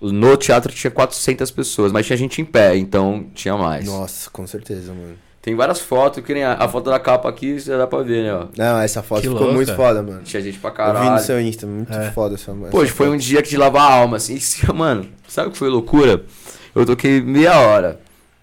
No 0.00 0.36
teatro 0.36 0.72
tinha 0.72 0.92
400 0.92 1.50
pessoas, 1.50 1.90
mas 1.90 2.06
tinha 2.06 2.16
gente 2.16 2.40
em 2.40 2.44
pé, 2.44 2.76
então 2.76 3.26
tinha 3.34 3.56
mais. 3.56 3.84
Nossa, 3.84 4.30
com 4.30 4.46
certeza, 4.46 4.92
mano. 4.92 5.16
Tem 5.42 5.56
várias 5.56 5.80
fotos, 5.80 6.24
que 6.24 6.32
nem 6.32 6.44
a, 6.44 6.52
a 6.54 6.68
foto 6.68 6.88
da 6.88 7.00
capa 7.00 7.28
aqui, 7.28 7.58
você 7.58 7.76
dá 7.76 7.84
pra 7.84 7.98
ver, 8.02 8.22
né, 8.22 8.32
ó. 8.32 8.46
Não, 8.56 8.78
essa 8.80 9.02
foto 9.02 9.22
Que 9.22 9.26
ficou 9.26 9.40
louca. 9.42 9.54
muito 9.56 9.74
foda, 9.74 10.00
mano. 10.00 10.20
Tinha 10.22 10.40
gente 10.40 10.56
pra 10.56 10.70
Eu 10.70 10.72
vi 10.72 10.76
caralho. 10.76 11.10
no 11.10 11.18
seu 11.18 11.40
Insta, 11.40 11.66
muito 11.66 11.92
É. 11.92 12.12
foda 12.12 12.36
essa 12.36 12.52
Pô, 12.70 12.78
hoje 12.78 12.92
foi 12.92 13.08
um 13.08 13.16
dia 13.16 13.42
que 13.42 13.50
de 13.50 13.56
lavar 13.56 13.90
a 13.90 13.94
alma, 13.94 14.18
assim. 14.18 14.38
Mano, 14.72 15.04
sabe 15.26 15.48
o 15.48 15.50
que 15.50 15.58
foi 15.58 15.68
loucura? 15.68 16.24
Eu 16.72 16.86
toquei 16.86 17.20
meia 17.20 17.58
hora. 17.58 17.98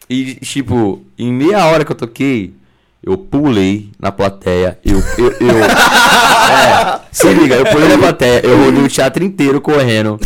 E, 0.09 0.35
tipo, 0.35 1.01
em 1.17 1.31
meia 1.31 1.65
hora 1.67 1.85
que 1.85 1.91
eu 1.93 1.95
toquei, 1.95 2.53
eu 3.01 3.17
pulei 3.17 3.89
na 3.97 4.11
plateia. 4.11 4.77
Eu. 4.83 4.97
eu, 5.17 5.31
eu 5.39 5.55
é, 5.63 6.99
se 7.13 7.31
liga, 7.33 7.55
eu 7.55 7.65
pulei 7.65 7.87
na 7.87 7.97
plateia, 7.97 8.41
eu 8.45 8.65
rodei 8.65 8.83
o 8.83 8.89
teatro 8.89 9.23
inteiro 9.23 9.61
correndo. 9.61 10.19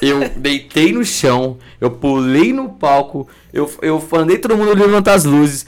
Eu 0.00 0.28
deitei 0.36 0.92
no 0.92 1.04
chão, 1.04 1.58
eu 1.80 1.90
pulei 1.90 2.52
no 2.52 2.68
palco, 2.68 3.26
eu, 3.52 3.70
eu 3.82 4.04
mandei 4.10 4.38
todo 4.38 4.56
mundo 4.56 4.74
levantar 4.74 5.14
as 5.14 5.24
luzes. 5.24 5.66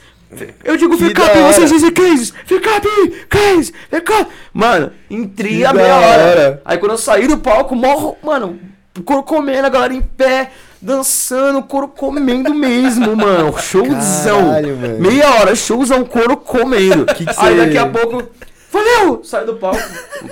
Eu 0.63 0.77
digo, 0.77 0.97
bem, 0.97 1.11
hora. 1.17 1.53
vocês 1.53 1.69
dizem 1.69 1.91
Case, 1.91 2.33
fica 2.45 2.69
bem, 2.79 3.13
Case, 3.29 3.73
fica. 3.89 4.27
Mano, 4.53 4.91
entrei 5.09 5.63
a 5.65 5.73
meia 5.73 5.95
hora. 5.95 6.23
hora. 6.23 6.61
Aí 6.65 6.77
quando 6.77 6.91
eu 6.93 6.97
saí 6.97 7.27
do 7.27 7.37
palco, 7.37 7.75
morro, 7.75 8.17
mano, 8.23 8.59
o 8.97 9.01
couro 9.03 9.23
comendo, 9.23 9.65
a 9.67 9.69
galera 9.69 9.93
em 9.93 10.01
pé, 10.01 10.51
dançando, 10.81 11.59
o 11.59 11.63
couro 11.63 11.87
comendo 11.87 12.53
mesmo, 12.53 13.13
mano. 13.17 13.53
Showzão. 13.59 14.45
Caralho, 14.47 14.77
mano. 14.77 14.99
Meia 14.99 15.29
hora, 15.35 15.55
showzão, 15.55 16.03
couro 16.05 16.37
comendo. 16.37 17.05
Que 17.05 17.25
que 17.25 17.33
Aí 17.37 17.57
daqui 17.57 17.77
a 17.77 17.85
pouco, 17.87 18.23
valeu! 18.71 19.21
Sai 19.23 19.45
do 19.45 19.55
palco, 19.55 19.81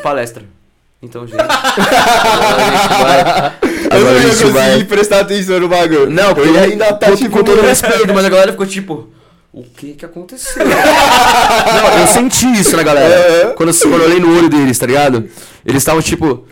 palestra. 0.01 0.43
Então, 1.01 1.27
gente. 1.27 1.37
Agora 1.41 1.51
a 2.55 2.69
gente 2.71 3.01
vai. 3.03 3.19
Eu 3.19 3.97
Agora 3.97 4.13
não 4.13 4.21
ia 4.21 4.29
conseguir 4.29 4.51
vai. 4.51 4.83
prestar 4.85 5.19
atenção 5.19 5.59
no 5.59 5.67
bagulho. 5.67 6.09
Não, 6.09 6.31
eu 6.31 6.53
ia 6.53 6.61
ainda 6.61 6.93
tá 6.93 7.09
com, 7.09 7.15
tipo. 7.17 7.37
com 7.37 7.43
todo 7.43 7.61
respeito, 7.61 8.13
mas 8.13 8.23
a 8.25 8.29
galera 8.29 8.51
ficou 8.51 8.65
tipo. 8.65 9.09
O 9.53 9.61
que 9.63 9.93
que 9.93 10.03
aconteceu? 10.03 10.65
não, 10.65 11.99
eu 11.99 12.07
senti 12.07 12.51
isso 12.59 12.75
na 12.75 12.81
galera. 12.83 13.49
Uhum. 13.49 13.53
Quando, 13.53 13.69
eu- 13.69 13.75
quando 13.75 13.93
eu 14.01 14.05
olhei 14.05 14.19
no 14.19 14.35
olho 14.35 14.49
deles, 14.49 14.77
tá 14.79 14.87
ligado? 14.87 15.29
Eles 15.63 15.81
estavam 15.83 16.01
tipo. 16.01 16.45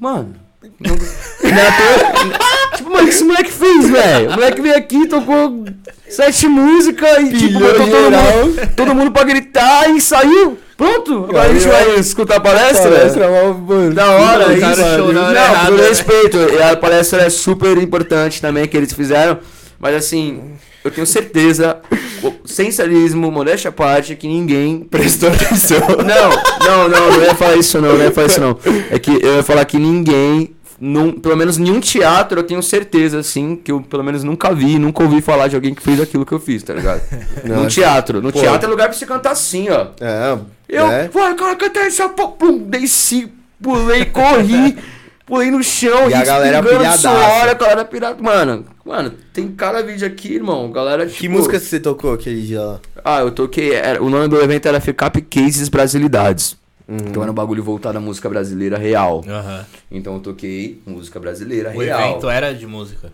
Mano. 0.00 0.34
Não, 0.80 0.96
não 0.96 1.58
é 1.58 2.72
tipo, 2.76 2.90
mano, 2.90 3.02
o 3.02 3.04
que 3.06 3.10
esse 3.14 3.22
moleque 3.24 3.52
fez, 3.52 3.90
velho? 3.90 4.30
O 4.30 4.32
moleque 4.32 4.60
veio 4.62 4.76
aqui, 4.76 5.06
tocou 5.06 5.64
sete 6.08 6.48
músicas 6.48 7.18
e 7.18 7.32
tipo, 7.38 7.58
botou 7.60 7.86
todo 7.86 8.10
mundo, 8.10 8.70
todo 8.74 8.94
mundo 8.94 9.10
pra 9.12 9.24
gritar 9.24 9.90
e 9.90 10.00
saiu. 10.00 10.58
Pronto, 10.76 11.26
agora 11.28 11.50
a 11.50 11.52
gente 11.52 11.68
vai 11.68 11.94
escutar 12.00 12.36
a 12.36 12.40
palestra. 12.40 12.90
Palestra, 12.90 13.30
mal, 13.30 13.54
mano. 13.54 13.94
Da 13.94 14.10
hora, 14.10 14.44
Puta 14.46 14.54
isso. 14.72 15.12
Não, 15.12 15.32
errada, 15.32 15.66
com 15.70 15.76
né? 15.76 15.88
respeito. 15.88 16.36
E 16.38 16.62
a 16.62 16.76
palestra 16.76 17.22
é 17.22 17.30
super 17.30 17.76
importante 17.78 18.40
também 18.40 18.66
que 18.66 18.76
eles 18.76 18.92
fizeram. 18.92 19.38
Mas 19.78 19.94
assim, 19.94 20.54
eu 20.84 20.90
tenho 20.90 21.06
certeza, 21.06 21.78
o 22.22 22.46
sensacionalismo, 22.46 23.30
modéstia 23.30 23.70
à 23.70 23.72
parte, 23.72 24.14
que 24.14 24.28
ninguém 24.28 24.80
prestou 24.90 25.30
atenção. 25.30 25.80
Não, 25.80 26.58
não, 26.66 26.88
não, 26.88 27.12
não 27.12 27.22
ia 27.22 27.34
falar 27.34 27.56
isso 27.56 27.80
não, 27.80 27.96
não 27.96 28.04
ia 28.04 28.12
falar 28.12 28.26
isso 28.26 28.40
não. 28.40 28.58
É 28.90 28.98
que 28.98 29.10
eu 29.10 29.36
ia 29.36 29.42
falar 29.42 29.64
que 29.64 29.78
ninguém, 29.78 30.54
num, 30.78 31.12
pelo 31.12 31.36
menos 31.36 31.56
nenhum 31.56 31.80
teatro, 31.80 32.40
eu 32.40 32.44
tenho 32.44 32.62
certeza, 32.62 33.18
assim, 33.18 33.56
que 33.56 33.72
eu 33.72 33.80
pelo 33.80 34.04
menos 34.04 34.22
nunca 34.22 34.52
vi, 34.54 34.78
nunca 34.78 35.02
ouvi 35.02 35.22
falar 35.22 35.48
de 35.48 35.56
alguém 35.56 35.74
que 35.74 35.82
fez 35.82 35.98
aquilo 35.98 36.26
que 36.26 36.32
eu 36.32 36.38
fiz, 36.38 36.62
tá 36.62 36.74
ligado? 36.74 37.00
Não, 37.44 37.62
no 37.62 37.68
teatro. 37.68 38.20
No 38.20 38.30
pô. 38.30 38.40
teatro 38.40 38.68
é 38.68 38.70
lugar 38.70 38.88
pra 38.88 38.96
você 38.96 39.06
cantar 39.06 39.32
assim, 39.32 39.70
ó. 39.70 39.86
É, 40.00 40.38
Eu, 40.68 40.86
né? 40.86 41.08
vai, 41.10 41.34
cara, 41.34 41.56
cantei 41.56 41.84
essa 41.84 42.10
pô, 42.10 42.28
pum, 42.28 42.58
desci, 42.58 43.32
pulei, 43.62 44.04
corri, 44.04 44.76
pulei 45.26 45.50
no 45.50 45.62
chão, 45.62 46.08
E 46.10 46.14
a 46.14 46.24
galera 46.24 46.62
pilhadaça. 46.62 46.98
suor, 47.10 47.48
a 47.48 47.54
galera 47.54 47.84
pirata. 47.84 48.22
Mano, 48.22 48.64
mano, 48.84 49.12
tem 49.32 49.48
cada 49.52 49.82
vídeo 49.82 50.06
aqui, 50.06 50.34
irmão. 50.34 50.70
Galera, 50.70 51.06
Que 51.06 51.12
tipo, 51.14 51.34
música 51.34 51.58
você 51.58 51.80
tocou 51.80 52.12
aquele 52.12 52.42
dia 52.42 52.60
lá? 52.62 52.80
Ah, 53.04 53.20
eu 53.20 53.30
toquei. 53.30 53.72
Era, 53.72 54.02
o 54.02 54.08
nome 54.10 54.28
do 54.28 54.40
evento 54.40 54.66
era 54.66 54.80
FCAP 54.80 55.22
Cases 55.22 55.68
Brasilidades. 55.68 56.56
Uhum. 56.86 56.96
Então 56.98 57.22
era 57.22 57.32
um 57.32 57.34
bagulho 57.34 57.62
voltado 57.62 57.96
à 57.96 58.00
música 58.00 58.28
brasileira 58.28 58.76
real. 58.76 59.24
Aham. 59.26 59.64
Então 59.90 60.14
eu 60.14 60.20
toquei 60.20 60.80
música 60.86 61.18
brasileira 61.18 61.70
O 61.74 61.80
real. 61.80 62.00
evento 62.10 62.28
é- 62.28 62.36
era 62.36 62.54
de 62.54 62.66
música. 62.66 63.10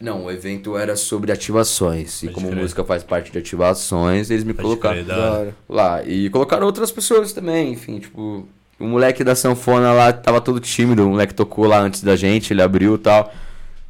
Não, 0.00 0.26
o 0.26 0.30
evento 0.30 0.78
era 0.78 0.94
sobre 0.94 1.32
ativações. 1.32 2.22
E 2.22 2.26
Pode 2.26 2.34
como 2.36 2.48
crer. 2.50 2.62
música 2.62 2.84
faz 2.84 3.02
parte 3.02 3.32
de 3.32 3.38
ativações, 3.38 4.30
eles 4.30 4.44
me 4.44 4.54
Pode 4.54 4.62
colocaram 4.68 5.04
crer, 5.04 5.54
lá. 5.68 6.04
E 6.04 6.30
colocaram 6.30 6.64
outras 6.66 6.92
pessoas 6.92 7.32
também, 7.32 7.72
enfim, 7.72 7.98
tipo. 7.98 8.46
O 8.78 8.84
moleque 8.86 9.24
da 9.24 9.34
sanfona 9.34 9.92
lá 9.92 10.12
tava 10.12 10.40
todo 10.40 10.60
tímido, 10.60 11.04
o 11.06 11.10
moleque 11.10 11.34
tocou 11.34 11.66
lá 11.66 11.80
antes 11.80 12.02
da 12.02 12.14
gente, 12.16 12.52
ele 12.52 12.62
abriu 12.62 12.94
e 12.94 12.98
tal. 12.98 13.32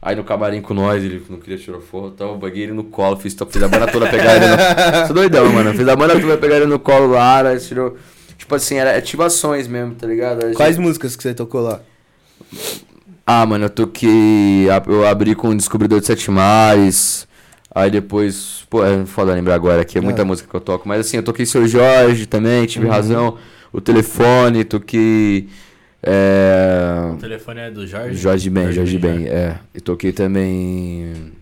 Aí 0.01 0.15
no 0.17 0.25
camarim 0.25 0.63
com 0.63 0.73
nós, 0.73 1.03
ele 1.05 1.23
não 1.29 1.39
queria 1.39 1.59
tirar 1.59 1.81
foto 1.81 2.15
e 2.15 2.17
tal, 2.19 2.29
eu 2.31 2.39
baguei 2.39 2.63
ele 2.63 2.73
no 2.73 2.85
colo, 2.85 3.17
fiz, 3.17 3.37
fiz 3.51 3.63
a 3.63 3.69
banda 3.69 3.87
toda 3.89 4.09
pegar 4.09 4.37
ele 4.37 4.47
no... 4.47 4.57
Sou 5.07 5.15
doidão, 5.15 5.53
mano. 5.53 5.75
Fiz 5.75 5.87
a 5.89 5.97
banda 5.97 6.19
toda 6.19 6.37
pegar 6.39 6.57
ele 6.57 6.67
no 6.67 6.79
colo 6.79 7.09
lá, 7.09 7.47
aí 7.47 7.59
tirou... 7.59 7.97
Tipo 8.39 8.55
assim, 8.55 8.77
era 8.77 8.97
ativações 8.97 9.67
mesmo, 9.67 9.95
tá 9.97 10.07
ligado? 10.07 10.41
Gente- 10.47 10.55
Quais 10.57 10.79
músicas 10.79 11.17
que 11.17 11.23
você 11.23 11.35
tocou 11.35 11.61
lá? 11.61 11.81
Ah, 13.27 13.45
mano, 13.45 13.67
eu 13.67 13.71
toquei. 13.71 14.67
Eu 14.87 15.07
abri 15.07 15.35
com 15.35 15.49
o 15.49 15.55
Descobridor 15.57 16.01
de 16.01 16.07
Sete 16.07 16.31
Mares. 16.31 17.27
Aí 17.75 17.91
depois. 17.91 18.65
Pô, 18.71 18.85
é 18.85 19.05
foda 19.05 19.35
lembrar 19.35 19.55
agora 19.57 19.85
que 19.85 19.99
é 19.99 20.01
muita 20.01 20.23
Ah. 20.23 20.25
música 20.25 20.49
que 20.49 20.55
eu 20.57 20.61
toco. 20.61 20.89
Mas 20.89 21.01
assim, 21.01 21.19
eu 21.19 21.23
toquei 21.23 21.45
Seu 21.45 21.67
Jorge 21.67 22.27
também, 22.27 22.65
tive 22.65 22.87
razão. 22.87 23.37
O 23.73 23.81
telefone, 23.81 24.65
toquei. 24.65 25.49
É. 26.03 27.11
O 27.13 27.17
telefone 27.17 27.61
é 27.61 27.71
do 27.71 27.87
Jorge? 27.87 28.15
Jorge 28.17 28.51
Ben, 28.51 28.73
Jorge 28.73 28.99
Ben, 28.99 29.25
já. 29.25 29.29
é. 29.31 29.59
E 29.75 29.81
toquei 29.81 30.13
também. 30.13 31.33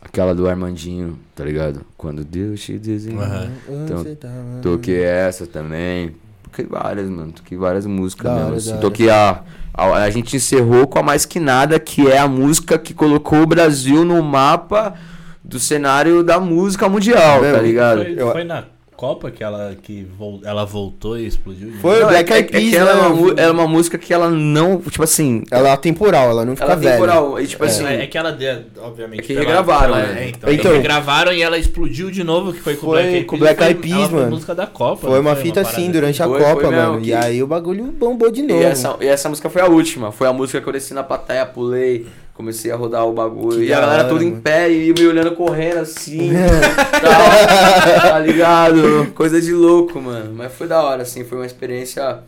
Aquela 0.00 0.34
do 0.34 0.46
Armandinho, 0.48 1.18
tá 1.34 1.44
ligado? 1.44 1.80
Quando 1.96 2.24
Deus 2.24 2.60
te 2.60 2.78
desenhou. 2.78 3.22
Aham. 3.22 3.50
Então, 3.68 4.04
tá- 4.16 4.28
Toquei 4.62 5.02
essa 5.02 5.46
também. 5.46 6.14
Toquei 6.44 6.66
várias, 6.66 7.08
mano. 7.08 7.32
Toquei 7.32 7.56
várias 7.58 7.86
músicas 7.86 8.26
Da 8.26 8.32
mesmo. 8.34 8.48
hora, 8.48 8.56
assim. 8.58 8.76
Toquei 8.78 9.08
a, 9.10 9.42
a. 9.72 9.84
A 9.94 10.10
gente 10.10 10.36
encerrou 10.36 10.86
com 10.86 10.98
a 10.98 11.02
Mais 11.02 11.24
Que 11.24 11.40
Nada, 11.40 11.80
que 11.80 12.06
é 12.08 12.18
a 12.18 12.28
música 12.28 12.78
que 12.78 12.92
colocou 12.94 13.40
o 13.40 13.46
Brasil 13.46 14.04
no 14.04 14.22
mapa 14.22 14.94
do 15.42 15.58
cenário 15.58 16.22
da 16.22 16.38
música 16.38 16.88
mundial, 16.88 17.40
Mesmo? 17.40 17.56
tá 17.56 17.62
ligado? 17.62 18.02
Foi, 18.04 18.16
foi 18.32 18.44
na 18.44 18.64
Copa 19.04 19.30
que 19.30 19.44
ela, 19.44 19.76
que 19.82 20.06
vol- 20.18 20.40
ela 20.44 20.64
voltou 20.64 21.18
e 21.18 21.26
explodiu? 21.26 21.70
de 21.70 21.76
Foi 21.78 21.94
novo? 21.96 22.06
o 22.06 22.08
Black 22.08 22.32
é, 22.32 22.36
Eyed 22.36 22.46
é, 22.46 22.56
é 22.56 22.60
Peas, 22.60 22.70
que 22.70 22.76
ela 22.76 22.90
é, 22.90 22.94
né? 22.94 23.06
uma, 23.08 23.40
é 23.42 23.50
uma 23.50 23.68
música 23.68 23.98
que 23.98 24.14
ela 24.14 24.30
não. 24.30 24.80
Tipo 24.80 25.02
assim. 25.02 25.42
Ela 25.50 25.68
é 25.68 25.72
atemporal, 25.72 26.30
ela 26.30 26.44
não 26.44 26.54
fica 26.56 26.64
Ela 26.64 26.72
é 26.72 26.76
velha. 26.76 26.92
temporal. 26.92 27.40
E 27.40 27.46
tipo 27.46 27.64
assim. 27.64 27.84
É, 27.86 28.02
é 28.04 28.06
que 28.06 28.16
ela 28.16 28.32
deu, 28.32 28.62
obviamente. 28.78 29.20
É 29.20 29.22
que 29.22 29.34
regravaram, 29.34 29.94
né? 29.94 30.02
é, 30.24 30.28
então, 30.28 30.50
Então- 30.50 30.52
então, 30.52 30.72
regravaram 30.72 31.32
e 31.32 31.42
ela 31.42 31.58
explodiu 31.58 32.10
de 32.10 32.24
novo, 32.24 32.52
que 32.52 32.60
foi 32.60 32.76
com 32.76 32.86
o 32.86 32.90
Foi 32.90 32.98
Black 33.02 33.14
Eyed 33.14 33.24
com 33.26 33.38
Peas. 33.38 33.40
Black 33.56 33.62
Eyed 33.62 33.80
foi- 33.80 33.88
Peas, 33.90 34.10
foi 34.10 34.18
mano. 34.20 34.30
música 34.30 34.54
da 34.54 34.66
Copa. 34.66 35.00
Foi 35.02 35.10
não 35.10 35.20
uma 35.20 35.36
fita 35.36 35.60
parada 35.62 35.68
assim 35.76 35.90
durante 35.90 36.22
a 36.22 36.26
Foi, 36.26 36.38
Copa, 36.40 36.60
foi 36.62 36.70
mesmo, 36.70 36.90
mano. 36.92 37.02
que- 37.02 37.10
E 37.10 37.14
aí 37.14 37.42
o 37.42 37.46
bagulho 37.46 37.84
bombou 37.92 38.30
de 38.30 38.42
novo. 38.42 38.60
E 38.60 38.64
essa, 38.64 38.96
e 39.00 39.06
essa 39.06 39.28
música 39.28 39.50
foi 39.50 39.60
a 39.60 39.66
última. 39.66 40.10
Foi 40.12 40.26
a 40.26 40.32
música 40.32 40.60
que 40.60 40.68
eu 40.68 40.72
desci 40.72 40.94
na 40.94 41.02
plateia, 41.02 41.44
pulei, 41.44 42.06
comecei 42.34 42.70
a 42.70 42.76
rodar 42.76 43.06
o 43.06 43.12
bagulho. 43.12 43.58
Que 43.60 43.66
e 43.66 43.72
a 43.72 43.80
galera 43.80 44.00
hora, 44.02 44.08
toda 44.10 44.22
em 44.24 44.30
mano. 44.30 44.42
pé 44.42 44.70
e 44.70 44.92
me 44.92 45.06
olhando 45.06 45.32
correndo 45.36 45.78
assim. 45.78 46.30
tal, 47.00 48.10
tá 48.10 48.18
ligado? 48.18 49.12
Coisa 49.14 49.40
de 49.40 49.52
louco, 49.52 50.00
mano. 50.00 50.34
Mas 50.34 50.52
foi 50.52 50.66
da 50.66 50.82
hora, 50.82 51.02
assim. 51.02 51.24
Foi 51.24 51.38
uma 51.38 51.46
experiência. 51.46 52.18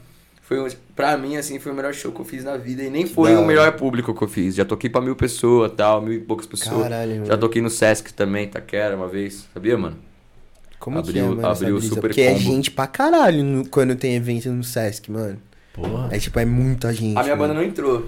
Foi 0.43 0.61
um, 0.61 0.69
pra 0.95 1.17
mim, 1.19 1.37
assim, 1.37 1.59
foi 1.59 1.73
o 1.73 1.75
melhor 1.75 1.93
show 1.93 2.13
que 2.13 2.21
eu 2.21 2.25
fiz 2.25 2.45
na 2.45 2.57
vida. 2.57 2.83
E 2.83 2.89
nem 2.91 3.05
foi 3.07 3.31
Da 3.31 3.35
o 3.35 3.39
hora. 3.39 3.47
melhor 3.49 3.73
público 3.73 4.15
que 4.15 4.23
eu 4.23 4.29
fiz. 4.29 4.55
Já 4.55 4.65
toquei 4.65 4.89
pra 4.89 5.01
mil 5.01 5.17
pessoas, 5.17 5.73
tal, 5.77 6.01
mil 6.01 6.13
e 6.13 6.21
poucas 6.21 6.47
pessoas. 6.47 6.83
Caralho, 6.85 7.15
mano. 7.17 7.27
Já 7.27 7.37
toquei 7.37 7.61
no 7.61 7.69
Sesc 7.71 8.13
também, 8.15 8.47
Taquera, 8.47 8.97
uma 8.97 9.09
vez. 9.09 9.45
Sabia, 9.53 9.77
mano? 9.77 9.97
Como 10.79 11.03
que 11.03 11.09
abriu- 11.09 11.25
é, 11.25 11.29
mano, 11.31 11.47
abriu? 11.49 11.81
Super 11.81 12.01
Porque 12.03 12.21
é 12.21 12.29
Combo. 12.35 12.41
gente 12.41 12.71
pra 12.71 12.87
caralho 12.87 13.43
no- 13.43 13.67
quando 13.69 13.97
tem 13.97 14.15
evento 14.15 14.49
no 14.51 14.63
Sesc, 14.63 15.11
mano. 15.11 15.39
Porra. 15.73 16.09
É 16.13 16.19
tipo, 16.19 16.39
é 16.39 16.45
muita 16.45 16.93
gente. 16.93 17.19
A 17.19 17.23
minha 17.25 17.35
mano. 17.35 17.49
banda 17.49 17.55
não 17.61 17.67
entrou. 17.69 18.07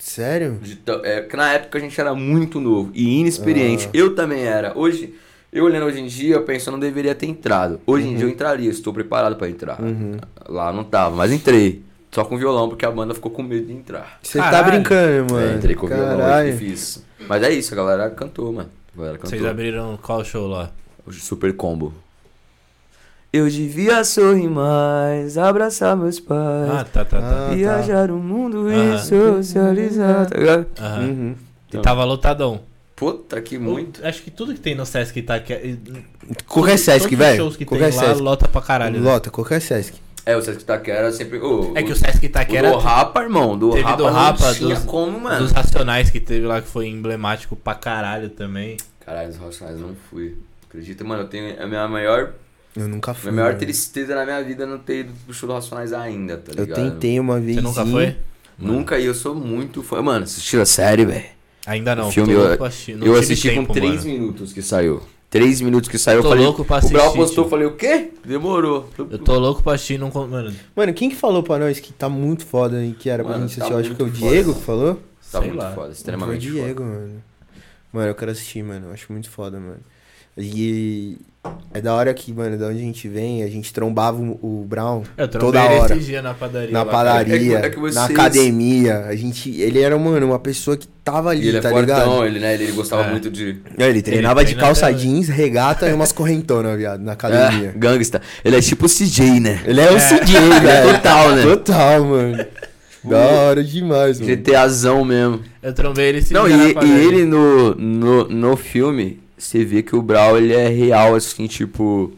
Sério? 0.00 0.58
De 0.62 0.80
é, 1.04 1.20
que 1.20 1.36
na 1.36 1.52
época 1.52 1.78
a 1.78 1.80
gente 1.80 2.00
era 2.00 2.14
muito 2.14 2.58
novo 2.60 2.90
e 2.94 3.20
inexperiente. 3.20 3.86
Ah. 3.86 3.90
Eu 3.92 4.14
também 4.14 4.42
era. 4.42 4.72
Hoje, 4.76 5.14
eu 5.52 5.64
olhando 5.64 5.84
hoje 5.86 6.00
em 6.00 6.06
dia, 6.06 6.36
eu 6.36 6.42
penso, 6.42 6.68
eu 6.68 6.72
não 6.72 6.80
deveria 6.80 7.14
ter 7.14 7.26
entrado. 7.26 7.80
Hoje 7.86 8.06
Uhum. 8.06 8.12
em 8.12 8.16
dia 8.16 8.24
eu 8.24 8.30
entraria, 8.30 8.70
estou 8.70 8.92
preparado 8.94 9.36
pra 9.36 9.48
entrar. 9.48 9.78
Lá 10.48 10.72
não 10.72 10.84
tava, 10.84 11.14
mas 11.16 11.30
entrei. 11.30 11.82
Só 12.10 12.24
com 12.24 12.36
violão, 12.36 12.68
porque 12.68 12.84
a 12.84 12.90
banda 12.90 13.14
ficou 13.14 13.30
com 13.30 13.42
medo 13.42 13.66
de 13.66 13.72
entrar. 13.72 14.18
Você 14.22 14.38
tá 14.38 14.62
brincando, 14.64 15.32
mano. 15.32 15.52
É, 15.52 15.56
entrei 15.56 15.76
com 15.76 15.86
violão 15.86 16.18
Caralho. 16.18 16.48
e 16.48 16.56
fiz. 16.56 17.04
Mas 17.28 17.42
é 17.42 17.52
isso, 17.52 17.72
a 17.72 17.76
galera 17.76 18.10
cantou, 18.10 18.52
mano. 18.52 18.68
A 18.94 18.98
galera 18.98 19.18
cantou. 19.18 19.30
Vocês 19.30 19.44
abriram 19.44 19.96
qual 20.02 20.24
show 20.24 20.48
lá? 20.48 20.72
O 21.06 21.12
Super 21.12 21.54
Combo. 21.54 21.92
Eu 23.32 23.48
devia 23.48 24.02
sorrir 24.02 24.48
mais, 24.48 25.38
abraçar 25.38 25.96
meus 25.96 26.18
pais. 26.18 26.70
Ah, 26.70 26.84
tá, 26.84 27.04
tá, 27.04 27.20
tá. 27.20 27.28
Ah, 27.46 27.48
tá. 27.50 27.54
viajar 27.54 28.10
o 28.10 28.16
mundo 28.18 28.66
Aham. 28.68 28.94
e 28.96 28.98
socializar. 28.98 30.26
Tá 30.26 30.36
ligado? 30.38 30.66
Aham. 30.80 31.00
Uhum. 31.04 31.34
E 31.72 31.78
tava 31.78 32.02
lotadão. 32.04 32.60
Puta 32.96 33.40
que 33.40 33.56
muito. 33.56 34.04
Acho 34.04 34.20
que 34.22 34.30
tudo 34.30 34.52
que 34.52 34.58
tem 34.60 34.74
no 34.74 34.84
Sesc 34.84 35.22
tá... 35.22 35.38
Que, 35.38 35.78
Qualquer 36.46 36.76
Sesc, 36.78 37.14
velho. 37.14 37.36
shows 37.36 37.56
que 37.56 37.64
Qualquer 37.64 37.90
tem 37.90 37.98
lá 38.00 38.06
Sesc. 38.08 38.20
lota 38.20 38.48
pra 38.48 38.60
caralho. 38.60 39.00
né? 39.00 39.08
Lota, 39.10 39.30
qualquer 39.30 39.60
Sesc. 39.62 39.94
É, 40.26 40.36
o 40.36 40.42
Sesc 40.42 40.64
Taquera 40.64 41.10
sempre. 41.12 41.40
É 41.76 41.82
que 41.82 41.92
o 41.92 41.96
Sesc 41.96 42.26
Itaquera... 42.26 42.68
O 42.68 42.72
do 42.72 42.78
Rapa, 42.78 43.22
irmão. 43.22 43.56
Do 43.56 43.70
Teve 43.70 43.82
Rapa, 43.84 43.96
do 43.96 44.04
não 44.04 44.12
Rapa, 44.12 44.52
tinha 44.54 44.74
dos- 44.74 44.84
como, 44.84 45.18
mano. 45.20 45.38
Dos 45.38 45.52
Racionais 45.52 46.10
que 46.10 46.20
teve 46.20 46.44
lá, 46.46 46.60
que 46.60 46.68
foi 46.68 46.88
emblemático 46.88 47.54
pra 47.56 47.74
caralho 47.74 48.28
também. 48.28 48.76
Caralho, 49.06 49.30
os 49.30 49.36
Racionais 49.38 49.80
não 49.80 49.94
fui. 50.10 50.36
Acredita, 50.68 51.02
mano, 51.04 51.22
eu 51.22 51.28
tenho 51.28 51.60
a 51.62 51.66
minha 51.66 51.88
maior, 51.88 52.32
Eu 52.76 52.86
nunca 52.88 53.12
fui. 53.14 53.30
minha 53.30 53.42
maior 53.42 53.54
mano. 53.54 53.58
tristeza 53.64 54.14
na 54.14 54.24
minha 54.24 54.42
vida 54.42 54.62
é 54.62 54.66
não 54.66 54.78
ter 54.78 55.00
ido 55.00 55.12
pro 55.24 55.34
show 55.34 55.48
dos 55.48 55.56
Racionais 55.56 55.92
ainda, 55.92 56.36
tá 56.36 56.52
Eu 56.56 56.64
ligado? 56.64 56.90
tentei 56.90 57.18
uma 57.18 57.40
vez. 57.40 57.56
Você 57.56 57.62
nunca 57.62 57.84
foi? 57.86 58.16
Nunca 58.58 58.98
e 58.98 59.06
eu 59.06 59.14
sou 59.14 59.34
muito 59.34 59.82
fã. 59.82 60.00
Mano, 60.02 60.24
assistiu 60.24 60.60
a 60.62 60.66
série, 60.66 61.04
velho? 61.04 61.24
Ainda 61.66 61.94
não. 61.96 62.08
O 62.08 62.12
filme 62.12 62.32
tô 62.32 62.38
eu- 62.38 62.42
louco 62.44 62.58
pra 62.58 62.66
assistir. 62.68 62.96
Não 62.96 63.06
Eu 63.06 63.14
assisti 63.16 63.48
tempo, 63.48 63.66
com 63.68 63.72
3 63.74 64.04
mano. 64.04 64.18
minutos 64.18 64.52
que 64.52 64.62
saiu. 64.62 65.02
3 65.28 65.60
minutos 65.60 65.88
que 65.88 65.96
saiu, 65.98 66.18
eu 66.18 66.22
Tô 66.22 66.28
falei. 66.30 66.44
louco 66.44 66.64
pra 66.64 66.78
o 66.84 66.88
Brau 66.88 67.00
assistir, 67.02 67.18
postou, 67.18 67.44
eu 67.44 67.50
falei, 67.50 67.66
o 67.66 67.76
quê? 67.76 68.10
Demorou. 68.24 68.88
Eu 68.98 69.18
tô 69.18 69.38
louco 69.38 69.62
pra 69.62 69.74
assistir, 69.74 69.96
não... 69.98 70.10
Mano, 70.10 70.52
Mano, 70.74 70.92
quem 70.92 71.08
que 71.08 71.14
falou 71.16 71.42
pra 71.42 71.58
nós 71.58 71.78
que 71.78 71.92
tá 71.92 72.08
muito 72.08 72.44
foda 72.44 72.84
e 72.84 72.92
que 72.92 73.08
era 73.08 73.22
pra 73.22 73.34
Mano, 73.34 73.46
gente 73.48 73.58
tá 73.58 73.66
assistir? 73.66 73.72
Eu 73.74 73.78
acho 73.80 73.90
que 73.90 73.96
foi 73.96 74.06
o. 74.06 74.10
Diego 74.10 74.54
que 74.54 74.62
falou. 74.62 74.94
Tá 74.96 75.38
sei 75.38 75.40
muito 75.50 75.56
lá. 75.62 75.68
foda, 75.70 75.80
Foi 75.82 75.88
o 75.88 75.92
extremamente 75.92 76.40
Diego, 76.40 76.82
foda. 76.82 76.94
mano. 76.96 77.22
Mano, 77.92 78.08
eu 78.08 78.14
quero 78.16 78.30
assistir, 78.32 78.62
mano. 78.64 78.88
Eu 78.88 78.92
acho 78.92 79.12
muito 79.12 79.30
foda, 79.30 79.60
mano. 79.60 79.78
E 80.36 81.16
é 81.72 81.80
da 81.80 81.94
hora 81.94 82.12
que, 82.12 82.32
mano, 82.32 82.58
da 82.58 82.66
onde 82.66 82.78
a 82.78 82.82
gente 82.82 83.08
vem, 83.08 83.42
a 83.42 83.48
gente 83.48 83.72
trombava 83.72 84.20
o, 84.20 84.38
o 84.42 84.64
Brown 84.68 85.02
Eu 85.16 85.26
toda 85.28 85.38
trombei 85.52 85.62
ele 85.76 85.80
hora. 85.80 85.96
dias 85.96 86.22
na 86.22 86.34
padaria. 86.34 86.70
Na 86.70 86.82
lá, 86.82 86.92
padaria, 86.92 87.34
É 87.34 87.60
que- 87.60 87.66
é 87.66 87.70
que 87.70 87.76
na 87.76 87.82
vocês- 87.82 88.10
academia. 88.10 89.06
A 89.06 89.16
gente. 89.16 89.50
Ele 89.60 89.80
era, 89.80 89.98
mano, 89.98 90.26
uma 90.26 90.38
pessoa 90.38 90.76
que 90.76 90.86
tava 91.02 91.30
ali, 91.30 91.44
E 91.44 91.48
ele 91.48 91.56
é 91.58 91.60
tá 91.60 91.70
fortão, 91.70 91.80
ligado? 91.96 92.26
ele, 92.26 92.38
né? 92.40 92.54
Ele 92.54 92.72
gostava 92.72 93.04
É. 93.04 93.10
muito 93.10 93.30
de. 93.30 93.56
Não, 93.78 93.86
Ele 93.86 94.02
treinava 94.02 94.40
de 94.44 94.50
treina 94.52 94.62
calça 94.66 94.86
até 94.88 94.96
jeans, 94.98 95.28
regata 95.28 95.88
e 95.88 95.92
umas 95.94 96.12
correntonas, 96.12 96.76
viado, 96.76 97.00
na 97.00 97.12
É, 97.12 97.14
academia. 97.14 97.72
gangsta. 97.76 98.20
Ele 98.44 98.56
é 98.56 98.60
tipo 98.60 98.84
o 98.84 98.88
CJ, 98.88 99.40
né? 99.40 99.60
Ele 99.64 99.80
é 99.80 99.90
o 99.90 99.98
CJ, 99.98 100.36
Ele 100.36 100.54
é 100.54 100.60
velho. 100.60 100.92
total, 101.00 101.30
né? 101.36 101.42
Total, 101.42 102.04
mano. 102.04 102.44
Da 103.02 103.16
hora 103.18 103.64
demais, 103.64 104.20
mano. 104.20 104.30
GTAzão 104.36 105.04
mesmo. 105.06 105.40
Eu 105.62 105.72
trombei 105.72 106.08
ele 106.10 106.18
esses 106.18 106.30
Não, 106.32 106.46
dias 106.46 106.74
na 106.74 106.84
e, 106.84 106.86
e 106.86 107.06
ele 107.06 107.24
no, 107.24 107.74
no, 107.74 108.28
no 108.28 108.56
filme, 108.58 109.18
você 109.42 109.64
vê 109.64 109.82
que 109.82 109.96
o 109.96 110.02
Brawl 110.02 110.38
ele 110.38 110.52
é 110.52 110.68
real, 110.68 111.14
assim, 111.14 111.46
tipo. 111.46 112.12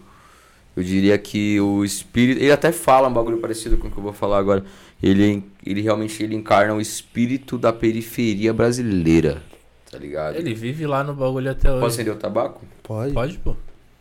Eu 0.74 0.82
diria 0.82 1.16
que 1.18 1.60
o 1.60 1.84
espírito. 1.84 2.40
Ele 2.40 2.50
até 2.50 2.72
fala 2.72 3.06
um 3.08 3.12
bagulho 3.12 3.38
parecido 3.38 3.76
com 3.76 3.88
o 3.88 3.90
que 3.90 3.98
eu 3.98 4.02
vou 4.02 4.12
falar 4.12 4.38
agora. 4.38 4.64
Ele, 5.02 5.44
ele 5.64 5.80
realmente 5.82 6.22
ele 6.22 6.34
encarna 6.34 6.74
o 6.74 6.80
espírito 6.80 7.58
da 7.58 7.72
periferia 7.72 8.52
brasileira. 8.52 9.42
Tá 9.90 9.98
ligado? 9.98 10.36
Ele 10.36 10.54
vive 10.54 10.86
lá 10.86 11.04
no 11.04 11.12
bagulho 11.14 11.50
até 11.50 11.70
hoje. 11.70 11.80
Posso 11.80 11.94
acender 11.96 12.14
o 12.14 12.16
tabaco? 12.16 12.62
Pode. 12.82 13.12
Pode, 13.12 13.38
pô. 13.38 13.54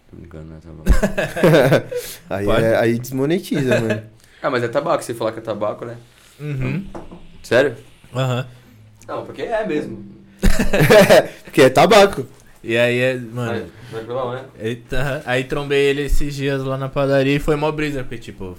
Tô 0.10 0.16
brincando, 0.16 0.46
né? 0.46 0.60
Tabaco. 0.62 1.88
Aí, 2.30 2.46
Pode. 2.46 2.64
é- 2.64 2.76
aí 2.78 2.98
desmonetiza, 3.00 3.82
mano. 3.82 4.02
ah, 4.42 4.50
mas 4.50 4.64
é 4.64 4.68
tabaco, 4.70 5.04
você 5.04 5.14
falar 5.14 5.34
que 5.34 5.40
é 5.40 5.42
tabaco, 5.42 5.84
né? 5.86 5.98
Uhum. 6.40 6.86
Sério? 7.44 7.76
Aham. 8.16 8.48
Não, 9.08 9.26
porque 9.26 9.42
é 9.42 9.66
mesmo. 9.68 10.06
Porque 11.44 11.62
é 11.64 11.70
tabaco. 11.70 12.26
E 12.64 12.78
aí, 12.78 13.00
é, 13.00 13.16
mano... 13.16 13.52
Né? 14.32 14.46
Eita, 14.60 15.24
aí 15.26 15.44
trombei 15.46 15.82
ele 15.90 16.04
esses 16.04 16.36
dias 16.36 16.64
lá 16.64 16.78
na 16.78 16.88
padaria 16.90 17.36
e 17.36 17.40
foi 17.40 17.56
mó 17.56 17.72
brisa, 17.72 18.04
porque 18.04 18.18
tipo, 18.20 18.56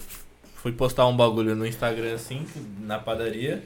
fui 0.57 0.73
postar 0.73 1.07
um 1.07 1.17
bagulho 1.17 1.55
no 1.55 1.65
Instagram 1.67 2.15
assim, 2.15 2.45
na 2.81 2.99
padaria. 2.99 3.63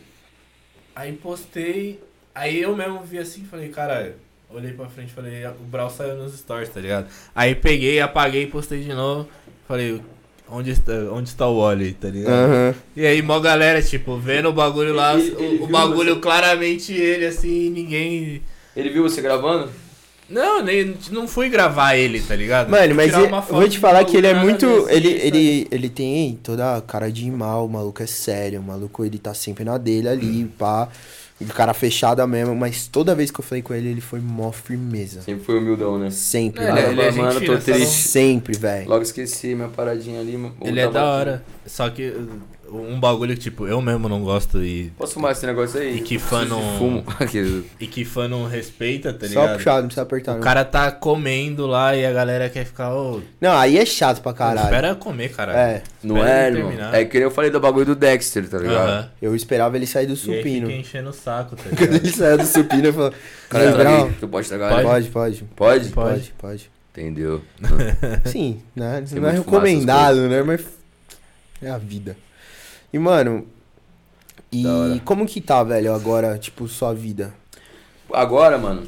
Aí 0.94 1.12
postei, 1.12 2.00
aí 2.34 2.60
eu 2.60 2.74
mesmo 2.76 3.00
vi 3.02 3.18
assim 3.18 3.42
e 3.42 3.46
falei, 3.46 3.68
caralho, 3.68 4.14
olhei 4.50 4.72
pra 4.72 4.86
frente 4.88 5.08
e 5.10 5.12
falei, 5.14 5.46
o 5.46 5.64
Brau 5.64 5.90
saiu 5.90 6.16
nos 6.16 6.38
stories, 6.38 6.68
tá 6.68 6.80
ligado? 6.80 7.06
Aí 7.34 7.54
peguei, 7.54 8.00
apaguei 8.00 8.42
e 8.44 8.46
postei 8.46 8.82
de 8.82 8.92
novo. 8.94 9.28
Falei, 9.66 10.00
onde 10.48 10.70
está, 10.70 10.92
onde 11.12 11.28
está 11.28 11.46
o 11.48 11.60
Wally, 11.60 11.92
tá 11.94 12.08
ligado? 12.08 12.32
Aham. 12.32 12.74
E 12.94 13.04
aí, 13.04 13.20
mó 13.20 13.40
galera, 13.40 13.82
tipo, 13.82 14.16
vendo 14.16 14.48
o 14.48 14.52
bagulho 14.52 14.94
lá, 14.94 15.14
Ele- 15.18 15.30
o- 15.34 15.40
ele 15.40 15.54
o, 15.56 15.58
viu 15.58 15.66
bagulho 15.68 16.14
você? 16.14 16.20
claramente 16.20 16.92
ele 16.92 17.26
assim, 17.26 17.68
ninguém. 17.70 18.42
Ele 18.76 18.90
viu 18.90 19.02
você 19.02 19.20
gravando? 19.20 19.70
Não, 20.28 20.60
nem, 20.62 20.96
não 21.12 21.28
fui 21.28 21.48
gravar 21.48 21.94
ele, 21.96 22.20
tá 22.20 22.34
ligado? 22.34 22.68
Mano, 22.68 22.94
mas 22.94 23.12
eu 23.14 23.28
foto 23.28 23.54
vou 23.54 23.68
te 23.68 23.78
falar 23.78 24.04
que 24.04 24.16
ele 24.16 24.26
é 24.26 24.34
muito. 24.34 24.66
Ele, 24.88 25.14
assim, 25.14 25.26
ele, 25.26 25.68
ele 25.70 25.88
tem 25.88 26.38
toda 26.42 26.76
a 26.76 26.80
cara 26.80 27.10
de 27.12 27.30
mal, 27.30 27.64
o 27.66 27.68
maluco 27.68 28.02
é 28.02 28.06
sério, 28.06 28.60
o 28.60 28.62
maluco 28.62 29.04
ele 29.04 29.18
tá 29.18 29.32
sempre 29.34 29.64
na 29.64 29.78
dele 29.78 30.08
ali, 30.08 30.44
pá. 30.58 30.88
O 31.38 31.44
cara 31.48 31.74
fechada 31.74 32.26
mesmo, 32.26 32.56
mas 32.56 32.88
toda 32.88 33.14
vez 33.14 33.30
que 33.30 33.38
eu 33.38 33.44
falei 33.44 33.60
com 33.60 33.74
ele, 33.74 33.90
ele 33.90 34.00
foi 34.00 34.20
mó 34.20 34.50
firmeza. 34.50 35.20
Sempre 35.20 35.44
foi 35.44 35.58
humildão, 35.58 35.98
né? 35.98 36.10
Sempre, 36.10 36.64
É, 36.64 36.72
mano. 36.72 36.78
ele, 36.78 36.88
ele 36.92 37.02
é 37.02 37.12
mano, 37.12 37.40
tô 37.42 37.58
triste. 37.58 38.08
Sempre, 38.08 38.56
velho. 38.56 38.88
Logo 38.88 39.02
esqueci 39.02 39.54
minha 39.54 39.68
paradinha 39.68 40.18
ali. 40.18 40.38
Ele 40.62 40.80
é 40.80 40.90
da 40.90 41.04
hora. 41.04 41.44
Só 41.66 41.90
que 41.90 42.10
um 42.70 42.98
bagulho 43.00 43.34
que, 43.34 43.40
tipo, 43.42 43.66
eu 43.66 43.80
mesmo 43.80 44.08
não 44.08 44.22
gosto 44.22 44.62
e, 44.62 44.90
Posso 44.98 45.14
fumar 45.14 45.32
esse 45.32 45.46
negócio 45.46 45.80
aí? 45.80 45.96
E 45.98 46.00
que 46.00 46.18
fã 46.18 46.44
não- 46.44 46.78
Fumo. 46.78 47.04
Aquele- 47.20 47.64
e 47.80 47.86
que 47.86 48.04
fã 48.04 48.26
não 48.28 48.46
respeita, 48.46 49.12
tá 49.12 49.20
Só 49.26 49.26
ligado? 49.26 49.56
puxado, 49.56 49.80
não 49.82 49.86
precisa 49.88 50.02
apertar. 50.02 50.32
O 50.32 50.34
não. 50.36 50.42
cara 50.42 50.64
tá 50.64 50.90
comendo 50.90 51.66
lá 51.66 51.94
e 51.96 52.04
a 52.04 52.12
galera 52.12 52.48
quer 52.48 52.64
ficar, 52.64 52.94
ô, 52.94 53.20
Não, 53.40 53.56
aí 53.56 53.78
é 53.78 53.86
chato 53.86 54.20
pra 54.22 54.32
caralho. 54.32 54.64
espera 54.64 54.94
comer, 54.94 55.30
caralho. 55.32 55.58
É, 55.58 55.82
Não 56.02 56.16
Espera 56.18 56.34
é, 56.38 56.46
ele 56.48 56.56
irmão? 56.58 56.70
terminar. 56.72 56.94
É 56.94 57.04
que 57.04 57.14
nem 57.14 57.22
eu 57.24 57.30
falei 57.30 57.50
do 57.50 57.60
bagulho 57.60 57.86
do 57.86 57.94
Dexter, 57.94 58.48
tá 58.48 58.58
ligado? 58.58 58.88
Aham. 58.88 59.10
eu 59.22 59.34
esperava 59.36 59.76
ele 59.76 59.86
sair 59.86 60.06
do 60.06 60.12
E 60.14 60.16
aí 60.16 60.18
supino. 60.38 60.66
fica 60.68 60.78
enchendo 60.80 61.10
o 61.10 61.12
saco, 61.12 61.56
tá 61.56 61.62
Quando 61.70 61.78
ligado? 61.80 61.96
ele 61.96 62.12
saiu 62.12 62.38
do 62.38 62.46
supino, 62.46 62.86
eu 62.86 62.92
falei, 62.92 63.12
Cara, 63.48 63.64
"Ei, 63.64 63.70
eu 63.70 63.76
Brau, 63.76 63.96
traguei. 63.96 64.16
Tu 64.20 64.28
pode 64.28 64.48
tragar? 64.48 64.70
Pode? 64.70 64.84
pode, 64.84 65.08
pode, 65.10 65.44
Pode? 65.56 65.88
pode, 65.90 66.34
pode. 66.38 66.70
Entendeu? 66.92 67.42
Sim, 68.24 68.60
né? 68.74 69.02
Tem 69.08 69.20
não 69.20 69.28
é 69.28 69.32
muito 69.32 69.44
fumar 69.44 69.66
essas 69.66 69.74
recomendado, 69.76 70.16
né? 70.28 70.42
Mas 70.42 70.62
é 71.62 71.68
a 71.70 71.76
vida. 71.78 72.16
E, 72.96 74.62
mano. 74.62 74.94
E 74.96 75.00
como 75.04 75.26
que 75.26 75.40
tá, 75.40 75.62
velho, 75.62 75.92
agora, 75.94 76.38
tipo, 76.38 76.66
sua 76.68 76.94
vida? 76.94 77.34
Agora, 78.12 78.56
mano. 78.56 78.84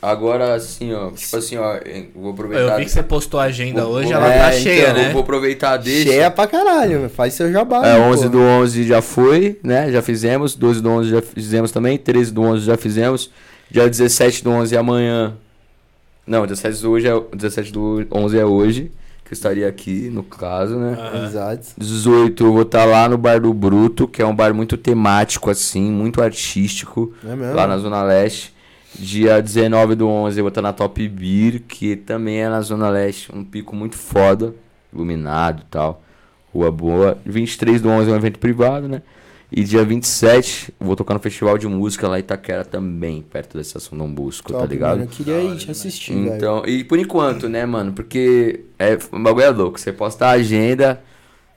Agora, 0.00 0.54
assim, 0.54 0.92
ó. 0.92 1.10
Tipo 1.12 1.36
assim, 1.36 1.56
ó. 1.56 1.78
Vou 2.16 2.32
aproveitar. 2.32 2.72
Eu 2.72 2.78
vi 2.78 2.84
que 2.86 2.90
você 2.90 3.02
postou 3.04 3.38
a 3.38 3.44
agenda 3.44 3.84
Vou- 3.84 3.94
hoje, 3.94 4.08
vou- 4.08 4.16
ela 4.16 4.34
É, 4.34 4.38
tá 4.38 4.48
então, 4.50 4.60
cheia, 4.60 4.86
Eu 4.88 4.94
né? 4.94 5.12
vou 5.12 5.22
aproveitar 5.22 5.76
deixa. 5.76 6.10
Cheia 6.10 6.28
pra 6.30 6.48
caralho, 6.48 7.08
faz 7.08 7.34
seu 7.34 7.52
jabá. 7.52 7.86
É, 7.86 7.92
aí, 7.92 8.00
11 8.00 8.24
pô. 8.24 8.28
do 8.30 8.40
11 8.40 8.82
já 8.84 9.00
foi, 9.00 9.60
né? 9.62 9.92
Já 9.92 10.02
fizemos. 10.02 10.56
12 10.56 10.80
do 10.80 10.90
11 10.90 11.10
já 11.10 11.22
fizemos 11.22 11.70
também. 11.70 11.96
13 11.98 12.32
do 12.32 12.42
11 12.42 12.64
já 12.66 12.76
fizemos. 12.76 13.30
Dia 13.70 13.88
17 13.88 14.42
do 14.42 14.50
11 14.50 14.74
é 14.74 14.78
amanhã. 14.78 15.34
Não, 16.26 16.42
17 16.46 16.82
do, 16.82 16.90
hoje 16.90 17.06
é, 17.06 17.20
17 17.36 17.70
do 17.72 18.04
11 18.12 18.36
é 18.38 18.44
hoje. 18.44 18.90
Que 19.32 19.34
eu 19.34 19.38
estaria 19.38 19.66
aqui, 19.66 20.10
no 20.10 20.22
caso, 20.22 20.76
né? 20.76 20.94
Exato. 21.24 21.68
18 21.78 22.44
eu 22.44 22.52
vou 22.52 22.62
estar 22.62 22.84
lá 22.84 23.08
no 23.08 23.16
Bar 23.16 23.40
do 23.40 23.54
Bruto, 23.54 24.06
que 24.06 24.20
é 24.20 24.26
um 24.26 24.36
bar 24.36 24.52
muito 24.52 24.76
temático, 24.76 25.48
assim, 25.48 25.90
muito 25.90 26.22
artístico. 26.22 27.14
É 27.24 27.34
mesmo? 27.34 27.54
lá 27.54 27.66
na 27.66 27.78
Zona 27.78 28.02
Leste. 28.02 28.52
Dia 28.94 29.40
19 29.40 29.94
do 29.94 30.06
11 30.06 30.38
eu 30.38 30.44
vou 30.44 30.50
estar 30.50 30.60
na 30.60 30.74
Top 30.74 31.08
Beer, 31.08 31.62
que 31.66 31.96
também 31.96 32.42
é 32.42 32.48
na 32.50 32.60
Zona 32.60 32.90
Leste, 32.90 33.34
um 33.34 33.42
pico 33.42 33.74
muito 33.74 33.96
foda, 33.96 34.54
iluminado 34.92 35.62
e 35.62 35.70
tal, 35.70 36.02
rua 36.52 36.70
boa. 36.70 37.16
23 37.24 37.80
do 37.80 37.88
11 37.88 38.10
é 38.10 38.12
um 38.12 38.16
evento 38.16 38.38
privado, 38.38 38.86
né? 38.86 39.00
E 39.54 39.62
dia 39.64 39.84
27 39.84 40.72
eu 40.80 40.86
vou 40.86 40.96
tocar 40.96 41.12
no 41.12 41.20
Festival 41.20 41.58
de 41.58 41.68
Música 41.68 42.08
lá 42.08 42.16
em 42.16 42.20
Itaquera 42.20 42.64
também, 42.64 43.20
perto 43.22 43.54
da 43.54 43.60
Estação 43.60 43.98
Dom 43.98 44.10
Busco, 44.10 44.50
tá 44.50 44.60
Top, 44.60 44.70
ligado? 44.72 44.90
mano, 44.98 45.02
Eu 45.04 45.08
queria 45.08 45.42
ir 45.42 45.56
te 45.58 45.70
assistir, 45.70 46.14
velho. 46.14 46.34
Então, 46.36 46.62
e 46.66 46.82
por 46.82 46.98
enquanto, 46.98 47.48
né, 47.50 47.66
mano? 47.66 47.92
Porque 47.92 48.64
é, 48.78 48.96
o 49.12 49.18
bagulho 49.18 49.44
é 49.44 49.50
louco. 49.50 49.78
Você 49.78 49.92
posta 49.92 50.26
a 50.26 50.30
agenda. 50.30 51.02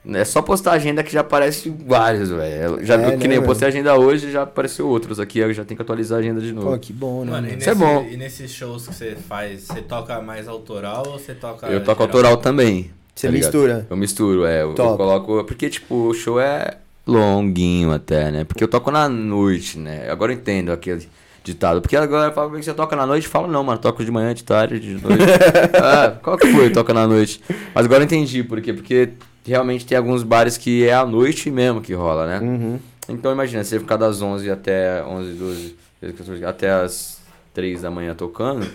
É 0.08 0.24
só 0.24 0.40
postar 0.40 0.72
a 0.72 0.74
agenda 0.74 1.02
que 1.02 1.10
já 1.12 1.20
aparece 1.22 1.68
vários, 1.84 2.30
velho. 2.30 2.84
Já 2.84 2.94
É, 2.94 2.98
viu 2.98 3.10
que 3.18 3.24
né, 3.26 3.28
nem 3.28 3.36
eu 3.38 3.42
postei 3.42 3.66
a 3.66 3.70
agenda 3.70 3.96
hoje 3.98 4.30
já 4.30 4.42
apareceu 4.42 4.86
outros 4.86 5.18
aqui. 5.18 5.40
Eu 5.40 5.52
já 5.52 5.64
tenho 5.64 5.76
que 5.76 5.82
atualizar 5.82 6.18
a 6.18 6.20
agenda 6.20 6.40
de 6.40 6.52
novo. 6.52 6.70
Pô, 6.70 6.78
que 6.78 6.92
bom, 6.92 7.24
né? 7.24 7.32
Mano, 7.32 7.48
e? 7.48 7.56
Isso 7.58 7.70
é 7.70 7.74
bom. 7.74 8.06
E 8.08 8.16
nesses 8.16 8.52
shows 8.52 8.86
que 8.86 8.94
você 8.94 9.16
faz, 9.16 9.62
você 9.62 9.80
toca 9.80 10.20
mais 10.20 10.46
autoral 10.46 11.02
ou 11.08 11.18
você 11.18 11.34
toca. 11.34 11.66
eu 11.66 11.82
toco 11.82 12.02
geral? 12.02 12.06
autoral 12.16 12.36
também. 12.36 12.90
Você 13.16 13.26
tá 13.26 13.32
ligado? 13.32 13.52
mistura. 13.52 13.86
Eu 13.90 13.96
misturo, 13.96 14.44
é. 14.46 14.62
Eu, 14.62 14.74
coloco. 14.74 15.42
Porque, 15.44 15.68
tipo, 15.70 15.94
o 16.08 16.14
show 16.14 16.38
é 16.38 16.76
longuinho 17.06 17.92
até, 17.92 18.30
né? 18.30 18.44
Porque 18.44 18.64
eu 18.64 18.68
toco 18.68 18.90
na 18.90 19.08
noite, 19.08 19.78
né? 19.78 20.10
Agora 20.10 20.32
eu 20.32 20.36
entendo 20.36 20.72
aquele 20.72 21.08
ditado. 21.44 21.80
Porque 21.80 21.96
agora 21.96 22.32
fala 22.32 22.50
que 22.50 22.64
você 22.64 22.74
toca 22.74 22.96
na 22.96 23.06
noite, 23.06 23.28
fala, 23.28 23.46
não, 23.46 23.62
mano, 23.62 23.78
toco 23.78 24.04
de 24.04 24.10
manhã, 24.10 24.34
de 24.34 24.42
tarde, 24.42 24.80
de 24.80 24.94
noite. 24.94 25.24
ah, 25.80 26.16
qual 26.22 26.36
que 26.36 26.48
foi? 26.48 26.70
Toca 26.70 26.92
na 26.92 27.06
noite. 27.06 27.40
Mas 27.74 27.84
agora 27.84 28.02
eu 28.02 28.06
entendi 28.06 28.42
por 28.42 28.60
quê. 28.60 28.72
Porque 28.72 29.10
realmente 29.44 29.86
tem 29.86 29.96
alguns 29.96 30.22
bares 30.22 30.58
que 30.58 30.84
é 30.84 30.92
à 30.92 31.06
noite 31.06 31.50
mesmo 31.50 31.80
que 31.80 31.94
rola, 31.94 32.26
né? 32.26 32.40
Uhum. 32.40 32.78
Então 33.08 33.32
imagina, 33.32 33.62
você 33.62 33.78
ficar 33.78 33.96
das 33.96 34.20
11 34.20 34.50
até 34.50 35.04
11, 35.04 35.32
12, 35.32 35.76
13, 36.00 36.16
14, 36.16 36.44
até 36.44 36.70
as 36.70 37.20
3 37.54 37.82
da 37.82 37.90
manhã 37.90 38.14
tocando. 38.14 38.66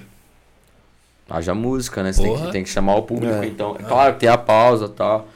Haja 1.31 1.53
música, 1.55 2.03
né? 2.03 2.11
Você 2.11 2.21
tem 2.23 2.35
que, 2.37 2.51
tem 2.51 2.63
que 2.63 2.69
chamar 2.69 2.95
o 2.95 3.03
público, 3.03 3.33
É. 3.41 3.45
então. 3.47 3.75
É 3.79 3.83
claro, 3.83 4.15
tem 4.15 4.27
a 4.29 4.37
pausa 4.37 4.85
e 4.85 4.89
tal. 4.89 5.27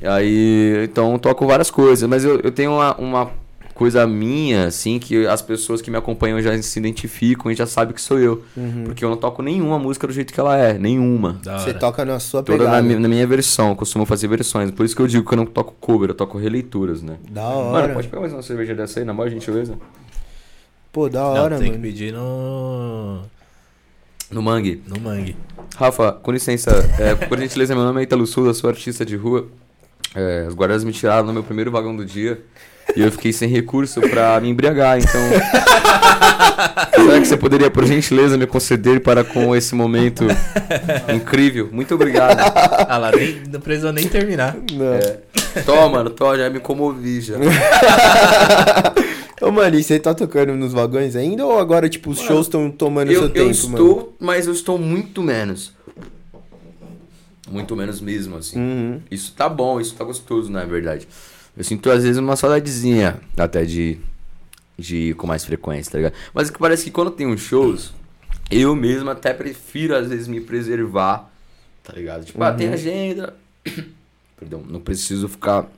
E 0.00 0.06
aí, 0.06 0.84
então 0.84 1.12
eu 1.12 1.18
toco 1.18 1.46
várias 1.46 1.70
coisas. 1.70 2.08
Mas 2.08 2.24
eu, 2.24 2.38
eu 2.40 2.52
tenho 2.52 2.72
uma, 2.72 2.94
uma 2.96 3.30
coisa 3.74 4.06
minha, 4.06 4.66
assim, 4.66 4.98
que 4.98 5.26
as 5.26 5.42
pessoas 5.42 5.80
que 5.82 5.90
me 5.90 5.96
acompanham 5.96 6.40
já 6.40 6.60
se 6.62 6.78
identificam 6.78 7.50
e 7.50 7.54
já 7.54 7.66
sabem 7.66 7.92
que 7.94 8.00
sou 8.00 8.18
eu. 8.20 8.44
Uhum. 8.56 8.84
Porque 8.84 9.04
eu 9.04 9.08
não 9.10 9.16
toco 9.16 9.42
nenhuma 9.42 9.78
música 9.78 10.06
do 10.06 10.12
jeito 10.12 10.32
que 10.32 10.38
ela 10.38 10.56
é, 10.56 10.74
nenhuma. 10.78 11.40
Você 11.42 11.74
toca 11.74 12.04
na 12.04 12.20
sua 12.20 12.42
Toda 12.42 12.58
pegada. 12.58 12.76
na, 12.76 12.82
mi- 12.82 12.94
na 12.96 13.08
minha 13.08 13.26
versão, 13.26 13.70
eu 13.70 13.76
costumo 13.76 14.06
fazer 14.06 14.28
versões. 14.28 14.70
Por 14.70 14.84
isso 14.86 14.94
que 14.94 15.02
eu 15.02 15.06
digo 15.08 15.26
que 15.26 15.34
eu 15.34 15.38
não 15.38 15.46
toco 15.46 15.74
cover, 15.80 16.10
eu 16.10 16.14
toco 16.14 16.38
releituras, 16.38 17.02
né? 17.02 17.16
Da 17.30 17.42
Mano, 17.42 17.58
hora. 17.70 17.94
pode 17.94 18.06
pegar 18.08 18.20
mais 18.20 18.32
uma 18.32 18.42
cerveja 18.42 18.74
dessa 18.74 19.00
aí, 19.00 19.04
na 19.06 19.12
maior 19.12 19.28
gentileza? 19.30 19.74
Pô, 20.92 21.08
da 21.08 21.20
Não, 21.20 21.28
hora, 21.44 21.56
tem 21.58 21.68
mano. 21.70 21.80
que 21.82 21.88
pedir 21.88 22.12
no. 22.12 23.22
No 24.32 24.40
mangue. 24.42 24.82
no 24.88 24.98
mangue. 25.00 25.36
Rafa, 25.76 26.12
com 26.12 26.32
licença, 26.32 26.70
é, 26.98 27.14
por 27.14 27.38
gentileza, 27.38 27.74
meu 27.74 27.84
nome 27.84 28.00
é 28.00 28.04
Italo 28.04 28.26
Sul, 28.26 28.46
eu 28.46 28.54
sou 28.54 28.70
artista 28.70 29.04
de 29.04 29.16
rua. 29.16 29.46
É, 30.14 30.46
os 30.48 30.54
guardas 30.54 30.84
me 30.84 30.92
tiraram 30.92 31.26
no 31.26 31.32
meu 31.32 31.42
primeiro 31.42 31.70
vagão 31.70 31.96
do 31.96 32.04
dia 32.04 32.40
e 32.94 33.00
eu 33.00 33.10
fiquei 33.10 33.32
sem 33.32 33.48
recurso 33.48 34.00
pra 34.00 34.38
me 34.40 34.50
embriagar, 34.50 34.98
então. 34.98 35.20
Será 37.04 37.20
que 37.20 37.26
você 37.26 37.36
poderia, 37.36 37.70
por 37.70 37.86
gentileza, 37.86 38.36
me 38.36 38.46
conceder 38.46 39.00
para 39.00 39.24
com 39.24 39.56
esse 39.56 39.74
momento 39.74 40.26
incrível? 41.14 41.68
Muito 41.72 41.94
obrigado. 41.94 42.38
Ah 42.88 42.98
lá, 42.98 43.10
nem, 43.12 43.42
não 43.50 43.60
precisou 43.60 43.92
nem 43.92 44.06
terminar. 44.08 44.56
Não. 44.72 44.94
É, 44.94 45.18
toma, 45.64 45.88
mano, 45.88 46.10
toma, 46.10 46.36
já 46.36 46.50
me 46.50 46.60
comovi 46.60 47.20
já. 47.20 47.36
Ô, 49.42 49.50
mano, 49.50 49.76
e 49.76 49.82
você 49.82 49.98
tá 49.98 50.14
tocando 50.14 50.54
nos 50.54 50.72
vagões 50.72 51.16
ainda 51.16 51.44
ou 51.44 51.58
agora, 51.58 51.88
tipo, 51.88 52.10
os 52.10 52.18
Mano, 52.18 52.28
shows 52.28 52.46
estão 52.46 52.70
tomando 52.70 53.10
Eu, 53.10 53.18
seu 53.22 53.28
eu 53.28 53.32
tempo, 53.32 53.50
estou, 53.50 53.96
mano? 53.96 54.12
mas 54.20 54.46
eu 54.46 54.52
estou 54.52 54.78
muito 54.78 55.20
menos. 55.20 55.72
Muito 57.50 57.74
menos 57.74 58.00
mesmo, 58.00 58.36
assim. 58.36 58.56
Uhum. 58.58 59.00
Isso 59.10 59.32
tá 59.36 59.48
bom, 59.48 59.80
isso 59.80 59.94
tá 59.96 60.04
gostoso, 60.04 60.50
na 60.50 60.64
verdade. 60.64 61.08
Eu 61.56 61.64
sinto 61.64 61.90
às 61.90 62.04
vezes 62.04 62.18
uma 62.18 62.36
saudadezinha 62.36 63.20
até 63.36 63.64
de, 63.64 63.98
de 64.78 64.96
ir 65.10 65.14
com 65.16 65.26
mais 65.26 65.44
frequência, 65.44 65.90
tá 65.90 65.98
ligado? 65.98 66.14
Mas 66.32 66.48
que 66.48 66.58
parece 66.58 66.84
que 66.84 66.90
quando 66.92 67.10
tem 67.10 67.26
uns 67.26 67.40
shows, 67.40 67.92
eu 68.48 68.76
mesmo 68.76 69.10
até 69.10 69.34
prefiro 69.34 69.96
às 69.96 70.08
vezes 70.08 70.28
me 70.28 70.40
preservar, 70.40 71.30
tá 71.82 71.92
ligado? 71.92 72.24
Tipo, 72.24 72.42
ah, 72.44 72.52
tem 72.52 72.68
agenda. 72.68 73.34
Perdão, 74.38 74.62
não 74.68 74.80
preciso 74.80 75.28
ficar 75.28 75.68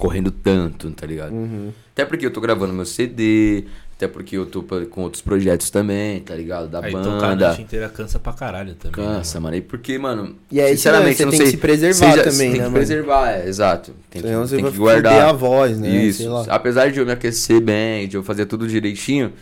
correndo 0.00 0.30
tanto, 0.30 0.90
tá 0.92 1.06
ligado? 1.06 1.32
Uhum. 1.32 1.70
Até 1.92 2.04
porque 2.04 2.24
eu 2.26 2.30
tô 2.32 2.40
gravando 2.40 2.72
meu 2.72 2.86
CD, 2.86 3.64
até 3.96 4.08
porque 4.08 4.36
eu 4.36 4.46
tô 4.46 4.62
com 4.62 5.02
outros 5.02 5.20
projetos 5.20 5.68
também, 5.68 6.20
tá 6.20 6.34
ligado? 6.34 6.68
Da 6.68 6.80
Aí 6.82 6.90
tocar 6.90 7.08
a 7.08 7.20
banda. 7.28 7.46
noite 7.48 7.62
inteira 7.62 7.88
cansa 7.88 8.18
pra 8.18 8.32
caralho 8.32 8.74
também. 8.74 9.04
né, 9.06 9.14
Cansa, 9.16 9.38
mano. 9.40 9.56
E 9.56 9.60
porque, 9.60 9.98
mano. 9.98 10.34
E 10.50 10.60
aí, 10.60 10.70
sinceramente, 10.76 11.16
você 11.18 11.24
não 11.24 11.30
tem 11.30 11.38
sei. 11.40 11.46
que 11.46 11.52
se 11.52 11.58
preservar 11.58 12.10
seja- 12.12 12.24
também, 12.24 12.38
Tem 12.38 12.48
né, 12.50 12.56
que 12.56 12.62
mano? 12.62 12.72
preservar, 12.74 13.30
é, 13.32 13.46
exato. 13.48 13.92
Tem 14.08 14.22
que, 14.22 14.28
você 14.34 14.54
tem 14.56 14.62
vai 14.62 14.72
que 14.72 14.78
guardar. 14.78 15.28
a 15.28 15.32
voz, 15.32 15.78
né? 15.78 15.88
Isso. 15.90 16.18
Sei 16.18 16.28
lá. 16.28 16.46
Apesar 16.48 16.90
de 16.90 16.98
eu 16.98 17.04
me 17.04 17.12
aquecer 17.12 17.60
bem, 17.60 18.08
de 18.08 18.16
eu 18.16 18.22
fazer 18.22 18.46
tudo 18.46 18.66
direitinho, 18.66 19.32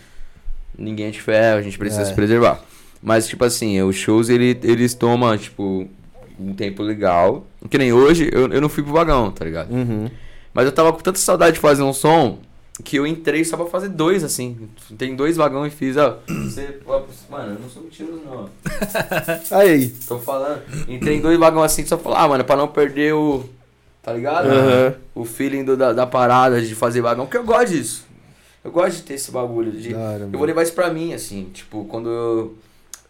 ninguém 0.77 1.07
é 1.07 1.11
de 1.11 1.23
ferro, 1.23 1.59
a 1.59 1.63
gente 1.63 1.79
precisa 1.79 2.03
É. 2.03 2.05
se 2.07 2.15
preservar. 2.15 2.61
Mas, 3.01 3.29
tipo 3.29 3.45
assim, 3.45 3.81
os 3.83 3.95
shows, 3.95 4.29
ele, 4.29 4.59
eles 4.65 4.93
tomam, 4.93 5.37
tipo, 5.39 5.89
um 6.41 6.53
tempo 6.53 6.83
legal. 6.83 7.47
Que 7.71 7.79
nem 7.79 7.93
hoje, 7.93 8.29
eu, 8.33 8.49
eu 8.49 8.61
não 8.61 8.69
fui 8.69 8.83
pro 8.83 8.93
vagão, 8.93 9.31
tá 9.31 9.45
ligado? 9.45 9.71
Uhum. 9.73 10.11
Mas 10.59 10.67
eu 10.67 10.73
tava 10.73 10.93
com 10.93 10.99
tanta 10.99 11.21
saudade 11.21 11.55
de 11.55 11.61
fazer 11.61 11.85
um 11.85 11.93
som 11.93 12.41
que 12.83 12.97
eu 12.97 13.07
entrei 13.07 13.45
só 13.45 13.57
pra 13.57 13.67
fazer 13.67 13.91
dois, 13.91 14.25
assim. 14.25 14.69
Tem 14.99 15.15
dois 15.15 15.37
vagões 15.37 15.73
e 15.73 15.77
fiz, 15.77 15.97
ó. 15.97 16.19
Você, 16.27 16.81
ó, 16.85 17.01
mano, 17.31 17.53
eu 17.55 17.61
não 17.61 17.69
sou 17.71 17.85
mentiroso, 17.85 18.23
não. 18.27 18.51
Aí. 19.57 19.89
Tô 20.09 20.19
falando. 20.19 20.61
Entrei 20.89 21.19
em 21.19 21.21
dois 21.21 21.39
vagões 21.39 21.71
assim, 21.71 21.87
só 21.87 21.97
falar, 21.97 22.25
ah, 22.25 22.29
mano, 22.29 22.43
pra 22.45 22.57
não 22.57 22.67
perder 22.67 23.15
o. 23.15 23.45
Tá 24.03 24.13
ligado? 24.13 24.49
Aham. 24.49 24.95
O 25.15 25.25
feeling 25.25 25.65
do- 25.65 25.77
da, 25.77 25.93
da 25.93 26.09
parada 26.09 26.61
de 26.61 26.75
fazer 26.75 27.03
vagão, 27.03 27.25
porque 27.27 27.37
eu 27.37 27.45
gosto 27.45 27.69
disso. 27.69 28.05
Eu 28.65 28.73
gosto 28.73 28.97
de 28.97 29.03
ter 29.03 29.15
esse 29.15 29.31
bagulho. 29.31 29.71
De, 29.71 29.93
Da 29.93 30.01
hora, 30.01 30.29
eu 30.33 30.39
vou 30.39 30.45
levar 30.45 30.65
isso 30.65 30.73
pra 30.73 30.91
mim, 30.93 31.15
assim. 31.15 31.49
Tipo, 31.55 31.85
quando 31.85 32.09
eu. 32.11 32.59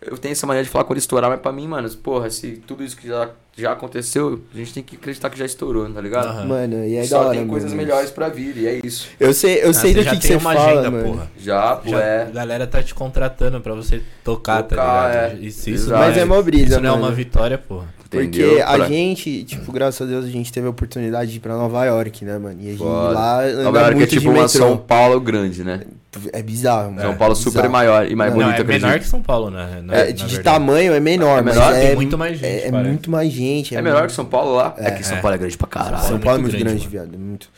Eu 0.00 0.16
tenho 0.16 0.32
essa 0.32 0.46
maneira 0.46 0.64
de 0.64 0.70
falar 0.70 0.84
quando 0.84 0.98
estourar, 0.98 1.28
mas 1.28 1.40
pra 1.40 1.50
mim, 1.50 1.66
mano, 1.66 1.88
porra, 1.96 2.30
se 2.30 2.52
tudo 2.64 2.84
isso 2.84 2.96
que 2.96 3.08
já, 3.08 3.30
já 3.56 3.72
aconteceu, 3.72 4.40
a 4.54 4.56
gente 4.56 4.72
tem 4.72 4.82
que 4.82 4.94
acreditar 4.94 5.28
que 5.28 5.36
já 5.36 5.44
estourou, 5.44 5.90
tá 5.92 6.00
ligado? 6.00 6.28
Aham. 6.28 6.44
Mano, 6.46 6.76
e 6.86 6.96
aí 6.96 7.02
da 7.02 7.06
Só 7.08 7.20
hora, 7.26 7.30
tem 7.36 7.46
coisas 7.48 7.72
mano. 7.72 7.82
melhores 7.82 8.10
pra 8.12 8.28
vir, 8.28 8.56
e 8.56 8.66
é 8.68 8.80
isso. 8.84 9.08
Eu 9.18 9.34
sei, 9.34 9.60
eu 9.64 9.70
Ah, 9.70 9.74
sei 9.74 9.94
do 9.94 10.02
já 10.02 10.14
que, 10.14 10.24
você 10.24 10.34
uma 10.36 10.54
fala, 10.54 10.70
agenda, 10.70 10.90
mano. 10.92 11.04
porra. 11.04 11.30
Já, 11.36 11.74
pô, 11.76 11.90
Já, 11.90 12.00
é. 12.00 12.22
A 12.22 12.30
galera 12.30 12.66
tá 12.68 12.80
te 12.80 12.94
contratando 12.94 13.60
pra 13.60 13.74
você 13.74 14.00
tocar, 14.22 14.62
Tocar, 14.62 14.76
tá 14.76 15.10
ligado? 15.26 15.42
é. 15.42 15.46
Isso 15.46 15.90
não 15.90 15.98
Mas 15.98 16.16
é 16.16 16.24
mó 16.24 16.40
brisa, 16.42 16.64
Isso 16.74 16.80
não 16.80 16.88
é 16.88 16.92
mano. 16.92 17.02
uma 17.04 17.12
vitória, 17.12 17.58
porra. 17.58 17.86
Porque 18.08 18.24
Entendeu? 18.24 18.62
a 18.66 18.74
Pra- 18.76 18.86
gente, 18.88 19.44
tipo, 19.44 19.70
graças 19.70 20.00
a 20.00 20.08
Deus, 20.08 20.24
a 20.24 20.28
gente 20.30 20.50
teve 20.50 20.66
a 20.66 20.70
oportunidade 20.70 21.30
de 21.30 21.36
ir 21.36 21.40
pra 21.40 21.54
Nova 21.56 21.84
York, 21.84 22.24
né, 22.24 22.38
mano? 22.38 22.56
E 22.62 22.68
a 22.68 22.70
gente 22.70 22.78
Foda. 22.78 23.12
lá 23.12 23.42
Nova 23.64 23.80
York 23.80 24.02
é 24.02 24.06
tipo 24.06 24.24
uma 24.30 24.32
metrô. 24.42 24.48
São 24.48 24.76
Paulo 24.78 25.20
grande, 25.20 25.62
né? 25.62 25.82
É 26.32 26.42
bizarro, 26.42 26.90
mano. 26.92 27.02
São 27.08 27.16
Paulo 27.16 27.34
super 27.36 27.50
bizarro. 27.52 27.70
maior 27.72 28.10
e 28.10 28.14
mais 28.16 28.30
Não, 28.32 28.38
Não, 28.40 28.46
bonito, 28.46 28.60
é 28.60 28.64
menor 28.64 28.86
acredito. 28.86 29.02
que 29.04 29.08
São 29.10 29.22
Paulo, 29.22 29.50
né? 29.50 29.80
Na- 29.84 29.94
É, 29.94 30.12
de 30.12 30.22
verdade. 30.24 30.42
tamanho 30.42 30.92
é 30.92 31.00
menor, 31.00 31.38
É 31.38 31.42
mas 31.42 31.56
menor, 31.56 31.72
é 31.74 31.80
tem 31.86 31.96
muito 31.96 32.18
mais 32.18 32.38
gente, 32.38 32.46
É, 32.46 32.66
é 32.66 32.70
muito 32.72 33.10
mais 33.10 33.32
gente. 33.32 33.76
É 33.76 33.82
menor 33.82 34.06
que 34.06 34.12
São 34.12 34.24
Paulo 34.24 34.54
lá? 34.54 34.74
É, 34.78 34.90
que 34.90 35.02
São 35.04 35.18
é. 35.18 35.20
Paulo 35.20 35.34
é 35.34 35.38
grande 35.38 35.56
pra 35.58 35.66
caralho. 35.68 36.02
São 36.06 36.18
Paulo 36.18 36.38
é 36.38 36.42
muito 36.42 36.52
grande, 36.58 36.64
grande, 36.74 36.88
viado. 36.88 37.14
é 37.14 37.18
Muito. 37.18 37.48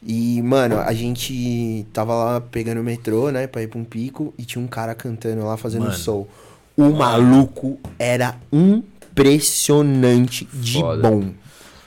E, 0.00 0.40
mano, 0.42 0.78
a 0.78 0.92
gente 0.92 1.84
tava 1.92 2.14
lá 2.14 2.40
pegando 2.40 2.80
o 2.80 2.84
metrô, 2.84 3.30
né, 3.30 3.46
pra 3.48 3.62
ir 3.62 3.66
pra 3.66 3.78
um 3.80 3.84
pico, 3.84 4.32
e 4.38 4.44
tinha 4.44 4.62
um 4.64 4.68
cara 4.68 4.94
cantando 4.94 5.44
lá, 5.44 5.56
fazendo 5.56 5.82
Mano. 5.82 5.94
soul. 5.94 6.28
O 6.76 6.90
maluco 6.90 7.76
era 7.98 8.36
impressionante 8.52 10.48
de 10.52 10.80
Foda. 10.80 11.02
bom. 11.10 11.24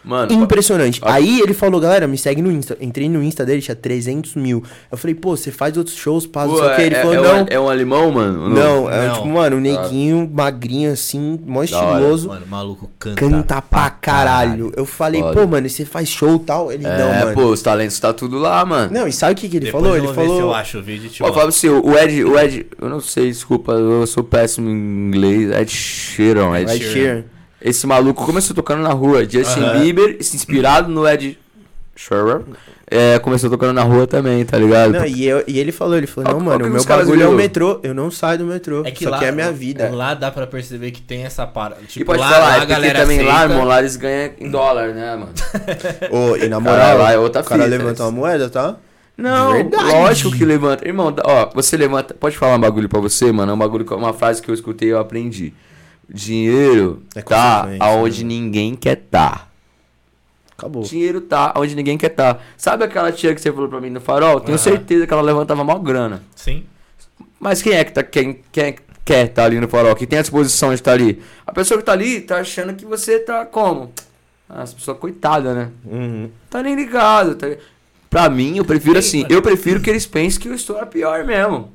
Mano, 0.04 0.32
Impressionante. 0.34 1.00
Ah. 1.04 1.14
Aí 1.14 1.40
ele 1.42 1.54
falou, 1.54 1.80
galera, 1.80 2.08
me 2.08 2.18
segue 2.18 2.42
no 2.42 2.52
Insta. 2.52 2.76
Entrei 2.82 3.08
no 3.08 3.22
Insta 3.22 3.46
dele, 3.46 3.62
tinha 3.62 3.76
300 3.76 4.34
mil. 4.36 4.64
Eu 4.92 4.98
falei, 4.98 5.14
pô, 5.14 5.38
você 5.38 5.52
faz 5.52 5.78
outros 5.78 5.96
shows, 5.96 6.26
passa, 6.26 6.48
não 6.48 6.58
sei 6.58 6.68
o 6.68 6.76
que. 6.76 6.82
Ele 6.82 6.96
é, 6.96 7.02
falou, 7.02 7.14
é, 7.14 7.22
não. 7.22 7.44
Um, 7.44 7.46
é 7.52 7.60
um 7.60 7.70
alemão, 7.70 8.12
mano? 8.12 8.50
Não, 8.50 8.90
é 8.90 9.08
Não. 9.08 9.14
tipo, 9.16 9.28
mano, 9.28 9.58
um 9.58 9.60
neguinho, 9.60 10.30
magrinho 10.34 10.92
assim, 10.92 11.40
mó 11.46 11.60
hora. 11.60 11.66
estiloso. 11.66 12.28
Mano, 12.30 12.46
maluco 12.48 12.90
canta. 12.98 13.16
Canta 13.20 13.62
pra 13.62 13.90
caralho. 13.92 14.72
Eu 14.76 14.86
falei, 14.86 15.22
Foda. 15.22 15.40
pô, 15.42 15.48
mano, 15.48 15.68
e 15.68 15.70
você 15.70 15.86
faz 15.86 16.10
show 16.10 16.36
e 16.36 16.40
tal? 16.40 16.72
Ele, 16.72 16.84
não, 16.84 16.90
É, 16.90 17.24
mano. 17.26 17.34
pô, 17.36 17.46
os 17.46 17.62
talentos 17.62 18.00
tá 18.00 18.12
tudo 18.12 18.40
lá, 18.40 18.66
mano. 18.66 18.92
Não, 18.92 19.08
e 19.08 19.14
sabe 19.14 19.34
o 19.34 19.36
que, 19.36 19.48
que 19.50 19.58
ele 19.58 19.66
Depois 19.68 19.84
falou? 19.84 19.98
eu 19.98 20.04
Ele 20.04 20.14
se 20.14 20.20
eu 20.20 20.28
falou. 20.28 20.54
acho 20.56 20.78
o 20.80 20.82
vídeo 20.82 21.10
te 21.10 21.22
Ó, 21.24 21.32
fala 21.32 21.52
você, 21.52 21.70
o 21.70 21.98
Ed, 21.98 22.24
o 22.24 22.40
Ed, 22.40 22.66
eu 22.82 22.90
não 22.90 23.00
sei, 23.00 23.28
desculpa, 23.28 23.74
eu 23.74 24.08
sou 24.08 24.24
péssimo 24.24 24.68
em 24.70 24.74
inglês. 25.10 25.52
Ed 25.52 25.70
Sheeran, 25.72 26.58
Ed 26.60 26.72
Ed 26.72 26.80
Sheeran. 26.84 26.92
Sheeran. 26.94 27.24
Esse 27.62 27.86
maluco 27.86 28.26
começou 28.26 28.56
tocando 28.56 28.82
na 28.82 28.90
rua. 28.94 29.22
Justin 29.24 29.62
Aham. 29.62 29.80
Bieber, 29.80 30.18
inspirado 30.20 30.90
no 30.90 31.08
Ed 31.08 31.38
Sheeran, 31.96 32.42
é, 32.90 33.20
começou 33.20 33.50
tocando 33.50 33.74
na 33.74 33.84
rua 33.84 34.08
também, 34.08 34.44
tá 34.44 34.58
ligado? 34.58 34.94
Não, 34.94 35.06
e, 35.06 35.26
eu- 35.28 35.44
e 35.48 35.60
ele 35.60 35.72
falou, 35.72 35.96
ele 35.96 36.08
falou, 36.08 36.30
Ó, 36.30 36.34
não, 36.34 36.40
ó, 36.40 36.44
mano, 36.44 36.66
o 36.66 36.70
meu 36.70 36.84
bagulho 36.84 37.22
é 37.22 37.28
o 37.28 37.34
metrô. 37.34 37.80
Eu 37.84 37.94
não 37.94 38.10
saio 38.10 38.40
do 38.40 38.46
metrô. 38.46 38.82
É 38.84 38.90
que 38.90 39.04
isso 39.04 39.10
lá, 39.12 39.18
aqui 39.18 39.26
é 39.26 39.30
a 39.30 39.32
minha 39.32 39.52
vida. 39.52 39.90
lá 39.94 40.14
dá 40.16 40.32
pra 40.32 40.48
perceber 40.48 40.90
que 40.92 41.02
tem 41.02 41.24
essa 41.24 41.46
parada. 41.46 41.82
e 41.84 41.86
Tipo, 41.86 42.06
pode 42.08 42.20
lá, 42.22 42.30
falar, 42.30 42.40
lá 42.40 42.52
é 42.52 42.56
a 42.56 42.60
porque 42.62 42.74
galera 42.74 43.00
também 43.02 43.22
lá, 43.22 43.36
aceita. 43.36 43.54
irmão, 43.54 43.68
lá 43.68 43.80
eles 43.80 43.96
ganham 43.96 44.32
em 44.40 44.50
dólar, 44.50 44.88
né, 44.96 45.16
mano? 45.16 45.32
Ô, 46.10 46.36
e 46.38 46.48
na 46.48 46.60
Cara, 46.60 46.60
moral, 46.60 46.98
lá 46.98 47.12
é 47.14 47.18
outra 47.20 47.42
o 47.42 47.46
cara 47.46 47.64
fita, 47.64 47.78
levantou 47.78 48.06
né? 48.08 48.12
uma 48.12 48.18
moeda, 48.20 48.50
tá? 48.50 48.76
Não, 49.18 49.52
verdade. 49.54 49.84
lógico 49.92 50.32
que 50.32 50.44
levanta. 50.44 50.88
Irmão, 50.88 51.14
ó, 51.24 51.50
você 51.54 51.78
levanta. 51.78 52.16
Pode 52.16 52.36
falar 52.38 52.56
um 52.56 52.60
bagulho 52.60 52.90
pra 52.90 53.00
você, 53.00 53.32
mano? 53.32 53.52
É 53.52 53.56
um 53.56 53.58
bagulho, 53.60 53.86
que- 53.86 53.94
uma 53.94 54.14
frase 54.14 54.42
que 54.42 54.50
eu 54.50 54.56
escutei 54.56 54.88
e 54.88 54.92
eu 54.92 55.00
aprendi. 55.00 55.54
Dinheiro 56.14 57.04
É 57.16 57.22
tá 57.22 57.68
aonde 57.80 58.24
né? 58.24 58.28
ninguém 58.34 58.76
quer 58.76 58.96
tá. 58.98 59.48
Acabou. 60.58 60.84
Dinheiro 60.84 61.22
tá 61.22 61.54
onde 61.56 61.74
ninguém 61.76 61.98
quer 61.98 62.10
tá. 62.10 62.38
Sabe 62.58 62.84
aquela 62.84 63.12
tia 63.12 63.34
que 63.34 63.42
você 63.42 63.52
falou 63.52 63.70
pra 63.70 63.80
mim 63.82 63.90
no 63.90 64.02
farol? 64.02 64.40
Tenho 64.42 64.58
Aham. 64.58 64.64
certeza 64.64 65.08
que 65.08 65.14
ela 65.14 65.22
levantava 65.22 65.64
mal 65.64 65.80
grana. 65.80 66.22
Sim. 66.36 66.66
Mas 67.40 67.62
quem 67.62 67.74
é 67.74 67.84
que 67.84 67.92
tá, 67.94 68.04
quem, 68.04 68.42
quem 68.52 68.64
é 68.66 68.72
que 68.74 68.82
quer 69.04 69.28
tá 69.30 69.46
ali 69.46 69.60
no 69.60 69.68
farol? 69.68 69.96
Que 69.96 70.06
tem 70.06 70.20
a 70.20 70.22
disposição 70.22 70.70
de 70.70 70.76
estar 70.76 70.92
ali? 70.92 71.22
A 71.48 71.52
pessoa 71.52 71.80
que 71.80 71.86
tá 71.86 71.94
ali 71.94 72.22
tá 72.22 72.38
achando 72.38 72.76
que 72.76 72.86
você 72.86 73.20
tá 73.20 73.46
como? 73.46 73.92
Ah, 74.48 74.62
essa 74.64 74.76
pessoa 74.76 74.96
coitada, 74.96 75.54
né? 75.56 75.70
Uhum. 75.86 76.30
Tá 76.50 76.62
nem 76.62 76.76
ligado. 76.76 77.36
Tá... 77.36 77.48
Pra 78.10 78.30
mim, 78.30 78.58
eu 78.58 78.66
prefiro 78.66 79.00
assim. 79.00 79.26
Eu 79.30 79.42
prefiro 79.42 79.80
que 79.80 79.90
eles 79.90 80.06
pensem 80.06 80.40
que 80.42 80.50
eu 80.50 80.54
estou 80.54 80.78
a 80.78 80.86
pior 80.86 81.24
mesmo. 81.24 81.72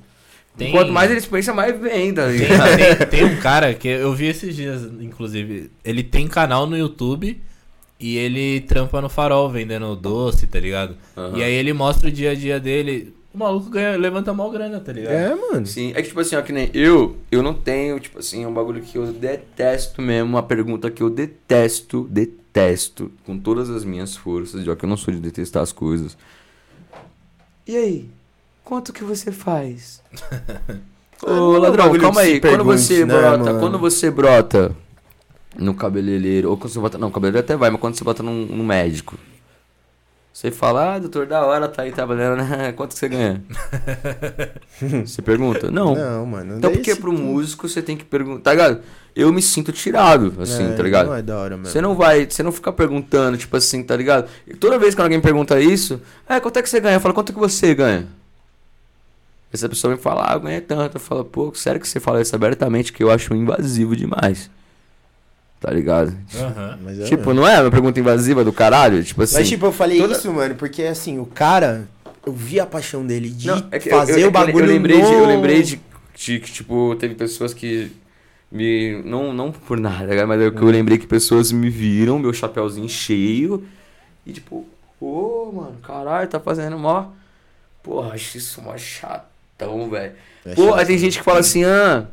Tem- 0.57 0.73
Quanto 0.73 0.91
mais 0.93 1.11
eles 1.11 1.27
pensam, 1.27 1.55
mais 1.55 1.79
vem, 1.79 2.15
tá 2.15 2.27
Tem, 2.29 2.39
tem- 2.99 3.07
tem 3.09 3.25
um 3.25 3.37
cara 3.41 3.75
que 3.75 3.89
eu 3.89 4.15
vi 4.15 4.27
esses 4.27 4.57
dias, 4.57 4.83
inclusive. 5.01 5.71
Ele 5.85 6.03
tem 6.03 6.27
canal 6.27 6.67
no 6.67 6.77
YouTube 6.79 7.41
e 8.01 8.17
ele 8.17 8.61
trampa 8.63 9.01
no 9.01 9.09
farol 9.09 9.51
vendendo 9.51 9.95
doce, 9.95 10.47
tá 10.47 10.59
ligado? 10.59 10.97
Aham. 11.17 11.37
E 11.39 11.43
aí 11.43 11.53
ele 11.53 11.73
mostra 11.73 12.09
o 12.09 12.13
dia 12.13 12.31
a 12.31 12.35
dia 12.35 12.59
dele. 12.59 13.15
O 13.35 13.39
maluco 13.39 13.69
ganha, 13.69 13.99
levanta 13.99 14.33
mal 14.33 14.51
grana, 14.51 14.81
tá 14.81 14.93
ligado? 14.95 15.13
É, 15.13 15.35
mano. 15.35 15.67
Sim, 15.67 15.93
é 15.95 16.01
que 16.01 16.09
tipo 16.09 16.21
assim, 16.21 16.37
ó, 16.37 16.41
que 16.43 16.53
nem 16.53 16.71
eu, 16.73 17.19
eu 17.31 17.43
não 17.43 17.53
tenho, 17.53 18.01
tipo 18.01 18.19
assim, 18.19 18.43
é 18.45 18.49
um 18.49 18.55
bagulho 18.55 18.81
que 18.81 18.97
eu 18.97 19.13
detesto 19.13 20.01
mesmo, 20.01 20.31
uma 20.31 20.43
pergunta 20.43 20.91
que 20.91 21.03
eu 21.03 21.11
detesto, 21.11 22.09
detesto, 22.11 23.13
com 23.27 23.39
todas 23.39 23.69
as 23.69 23.85
minhas 23.85 24.17
forças, 24.17 24.65
já 24.65 24.75
que 24.75 24.87
eu 24.87 24.89
não 24.89 24.97
sou 24.97 25.13
de 25.13 25.21
detestar 25.21 25.63
as 25.63 25.71
coisas. 25.71 26.17
E 27.67 27.77
aí, 27.77 28.09
quanto 28.67 28.93
que 28.93 29.05
você 29.05 29.31
faz? 29.31 30.03
é 31.25 31.31
Ô, 31.31 31.55
um 31.55 31.59
ladrão, 31.59 31.97
calma 31.99 32.23
aí, 32.23 32.41
quando 32.41 32.65
você 32.65 33.07
né, 33.07 33.15
brota, 33.15 33.39
mano? 33.39 33.61
quando 33.61 33.79
você 33.79 34.11
brota 34.11 34.73
no 35.57 35.73
cabeleireiro, 35.73 36.51
ou 36.51 36.57
quando 36.57 36.73
você 36.73 36.81
bota, 36.81 36.99
não, 36.99 37.11
cabeleireiro 37.11 37.45
até 37.45 37.57
vai, 37.57 37.71
mas 37.71 37.81
quando 37.81 37.97
você 37.97 38.03
bota 38.03 38.25
num, 38.25 38.45
num 38.45 38.67
médico, 38.67 39.17
você 40.33 40.51
fala, 40.51 40.97
ah, 40.97 40.99
doutor, 40.99 41.27
da 41.27 41.47
hora, 41.47 41.69
tá 41.69 41.83
aí 41.83 41.93
trabalhando, 41.93 42.43
né? 42.43 42.73
Quanto 42.77 42.93
que 42.93 42.99
você 42.99 43.09
ganha? 43.09 43.43
você 45.07 45.23
pergunta? 45.23 45.71
Não. 45.71 45.95
Não, 45.95 46.27
mano. 46.27 46.59
Então, 46.59 46.73
porque 46.73 46.95
pro 46.97 47.13
músico 47.13 47.69
você 47.69 47.81
tem 47.81 47.97
que 47.97 48.05
perguntar, 48.05 48.43
tá 48.43 48.51
ligado? 48.51 48.83
Eu 49.15 49.33
me 49.33 49.41
sinto 49.41 49.73
tirado, 49.73 50.35
assim, 50.41 50.65
É, 50.65 50.73
tá 50.73 50.83
ligado? 50.83 51.07
Não 51.07 51.15
é 51.15 51.23
da 51.23 51.39
hora, 51.39 51.57
mano. 51.57 51.69
Você 51.69 51.81
não 51.81 51.95
vai, 51.95 52.27
você 52.29 52.43
não 52.43 52.53
fica 52.53 52.71
perguntando, 52.71 53.39
tipo 53.39 53.57
assim, 53.57 53.83
tá 53.83 53.97
ligado? 53.97 54.29
E 54.47 54.55
toda 54.55 54.79
vez 54.79 54.95
que 54.95 55.01
alguém 55.01 55.21
pergunta 55.21 55.59
isso, 55.59 56.03
é, 56.29 56.39
quanto 56.41 56.59
é 56.59 56.63
que 56.63 56.69
você 56.69 56.81
ganha? 56.81 56.97
Eu 56.97 57.01
falo, 57.01 57.15
quanto 57.15 57.33
que 57.33 57.39
você 57.39 57.75
ganha? 57.75 58.07
Essa 59.53 59.69
pessoa 59.69 59.95
me 59.95 60.01
fala, 60.01 60.31
ah, 60.31 60.35
eu 60.35 60.41
ganhei 60.41 60.61
tanto. 60.61 60.97
Eu 60.97 61.01
falo, 61.01 61.25
pô, 61.25 61.53
sério 61.55 61.81
que 61.81 61.89
você 61.89 61.99
fala 62.01 62.21
isso 62.21 62.35
abertamente 62.35 62.93
que 62.93 63.03
eu 63.03 63.11
acho 63.11 63.35
invasivo 63.35 63.95
demais. 63.97 64.51
Tá 65.61 65.71
ligado? 65.71 66.15
É 67.01 67.05
tipo, 67.05 67.33
não 67.33 67.47
é 67.49 67.61
uma 67.63 67.71
pergunta 67.71 67.99
invasiva 67.99 68.45
do 68.45 68.53
caralho? 68.53 69.03
Tipo 69.03 69.23
assim. 69.23 69.37
Mas, 69.37 69.49
tipo, 69.49 69.67
eu 69.67 69.73
falei 69.73 69.99
toda- 69.99 70.15
isso, 70.15 70.31
mano, 70.33 70.55
porque 70.55 70.83
assim, 70.83 71.19
o 71.19 71.25
cara, 71.25 71.89
eu 72.27 72.33
vi 72.33 72.61
a 72.61 72.67
paixão 72.67 73.07
dele 73.07 73.31
de 73.31 73.47
Não, 73.47 73.67
é 73.71 73.79
que 73.79 73.89
eu- 73.89 73.97
fazer 73.97 74.13
eu, 74.15 74.19
eu, 74.19 74.29
o 74.29 74.31
bagulho 74.31 74.65
eu 74.67 74.69
lembrei, 74.69 75.01
de, 75.01 75.13
eu 75.13 75.21
no- 75.21 75.27
lembrei 75.27 75.63
de, 75.63 75.81
de 76.15 76.39
que, 76.41 76.53
tipo, 76.53 76.95
teve 76.97 77.15
pessoas 77.15 77.55
que 77.55 77.91
me. 78.53 79.03
Não, 79.05 79.33
não 79.33 79.51
por 79.51 79.79
nada, 79.81 80.09
cara, 80.09 80.27
mas 80.27 80.41
é 80.43 80.51
que 80.51 80.59
eu 80.61 80.67
lembrei 80.69 80.99
que 80.99 81.07
pessoas 81.07 81.51
me 81.51 81.71
viram, 81.71 82.19
meu 82.19 82.33
chapéuzinho 82.35 82.89
cheio, 82.89 83.67
e 84.27 84.33
tipo, 84.35 84.67
pô, 85.01 85.51
mano, 85.55 85.77
caralho, 85.83 86.29
tá 86.29 86.39
fazendo 86.39 86.79
mó. 86.79 87.07
Porra, 87.83 88.13
acho 88.15 88.37
isso 88.37 88.61
mó 88.61 88.77
chatão, 89.57 89.89
velho. 89.89 90.15
Pô, 90.55 90.75
aí 90.75 90.85
tem 90.85 90.99
gente 90.99 91.19
que 91.19 91.25
fala 91.25 91.41
assim, 91.41 91.65
ah, 91.65 92.07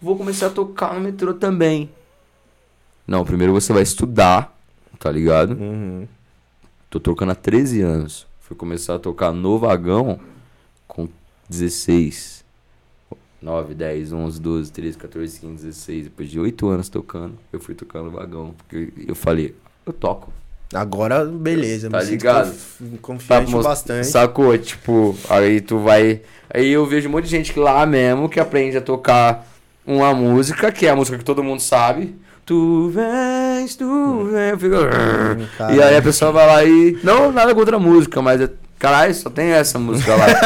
vou 0.00 0.16
começar 0.16 0.48
a 0.48 0.50
tocar 0.50 0.94
no 0.94 1.00
metrô 1.00 1.34
também. 1.34 1.90
Não, 3.06 3.24
primeiro 3.24 3.52
você 3.52 3.72
vai 3.72 3.82
estudar, 3.82 4.56
tá 4.98 5.10
ligado? 5.10 5.54
Uhum. 5.54 6.06
Tô 6.88 7.00
tocando 7.00 7.32
há 7.32 7.34
13 7.34 7.80
anos. 7.80 8.26
Fui 8.40 8.56
começar 8.56 8.94
a 8.94 8.98
tocar 8.98 9.32
no 9.32 9.58
vagão 9.58 10.20
com 10.86 11.08
16. 11.48 12.42
9, 13.40 13.74
10, 13.74 14.12
11, 14.12 14.40
12, 14.40 14.72
13, 14.72 14.98
14, 14.98 15.40
15, 15.40 15.64
16. 15.64 16.04
Depois 16.04 16.30
de 16.30 16.38
8 16.38 16.68
anos 16.68 16.88
tocando, 16.88 17.36
eu 17.52 17.58
fui 17.58 17.74
tocando 17.74 18.04
no 18.04 18.10
vagão. 18.12 18.54
Porque 18.56 18.92
eu 19.08 19.16
falei, 19.16 19.56
eu 19.84 19.92
toco. 19.92 20.32
Agora, 20.72 21.24
beleza, 21.24 21.90
Tá 21.90 21.98
me 21.98 22.04
ligado? 22.04 22.46
conf- 22.46 22.78
Tá, 22.80 22.98
confiante 23.02 23.50
mos- 23.50 23.64
bastante. 23.64 24.06
Sacou? 24.06 24.56
Tipo, 24.58 25.16
aí 25.28 25.60
tu 25.60 25.78
vai. 25.78 26.20
Aí 26.52 26.68
eu 26.70 26.86
vejo 26.86 27.08
um 27.08 27.12
monte 27.12 27.24
de 27.24 27.30
gente 27.30 27.58
lá 27.58 27.84
mesmo 27.86 28.28
que 28.28 28.40
aprende 28.40 28.76
a 28.76 28.80
tocar 28.80 29.46
uma 29.86 30.14
música, 30.14 30.70
que 30.72 30.86
é 30.86 30.90
a 30.90 30.96
música 30.96 31.18
que 31.18 31.24
todo 31.24 31.42
mundo 31.42 31.60
sabe. 31.60 32.14
Tu 32.44 32.88
vens, 32.88 33.76
tu 33.76 34.24
vens. 34.32 34.50
Eu 34.52 34.58
fico... 34.58 34.74
Hum, 34.76 35.46
E 35.76 35.82
aí 35.82 35.96
a 35.96 36.02
pessoa 36.02 36.32
vai 36.32 36.46
lá 36.46 36.64
e. 36.64 36.98
Não, 37.04 37.30
nada 37.30 37.54
contra 37.54 37.76
a 37.76 37.80
música, 37.80 38.20
mas. 38.20 38.40
é- 38.40 38.50
Caralho, 38.82 39.14
só 39.14 39.30
tem 39.30 39.52
essa 39.52 39.78
música 39.78 40.16
lá. 40.16 40.26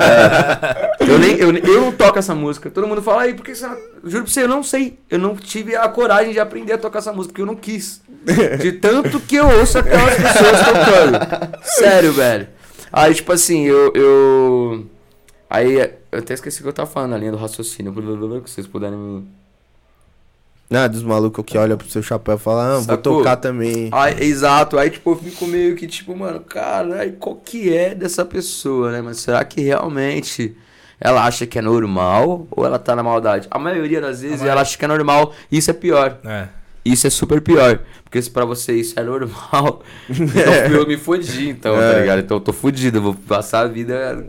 É. 0.00 1.10
Eu, 1.10 1.18
nem, 1.18 1.36
eu, 1.36 1.52
eu 1.56 1.80
não 1.80 1.92
toco 1.92 2.18
essa 2.18 2.34
música. 2.34 2.70
Todo 2.70 2.86
mundo 2.86 3.02
fala 3.02 3.22
aí, 3.22 3.34
porque 3.34 3.54
você. 3.54 3.66
Juro 4.04 4.24
pra 4.24 4.32
você, 4.32 4.42
eu 4.42 4.48
não 4.48 4.62
sei. 4.62 4.98
Eu 5.10 5.18
não 5.18 5.34
tive 5.34 5.74
a 5.74 5.88
coragem 5.88 6.32
de 6.32 6.38
aprender 6.38 6.74
a 6.74 6.78
tocar 6.78 7.00
essa 7.00 7.12
música, 7.12 7.32
porque 7.32 7.42
eu 7.42 7.46
não 7.46 7.56
quis. 7.56 8.00
De 8.60 8.72
tanto 8.72 9.18
que 9.20 9.36
eu 9.36 9.46
ouço 9.46 9.78
aquelas 9.78 10.14
pessoas 10.14 10.58
tocando. 10.60 11.58
Sério, 11.62 12.12
velho. 12.12 12.48
Aí, 12.92 13.14
tipo 13.14 13.32
assim, 13.32 13.64
eu. 13.64 13.92
eu... 13.94 14.86
Aí, 15.50 15.76
eu 16.12 16.18
até 16.18 16.34
esqueci 16.34 16.60
o 16.60 16.62
que 16.62 16.68
eu 16.68 16.72
tava 16.72 16.90
falando 16.90 17.10
na 17.10 17.18
linha 17.18 17.32
do 17.32 17.38
raciocínio. 17.38 17.92
Que 17.92 18.50
vocês 18.50 18.66
puderem 18.66 18.98
me. 18.98 19.28
Ah, 20.70 20.88
dos 20.88 21.02
malucos 21.02 21.44
que 21.44 21.56
olham 21.58 21.76
pro 21.76 21.88
seu 21.88 22.02
chapéu 22.02 22.34
e 22.36 22.38
falam, 22.38 22.78
ah, 22.78 22.80
vou 22.80 22.96
tocar 22.96 23.36
também. 23.36 23.90
Aí, 23.92 24.24
exato, 24.24 24.78
aí 24.78 24.90
tipo, 24.90 25.12
eu 25.12 25.16
fico 25.16 25.46
meio 25.46 25.76
que 25.76 25.86
tipo, 25.86 26.16
mano, 26.16 26.40
caralho, 26.40 27.12
qual 27.14 27.36
que 27.36 27.72
é 27.72 27.94
dessa 27.94 28.24
pessoa, 28.24 28.90
né? 28.90 29.00
Mas 29.02 29.18
será 29.18 29.44
que 29.44 29.60
realmente 29.60 30.56
ela 31.00 31.24
acha 31.24 31.46
que 31.46 31.58
é 31.58 31.62
normal 31.62 32.48
ou 32.50 32.64
ela 32.64 32.78
tá 32.78 32.96
na 32.96 33.02
maldade? 33.02 33.46
A 33.50 33.58
maioria 33.58 34.00
das 34.00 34.20
vezes 34.22 34.38
maioria- 34.38 34.52
ela 34.52 34.60
acha 34.62 34.76
que 34.76 34.84
é 34.84 34.88
normal 34.88 35.32
e 35.52 35.58
isso 35.58 35.70
é 35.70 35.74
pior. 35.74 36.18
É. 36.24 36.48
Isso 36.84 37.06
é 37.06 37.10
super 37.10 37.40
pior. 37.40 37.80
Porque 38.02 38.20
se 38.20 38.30
pra 38.30 38.44
você 38.44 38.72
isso 38.74 38.98
é 38.98 39.02
normal, 39.02 39.82
então 40.10 40.72
eu 40.80 40.86
me 40.86 40.96
fodi, 40.96 41.48
então, 41.50 41.76
tá 41.76 41.82
É. 41.82 42.00
ligado? 42.00 42.18
Então 42.20 42.36
eu 42.38 42.40
tô 42.40 42.52
fudido, 42.52 42.98
eu 42.98 43.02
vou 43.02 43.14
passar 43.14 43.60
a 43.60 43.66
vida 43.68 44.26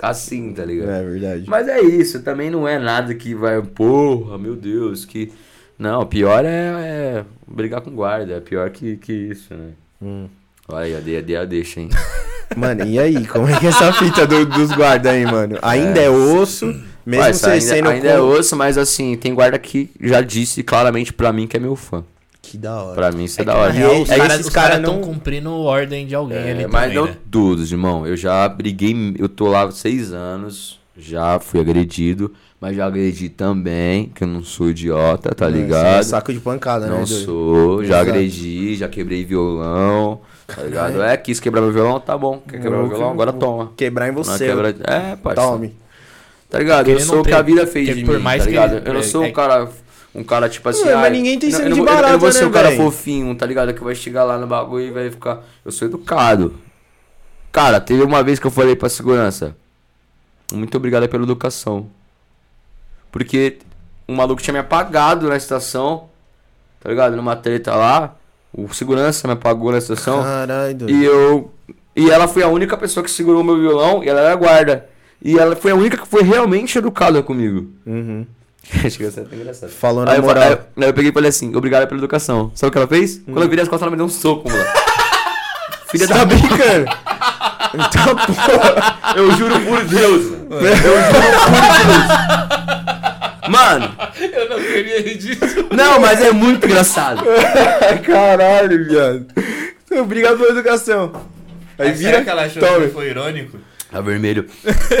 assim, 0.00 0.52
tá 0.52 0.64
ligado? 0.64 0.90
É 0.90 1.02
verdade. 1.02 1.44
Mas 1.48 1.66
é 1.66 1.80
isso, 1.80 2.22
também 2.22 2.50
não 2.50 2.68
é 2.68 2.78
nada 2.78 3.14
que 3.14 3.34
vai, 3.34 3.60
porra, 3.62 4.38
meu 4.38 4.54
Deus, 4.54 5.04
que. 5.04 5.32
Não, 5.78 6.04
pior 6.06 6.44
é, 6.44 6.48
é 6.48 7.24
brigar 7.46 7.80
com 7.80 7.90
guarda, 7.90 8.34
é 8.34 8.40
pior 8.40 8.68
que, 8.70 8.96
que 8.96 9.12
isso, 9.12 9.54
né? 9.54 9.70
Hum. 10.02 10.26
Olha 10.68 10.84
aí, 10.84 10.96
a 10.96 11.00
D- 11.20 11.36
a 11.36 11.44
deixa, 11.44 11.80
hein? 11.80 11.88
Mano, 12.56 12.84
e 12.84 12.98
aí? 12.98 13.26
Como 13.26 13.46
é 13.48 13.58
que 13.58 13.66
é 13.66 13.68
essa 13.68 13.92
fita 13.92 14.26
do- 14.26 14.46
dos 14.46 14.72
guardas 14.72 15.12
aí, 15.12 15.24
mano? 15.24 15.58
Ainda 15.62 16.00
é, 16.00 16.08
osso, 16.10 16.66
mesmo 17.04 17.24
Ué, 17.24 17.32
você 17.32 17.46
ainda, 17.50 17.60
sendo. 17.66 17.88
ainda 17.90 18.08
com- 18.08 18.14
é 18.14 18.20
osso, 18.20 18.56
mas 18.56 18.76
assim, 18.78 19.16
tem 19.16 19.34
guarda 19.34 19.58
que 19.58 19.90
já 20.00 20.20
disse 20.22 20.62
claramente 20.62 21.12
pra 21.12 21.32
mim 21.32 21.46
que 21.46 21.56
é 21.56 21.60
meu 21.60 21.76
fã. 21.76 22.02
Que 22.40 22.56
da 22.56 22.82
hora. 22.82 22.94
Pra 22.94 23.12
mim 23.12 23.24
isso 23.24 23.38
é, 23.38 23.42
É 23.42 23.44
da 23.44 23.54
hora. 23.54 23.72
real, 23.72 23.96
E 23.98 24.02
os 24.02 24.10
aí 24.10 24.18
caras 24.18 24.48
cara 24.48 24.78
não- 24.78 25.00
cumprindo 25.02 25.52
ordem 25.52 26.06
de 26.06 26.14
alguém 26.14 26.38
É, 26.38 26.50
ali 26.52 26.66
mas 26.66 26.82
também, 26.84 26.96
não 26.96 27.04
né? 27.06 27.16
todos, 27.30 27.70
irmão. 27.70 28.06
Eu 28.06 28.16
já 28.16 28.48
briguei, 28.48 29.14
eu 29.18 29.28
tô 29.28 29.46
lá 29.48 29.64
há 29.64 29.70
seis 29.70 30.12
anos, 30.12 30.78
Já 31.00 31.38
fui 31.38 31.60
agredido, 31.60 32.32
mas 32.60 32.76
já 32.76 32.86
agredi 32.86 33.28
também, 33.28 34.06
que 34.14 34.24
eu 34.24 34.28
não 34.28 34.42
sou 34.42 34.70
idiota, 34.70 35.34
tá 35.34 35.46
Você 35.48 35.52
é 35.52 35.56
ligado? 35.60 36.02
saco 36.04 36.32
de 36.32 36.40
pancada, 36.40 36.86
né? 36.86 36.90
Não 36.92 37.04
doido? 37.04 37.24
sou, 37.24 37.84
já 37.84 37.96
Exato. 37.96 38.10
agredi, 38.10 38.74
já 38.76 38.88
quebrei 38.88 39.24
violão, 39.24 40.20
tá 40.46 40.62
ligado? 40.62 41.02
É, 41.02 41.16
quis 41.16 41.38
quebrar 41.38 41.60
meu 41.60 41.72
violão, 41.72 42.00
tá 42.00 42.18
bom. 42.18 42.42
Quer 42.48 42.60
quebrar 42.60 42.78
meu 42.78 42.88
violão? 42.88 43.10
Agora 43.12 43.32
toma. 43.32 43.72
Quebrar 43.76 44.08
em 44.08 44.12
Não 44.12 44.24
você. 44.24 44.46
quebra... 44.46 44.70
É, 44.84 45.16
parceiro. 45.16 45.50
Tome. 45.52 45.76
Tá 46.50 46.58
ligado? 46.58 46.88
Eu 46.88 46.98
sou 47.00 47.16
não 47.16 47.22
o 47.22 47.24
que 47.24 47.32
a 47.32 47.42
vida 47.42 47.66
fez 47.66 47.94
de 47.94 48.04
por 48.04 48.16
mim, 48.16 48.22
mais 48.22 48.38
tá 48.42 48.44
que 48.46 48.50
ligado? 48.50 48.76
ele- 48.76 48.88
Eu 48.88 48.94
não 48.94 49.02
sou 49.02 49.24
é- 49.24 49.28
um 49.28 49.32
cara... 49.32 49.68
Um 50.14 50.24
cara 50.24 50.48
tipo 50.48 50.66
assim, 50.68 50.84
Ué, 50.86 50.94
mas 50.96 51.12
ninguém 51.12 51.38
tem 51.38 51.50
não, 51.50 51.58
sangue 51.58 51.74
de 51.74 51.78
não, 51.78 51.84
vou- 51.84 51.94
eu 51.94 52.02
não 52.02 52.08
vou 52.08 52.18
barata, 52.18 52.32
ser 52.32 52.40
né, 52.40 52.46
um 52.48 52.50
cara 52.50 52.72
fofinho, 52.72 53.34
tá 53.36 53.44
ligado? 53.46 53.74
Que 53.74 53.84
vai 53.84 53.94
chegar 53.94 54.24
lá 54.24 54.38
no 54.38 54.46
bagulho 54.46 54.86
e 54.86 54.90
vai 54.90 55.10
ficar... 55.10 55.44
Eu 55.64 55.70
sou 55.70 55.86
educado. 55.86 56.54
Cara, 57.52 57.78
teve 57.78 58.02
uma 58.02 58.22
vez 58.22 58.38
que 58.38 58.46
eu 58.46 58.50
falei 58.50 58.74
pra 58.74 58.88
segurança... 58.88 59.54
Muito 60.52 60.74
obrigado 60.78 61.06
pela 61.08 61.22
educação. 61.24 61.86
Porque 63.10 63.58
um 64.08 64.14
maluco 64.16 64.40
tinha 64.42 64.52
me 64.52 64.58
apagado 64.60 65.28
na 65.28 65.36
estação, 65.36 66.04
tá 66.80 66.88
ligado? 66.90 67.16
Numa 67.16 67.36
treta 67.36 67.74
lá. 67.74 68.14
O 68.52 68.72
segurança 68.72 69.26
me 69.28 69.34
apagou 69.34 69.70
na 69.72 69.78
estação. 69.78 70.22
Caralho, 70.22 70.74
doido. 70.74 70.90
E 70.94 71.04
eu. 71.04 71.52
E 71.94 72.10
ela 72.10 72.26
foi 72.28 72.42
a 72.42 72.48
única 72.48 72.76
pessoa 72.76 73.02
que 73.04 73.10
segurou 73.10 73.42
meu 73.44 73.58
violão 73.58 74.02
e 74.04 74.08
ela 74.08 74.20
era 74.20 74.34
guarda. 74.36 74.86
E 75.22 75.38
ela 75.38 75.56
foi 75.56 75.72
a 75.72 75.74
única 75.74 75.96
que 75.96 76.06
foi 76.06 76.22
realmente 76.22 76.78
educada 76.78 77.22
comigo. 77.22 77.66
Uhum. 77.84 78.24
Chega 78.62 79.08
a 79.08 79.10
ser 79.10 79.20
até 79.22 79.34
engraçado. 79.36 79.70
Falou 79.70 80.04
na 80.04 80.12
Aí 80.12 80.20
moral. 80.20 80.42
aí 80.44 80.50
eu- 80.52 80.58
aí 80.84 80.88
eu 80.90 80.94
peguei 80.94 81.10
e 81.10 81.14
falei 81.14 81.28
assim, 81.30 81.54
obrigado 81.56 81.86
pela 81.88 81.98
educação. 81.98 82.52
Sabe 82.54 82.68
o 82.68 82.72
que 82.72 82.78
ela 82.78 82.86
fez? 82.86 83.20
Quando 83.24 83.42
eu 83.42 83.48
virei 83.48 83.62
as 83.62 83.68
costas, 83.68 83.82
ela 83.82 83.90
me 83.90 83.96
deu 83.96 84.06
um 84.06 84.08
soco, 84.10 84.48
mano. 84.48 84.64
Filha 85.90 86.06
da 86.06 86.24
brincando? 86.24 86.86
Então, 87.74 88.16
porra. 88.16 88.98
Eu 89.14 89.30
juro 89.32 89.60
por 89.60 89.84
Deus. 89.84 90.22
Eu 90.24 90.76
juro 90.76 91.02
por 91.10 91.60
Deus. 91.86 92.97
Mano, 93.48 93.96
Eu 94.32 94.48
não 94.50 94.56
queria 94.58 95.00
rir 95.02 95.16
disso. 95.18 95.68
não, 95.74 96.00
mas 96.00 96.20
é 96.22 96.30
muito 96.32 96.66
engraçado. 96.66 97.22
Caralho, 98.04 98.84
viado. 98.86 99.26
Obrigado 100.00 100.38
pela 100.38 100.50
educação. 100.50 101.12
Aí 101.78 101.96
Será 101.96 102.10
vira. 102.10 102.24
que 102.24 102.30
ela 102.30 102.42
achou 102.44 102.62
tome. 102.62 102.86
que 102.86 102.92
foi 102.92 103.08
irônico? 103.08 103.58
Tá 103.90 104.00
vermelho. 104.02 104.46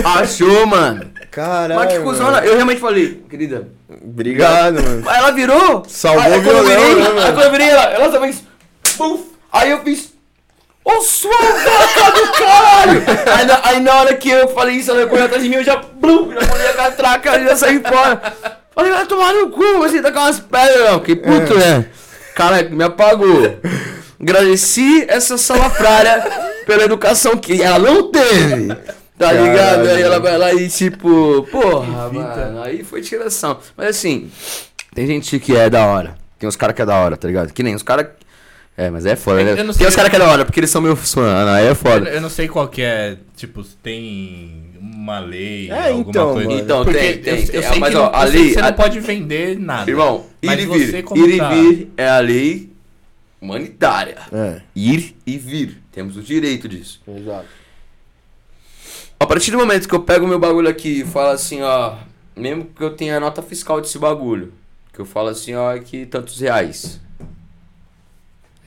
Achou, 0.04 0.66
mano. 0.66 1.10
Caralho. 1.30 1.74
Mas 1.74 1.92
que 1.92 1.98
cuzona, 2.00 2.38
eu 2.44 2.54
realmente 2.54 2.80
falei, 2.80 3.22
querida, 3.28 3.68
Obrigado, 4.02 4.82
mano. 4.82 5.10
Ela 5.10 5.30
virou. 5.30 5.84
Salvou 5.86 6.22
aí, 6.22 6.38
o 6.38 6.42
violão, 6.42 6.64
virei, 6.64 6.94
né? 6.94 7.22
Aí 7.24 7.32
quando 7.32 7.42
eu 7.42 7.50
virei 7.50 7.68
ela, 7.68 7.82
ela 7.84 8.20
fez. 8.20 8.42
Puf, 8.96 9.24
aí 9.52 9.70
eu 9.70 9.82
fiz. 9.82 10.14
Ô 10.88 11.02
sua 11.02 11.36
vaca 11.36 12.10
do 12.12 12.32
caralho! 12.32 13.02
Aí 13.36 13.46
na, 13.46 13.60
aí 13.62 13.80
na 13.80 13.94
hora 13.94 14.14
que 14.14 14.30
eu 14.30 14.48
falei 14.48 14.76
isso, 14.76 14.90
ela 14.90 15.06
correu 15.06 15.26
atrás 15.26 15.42
de 15.42 15.48
mim, 15.50 15.56
eu 15.56 15.64
já. 15.64 15.76
Blum, 15.76 16.32
já 16.32 16.40
mandei 16.46 16.68
a 16.68 16.72
catraca 16.72 17.38
e 17.38 17.44
já 17.44 17.56
saí 17.56 17.80
fora. 17.80 18.32
Falei, 18.74 18.92
vai 18.92 19.06
tomar 19.06 19.34
no 19.34 19.50
cu, 19.50 19.78
você 19.78 20.00
tá 20.00 20.10
com 20.10 20.18
umas 20.18 20.40
pedras, 20.40 20.90
não. 20.90 21.00
Que 21.00 21.14
puto, 21.14 21.58
né? 21.58 21.86
Cara, 22.34 22.62
me 22.62 22.84
apagou. 22.84 23.58
Agradeci 24.18 25.04
essa 25.08 25.36
salafrária 25.36 26.24
pela 26.64 26.84
educação 26.84 27.36
que 27.36 27.60
ela 27.60 27.78
não 27.78 28.10
teve. 28.10 28.68
Tá 29.18 29.26
Caralho, 29.26 29.44
ligado? 29.44 29.88
Aí 29.88 30.00
ela 30.02 30.20
vai 30.20 30.38
lá 30.38 30.54
e 30.54 30.68
tipo, 30.68 31.46
porra, 31.50 32.08
mano, 32.10 32.62
aí 32.62 32.84
foi 32.84 33.02
tiração. 33.02 33.58
Mas 33.76 33.88
assim, 33.88 34.30
tem 34.94 35.06
gente 35.06 35.38
que 35.38 35.56
é 35.56 35.68
da 35.68 35.84
hora. 35.84 36.14
Tem 36.38 36.48
uns 36.48 36.56
caras 36.56 36.74
que 36.76 36.82
é 36.82 36.86
da 36.86 36.94
hora, 36.94 37.16
tá 37.16 37.26
ligado? 37.26 37.52
Que 37.52 37.62
nem 37.62 37.74
os 37.74 37.82
caras. 37.82 38.06
É, 38.80 38.90
mas 38.90 39.04
é 39.04 39.16
foda, 39.16 39.42
né? 39.42 39.50
Eu 39.52 39.56
não 39.64 39.64
Tem 39.66 39.72
sei- 39.74 39.86
os 39.88 39.96
caras 39.96 40.08
que 40.08 40.14
é 40.14 40.18
da 40.20 40.28
hora, 40.28 40.44
porque 40.44 40.60
eles 40.60 40.70
são 40.70 40.80
meus 40.80 41.12
fãs, 41.12 41.48
aí 41.48 41.66
é 41.66 41.70
Eu, 41.70 41.74
foda. 41.74 42.08
eu 42.10 42.20
não 42.20 42.30
sei 42.30 42.46
qual 42.46 42.68
que 42.68 42.80
é, 42.80 43.16
tipo, 43.36 43.64
tem 43.82 44.70
uma 44.80 45.18
lei, 45.18 45.68
É, 45.68 45.88
alguma 45.88 46.10
então, 46.10 46.32
coisa. 46.32 46.48
mano. 46.48 46.60
Então, 46.60 46.84
Porque 46.84 46.98
tem, 46.98 47.18
tem, 47.18 47.40
eu, 47.40 47.46
tem. 47.46 47.54
eu 47.56 47.62
sei 47.64 47.78
mas, 47.80 47.90
que 47.90 47.96
ó, 47.96 48.04
não, 48.12 48.14
a 48.16 48.26
eu 48.26 48.32
lei- 48.32 48.52
você 48.52 48.58
a- 48.60 48.62
não 48.62 48.72
pode 48.74 49.00
vender 49.00 49.58
nada. 49.58 49.90
Irmão, 49.90 50.26
ir 50.40 50.50
e 50.60 50.66
vir. 50.66 50.94
Ir 50.94 51.28
e 51.34 51.40
vir 51.40 51.90
é 51.96 52.08
a 52.08 52.20
lei 52.20 52.70
humanitária. 53.40 54.18
É. 54.32 54.60
Ir 54.76 55.16
e 55.26 55.36
vir. 55.36 55.82
Temos 55.90 56.16
o 56.16 56.22
direito 56.22 56.68
disso. 56.68 57.00
Exato. 57.08 57.46
A 59.18 59.26
partir 59.26 59.50
do 59.50 59.58
momento 59.58 59.88
que 59.88 59.94
eu 59.94 60.02
pego 60.02 60.26
meu 60.26 60.38
bagulho 60.38 60.68
aqui 60.68 61.00
e 61.00 61.04
falo 61.04 61.30
assim, 61.30 61.62
ó, 61.62 61.94
mesmo 62.36 62.64
que 62.66 62.82
eu 62.84 62.90
tenha 62.90 63.16
a 63.16 63.20
nota 63.20 63.42
fiscal 63.42 63.80
desse 63.80 63.98
bagulho, 63.98 64.52
que 64.92 65.00
eu 65.00 65.04
falo 65.04 65.28
assim, 65.30 65.54
ó, 65.56 65.76
que 65.78 66.06
tantos 66.06 66.38
reais. 66.40 67.00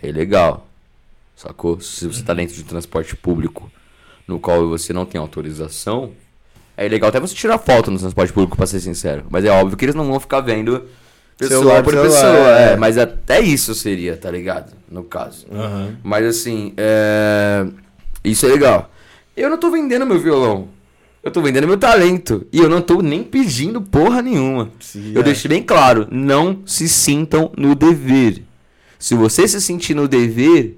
É 0.01 0.11
legal. 0.11 0.67
Sacou? 1.35 1.79
Se 1.79 2.07
você 2.07 2.23
tá 2.23 2.33
dentro 2.33 2.55
de 2.55 2.61
um 2.61 2.65
transporte 2.65 3.15
público 3.15 3.71
no 4.27 4.39
qual 4.39 4.67
você 4.67 4.93
não 4.93 5.05
tem 5.05 5.19
autorização, 5.19 6.11
é 6.77 6.87
legal 6.87 7.09
até 7.09 7.19
você 7.19 7.35
tirar 7.35 7.57
foto 7.57 7.91
no 7.91 7.99
transporte 7.99 8.31
público, 8.31 8.55
pra 8.55 8.65
ser 8.65 8.79
sincero. 8.79 9.25
Mas 9.29 9.45
é 9.45 9.49
óbvio 9.49 9.77
que 9.77 9.85
eles 9.85 9.95
não 9.95 10.07
vão 10.07 10.19
ficar 10.19 10.41
vendo 10.41 10.87
pessoa 11.37 11.59
Celular 11.59 11.83
por 11.83 11.93
por 11.93 12.03
pessoa. 12.03 12.19
celular, 12.19 12.61
é. 12.61 12.73
é. 12.73 12.75
Mas 12.75 12.97
até 12.97 13.39
isso 13.39 13.73
seria, 13.73 14.15
tá 14.15 14.29
ligado? 14.29 14.73
No 14.89 15.03
caso. 15.03 15.47
Aham. 15.51 15.97
Mas 16.03 16.25
assim, 16.25 16.73
é... 16.77 17.65
isso 18.23 18.45
é 18.45 18.49
legal. 18.49 18.91
Eu 19.35 19.49
não 19.49 19.57
tô 19.57 19.71
vendendo 19.71 20.05
meu 20.05 20.19
violão. 20.19 20.67
Eu 21.23 21.29
tô 21.29 21.41
vendendo 21.41 21.67
meu 21.67 21.77
talento. 21.77 22.47
E 22.51 22.59
eu 22.59 22.69
não 22.69 22.81
tô 22.81 23.01
nem 23.01 23.23
pedindo 23.23 23.81
porra 23.81 24.21
nenhuma. 24.21 24.69
Sim, 24.79 25.11
eu 25.13 25.21
é. 25.21 25.23
deixei 25.23 25.49
bem 25.49 25.61
claro: 25.61 26.07
não 26.09 26.61
se 26.65 26.89
sintam 26.89 27.51
no 27.55 27.75
dever. 27.75 28.43
Se 29.01 29.15
você 29.15 29.47
se 29.47 29.59
sentir 29.59 29.95
no 29.95 30.07
dever, 30.07 30.77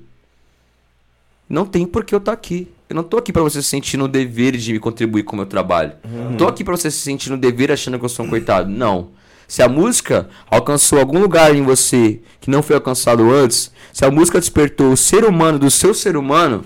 não 1.50 1.66
tem 1.66 1.86
por 1.86 2.06
que 2.06 2.16
eu 2.16 2.20
estar 2.20 2.32
aqui. 2.32 2.70
Eu 2.88 2.96
não 2.96 3.04
tô 3.04 3.18
aqui 3.18 3.34
pra 3.34 3.42
você 3.42 3.62
se 3.62 3.68
sentir 3.68 3.98
no 3.98 4.08
dever 4.08 4.56
de 4.56 4.72
me 4.72 4.80
contribuir 4.80 5.24
com 5.24 5.34
o 5.34 5.36
meu 5.36 5.46
trabalho. 5.46 5.92
Não 6.06 6.38
tô 6.38 6.48
aqui 6.48 6.64
pra 6.64 6.78
você 6.78 6.90
se 6.90 7.00
sentir 7.00 7.30
no 7.30 7.38
dever 7.38 7.70
achando 7.70 8.00
que 8.00 8.06
eu 8.06 8.10
sou 8.10 8.26
um 8.26 8.30
coitado. 8.30 8.70
Não. 8.70 9.10
Se 9.46 9.62
a 9.62 9.68
música 9.68 10.30
alcançou 10.50 11.00
algum 11.00 11.20
lugar 11.20 11.54
em 11.54 11.64
você 11.64 12.22
que 12.40 12.50
não 12.50 12.64
foi 12.64 12.78
alcançado 12.78 13.30
antes, 13.30 13.74
se 13.92 14.06
a 14.06 14.10
música 14.10 14.40
despertou 14.40 14.94
o 14.94 14.98
ser 14.98 15.26
humano 15.26 15.60
do 15.60 15.70
seu 15.70 15.94
ser 15.94 16.16
humano, 16.16 16.64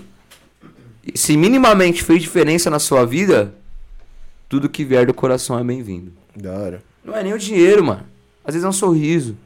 e 1.04 1.18
se 1.18 1.36
minimamente 1.36 2.04
fez 2.04 2.22
diferença 2.22 2.70
na 2.70 2.78
sua 2.78 3.04
vida, 3.04 3.52
tudo 4.48 4.68
que 4.68 4.84
vier 4.84 5.06
do 5.06 5.12
coração 5.12 5.58
é 5.58 5.64
bem-vindo. 5.64 6.12
Da 6.36 6.52
hora. 6.52 6.82
Não 7.04 7.16
é 7.16 7.24
nem 7.24 7.34
o 7.34 7.38
dinheiro, 7.38 7.82
mano. 7.82 8.04
Às 8.44 8.54
vezes 8.54 8.64
é 8.64 8.68
um 8.68 8.72
sorriso. 8.72 9.36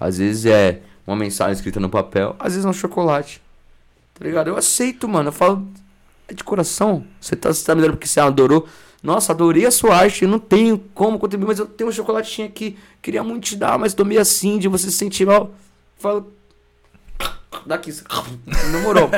Às 0.00 0.16
vezes 0.16 0.46
é 0.46 0.80
uma 1.10 1.16
mensagem 1.16 1.54
escrita 1.54 1.80
no 1.80 1.88
papel. 1.88 2.36
Às 2.38 2.52
vezes 2.52 2.64
é 2.64 2.68
um 2.68 2.72
chocolate. 2.72 3.42
Tá 4.14 4.24
ligado? 4.24 4.48
Eu 4.48 4.56
aceito, 4.56 5.08
mano. 5.08 5.28
Eu 5.28 5.32
falo, 5.32 5.66
é 6.28 6.34
de 6.34 6.44
coração. 6.44 7.04
Você 7.20 7.34
tá, 7.34 7.52
você 7.52 7.64
tá 7.64 7.74
me 7.74 7.82
dando 7.82 7.92
porque 7.92 8.06
você 8.06 8.20
adorou. 8.20 8.68
Nossa, 9.02 9.32
adorei 9.32 9.66
a 9.66 9.70
sua 9.70 9.96
arte. 9.96 10.22
Eu 10.22 10.28
não 10.28 10.38
tenho 10.38 10.78
como 10.94 11.18
contribuir, 11.18 11.48
mas 11.48 11.58
eu 11.58 11.66
tenho 11.66 11.90
um 11.90 11.92
chocolatinho 11.92 12.46
aqui. 12.46 12.78
Queria 13.02 13.24
muito 13.24 13.44
te 13.44 13.56
dar, 13.56 13.78
mas 13.78 13.94
tô 13.94 14.04
meio 14.04 14.20
assim 14.20 14.58
de 14.58 14.68
você 14.68 14.90
se 14.90 14.96
sentir 14.96 15.26
mal. 15.26 15.52
Falo. 15.98 16.32
Daqui. 17.66 17.92
Namorou. 18.72 19.10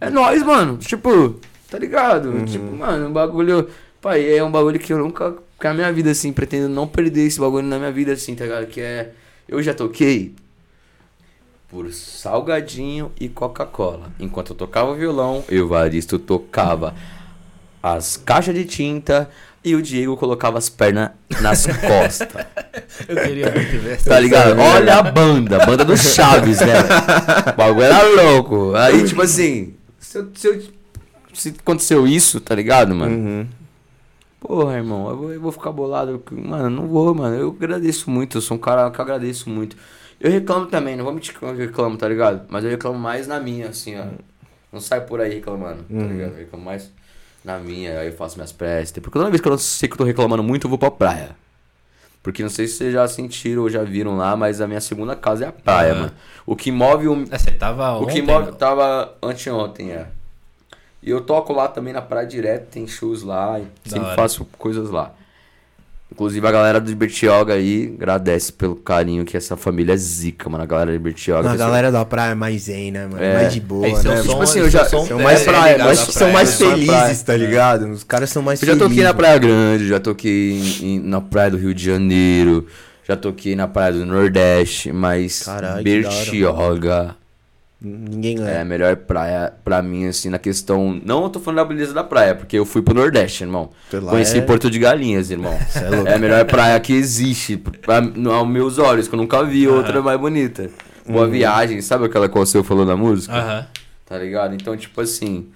é 0.00 0.10
nóis, 0.10 0.42
mano. 0.42 0.78
Tipo, 0.78 1.38
tá 1.70 1.78
ligado? 1.78 2.44
Tipo, 2.44 2.74
mano, 2.74 3.08
um 3.08 3.12
bagulho. 3.12 3.68
Pai, 4.00 4.36
é 4.36 4.42
um 4.42 4.50
bagulho 4.50 4.78
que 4.80 4.92
eu 4.92 4.98
nunca. 4.98 5.36
Que 5.60 5.66
a 5.66 5.74
minha 5.74 5.92
vida, 5.92 6.10
assim, 6.10 6.32
pretendo 6.32 6.68
não 6.68 6.88
perder 6.88 7.26
esse 7.26 7.38
bagulho 7.38 7.66
na 7.66 7.78
minha 7.78 7.92
vida, 7.92 8.12
assim, 8.12 8.34
tá 8.34 8.44
ligado? 8.44 8.66
Que 8.66 8.80
é. 8.80 9.12
Eu 9.46 9.62
já 9.62 9.72
toquei 9.72 10.34
por 11.68 11.92
salgadinho 11.92 13.12
e 13.20 13.28
Coca-Cola. 13.28 14.10
Enquanto 14.18 14.50
eu 14.50 14.56
tocava 14.56 14.94
violão, 14.94 15.44
eu, 15.48 15.68
Varisto, 15.68 16.18
tocava 16.18 16.94
as 17.82 18.16
caixas 18.16 18.54
de 18.54 18.64
tinta 18.64 19.28
e 19.62 19.74
o 19.74 19.82
Diego 19.82 20.16
colocava 20.16 20.56
as 20.56 20.68
pernas 20.68 21.10
nas 21.40 21.66
costas. 21.86 22.46
Eu 23.06 23.16
queria 23.16 23.50
muito 23.52 23.78
ver 23.82 24.02
Tá 24.02 24.18
ligado? 24.18 24.58
Olha 24.58 24.96
a 24.96 25.02
banda, 25.02 25.64
banda 25.66 25.84
do 25.84 25.96
Chaves, 25.96 26.60
né? 26.60 26.74
O 27.52 27.56
bagulho 27.56 27.82
era 27.84 28.02
louco. 28.02 28.74
Aí, 28.74 29.04
tipo 29.04 29.20
assim, 29.20 29.74
se, 29.98 30.18
eu- 30.18 30.30
se, 30.34 30.46
eu- 30.48 30.62
se 31.34 31.54
aconteceu 31.60 32.06
isso, 32.06 32.40
tá 32.40 32.54
ligado, 32.54 32.94
mano? 32.94 33.14
Uhum. 33.14 33.46
Porra, 34.40 34.76
irmão, 34.76 35.10
eu 35.10 35.16
vou, 35.16 35.32
eu 35.34 35.40
vou 35.40 35.52
ficar 35.52 35.72
bolado. 35.72 36.22
Mano, 36.30 36.70
não 36.70 36.86
vou, 36.86 37.12
mano. 37.14 37.36
Eu 37.36 37.54
agradeço 37.60 38.08
muito, 38.10 38.38
eu 38.38 38.40
sou 38.40 38.56
um 38.56 38.60
cara 38.60 38.90
que 38.90 39.00
agradeço 39.00 39.50
muito. 39.50 39.76
Eu 40.20 40.30
reclamo 40.30 40.66
também, 40.66 40.96
não 40.96 41.04
vou 41.04 41.12
mentir 41.14 41.36
que 41.36 41.42
eu 41.42 41.54
reclamo, 41.54 41.96
tá 41.96 42.08
ligado? 42.08 42.44
Mas 42.48 42.64
eu 42.64 42.70
reclamo 42.70 42.98
mais 42.98 43.26
na 43.26 43.38
minha, 43.38 43.68
assim, 43.68 43.96
ó. 43.98 44.04
Não 44.72 44.80
sai 44.80 45.00
por 45.02 45.20
aí 45.20 45.32
reclamando, 45.34 45.82
tá 45.84 46.04
ligado? 46.06 46.32
Eu 46.32 46.38
reclamo 46.38 46.64
mais 46.64 46.90
na 47.44 47.58
minha, 47.58 48.00
aí 48.00 48.08
eu 48.08 48.12
faço 48.12 48.36
minhas 48.36 48.52
preces. 48.52 48.92
Porque 48.92 49.18
toda 49.18 49.30
vez 49.30 49.40
que 49.40 49.48
eu 49.48 49.56
sei 49.58 49.88
que 49.88 49.94
eu 49.94 49.98
tô 49.98 50.04
reclamando 50.04 50.42
muito, 50.42 50.66
eu 50.66 50.68
vou 50.68 50.78
pra 50.78 50.90
praia. 50.90 51.36
Porque 52.22 52.42
não 52.42 52.50
sei 52.50 52.66
se 52.66 52.74
vocês 52.74 52.92
já 52.92 53.06
sentiram 53.06 53.62
ou 53.62 53.70
já 53.70 53.82
viram 53.84 54.16
lá, 54.16 54.36
mas 54.36 54.60
a 54.60 54.66
minha 54.66 54.80
segunda 54.80 55.14
casa 55.14 55.44
é 55.44 55.48
a 55.48 55.52
praia, 55.52 55.92
Aham. 55.92 56.00
mano. 56.00 56.12
O 56.44 56.56
que 56.56 56.70
move 56.72 57.06
o, 57.08 57.24
É, 57.30 57.38
Você 57.38 57.52
tava 57.52 57.96
o 57.96 58.02
ontem, 58.02 58.14
que 58.14 58.22
move. 58.22 58.46
não? 58.46 58.52
Tava 58.52 59.14
anteontem, 59.22 59.92
é. 59.92 60.08
E 61.00 61.08
eu 61.10 61.20
toco 61.20 61.52
lá 61.52 61.68
também 61.68 61.92
na 61.92 62.02
praia 62.02 62.26
direto, 62.26 62.66
tem 62.70 62.86
shows 62.88 63.22
lá, 63.22 63.60
e 63.60 63.66
sempre 63.88 64.06
hora. 64.08 64.16
faço 64.16 64.44
coisas 64.58 64.90
lá. 64.90 65.14
Inclusive 66.10 66.46
a 66.46 66.50
galera 66.50 66.80
do 66.80 66.96
Bertioga 66.96 67.52
aí 67.52 67.94
agradece 67.96 68.50
pelo 68.52 68.74
carinho 68.74 69.24
que 69.26 69.36
essa 69.36 69.56
família 69.58 69.92
é 69.92 69.96
zica, 69.96 70.48
mano. 70.48 70.64
A 70.64 70.66
galera 70.66 70.92
do 70.92 70.98
Bertioga. 70.98 71.50
A 71.50 71.54
galera 71.56 71.92
da 71.92 72.02
praia 72.04 72.32
é 72.32 72.34
mais 72.34 72.62
zen, 72.62 72.90
né, 72.92 73.06
mano? 73.06 73.22
É. 73.22 73.34
Mais 73.34 73.52
de 73.52 73.60
boa, 73.60 73.86
É, 73.86 73.90
né? 73.92 73.96
som- 74.22 74.22
Tipo 74.30 74.42
assim, 74.42 74.58
eu 74.60 74.70
já- 74.70 74.84
São 74.86 75.06
é 75.06 75.22
mais 75.22 75.42
praia, 75.42 75.72
ligado 75.72 75.86
mas 75.88 75.98
são 75.98 76.32
mais 76.32 76.48
são 76.48 76.70
felizes, 76.70 77.22
tá 77.22 77.36
ligado? 77.36 77.88
Os 77.90 78.02
caras 78.04 78.30
são 78.30 78.42
mais 78.42 78.60
Eu 78.62 78.66
já 78.66 78.72
felizes. 78.72 78.88
toquei 78.88 79.04
na. 79.04 79.14
Praia 79.14 79.38
Grande, 79.38 79.86
já 79.86 80.00
toquei 80.00 80.52
em- 80.52 80.84
em- 80.96 81.00
na 81.00 81.20
Praia 81.20 81.50
do 81.50 81.56
Rio 81.58 81.74
de 81.74 81.84
Janeiro, 81.84 82.66
já 83.06 83.14
toquei 83.14 83.54
na 83.54 83.68
Praia 83.68 83.92
do 83.92 84.06
Nordeste, 84.06 84.90
mas 84.90 85.42
Caralho, 85.42 85.84
Bertioga 85.84 87.16
Ninguém 87.80 88.34
é 88.34 88.38
ganha. 88.38 88.60
a 88.62 88.64
melhor 88.64 88.96
praia 88.96 89.52
pra 89.64 89.80
mim, 89.80 90.06
assim, 90.08 90.28
na 90.28 90.38
questão. 90.38 91.00
Não 91.04 91.22
eu 91.22 91.30
tô 91.30 91.38
falando 91.38 91.58
da 91.58 91.64
beleza 91.64 91.94
da 91.94 92.02
praia, 92.02 92.34
porque 92.34 92.58
eu 92.58 92.64
fui 92.66 92.82
pro 92.82 92.92
Nordeste, 92.92 93.44
irmão. 93.44 93.70
Conheci 94.10 94.38
é- 94.38 94.40
Porto 94.40 94.68
de 94.68 94.78
Galinhas, 94.80 95.30
irmão. 95.30 95.56
É 95.76 95.88
louco. 95.88 96.08
É 96.08 96.14
a 96.14 96.18
melhor 96.18 96.44
praia 96.44 96.78
que 96.80 96.92
existe, 96.92 97.56
pra, 97.56 98.00
no- 98.00 98.32
aos 98.32 98.48
meus 98.48 98.78
olhos, 98.78 99.06
que 99.06 99.14
eu 99.14 99.18
nunca 99.18 99.44
vi 99.44 99.68
outra 99.68 100.02
mais 100.02 100.18
bonita. 100.18 100.68
Boa 101.08 101.24
Uhum. 101.26 101.30
viagem, 101.30 101.80
sabe 101.80 102.04
aquela 102.06 102.28
que 102.28 102.36
o 102.38 102.44
seu 102.44 102.64
falou 102.64 102.84
na 102.84 102.96
música? 102.96 103.32
Aham. 103.34 103.66
Tá 104.04 104.18
ligado? 104.18 104.54
Então, 104.54 104.76
tipo 104.76 105.00
assim, 105.00 105.46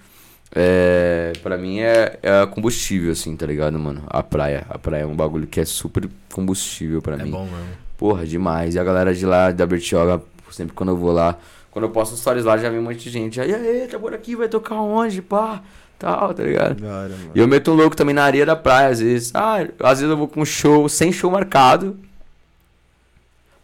é, 0.55 1.33
pra 1.43 1.57
mim 1.57 1.79
é, 1.79 2.19
é 2.21 2.45
combustível, 2.45 3.11
assim, 3.11 3.35
tá 3.35 3.45
ligado, 3.45 3.77
mano? 3.77 4.01
A 4.07 4.23
praia. 4.23 4.65
A 4.69 4.77
praia 4.77 5.01
é 5.03 5.05
um 5.05 5.15
bagulho 5.15 5.45
que 5.47 5.59
é 5.59 5.65
super 5.65 6.07
combustível 6.31 7.01
pra 7.01 7.15
É 7.15 7.23
mim. 7.23 7.31
bom 7.31 7.43
mesmo. 7.45 7.83
Porra, 7.97 8.25
demais. 8.25 8.75
E 8.75 8.79
a 8.79 8.83
galera 8.83 9.13
de 9.13 9.25
lá, 9.25 9.51
da 9.51 9.65
Bertioga, 9.65 10.21
sempre 10.51 10.73
quando 10.73 10.89
eu 10.89 10.97
vou 10.97 11.11
lá, 11.11 11.37
quando 11.73 11.85
eu 11.85 11.89
posto 11.89 12.15
stories 12.15 12.45
lá, 12.45 12.55
já 12.55 12.69
vem 12.69 12.77
um 12.77 12.83
monte 12.83 12.99
de 12.99 13.09
gente. 13.09 13.41
Aí, 13.41 13.51
aí, 13.51 13.87
tá 13.87 13.97
por 13.97 14.13
aqui, 14.13 14.35
vai 14.35 14.47
tocar 14.47 14.75
onde, 14.75 15.23
pá? 15.23 15.59
Tal, 15.97 16.31
tá 16.31 16.43
ligado? 16.43 16.85
Hora. 16.85 17.11
E 17.33 17.39
eu 17.39 17.47
meto 17.47 17.71
um 17.71 17.73
louco 17.73 17.95
também 17.95 18.13
na 18.13 18.23
areia 18.23 18.45
da 18.45 18.55
praia, 18.55 18.89
às 18.89 18.99
vezes. 18.99 19.31
Ah, 19.33 19.55
às 19.79 19.99
vezes 19.99 20.11
eu 20.11 20.15
vou 20.17 20.27
com 20.27 20.41
um 20.41 20.45
show, 20.45 20.87
sem 20.87 21.11
show 21.11 21.31
marcado. 21.31 21.97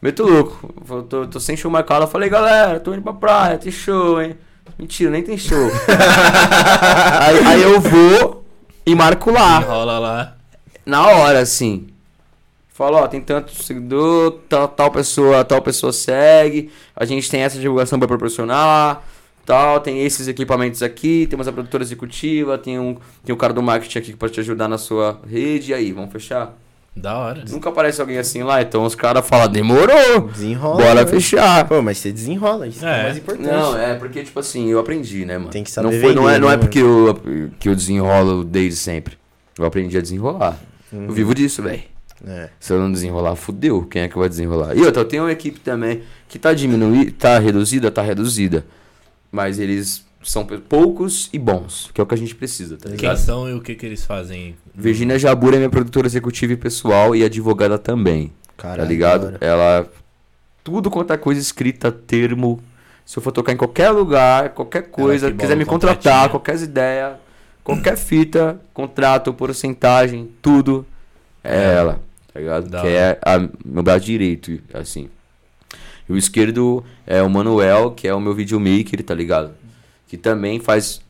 Meto 0.01 0.23
louco. 0.23 0.73
Eu 0.89 1.03
Tô, 1.03 1.27
tô 1.27 1.39
sem 1.39 1.55
show 1.55 1.69
marcado. 1.69 2.05
Eu 2.05 2.07
falei, 2.07 2.29
galera, 2.29 2.79
tô 2.79 2.93
indo 2.93 3.03
pra 3.03 3.13
praia, 3.13 3.57
tem 3.59 3.71
show, 3.71 4.19
hein? 4.19 4.35
Mentira, 4.77 5.11
nem 5.11 5.21
tem 5.21 5.37
show. 5.37 5.69
aí, 7.21 7.39
aí 7.45 7.61
eu 7.61 7.79
vou 7.79 8.43
e 8.85 8.95
marco 8.95 9.29
lá 9.29 9.59
Rola 9.59 9.99
lá. 9.99 10.37
na 10.85 11.05
hora, 11.05 11.39
assim. 11.41 11.87
Fala, 12.79 13.01
ó, 13.01 13.07
tem 13.09 13.19
tanto 13.19 13.51
seguidor, 13.61 14.39
tal, 14.47 14.65
tal 14.69 14.89
pessoa, 14.89 15.43
tal 15.43 15.61
pessoa 15.61 15.91
segue, 15.91 16.71
a 16.95 17.03
gente 17.03 17.29
tem 17.29 17.41
essa 17.41 17.59
divulgação 17.59 17.99
para 17.99 18.07
proporcionar, 18.07 19.03
tal, 19.45 19.81
tem 19.81 20.05
esses 20.05 20.29
equipamentos 20.29 20.81
aqui, 20.81 21.27
temos 21.29 21.45
a 21.45 21.51
produtora 21.51 21.83
executiva, 21.83 22.57
tem 22.57 22.79
um, 22.79 22.95
tem 23.25 23.35
o 23.35 23.37
cara 23.37 23.51
do 23.51 23.61
marketing 23.61 23.97
aqui 23.97 24.11
que 24.11 24.17
pode 24.17 24.31
te 24.31 24.39
ajudar 24.39 24.69
na 24.69 24.77
sua 24.77 25.19
rede, 25.29 25.71
e 25.71 25.73
aí, 25.73 25.91
vamos 25.91 26.09
fechar? 26.09 26.57
Da 26.95 27.17
hora. 27.17 27.43
Nunca 27.49 27.67
aparece 27.67 27.99
alguém 27.99 28.17
assim 28.17 28.43
lá, 28.43 28.61
então 28.61 28.85
os 28.85 28.95
caras 28.95 29.27
falam, 29.27 29.49
demorou, 29.49 30.29
Desenrola. 30.31 30.81
bora 30.81 31.03
né? 31.03 31.05
fechar. 31.05 31.67
Pô, 31.67 31.81
mas 31.81 31.97
você 31.97 32.13
desenrola, 32.13 32.65
isso 32.65 32.85
é, 32.85 32.89
É. 32.89 32.99
o 33.01 33.03
mais 33.03 33.17
importante. 33.17 33.51
Não, 33.51 33.77
é 33.77 33.95
porque, 33.95 34.23
tipo 34.23 34.39
assim, 34.39 34.69
eu 34.69 34.79
aprendi, 34.79 35.25
né, 35.25 35.37
mano? 35.37 35.49
Tem 35.49 35.65
que 35.65 35.71
saber 35.71 35.91
não, 35.91 35.99
foi, 35.99 36.15
não, 36.15 36.29
é, 36.29 36.39
não 36.39 36.47
é 36.49 36.55
né, 36.55 36.57
porque 36.57 36.79
eu, 36.79 37.19
que 37.59 37.67
eu 37.67 37.75
desenrolo 37.75 38.45
desde 38.45 38.79
sempre. 38.79 39.17
Eu 39.57 39.65
aprendi 39.65 39.97
a 39.97 40.01
desenrolar. 40.01 40.57
Eu 40.93 41.11
vivo 41.11 41.35
disso, 41.35 41.61
velho. 41.61 41.98
É. 42.27 42.49
Se 42.59 42.73
eu 42.73 42.79
não 42.79 42.91
desenrolar, 42.91 43.35
fudeu. 43.35 43.83
Quem 43.83 44.01
é 44.03 44.07
que 44.07 44.17
vai 44.17 44.27
desenrolar? 44.29 44.75
E 44.75 44.81
outra, 44.81 45.01
eu 45.01 45.05
tenho 45.05 45.23
uma 45.23 45.31
equipe 45.31 45.59
também 45.59 46.01
que 46.27 46.37
tá 46.37 46.53
diminuída, 46.53 47.13
tá 47.17 47.39
reduzida, 47.39 47.89
tá 47.89 48.01
reduzida. 48.01 48.65
Mas 49.31 49.57
eles 49.59 50.05
são 50.21 50.45
poucos 50.45 51.29
e 51.31 51.39
bons, 51.39 51.89
que 51.93 52.01
é 52.01 52.03
o 52.03 52.07
que 52.07 52.13
a 52.13 52.17
gente 52.17 52.35
precisa, 52.35 52.75
tá 52.75 52.89
Quem 52.89 52.97
ligado? 52.97 53.17
são 53.17 53.49
e 53.49 53.53
o 53.53 53.61
que 53.61 53.73
que 53.75 53.85
eles 53.85 54.03
fazem? 54.05 54.55
Virgínia 54.75 55.17
Jabura 55.17 55.55
é 55.55 55.59
minha 55.59 55.69
produtora 55.69 56.07
executiva 56.07 56.51
e 56.53 56.57
pessoal 56.57 57.15
e 57.15 57.23
advogada 57.23 57.77
também, 57.79 58.33
Caralho, 58.57 58.81
tá 58.81 58.87
ligado? 58.87 59.21
da 59.21 59.27
hora. 59.27 59.37
Ela. 59.39 59.87
Tudo 60.63 60.89
quanto 60.91 61.13
é 61.13 61.17
coisa 61.17 61.39
escrita, 61.39 61.89
termo. 61.91 62.61
Se 63.05 63.17
eu 63.17 63.23
for 63.23 63.31
tocar 63.31 63.53
em 63.53 63.57
qualquer 63.57 63.89
lugar, 63.91 64.49
qualquer 64.49 64.83
coisa, 64.83 65.31
quiser 65.31 65.55
me 65.55 65.65
contratar, 65.65 66.29
qualquer 66.29 66.59
ideia, 66.59 67.17
qualquer 67.63 67.97
fita, 67.97 68.59
contrato, 68.73 69.33
porcentagem, 69.33 70.29
tudo 70.41 70.85
é, 71.43 71.55
É. 71.57 71.73
ela, 71.75 71.99
tá 72.39 72.59
ligado? 72.59 72.69
Da 72.69 72.81
que 72.81 72.87
é 72.87 73.19
a, 73.23 73.39
meu 73.65 73.83
braço 73.83 74.05
direito, 74.05 74.59
assim. 74.73 75.09
E 76.07 76.13
o 76.13 76.17
esquerdo 76.17 76.83
é 77.05 77.21
o 77.21 77.29
Manuel, 77.29 77.91
que 77.91 78.07
é 78.07 78.13
o 78.13 78.19
meu 78.19 78.33
videomaker, 78.33 79.03
tá 79.03 79.13
ligado? 79.13 79.51
Que 80.07 80.17
também 80.17 80.59
faz 80.59 81.01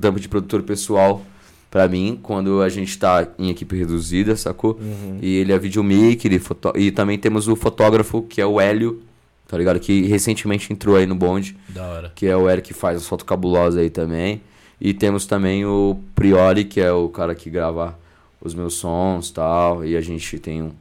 tampo 0.00 0.20
de 0.20 0.28
produtor 0.28 0.62
pessoal 0.62 1.22
pra 1.70 1.88
mim, 1.88 2.18
quando 2.22 2.62
a 2.62 2.68
gente 2.68 2.96
tá 2.98 3.26
em 3.38 3.50
equipe 3.50 3.76
reduzida, 3.76 4.34
sacou? 4.36 4.78
E 5.20 5.36
ele 5.36 5.52
é 5.52 5.58
videomaker 5.58 6.32
e, 6.32 6.38
fotó- 6.38 6.72
e 6.76 6.90
também 6.90 7.18
temos 7.18 7.48
o 7.48 7.56
fotógrafo, 7.56 8.22
que 8.22 8.40
é 8.40 8.46
o 8.46 8.58
Hélio, 8.60 9.02
tá 9.48 9.58
ligado? 9.58 9.78
Que 9.80 10.06
recentemente 10.06 10.72
entrou 10.72 10.96
aí 10.96 11.06
no 11.06 11.14
bonde, 11.14 11.56
Da 11.68 11.86
hora. 11.86 12.12
que 12.14 12.26
é 12.26 12.36
o 12.36 12.48
Hélio 12.48 12.62
que 12.62 12.72
faz 12.72 12.96
as 12.98 13.06
fotos 13.06 13.26
cabulosas 13.26 13.80
aí 13.80 13.90
também. 13.90 14.40
E 14.80 14.92
temos 14.94 15.26
também 15.26 15.64
o 15.66 15.98
Priori, 16.14 16.64
que 16.64 16.80
é 16.80 16.92
o 16.92 17.08
cara 17.08 17.34
que 17.34 17.48
grava 17.50 17.98
os 18.40 18.54
meus 18.54 18.74
sons 18.74 19.28
e 19.28 19.32
tal. 19.34 19.84
E 19.84 19.96
a 19.96 20.00
gente 20.00 20.38
tem 20.38 20.62
um, 20.62 20.72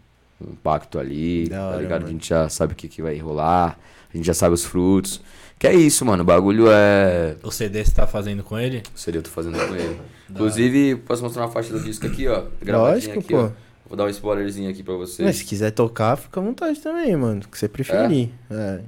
um 0.41 0.56
pacto 0.56 0.99
ali, 0.99 1.48
Da 1.49 1.57
tá 1.57 1.65
hora, 1.68 1.82
ligado? 1.82 1.98
A 1.98 1.99
mano. 2.02 2.11
gente 2.14 2.30
já 2.30 2.49
sabe 2.49 2.73
o 2.73 2.76
que, 2.76 2.88
que 2.88 3.02
vai 3.02 3.18
rolar, 3.18 3.77
a 4.14 4.18
gente 4.18 4.26
já 4.26 4.34
sabe 4.34 4.53
os 4.53 4.64
frutos. 4.64 5.22
Que 5.57 5.68
é 5.68 5.73
isso, 5.73 6.06
mano. 6.06 6.22
O 6.22 6.26
bagulho 6.26 6.68
é. 6.69 7.38
O 7.41 7.49
CD 7.49 7.84
você 7.84 7.91
tá 7.91 8.06
fazendo 8.06 8.44
com 8.44 8.60
ele? 8.60 8.84
Seria 8.94 9.19
eu 9.19 9.23
tô 9.23 9.30
fazendo 9.30 9.57
com 9.57 9.73
ele. 9.76 9.99
Inclusive, 10.30 10.98
posso 10.98 11.23
mostrar 11.23 11.44
uma 11.44 11.52
faixa 11.52 11.72
do 11.72 11.80
disco 11.80 12.06
aqui, 12.06 12.27
ó. 12.27 12.44
Gravadinha 12.61 12.94
Lógico, 12.94 13.19
aqui, 13.19 13.30
pô. 13.34 13.44
ó. 13.45 13.49
Vou 13.88 13.95
dar 13.95 14.06
um 14.06 14.10
spoilerzinho 14.10 14.69
aqui 14.69 14.84
pra 14.84 14.95
vocês. 14.95 15.26
Mas 15.26 15.38
se 15.38 15.45
quiser 15.45 15.72
tocar, 15.72 16.18
fica 16.18 16.40
à 16.40 16.44
vontade 16.44 16.80
também, 16.82 17.15
mano. 17.15 17.41
O 17.45 17.48
que 17.48 17.57
você 17.57 17.69
preferir. 17.69 18.32
É. 18.49 18.82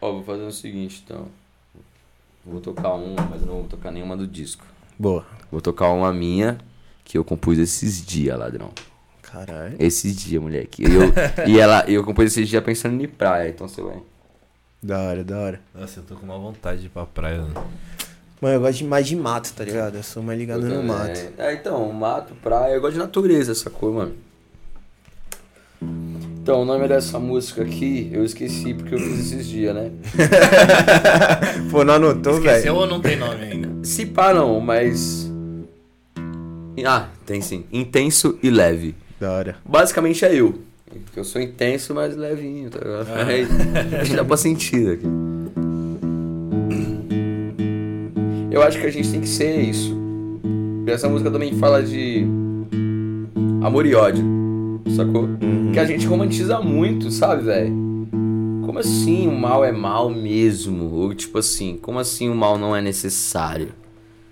Ó, 0.00 0.12
vou 0.12 0.22
fazer 0.22 0.42
o 0.42 0.52
seguinte, 0.52 1.02
então. 1.04 1.28
Vou 2.44 2.60
tocar 2.60 2.94
uma, 2.94 3.22
mas 3.30 3.42
eu 3.42 3.46
não 3.46 3.54
vou 3.56 3.64
tocar 3.68 3.90
nenhuma 3.90 4.16
do 4.16 4.26
disco. 4.26 4.64
Boa. 4.98 5.24
Vou 5.50 5.60
tocar 5.60 5.90
uma 5.90 6.12
minha 6.12 6.58
que 7.10 7.18
eu 7.18 7.24
compus 7.24 7.58
esses 7.58 8.06
dias, 8.06 8.38
ladrão. 8.38 8.70
Caralho. 9.20 9.74
Esses 9.80 10.14
dias, 10.14 10.40
moleque. 10.40 10.84
E 10.84 10.94
eu, 10.94 11.12
e 11.48 11.58
ela, 11.58 11.84
eu 11.88 12.04
compus 12.04 12.26
esses 12.26 12.48
dias 12.48 12.62
pensando 12.62 13.02
em 13.02 13.08
praia, 13.08 13.48
então 13.48 13.66
você 13.66 13.82
vai. 13.82 13.96
Da 14.80 14.96
hora, 15.00 15.24
da 15.24 15.36
hora. 15.38 15.60
Nossa, 15.74 15.98
eu 15.98 16.04
tô 16.04 16.14
com 16.14 16.24
uma 16.24 16.38
vontade 16.38 16.82
de 16.82 16.86
ir 16.86 16.90
pra 16.90 17.04
praia. 17.04 17.38
mano. 17.42 17.54
Mano, 18.40 18.54
eu 18.54 18.60
gosto 18.60 18.78
de 18.78 18.84
mais 18.84 19.06
de 19.08 19.16
mato, 19.16 19.52
tá 19.54 19.64
ligado? 19.64 19.96
Eu 19.96 20.02
sou 20.04 20.22
mais 20.22 20.38
ligado 20.38 20.60
Eu 20.62 20.68
no 20.68 20.74
também. 20.76 20.86
mato. 20.86 21.32
É, 21.36 21.52
então, 21.52 21.92
mato, 21.92 22.32
praia, 22.36 22.74
eu 22.74 22.80
gosto 22.80 22.92
de 22.94 23.00
natureza, 23.00 23.54
sacou, 23.56 23.92
mano? 23.92 24.14
Então, 25.82 26.62
o 26.62 26.64
nome 26.64 26.86
dessa 26.86 27.18
música 27.18 27.62
aqui, 27.62 28.08
eu 28.12 28.24
esqueci 28.24 28.72
porque 28.72 28.94
eu 28.94 28.98
fiz 29.00 29.18
esses 29.32 29.46
dias, 29.48 29.74
né? 29.74 29.90
Pô, 31.70 31.84
não 31.84 31.94
anotou, 31.94 32.34
Esqueceu 32.38 32.72
velho? 32.72 32.74
ou 32.76 32.86
não 32.86 33.00
tem 33.00 33.16
nome 33.16 33.42
ainda? 33.44 33.84
Se 33.84 34.06
pá, 34.06 34.32
não, 34.32 34.60
mas. 34.60 35.29
Ah, 36.84 37.08
tem 37.26 37.40
sim. 37.40 37.64
Intenso 37.72 38.38
e 38.42 38.50
leve. 38.50 38.94
Da 39.18 39.30
hora. 39.32 39.56
Basicamente 39.64 40.24
é 40.24 40.34
eu. 40.34 40.58
Porque 41.04 41.20
eu 41.20 41.24
sou 41.24 41.40
intenso, 41.40 41.94
mas 41.94 42.16
levinho, 42.16 42.68
tá 42.70 42.78
ligado? 42.80 44.06
Que 44.06 44.14
dá 44.16 44.24
pra 44.24 44.36
sentir 44.36 44.90
aqui. 44.90 45.06
Eu 48.50 48.62
acho 48.62 48.80
que 48.80 48.86
a 48.86 48.90
gente 48.90 49.10
tem 49.10 49.20
que 49.20 49.28
ser 49.28 49.60
isso. 49.60 49.96
Porque 50.78 50.90
essa 50.90 51.08
música 51.08 51.30
também 51.30 51.56
fala 51.58 51.82
de 51.82 52.26
amor 53.62 53.86
e 53.86 53.94
ódio, 53.94 54.24
sacou? 54.96 55.28
Que 55.72 55.78
a 55.78 55.84
gente 55.84 56.06
romantiza 56.06 56.60
muito, 56.60 57.10
sabe, 57.12 57.44
velho? 57.44 57.72
Como 58.66 58.78
assim 58.78 59.28
o 59.28 59.32
mal 59.32 59.64
é 59.64 59.70
mal 59.70 60.10
mesmo? 60.10 60.92
Ou 60.92 61.14
tipo 61.14 61.38
assim, 61.38 61.78
como 61.80 61.98
assim 61.98 62.28
o 62.28 62.34
mal 62.34 62.58
não 62.58 62.74
é 62.74 62.80
necessário? 62.82 63.68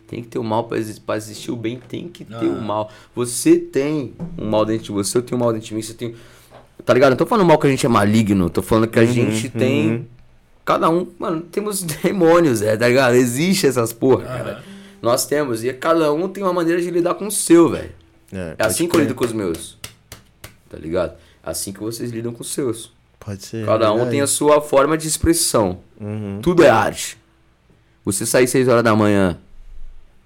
Tem 0.09 0.23
que 0.23 0.29
ter 0.29 0.39
o 0.39 0.43
mal 0.45 0.65
pra 0.65 0.79
existir 0.79 1.51
o 1.53 1.57
bem, 1.57 1.79
tem 1.87 2.09
que 2.09 2.25
ter 2.25 2.47
o 2.47 2.57
Ah. 2.59 2.61
mal. 2.61 2.91
Você 3.15 3.57
tem 3.59 4.15
um 4.39 4.49
mal 4.49 4.65
dentro 4.65 4.85
de 4.85 4.91
você, 4.93 5.19
eu 5.19 5.23
tenho 5.23 5.39
um 5.41 5.45
mal 5.45 5.53
dentro 5.53 5.69
de 5.69 5.75
mim, 5.75 5.83
você 5.83 5.95
tem. 5.95 6.17
Tá 6.85 6.95
ligado? 6.95 7.11
Não 7.11 7.17
tô 7.19 7.27
falando 7.27 7.47
mal 7.47 7.59
que 7.59 7.67
a 7.67 7.71
gente 7.71 7.85
é 7.85 7.89
maligno, 7.89 8.49
tô 8.49 8.63
falando 8.63 8.89
que 8.89 8.99
a 8.99 9.05
gente 9.05 9.49
tem. 9.51 10.09
Cada 10.65 10.89
um, 10.91 11.07
mano, 11.19 11.43
temos 11.43 11.83
demônios, 12.03 12.63
é, 12.63 12.77
tá 12.77 12.89
ligado? 12.89 13.15
Existe 13.15 13.67
essas 13.67 13.93
porra, 13.93 14.25
cara. 14.25 14.65
Nós 15.03 15.27
temos, 15.27 15.63
e 15.63 15.73
cada 15.75 16.13
um 16.13 16.29
tem 16.29 16.43
uma 16.43 16.53
maneira 16.53 16.81
de 16.81 16.91
lidar 16.91 17.15
com 17.15 17.27
o 17.27 17.31
seu, 17.31 17.69
velho. 17.69 17.93
É, 18.33 18.55
É 18.59 18.65
assim 18.67 18.89
que 18.89 18.97
eu 18.97 19.01
lido 19.01 19.15
com 19.15 19.25
os 19.25 19.33
meus. 19.33 19.79
Tá 20.71 20.77
ligado? 20.79 21.13
É 21.45 21.51
assim 21.51 21.73
que 21.73 21.81
vocês 21.81 22.11
lidam 22.11 22.33
com 22.33 22.43
os 22.43 22.53
seus. 22.53 22.93
Pode 23.21 23.45
ser. 23.45 23.65
Cada 23.67 23.91
um 23.93 23.97
verdade. 23.97 24.11
tem 24.13 24.21
a 24.23 24.27
sua 24.27 24.61
forma 24.61 24.97
de 24.99 25.07
expressão. 25.07 25.79
Uhum. 26.01 26.41
Tudo 26.43 26.63
é 26.63 26.69
arte. 26.71 27.17
Você 28.05 28.25
sair 28.25 28.47
6 28.49 28.69
horas 28.69 28.83
da 28.83 28.95
manhã 28.97 29.39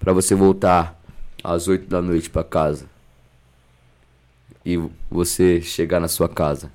pra 0.03 0.13
você 0.13 0.35
voltar 0.35 0.99
às 1.43 1.67
8 1.67 1.87
da 1.87 2.01
noite 2.01 2.29
pra 2.29 2.43
casa. 2.43 2.85
E 4.65 4.79
você 5.09 5.61
chegar 5.61 5.99
na 5.99 6.07
sua 6.07 6.29
casa 6.29 6.71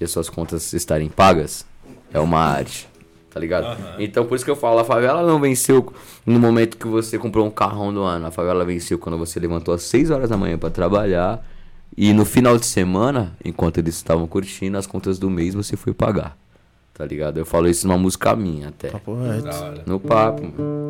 e 0.00 0.04
as 0.04 0.10
suas 0.10 0.28
contas 0.28 0.72
estarem 0.72 1.08
pagas, 1.08 1.66
é 2.12 2.18
uma 2.18 2.38
arte. 2.38 2.88
Tá 3.32 3.38
ligado? 3.38 3.78
Então 3.98 4.26
por 4.26 4.34
isso 4.34 4.44
que 4.44 4.50
eu 4.50 4.56
falo, 4.56 4.80
a 4.80 4.84
favela 4.84 5.24
não 5.24 5.40
venceu 5.40 5.92
no 6.26 6.40
momento 6.40 6.76
que 6.76 6.88
você 6.88 7.16
comprou 7.18 7.46
um 7.46 7.50
carrão 7.50 7.92
do 7.94 8.02
ano. 8.02 8.26
A 8.26 8.30
favela 8.30 8.64
venceu 8.64 8.98
quando 8.98 9.16
você 9.16 9.38
levantou 9.38 9.72
às 9.72 9.82
6 9.82 10.10
horas 10.10 10.30
da 10.30 10.36
manhã 10.36 10.58
pra 10.58 10.70
trabalhar 10.70 11.44
E 11.96 12.12
no 12.12 12.24
final 12.24 12.56
de 12.56 12.66
semana, 12.66 13.36
enquanto 13.44 13.78
eles 13.78 13.96
estavam 13.96 14.26
curtindo, 14.26 14.78
as 14.78 14.86
contas 14.86 15.18
do 15.18 15.28
mês 15.28 15.54
você 15.54 15.76
foi 15.76 15.92
pagar. 15.92 16.36
Tá 16.94 17.04
ligado? 17.04 17.38
Eu 17.38 17.46
falo 17.46 17.68
isso 17.68 17.86
numa 17.86 17.98
música 17.98 18.34
minha 18.36 18.68
até. 18.68 18.90
Papo 18.90 19.14
reto. 19.14 19.82
No 19.86 19.98
papo, 19.98 20.42
mano. 20.42 20.89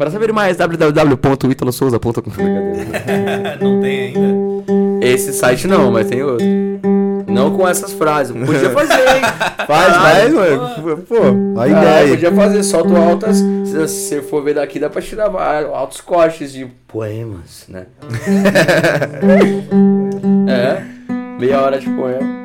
Para 0.00 0.10
saber 0.10 0.32
mais, 0.32 0.56
www.italosouza.com. 0.56 2.30
Não 3.60 3.82
tem 3.82 4.00
ainda? 4.00 4.64
Esse 5.02 5.34
site 5.34 5.66
não, 5.66 5.90
mas 5.90 6.08
tem 6.08 6.22
outro. 6.22 6.46
Não 7.26 7.54
com 7.54 7.68
essas 7.68 7.92
frases. 7.92 8.34
Podia 8.34 8.70
fazer, 8.72 8.94
hein? 8.94 9.20
Faz, 9.66 9.96
faz, 9.96 10.32
mano. 10.32 11.04
Pô, 11.06 11.60
a 11.60 11.68
ideia. 11.68 12.08
podia 12.08 12.32
fazer, 12.32 12.62
solto 12.62 12.96
altas. 12.96 13.36
Se 13.36 13.76
você 13.76 14.22
for 14.22 14.42
ver 14.42 14.54
daqui, 14.54 14.78
dá 14.78 14.88
pra 14.88 15.02
tirar 15.02 15.28
altos 15.30 16.00
cortes 16.00 16.50
de 16.50 16.64
poemas, 16.88 17.66
né? 17.68 17.84
é, 20.48 20.82
meia 21.38 21.60
hora 21.60 21.78
de 21.78 21.90
poema. 21.90 22.40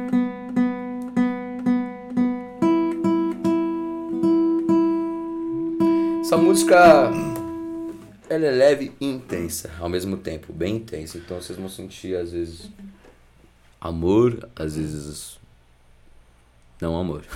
Essa 6.21 6.35
música 6.35 7.09
ela 8.29 8.45
é 8.45 8.51
leve 8.51 8.91
e 8.99 9.05
intensa 9.05 9.71
ao 9.79 9.89
mesmo 9.89 10.17
tempo, 10.17 10.51
bem 10.53 10.75
intensa. 10.77 11.17
Então 11.17 11.39
vocês 11.41 11.57
vão 11.57 11.69
sentir 11.69 12.15
às 12.15 12.31
vezes 12.31 12.69
amor, 13.79 14.49
às 14.55 14.75
vezes 14.75 15.39
não 16.81 16.97
amor. 16.97 17.23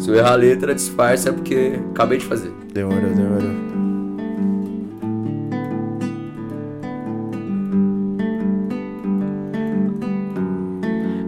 Se 0.00 0.10
eu 0.10 0.16
errar 0.16 0.32
a 0.32 0.36
letra, 0.36 0.74
disfarça 0.74 1.30
é 1.30 1.32
porque 1.32 1.80
acabei 1.92 2.18
de 2.18 2.26
fazer. 2.26 2.50
Demorou, 2.72 3.14
demorou. 3.14 3.73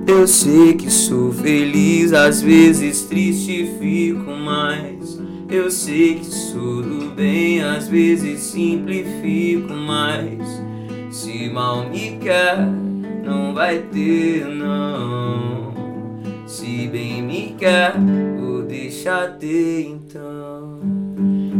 Eu 0.06 0.24
sei 0.28 0.74
que 0.74 0.88
sou 0.88 1.32
feliz, 1.32 2.12
às 2.12 2.40
vezes 2.40 3.02
triste 3.02 3.68
fico 3.80 4.30
mais. 4.30 5.20
Eu 5.50 5.68
sei 5.68 6.14
que 6.14 6.26
sou 6.26 6.80
do 6.80 7.10
bem, 7.10 7.60
às 7.60 7.88
vezes 7.88 8.40
simplifico 8.40 9.72
mais. 9.74 10.62
Se 11.10 11.48
mal 11.48 11.88
me 11.88 12.18
quer, 12.18 12.56
não 13.24 13.52
vai 13.52 13.78
ter 13.78 14.46
não. 14.46 15.74
Se 16.46 16.86
bem 16.86 17.20
me 17.20 17.56
quer, 17.58 17.94
vou 18.38 18.62
deixar 18.62 19.36
ter 19.38 19.88
então. 19.88 20.80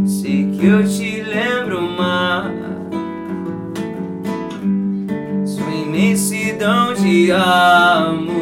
Sei 0.06 0.48
que 0.52 0.66
eu 0.66 0.86
te 0.86 1.20
lembro 1.20 1.82
mais. 1.82 2.75
Imensidão 6.56 6.94
de 6.94 7.30
amor. 7.32 8.38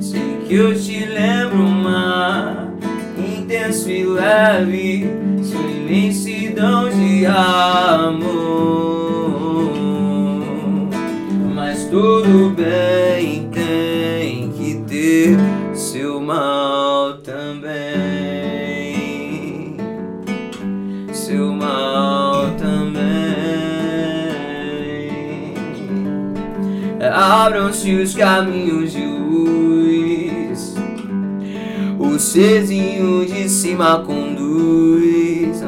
Sei 0.00 0.38
que 0.46 0.54
eu 0.54 0.74
te 0.74 1.04
lembro 1.04 1.58
mar 1.58 2.72
intenso 3.18 3.90
e 3.90 4.04
leve. 4.04 5.06
Sua 5.42 5.60
imensidão 5.60 6.88
de 6.88 7.26
amor. 7.26 8.48
Mas 11.54 11.84
tudo 11.84 12.50
bem, 12.50 13.50
tem 13.50 14.50
que 14.52 14.82
ter 14.88 15.36
seu 15.74 16.18
mal 16.20 17.07
Abram-se 27.20 27.92
os 27.96 28.14
caminhos 28.14 28.92
de 28.92 29.04
luz, 29.04 30.76
o 31.98 32.16
serzinho 32.16 33.26
de 33.26 33.48
cima 33.48 34.04
conduz. 34.06 35.60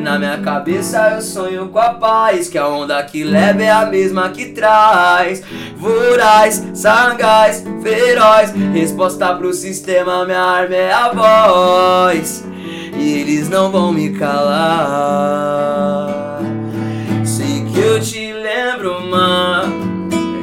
Na 0.00 0.20
minha 0.20 0.38
cabeça 0.38 1.14
eu 1.16 1.20
sonho 1.20 1.66
com 1.70 1.80
a 1.80 1.94
paz, 1.94 2.48
que 2.48 2.56
a 2.56 2.68
onda 2.68 3.02
que 3.02 3.24
leva 3.24 3.60
é 3.60 3.72
a 3.72 3.86
mesma 3.86 4.28
que 4.28 4.52
traz. 4.52 5.42
Voraz, 5.76 6.64
sagaz, 6.72 7.64
feroz, 7.82 8.52
resposta 8.72 9.34
pro 9.34 9.52
sistema, 9.52 10.24
minha 10.24 10.38
arma 10.38 10.76
é 10.76 10.92
a 10.92 11.08
voz. 11.08 12.44
E 12.96 13.18
eles 13.18 13.48
não 13.48 13.68
vão 13.72 13.92
me 13.92 14.10
calar. 14.10 15.72
Sei 17.24 17.64
que 17.64 17.80
eu 17.80 18.00
te 18.00 18.21
lembro, 18.52 19.00
mar 19.08 19.64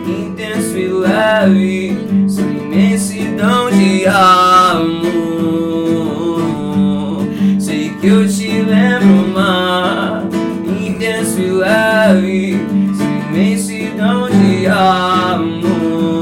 intenso 0.08 0.78
e 0.78 0.88
leve, 0.88 1.96
sua 2.28 2.44
imensidão 2.44 3.70
de 3.70 4.08
amor. 4.08 5.20
Sei 7.60 7.90
que 8.02 8.08
eu 8.08 8.28
te 8.28 8.62
lembro, 8.64 9.28
mar 9.28 10.24
intenso 10.66 11.40
e 11.40 11.52
leve, 11.52 12.58
sua 12.98 13.06
imensidão 13.30 14.28
de 14.28 14.66
amor. 14.66 16.19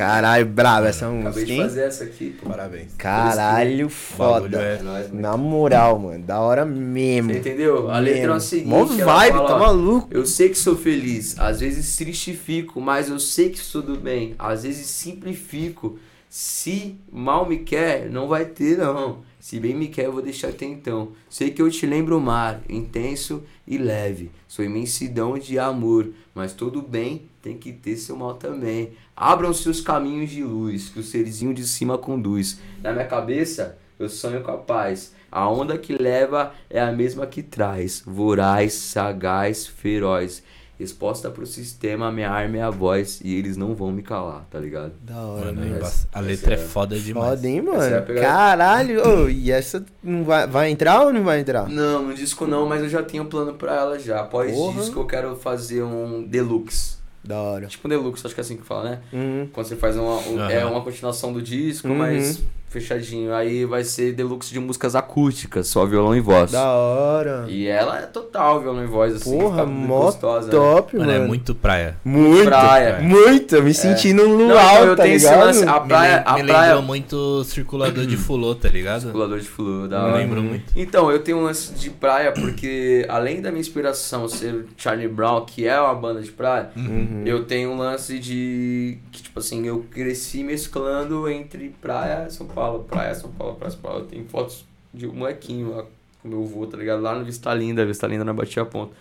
Caralho, 0.00 0.46
brabo 0.46 0.86
essa 0.86 1.06
acabei 1.06 1.22
música, 1.24 1.44
de 1.46 1.52
hein? 1.52 1.60
fazer 1.60 1.80
essa 1.82 2.04
aqui, 2.04 2.30
pô. 2.40 2.48
Parabéns. 2.48 2.94
Caralho, 2.96 3.88
foda. 3.90 4.60
é- 4.60 4.76
É 4.76 4.82
nóis, 4.82 5.08
mano. 5.08 5.20
Na 5.20 5.36
moral, 5.36 5.98
mano. 5.98 6.24
Da 6.24 6.40
hora 6.40 6.64
mesmo. 6.64 7.32
Você 7.32 7.38
entendeu? 7.38 7.90
A 7.90 7.98
letra 7.98 8.20
é 8.20 8.26
Mesmo. 8.26 8.40
seguinte. 8.40 8.68
Mó 8.68 8.84
vibe, 8.84 9.32
fala, 9.36 9.48
tá 9.48 9.58
maluco? 9.58 10.08
Eu 10.10 10.24
sei 10.24 10.48
que 10.48 10.56
sou 10.56 10.76
feliz, 10.76 11.38
às 11.38 11.60
vezes 11.60 11.96
triste 11.96 12.32
fico, 12.32 12.80
mas 12.80 13.08
eu 13.10 13.18
sei 13.18 13.50
que 13.50 13.58
sou 13.58 13.82
do 13.82 13.96
bem. 13.96 14.34
Às 14.38 14.62
vezes 14.62 14.86
simplifico. 14.86 15.98
Se 16.28 16.96
mal 17.10 17.46
me 17.46 17.58
quer, 17.58 18.08
não 18.08 18.28
vai 18.28 18.44
ter 18.44 18.78
não. 18.78 19.18
Se 19.40 19.58
bem 19.58 19.74
me 19.74 19.88
quer, 19.88 20.04
eu 20.06 20.12
vou 20.12 20.22
deixar 20.22 20.52
ter 20.52 20.66
então. 20.66 21.08
Sei 21.28 21.50
que 21.50 21.60
eu 21.60 21.68
te 21.70 21.84
lembro 21.86 22.16
o 22.16 22.20
mar, 22.20 22.60
intenso 22.68 23.42
e 23.66 23.76
leve. 23.76 24.30
Sou 24.46 24.64
imensidão 24.64 25.36
de 25.38 25.58
amor, 25.58 26.08
mas 26.34 26.52
todo 26.52 26.80
bem 26.82 27.22
tem 27.42 27.56
que 27.56 27.72
ter 27.72 27.96
seu 27.96 28.16
mal 28.16 28.34
também. 28.34 28.92
Abram-se 29.16 29.68
os 29.68 29.80
caminhos 29.80 30.30
de 30.30 30.42
luz, 30.44 30.88
que 30.88 31.00
o 31.00 31.02
serzinho 31.02 31.54
de 31.54 31.66
cima 31.66 31.96
conduz. 31.98 32.60
Na 32.82 32.92
minha 32.92 33.06
cabeça, 33.06 33.78
eu 33.98 34.08
sonho 34.08 34.42
com 34.42 34.50
a 34.50 34.58
paz. 34.58 35.12
A 35.32 35.48
onda 35.48 35.78
que 35.78 35.92
leva 35.96 36.52
é 36.68 36.80
a 36.80 36.90
mesma 36.92 37.26
que 37.26 37.42
traz. 37.42 38.02
Voraz, 38.04 38.72
sagaz, 38.74 39.66
feroz. 39.66 40.42
Resposta 40.78 41.28
pro 41.30 41.44
sistema, 41.46 42.10
minha 42.10 42.30
arma 42.30 42.56
é 42.56 42.62
a 42.62 42.70
voz. 42.70 43.20
E 43.22 43.34
eles 43.36 43.54
não 43.56 43.74
vão 43.74 43.92
me 43.92 44.02
calar, 44.02 44.46
tá 44.50 44.58
ligado? 44.58 44.92
Da 45.02 45.20
hora, 45.20 45.52
Mano, 45.52 45.60
né? 45.60 45.90
a 46.10 46.20
letra 46.20 46.52
é 46.52 46.54
essa 46.54 46.64
é- 46.64 46.66
foda 46.68 46.98
demais. 46.98 47.28
Foda, 47.36 47.46
hein, 47.46 47.58
é 47.58 47.62
mano? 47.62 48.06
pegada. 48.06 48.20
Caralho. 48.26 49.06
Ô, 49.24 49.28
e 49.28 49.50
essa 49.52 49.84
não 50.02 50.24
vai, 50.24 50.46
vai 50.46 50.70
entrar 50.70 51.02
ou 51.02 51.12
não 51.12 51.22
vai 51.22 51.38
entrar? 51.40 51.68
Não, 51.68 52.06
no 52.06 52.14
disco 52.14 52.46
não, 52.46 52.66
mas 52.66 52.82
eu 52.82 52.88
já 52.88 53.02
tenho 53.02 53.26
plano 53.26 53.52
pra 53.54 53.76
ela 53.76 53.98
já. 53.98 54.20
Após 54.20 54.52
Porra. 54.52 54.80
disco 54.80 55.00
eu 55.00 55.06
quero 55.06 55.36
fazer 55.36 55.82
um 55.82 56.22
deluxe. 56.26 56.98
Da 57.30 57.38
hora. 57.40 57.66
Tipo 57.66 57.86
um 57.86 57.90
deluxe, 57.90 58.26
acho 58.26 58.34
que 58.34 58.40
é 58.40 58.44
assim 58.44 58.56
que 58.56 58.64
fala, 58.64 58.90
né? 58.90 58.98
Uhum. 59.12 59.48
Quando 59.52 59.66
você 59.66 59.76
faz 59.76 59.96
uma, 59.96 60.16
um- 60.18 60.38
Aham. 60.40 60.50
é 60.50 60.64
uma 60.64 60.80
continuação 60.82 61.32
do 61.32 61.40
disco, 61.40 61.88
Uhum. 61.88 61.94
mas 61.96 62.42
fechadinho. 62.70 63.34
Aí 63.34 63.64
vai 63.66 63.84
ser 63.84 64.12
deluxe 64.12 64.52
de 64.52 64.58
músicas 64.60 64.94
acústicas, 64.94 65.66
só 65.68 65.84
violão 65.84 66.16
e 66.16 66.20
voz. 66.20 66.50
Da 66.52 66.64
hora. 66.72 67.44
E 67.48 67.66
ela 67.66 67.98
é 67.98 68.06
total 68.06 68.60
violão 68.60 68.82
e 68.84 68.86
voz, 68.86 69.14
assim, 69.16 69.38
Porra, 69.38 69.66
mó 69.66 70.04
gostosa. 70.04 70.46
né? 70.46 70.52
top, 70.52 70.96
Mano, 70.96 71.10
mano. 71.12 71.24
é 71.24 71.26
muito 71.26 71.54
praia. 71.54 71.96
Muito. 72.04 72.44
praia. 72.44 73.00
Muito. 73.00 73.56
Eu 73.56 73.62
me 73.62 73.74
senti 73.74 74.12
num 74.12 74.38
Não, 74.38 74.48
luau, 74.48 74.74
então 74.76 74.86
eu 74.86 74.96
tá 74.96 75.02
tenho 75.02 75.16
esse 75.16 75.26
ligado? 75.26 75.44
lance, 75.44 75.64
a 75.64 75.80
Me 75.80 75.88
praia, 75.88 76.14
lem- 76.16 76.22
a 76.24 76.34
me 76.34 76.44
praia, 76.44 76.66
lembrou 76.68 76.82
muito 76.86 77.44
circulador 77.44 78.06
de 78.06 78.16
fulô, 78.16 78.54
tá 78.54 78.68
ligado? 78.68 79.02
Circulador 79.02 79.38
de 79.40 79.48
fluido, 79.48 79.88
da 79.88 79.98
Me 80.00 80.04
hora. 80.06 80.16
lembro 80.18 80.42
muito. 80.42 80.72
Então, 80.76 81.10
eu 81.10 81.18
tenho 81.18 81.38
um 81.38 81.42
lance 81.42 81.72
de 81.74 81.90
praia 81.90 82.32
porque, 82.32 83.04
além 83.08 83.42
da 83.42 83.50
minha 83.50 83.60
inspiração 83.60 84.28
ser 84.28 84.66
Charlie 84.76 85.08
Brown, 85.08 85.44
que 85.44 85.66
é 85.66 85.80
uma 85.80 85.94
banda 85.94 86.20
de 86.22 86.30
praia, 86.30 86.70
Uhum. 86.76 87.22
eu 87.26 87.44
tenho 87.44 87.70
um 87.70 87.76
lance 87.78 88.18
de. 88.18 88.98
que, 89.10 89.22
tipo 89.22 89.38
assim, 89.40 89.66
eu 89.66 89.84
cresci 89.90 90.42
mesclando 90.44 91.28
entre 91.28 91.74
praia 91.80 92.26
e 92.28 92.32
São 92.32 92.46
Paulo, 92.46 92.59
praia 92.88 93.14
São 93.14 93.30
Paulo, 93.30 93.54
praia 93.56 93.70
São 93.70 93.80
Paulo. 93.80 94.00
Eu 94.00 94.06
tenho 94.06 94.24
fotos 94.26 94.64
de 94.92 95.06
um 95.06 95.12
molequinho 95.14 95.76
lá 95.76 95.84
com 96.22 96.28
meu 96.28 96.42
avô, 96.42 96.66
tá 96.66 96.76
ligado? 96.76 97.00
Lá 97.02 97.14
no 97.18 97.24
Vista 97.24 97.52
Linda, 97.54 97.84
Vista 97.86 98.06
Linda 98.06 98.24
na 98.24 98.32
Batia 98.32 98.64
Ponta. 98.64 98.92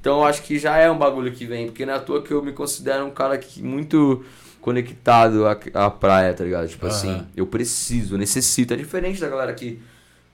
Então 0.00 0.18
eu 0.20 0.24
acho 0.24 0.42
que 0.42 0.58
já 0.58 0.76
é 0.76 0.90
um 0.90 0.96
bagulho 0.98 1.32
que 1.32 1.44
vem, 1.44 1.66
porque 1.66 1.84
não 1.84 1.92
é 1.94 1.96
à 1.96 2.00
toa 2.00 2.22
que 2.22 2.30
eu 2.32 2.42
me 2.42 2.52
considero 2.52 3.04
um 3.04 3.10
cara 3.10 3.36
que 3.38 3.62
muito 3.62 4.24
conectado 4.60 5.46
à, 5.46 5.58
à 5.86 5.90
praia, 5.90 6.34
tá 6.34 6.44
ligado? 6.44 6.68
Tipo 6.68 6.86
Aham. 6.86 6.94
assim, 6.94 7.26
eu 7.36 7.46
preciso, 7.46 8.14
eu 8.14 8.18
necessito. 8.18 8.74
É 8.74 8.76
diferente 8.76 9.20
da 9.20 9.28
galera 9.28 9.52
que, 9.54 9.80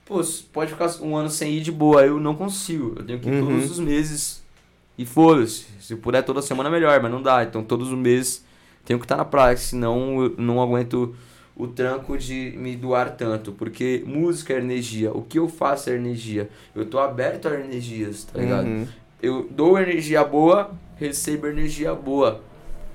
pô, 0.05 0.21
pode 0.51 0.71
ficar 0.71 0.89
um 1.01 1.15
ano 1.15 1.29
sem 1.29 1.53
ir 1.53 1.61
de 1.61 1.71
boa, 1.71 2.05
eu 2.05 2.19
não 2.19 2.35
consigo. 2.35 2.93
Eu 2.97 3.03
tenho 3.05 3.19
que 3.19 3.27
ir 3.29 3.33
Uhum. 3.41 3.47
todos 3.47 3.71
os 3.71 3.79
meses 3.79 4.43
e 4.97 5.05
foda-se. 5.05 5.65
Se 5.79 5.95
puder 5.95 6.21
toda 6.23 6.41
semana, 6.41 6.69
melhor, 6.69 7.01
mas 7.01 7.11
não 7.11 7.21
dá. 7.21 7.43
Então 7.43 7.63
todos 7.63 7.91
os 7.91 7.97
meses 7.97 8.43
tenho 8.83 8.99
que 8.99 9.05
estar 9.05 9.17
na 9.17 9.25
praia, 9.25 9.55
senão 9.57 10.23
eu 10.23 10.35
não 10.37 10.61
aguento 10.61 11.15
o 11.55 11.67
tranco 11.67 12.17
de 12.17 12.53
me 12.57 12.75
doar 12.75 13.11
tanto. 13.15 13.51
Porque 13.51 14.03
música 14.05 14.53
é 14.53 14.57
energia, 14.57 15.11
o 15.11 15.21
que 15.21 15.39
eu 15.39 15.47
faço 15.47 15.89
é 15.89 15.95
energia. 15.95 16.49
Eu 16.75 16.85
tô 16.85 16.99
aberto 16.99 17.47
a 17.47 17.59
energias, 17.59 18.25
tá 18.25 18.39
ligado? 18.39 18.65
Uhum. 18.65 18.87
Eu 19.21 19.47
dou 19.49 19.79
energia 19.79 20.23
boa, 20.23 20.71
recebo 20.97 21.47
energia 21.47 21.93
boa. 21.93 22.41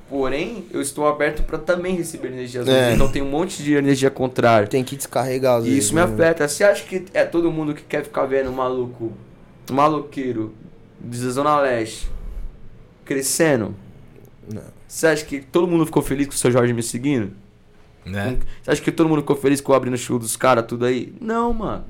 Porém, 0.09 0.67
eu 0.73 0.81
estou 0.81 1.07
aberto 1.07 1.45
para 1.45 1.57
também 1.57 1.95
receber 1.95 2.29
energias 2.29 2.67
É. 2.67 2.93
Então 2.93 3.11
tem 3.11 3.23
um 3.23 3.31
monte 3.31 3.63
de 3.63 3.75
energia 3.75 4.11
contrária. 4.11 4.67
Tem 4.67 4.83
que 4.83 4.97
descarregar 4.97 5.59
às 5.59 5.65
vezes, 5.65 5.85
isso 5.85 5.95
me 5.95 6.01
né? 6.01 6.07
afeta. 6.07 6.49
Você 6.49 6.65
acha 6.65 6.85
que 6.85 7.05
é 7.15 7.25
todo 7.25 7.51
mundo 7.53 7.75
que 7.75 7.83
quer 7.83 8.03
ficar 8.03 8.27
vendo 8.27 8.51
um 8.51 8.55
maluco, 8.55 9.13
maloqueiro 9.71 10.53
de 11.01 11.17
Zona 11.17 11.61
Leste 11.61 12.11
crescendo? 13.05 13.75
Não. 14.53 14.63
Você 14.87 15.07
acha 15.07 15.25
que 15.25 15.41
todo 15.41 15.69
mundo 15.69 15.87
ficou 15.87 16.03
feliz 16.03 16.27
com 16.27 16.33
o 16.33 16.37
seu 16.37 16.51
Jorge 16.51 16.73
me 16.73 16.83
seguindo? 16.83 17.31
Né? 18.05 18.39
Você 18.63 18.71
acha 18.71 18.83
que 18.83 18.93
todo 18.93 19.09
mundo 19.09 19.21
ficou 19.21 19.37
feliz 19.37 19.61
com 19.61 19.73
abrindo 19.73 19.95
o 19.95 19.99
show 19.99 20.19
dos 20.19 20.37
caras, 20.37 20.67
tudo 20.67 20.87
aí? 20.87 21.15
Não, 21.21 21.53
mano. 21.53 21.85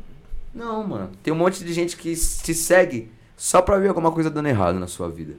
Não, 0.55 0.87
mano. 0.87 1.11
Tem 1.23 1.33
um 1.33 1.37
monte 1.37 1.65
de 1.65 1.73
gente 1.73 1.97
que 1.97 2.15
te 2.15 2.55
segue 2.55 3.11
só 3.37 3.63
pra 3.63 3.79
ver 3.79 3.89
alguma 3.89 4.11
coisa 4.11 4.29
dando 4.29 4.49
errado 4.49 4.79
na 4.79 4.87
sua 4.87 5.09
vida. 5.09 5.35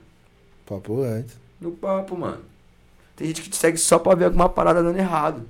Papo 0.66 1.02
reto. 1.02 1.34
No 1.60 1.72
papo, 1.72 2.18
mano. 2.18 2.42
Tem 3.16 3.28
gente 3.28 3.42
que 3.42 3.50
te 3.50 3.58
segue 3.58 3.78
só 3.78 4.00
pra 4.00 4.16
ver 4.16 4.26
alguma 4.26 4.50
parada 4.50 4.82
dando 4.82 4.98
errado. 4.98 5.44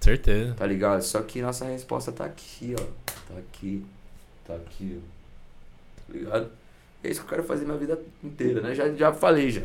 Certeza. 0.00 0.54
Tá 0.54 0.66
ligado? 0.66 1.02
Só 1.02 1.20
que 1.20 1.40
nossa 1.40 1.66
resposta 1.66 2.10
tá 2.10 2.24
aqui, 2.24 2.74
ó. 2.78 2.82
Tá 3.32 3.38
aqui. 3.38 3.84
Tá 4.44 4.54
aqui, 4.54 4.98
ó. 4.98 6.02
Tá 6.12 6.18
ligado? 6.18 6.50
É 7.04 7.10
isso 7.10 7.20
que 7.20 7.26
eu 7.26 7.30
quero 7.30 7.44
fazer 7.44 7.64
minha 7.64 7.76
vida 7.76 8.00
inteira, 8.24 8.60
né? 8.60 8.74
Já, 8.74 8.90
já 8.92 9.12
falei 9.12 9.50
já. 9.50 9.62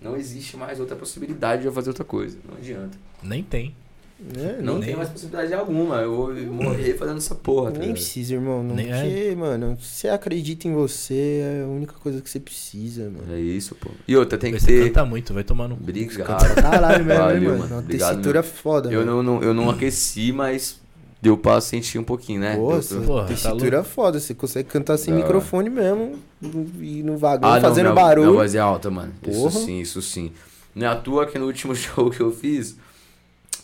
Não 0.00 0.16
existe 0.16 0.56
mais 0.56 0.78
outra 0.78 0.94
possibilidade 0.94 1.62
de 1.62 1.68
eu 1.68 1.72
fazer 1.72 1.90
outra 1.90 2.04
coisa. 2.04 2.38
Não 2.48 2.56
adianta. 2.56 2.96
Nem 3.22 3.42
tem. 3.42 3.74
É, 4.36 4.60
Não 4.60 4.74
nem, 4.78 4.88
tem 4.88 4.96
mais 4.96 5.08
possibilidade 5.10 5.54
alguma. 5.54 5.96
Eu 5.98 6.12
vou 6.16 6.34
morrer 6.34 6.94
fazendo 6.94 7.18
essa 7.18 7.36
porra, 7.36 7.66
tá 7.70 7.78
nem 7.78 7.80
ligado? 7.88 7.94
precisa, 7.96 8.34
irmão. 8.34 8.64
Não, 8.64 8.74
Nem- 8.74 8.90
é. 8.92 9.00
porque, 9.02 9.36
mano, 9.36 9.78
se 9.80 9.86
você 10.00 10.08
acredita 10.08 10.66
em 10.66 10.74
você, 10.74 11.40
é 11.60 11.62
a 11.64 11.68
única 11.68 11.94
coisa 12.02 12.20
que 12.20 12.28
você 12.28 12.40
precisa, 12.40 13.04
mano. 13.04 13.32
É 13.32 13.38
isso, 13.40 13.76
pô. 13.76 13.90
E 14.08 14.16
outra, 14.16 14.36
tem 14.36 14.52
que 14.52 14.58
Você 14.60 14.66
ter. 14.66 14.88
canta 14.88 15.04
muito, 15.04 15.32
vai 15.32 15.44
tomar 15.44 15.68
no. 15.68 15.74
Obrigado. 15.76 16.26
Caralho 16.54 17.04
mesmo, 17.04 17.22
Valeu, 17.22 17.42
mano. 17.42 17.58
mano. 17.58 17.74
Uma 17.74 17.78
Obrigado, 17.80 18.10
tessitura 18.10 18.42
foda, 18.42 18.90
Eu 18.92 19.00
mano. 19.06 19.22
não, 19.22 19.34
não, 19.36 19.42
eu 19.42 19.54
não 19.54 19.70
aqueci, 19.70 20.32
mas 20.32 20.80
deu 21.22 21.36
pra 21.38 21.60
sentir 21.60 21.98
um 22.00 22.04
pouquinho, 22.04 22.40
né? 22.40 22.56
Pô, 22.56 22.76
Deu- 22.76 23.02
Porra, 23.02 23.22
tá 23.22 23.28
tessitura 23.28 23.84
foda. 23.84 24.18
Você 24.18 24.34
consegue 24.34 24.68
cantar 24.68 24.96
sem 24.96 25.14
Da 25.14 25.20
hora. 25.20 25.26
microfone 25.28 25.70
mesmo. 25.70 26.16
E 26.80 27.02
no 27.04 27.16
vagão, 27.16 27.48
Ah, 27.50 27.54
não, 27.54 27.60
fazendo 27.68 27.84
minha, 27.86 27.94
barulho. 27.94 28.26
Minha 28.30 28.38
voz 28.40 28.54
é 28.56 28.58
alta, 28.58 28.90
mano. 28.90 29.12
Isso 29.26 29.38
Porra. 29.42 29.50
sim, 29.60 29.80
isso 29.80 30.02
sim. 30.02 30.32
Não 30.74 30.86
é 30.86 30.90
à 30.90 30.96
toa 30.96 31.24
que 31.26 31.38
no 31.38 31.46
último 31.46 31.72
show 31.76 32.10
que 32.10 32.20
eu 32.20 32.32
fiz, 32.32 32.76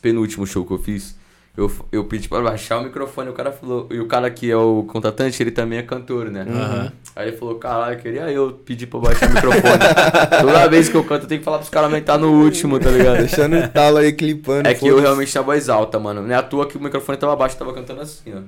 penúltimo 0.04 0.46
show 0.46 0.66
que 0.66 0.72
eu 0.72 0.78
fiz, 0.78 1.16
eu, 1.56 1.72
eu 1.90 2.04
pedi 2.04 2.28
pra 2.28 2.42
baixar 2.42 2.78
o 2.78 2.84
microfone. 2.84 3.30
O 3.30 3.32
cara 3.32 3.50
falou, 3.50 3.88
e 3.90 3.98
o 3.98 4.06
cara 4.06 4.30
que 4.30 4.50
é 4.50 4.56
o 4.56 4.82
contratante, 4.82 5.42
ele 5.42 5.50
também 5.50 5.78
é 5.78 5.82
cantor, 5.82 6.30
né? 6.30 6.44
Aham. 6.46 6.92
Aí 7.16 7.28
ele 7.28 7.36
falou, 7.38 7.54
caralho, 7.54 7.98
queria 7.98 8.30
eu 8.30 8.52
pedir 8.52 8.86
pra 8.86 9.00
baixar 9.00 9.30
o 9.30 9.34
microfone. 9.34 9.62
Toda 10.42 10.68
vez 10.68 10.90
que 10.90 10.94
eu 10.94 11.04
canto, 11.04 11.22
eu 11.22 11.28
tenho 11.28 11.40
que 11.40 11.44
falar 11.44 11.58
pros 11.58 11.70
caras 11.70 11.88
aumentar 11.88 12.18
no 12.18 12.30
último, 12.30 12.78
tá 12.78 12.90
ligado? 12.90 13.18
Deixando 13.18 13.56
o 13.56 13.68
talo 13.68 13.96
aí 13.96 14.12
clipando. 14.12 14.68
É 14.68 14.74
que 14.74 14.86
eu 14.86 15.00
realmente 15.00 15.30
tinha 15.30 15.40
a 15.40 15.44
voz 15.44 15.70
alta, 15.70 15.98
mano. 15.98 16.20
Não 16.20 16.30
é 16.30 16.34
à 16.34 16.42
toa 16.42 16.66
que 16.66 16.76
o 16.76 16.82
microfone 16.82 17.16
tava 17.16 17.34
baixo, 17.34 17.54
eu 17.54 17.60
tava 17.60 17.72
cantando 17.72 18.02
assim, 18.02 18.34
ó. 18.34 18.40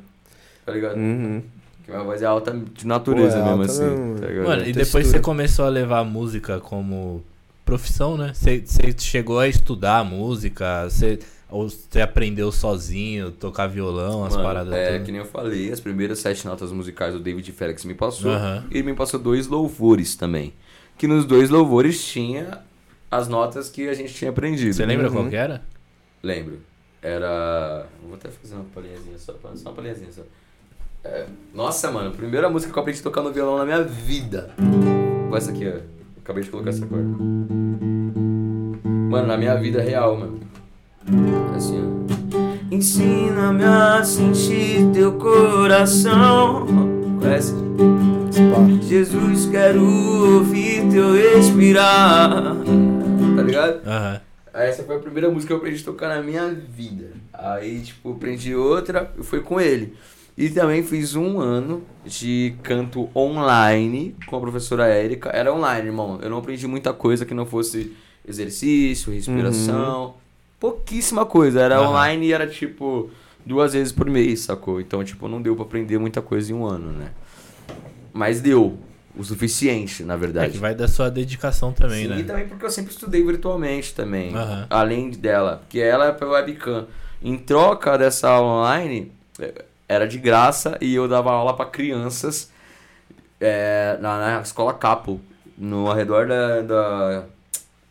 Tá 0.66 0.72
ligado? 0.72 0.96
Uhum. 0.96 1.42
Que 1.84 1.90
minha 1.92 2.02
voz 2.02 2.20
é 2.20 2.26
alta 2.26 2.52
de 2.52 2.86
natureza 2.86 3.38
Pô, 3.38 3.42
é 3.42 3.44
mesmo, 3.44 3.60
alta 3.60 3.72
assim. 3.72 3.84
mesmo. 3.84 4.18
Tá? 4.18 4.26
Mano, 4.26 4.62
e 4.62 4.64
textura. 4.64 4.84
depois 4.84 5.06
você 5.06 5.20
começou 5.20 5.64
a 5.64 5.68
levar 5.68 6.00
a 6.00 6.04
música 6.04 6.58
como 6.58 7.24
profissão, 7.64 8.16
né? 8.16 8.32
Você, 8.34 8.62
você 8.64 8.94
chegou 8.98 9.38
a 9.38 9.48
estudar 9.48 10.04
música, 10.04 10.84
você, 10.88 11.18
ou 11.50 11.68
você 11.68 12.00
aprendeu 12.00 12.50
sozinho, 12.50 13.30
tocar 13.30 13.66
violão, 13.68 14.24
as 14.24 14.32
Mano, 14.34 14.44
paradas 14.44 14.74
é, 14.74 14.86
todas? 14.92 15.06
que 15.06 15.12
nem 15.12 15.20
eu 15.20 15.26
falei, 15.26 15.70
as 15.72 15.78
primeiras 15.80 16.18
sete 16.18 16.44
notas 16.46 16.72
musicais 16.72 17.14
do 17.14 17.20
David 17.20 17.50
Félix 17.52 17.84
me 17.84 17.94
passou. 17.94 18.32
Aham. 18.32 18.64
E 18.70 18.78
ele 18.78 18.90
me 18.90 18.94
passou 18.94 19.20
dois 19.20 19.46
louvores 19.46 20.16
também. 20.16 20.52
Que 20.98 21.06
nos 21.06 21.24
dois 21.24 21.48
louvores 21.50 22.04
tinha 22.04 22.60
as 23.10 23.28
notas 23.28 23.68
que 23.68 23.88
a 23.88 23.94
gente 23.94 24.12
tinha 24.14 24.30
aprendido. 24.30 24.74
Você 24.74 24.84
lembra 24.86 25.08
Uhum. 25.08 25.12
qual 25.14 25.28
que 25.28 25.36
era? 25.36 25.62
Lembro. 26.22 26.58
Era. 27.02 27.86
Vou 28.04 28.14
até 28.14 28.28
fazer 28.30 28.54
uma 28.56 28.64
palhinhazinha 28.74 29.16
só. 29.18 29.34
Só 29.54 29.68
uma 29.68 29.74
palhinhazinha 29.76 30.10
só. 30.10 30.22
É, 31.04 31.26
Nossa, 31.54 31.92
mano, 31.92 32.10
primeira 32.10 32.48
música 32.50 32.72
que 32.72 32.76
eu 32.78 32.80
aprendi 32.80 32.98
a 32.98 33.02
tocar 33.04 33.22
no 33.22 33.32
violão 33.32 33.58
na 33.58 33.64
minha 33.64 33.82
vida. 33.84 34.50
Foi 35.28 35.38
essa 35.38 35.50
aqui, 35.52 35.68
ó. 35.68 35.78
Acabei 36.20 36.42
de 36.42 36.50
colocar 36.50 36.70
essa 36.70 36.84
cor. 36.84 36.98
Mano, 39.10 39.26
na 39.28 39.36
minha 39.36 39.54
vida 39.54 39.80
real, 39.80 40.16
mano. 40.16 40.40
Assim, 41.56 41.80
ó. 41.80 42.74
Ensina-me 42.74 43.64
a 43.64 44.04
sentir 44.04 44.90
teu 44.92 45.12
coração. 45.12 46.66
Conhece? 47.20 47.54
Jesus, 48.82 49.46
quero 49.46 49.84
ouvir 49.84 50.88
teu 50.90 51.12
respirar. 51.12 52.56
Tá 53.36 53.42
ligado? 53.42 53.86
Aham. 53.86 54.20
Aí 54.52 54.68
Essa 54.70 54.82
foi 54.84 54.96
a 54.96 54.98
primeira 54.98 55.28
música 55.28 55.48
que 55.48 55.52
eu 55.52 55.58
aprendi 55.58 55.82
a 55.82 55.84
tocar 55.84 56.08
na 56.08 56.22
minha 56.22 56.48
vida. 56.48 57.10
Aí, 57.32 57.82
tipo, 57.82 58.12
aprendi 58.12 58.54
outra 58.54 59.12
e 59.18 59.22
foi 59.22 59.40
com 59.40 59.60
ele. 59.60 59.94
E 60.36 60.48
também 60.48 60.82
fiz 60.82 61.14
um 61.14 61.38
ano 61.38 61.82
de 62.04 62.54
canto 62.62 63.08
online 63.14 64.16
com 64.26 64.36
a 64.36 64.40
professora 64.40 64.86
Érica. 64.86 65.30
Era 65.30 65.52
online, 65.52 65.88
irmão. 65.88 66.18
Eu 66.22 66.30
não 66.30 66.38
aprendi 66.38 66.66
muita 66.66 66.92
coisa 66.92 67.24
que 67.24 67.34
não 67.34 67.46
fosse 67.46 67.94
exercício, 68.26 69.12
respiração. 69.12 70.14
Pouquíssima 70.58 71.26
coisa. 71.26 71.60
Era 71.60 71.78
Aham. 71.78 71.90
online 71.90 72.26
e 72.26 72.32
era, 72.32 72.46
tipo, 72.46 73.10
duas 73.44 73.72
vezes 73.74 73.92
por 73.92 74.08
mês, 74.08 74.40
sacou? 74.40 74.80
Então, 74.80 75.02
tipo, 75.04 75.28
não 75.28 75.40
deu 75.42 75.54
pra 75.54 75.64
aprender 75.64 75.98
muita 75.98 76.22
coisa 76.22 76.50
em 76.50 76.54
um 76.54 76.64
ano, 76.66 76.92
né? 76.92 77.10
Mas 78.12 78.40
deu. 78.40 78.78
O 79.18 79.24
suficiente, 79.24 80.02
na 80.04 80.12
É 80.12 80.16
verdade. 80.18 80.52
que 80.52 80.58
vai 80.58 80.74
da 80.74 80.86
sua 80.86 81.08
dedicação 81.10 81.72
também, 81.72 82.02
Sim, 82.02 82.08
né? 82.08 82.20
e 82.20 82.24
também 82.24 82.46
porque 82.46 82.66
eu 82.66 82.70
sempre 82.70 82.92
estudei 82.92 83.22
virtualmente 83.24 83.94
também. 83.94 84.34
Aham. 84.36 84.66
Além 84.68 85.08
dela. 85.10 85.56
Porque 85.62 85.78
ela 85.80 86.08
é 86.08 86.12
pela 86.12 86.32
webcam. 86.32 86.86
Em 87.22 87.38
troca 87.38 87.96
dessa 87.96 88.28
aula 88.28 88.60
online, 88.60 89.10
eh, 89.40 89.64
era 89.88 90.06
de 90.06 90.18
graça 90.18 90.76
e 90.82 90.94
eu 90.94 91.08
dava 91.08 91.30
aula 91.32 91.54
pra 91.56 91.64
crianças 91.64 92.52
eh, 93.40 93.96
na, 94.02 94.18
na 94.36 94.42
escola 94.42 94.74
Capo. 94.74 95.18
No 95.56 95.90
arredor 95.90 96.26
da, 96.28 96.60
da- 96.60 97.24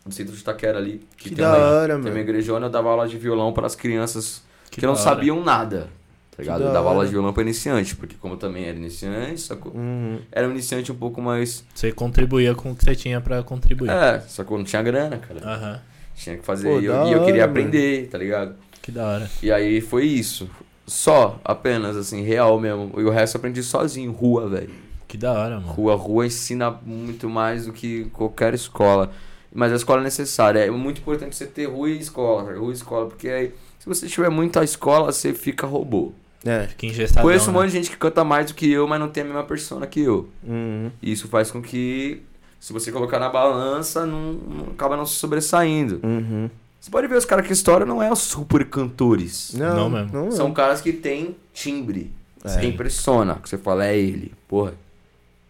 do 0.06 0.14
centro 0.14 0.32
de 0.32 0.40
Itaquera 0.40 0.78
ali. 0.78 1.00
Que 1.16 1.28
tem 1.30 1.38
da 1.44 1.48
uma- 1.56 1.58
hora, 1.66 1.86
Tem 1.94 1.96
uma 1.96 2.08
mano. 2.10 2.18
igrejona, 2.20 2.66
eu 2.66 2.70
dava 2.70 2.88
aula 2.90 3.06
de 3.08 3.18
violão 3.18 3.52
para 3.52 3.66
as 3.66 3.74
crianças 3.74 4.42
que, 4.70 4.80
Que 4.80 4.86
não 4.86 4.92
hora. 4.94 5.02
sabiam 5.02 5.42
nada. 5.42 5.88
Tá 6.36 6.42
ligado? 6.42 6.64
Eu 6.64 6.72
dava 6.72 6.88
aula 6.88 6.98
hora. 6.98 7.06
de 7.06 7.12
violão 7.12 7.32
pra 7.32 7.42
iniciante, 7.42 7.96
porque 7.96 8.14
como 8.20 8.34
eu 8.34 8.38
também 8.38 8.64
era 8.66 8.76
iniciante, 8.76 9.40
sacou? 9.40 9.72
Uhum. 9.72 10.18
Era 10.30 10.46
um 10.46 10.50
iniciante 10.50 10.92
um 10.92 10.94
pouco 10.94 11.20
mais. 11.22 11.64
Você 11.74 11.90
contribuía 11.92 12.54
com 12.54 12.72
o 12.72 12.76
que 12.76 12.84
você 12.84 12.94
tinha 12.94 13.20
pra 13.22 13.42
contribuir. 13.42 13.88
É, 13.90 14.20
sacou? 14.20 14.58
Não 14.58 14.64
tinha 14.64 14.82
grana, 14.82 15.16
cara. 15.16 15.40
Aham. 15.42 15.80
Tinha 16.14 16.36
que 16.36 16.44
fazer. 16.44 16.68
Pô, 16.68 16.78
e 16.80 16.84
eu, 16.84 16.92
da 16.92 17.04
e 17.06 17.12
eu 17.12 17.24
queria 17.24 17.42
hora, 17.42 17.50
aprender, 17.50 18.08
tá 18.08 18.18
ligado? 18.18 18.54
Que 18.82 18.92
da 18.92 19.06
hora. 19.06 19.30
E 19.42 19.50
aí 19.50 19.80
foi 19.80 20.04
isso. 20.04 20.48
Só, 20.86 21.40
apenas, 21.44 21.96
assim, 21.96 22.22
real 22.22 22.60
mesmo. 22.60 22.92
E 22.98 23.02
o 23.02 23.10
resto 23.10 23.36
eu 23.36 23.38
aprendi 23.38 23.62
sozinho, 23.62 24.12
rua, 24.12 24.48
velho. 24.48 24.70
Que 25.08 25.16
da 25.16 25.32
hora, 25.32 25.54
mano. 25.58 25.68
Rua, 25.72 25.94
rua 25.96 26.26
ensina 26.26 26.70
muito 26.84 27.28
mais 27.30 27.64
do 27.66 27.72
que 27.72 28.04
qualquer 28.12 28.52
escola. 28.54 29.10
Mas 29.56 29.72
a 29.72 29.76
escola 29.76 30.02
é 30.02 30.04
necessária. 30.04 30.58
É 30.60 30.70
muito 30.70 31.00
importante 31.00 31.34
você 31.34 31.46
ter 31.46 31.64
rua 31.64 31.88
e 31.88 31.98
escola. 31.98 32.54
Rua 32.54 32.70
e 32.70 32.74
escola, 32.74 33.06
porque 33.06 33.26
aí, 33.28 33.54
se 33.78 33.86
você 33.86 34.06
tiver 34.06 34.28
muita 34.28 34.62
escola, 34.62 35.10
você 35.10 35.32
fica 35.32 35.66
robô. 35.66 36.12
É. 36.44 36.66
Fica 36.66 36.86
engessado. 36.86 37.22
Conheço 37.22 37.48
um 37.50 37.54
né? 37.54 37.58
monte 37.60 37.70
de 37.70 37.76
gente 37.78 37.90
que 37.90 37.96
canta 37.96 38.22
mais 38.22 38.46
do 38.46 38.54
que 38.54 38.70
eu, 38.70 38.86
mas 38.86 39.00
não 39.00 39.08
tem 39.08 39.22
a 39.22 39.26
mesma 39.26 39.44
persona 39.44 39.86
que 39.86 40.00
eu. 40.00 40.28
Uhum. 40.46 40.90
E 41.02 41.10
isso 41.10 41.26
faz 41.28 41.50
com 41.50 41.62
que, 41.62 42.22
se 42.60 42.70
você 42.72 42.92
colocar 42.92 43.18
na 43.18 43.30
balança, 43.30 44.04
não, 44.04 44.34
não- 44.34 44.66
acaba 44.72 44.94
não 44.94 45.06
se 45.06 45.14
sobressaindo. 45.14 46.00
Uhum. 46.04 46.50
Você 46.78 46.90
pode 46.90 47.08
ver 47.08 47.16
os 47.16 47.24
caras 47.24 47.46
que 47.46 47.52
estouram 47.54 47.86
não 47.86 48.02
é 48.02 48.12
os 48.12 48.20
super 48.20 48.64
cantores. 48.68 49.54
Não, 49.54 49.74
Não 49.74 49.90
mesmo. 49.90 50.12
Não, 50.12 50.30
São 50.30 50.52
caras 50.52 50.82
que 50.82 50.92
têm 50.92 51.34
timbre. 51.52 52.12
É. 52.44 52.58
Que 52.58 52.66
impressiona. 52.66 53.36
Que 53.36 53.48
você 53.48 53.56
fala, 53.56 53.86
é 53.86 53.96
ele. 53.98 54.32
Porra, 54.46 54.74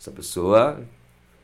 essa 0.01 0.13
pessoa 0.13 0.81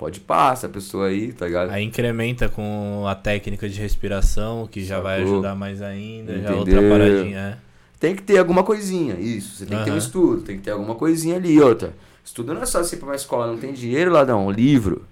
pode 0.03 0.19
passar, 0.19 0.53
essa 0.55 0.69
pessoa 0.69 1.07
aí, 1.07 1.33
tá 1.33 1.47
ligado? 1.47 1.70
Aí 1.70 1.85
incrementa 1.85 2.49
com 2.49 3.05
a 3.07 3.15
técnica 3.15 3.69
de 3.69 3.81
respiração, 3.81 4.66
que 4.66 4.85
já 4.85 4.99
vai 4.99 5.20
Sacou. 5.20 5.35
ajudar 5.35 5.55
mais 5.55 5.81
ainda. 5.81 6.33
Já 6.33 6.39
Entendeu? 6.53 6.59
outra 6.59 6.89
paradinha, 6.89 7.39
é. 7.39 7.59
Tem 8.01 8.16
que 8.16 8.23
ter 8.23 8.37
alguma 8.39 8.65
coisinha, 8.65 9.15
isso. 9.15 9.55
Você 9.55 9.66
tem 9.66 9.79
que 9.79 9.85
ter 9.85 9.93
um 9.93 9.97
estudo, 9.97 10.43
tem 10.43 10.57
que 10.57 10.62
ter 10.65 10.73
alguma 10.73 10.97
coisinha 10.97 11.37
ali. 11.37 11.61
Outra, 11.61 11.95
estudo 12.24 12.53
não 12.53 12.62
é 12.62 12.66
só 12.66 12.83
você 12.83 12.97
ir 12.97 12.99
pra 12.99 13.11
uma 13.11 13.15
escola, 13.15 13.47
não 13.47 13.59
tem 13.59 13.73
dinheiro, 13.73 14.11
ladrão, 14.11 14.51
livro. 14.51 15.07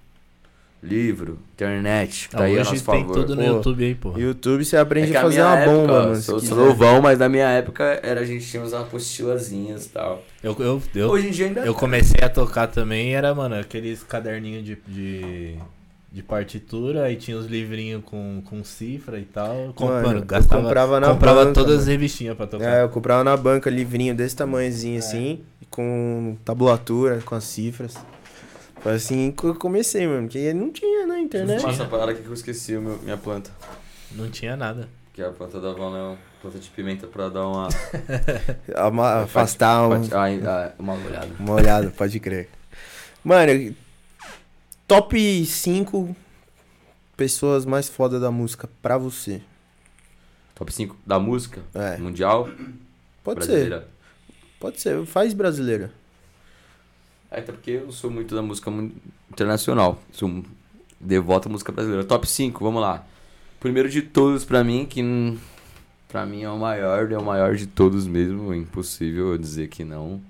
Livro, 0.83 1.37
internet, 1.53 2.27
que 2.27 2.35
Ah, 2.35 2.39
tá 2.39 2.43
aí 2.45 2.57
a 2.57 2.61
hoje 2.61 2.71
nosso 2.71 2.85
tem 2.85 3.01
favor. 3.01 3.13
tudo 3.13 3.35
no 3.35 3.41
Pô, 3.43 3.47
YouTube 3.47 3.85
aí, 3.85 3.93
pô. 3.95 4.17
YouTube 4.17 4.65
você 4.65 4.77
aprende 4.77 5.13
É 5.13 5.17
a 5.17 5.21
fazer 5.21 5.41
uma 5.43 5.57
época, 5.59 5.77
bomba, 5.77 5.93
mano. 6.05 6.15
Sou, 6.15 6.41
novão, 6.55 7.01
mas 7.01 7.19
na 7.19 7.29
minha 7.29 7.47
época 7.49 7.83
era, 8.01 8.21
a 8.21 8.25
gente 8.25 8.45
tinha 8.47 8.63
umas 8.63 8.73
apostilazinhas 8.73 9.85
e 9.85 9.89
tal. 9.89 10.23
Eu, 10.43 10.55
eu, 10.59 10.81
eu, 10.95 11.09
Hoje 11.09 11.27
em 11.27 11.31
dia 11.31 11.45
ainda 11.47 11.61
eu 11.61 11.75
comecei 11.75 12.19
a 12.23 12.29
tocar 12.29 12.65
também, 12.67 13.13
era, 13.13 13.33
mano, 13.35 13.55
aqueles 13.59 14.01
caderninhos 14.01 14.65
de, 14.65 14.77
de, 14.87 15.55
de 16.11 16.23
partitura, 16.23 17.03
aí 17.03 17.15
tinha 17.15 17.37
os 17.37 17.45
livrinhos 17.45 18.03
com, 18.03 18.41
com 18.43 18.63
cifra 18.63 19.19
e 19.19 19.25
tal. 19.25 19.73
Com, 19.75 19.85
Mano, 19.85 20.07
mano, 20.07 20.19
eu 20.21 20.25
gastava, 20.25 20.63
comprava 20.63 20.99
na 20.99 21.09
comprava 21.13 21.45
banca, 21.45 21.53
todas 21.53 21.81
as 21.81 21.87
revistinhas 21.87 22.35
pra 22.35 22.47
tocar. 22.47 22.79
É, 22.79 22.83
eu 22.83 22.89
comprava 22.89 23.23
na 23.23 23.37
banca 23.37 23.69
livrinho 23.69 24.15
desse 24.15 24.35
tamanhozinho 24.35 24.95
É. 24.95 24.99
assim, 24.99 25.41
com 25.69 26.35
tabulatura, 26.43 27.19
com 27.23 27.35
as 27.35 27.43
cifras. 27.43 27.95
Foi 28.81 28.93
assim 28.93 29.31
que 29.31 29.43
eu 29.43 29.55
comecei, 29.55 30.07
mano, 30.07 30.23
porque 30.27 30.53
não 30.53 30.71
tinha 30.71 31.05
na 31.05 31.19
internet. 31.19 31.61
Nossa, 31.61 31.85
parada 31.85 32.11
aqui 32.11 32.21
que 32.23 32.27
eu 32.27 32.33
esqueci 32.33 32.75
o 32.75 32.81
meu- 32.81 32.97
minha 32.99 33.17
planta. 33.17 33.51
Não 34.13 34.29
tinha 34.29 34.55
nada. 34.57 34.89
Que 35.13 35.21
é 35.21 35.25
a 35.25 35.31
planta 35.31 35.59
da 35.59 35.71
Val, 35.73 35.91
né? 35.91 36.17
Planta 36.41 36.57
de 36.57 36.69
pimenta 36.69 37.05
pra 37.05 37.29
dar 37.29 37.47
uma. 37.47 37.67
Ama- 38.75 39.21
Afastar 39.23 39.87
um- 39.87 39.93
ai, 40.17 40.39
uma 40.79 40.93
olhada. 40.93 41.29
uma 41.39 41.53
olhada, 41.53 41.91
pode 41.91 42.19
crer. 42.19 42.49
Mano, 43.23 43.75
top 44.87 45.45
5 45.45 46.15
pessoas 47.15 47.65
mais 47.65 47.87
foda 47.87 48.19
da 48.19 48.31
música 48.31 48.67
pra 48.81 48.97
você. 48.97 49.41
Top 50.55 50.73
5 50.73 50.97
da 51.05 51.19
música 51.19 51.61
É, 51.75 51.97
mundial 51.97 52.49
pode 53.23 53.45
ser, 53.45 53.51
brasileira. 53.51 53.87
pode 54.59 54.81
ser. 54.81 55.05
Faz 55.05 55.33
brasileira. 55.33 55.91
Até 57.31 57.51
porque 57.53 57.71
eu 57.71 57.91
sou 57.91 58.11
muito 58.11 58.35
da 58.35 58.41
música 58.41 58.69
internacional. 59.31 59.97
Sou 60.11 60.27
um 60.27 60.43
devoto 60.99 61.47
à 61.47 61.51
música 61.51 61.71
brasileira. 61.71 62.03
Top 62.05 62.27
5, 62.27 62.63
vamos 62.63 62.81
lá. 62.81 63.05
Primeiro 63.59 63.89
de 63.89 64.01
todos 64.01 64.43
pra 64.43 64.63
mim, 64.63 64.85
que 64.85 65.01
pra 66.09 66.25
mim 66.25 66.43
é 66.43 66.49
o 66.49 66.57
maior, 66.57 67.09
é 67.11 67.17
o 67.17 67.23
maior 67.23 67.55
de 67.55 67.67
todos 67.67 68.05
mesmo. 68.05 68.51
É 68.53 68.57
impossível 68.57 69.29
eu 69.31 69.37
dizer 69.37 69.69
que 69.69 69.83
não. 69.83 70.21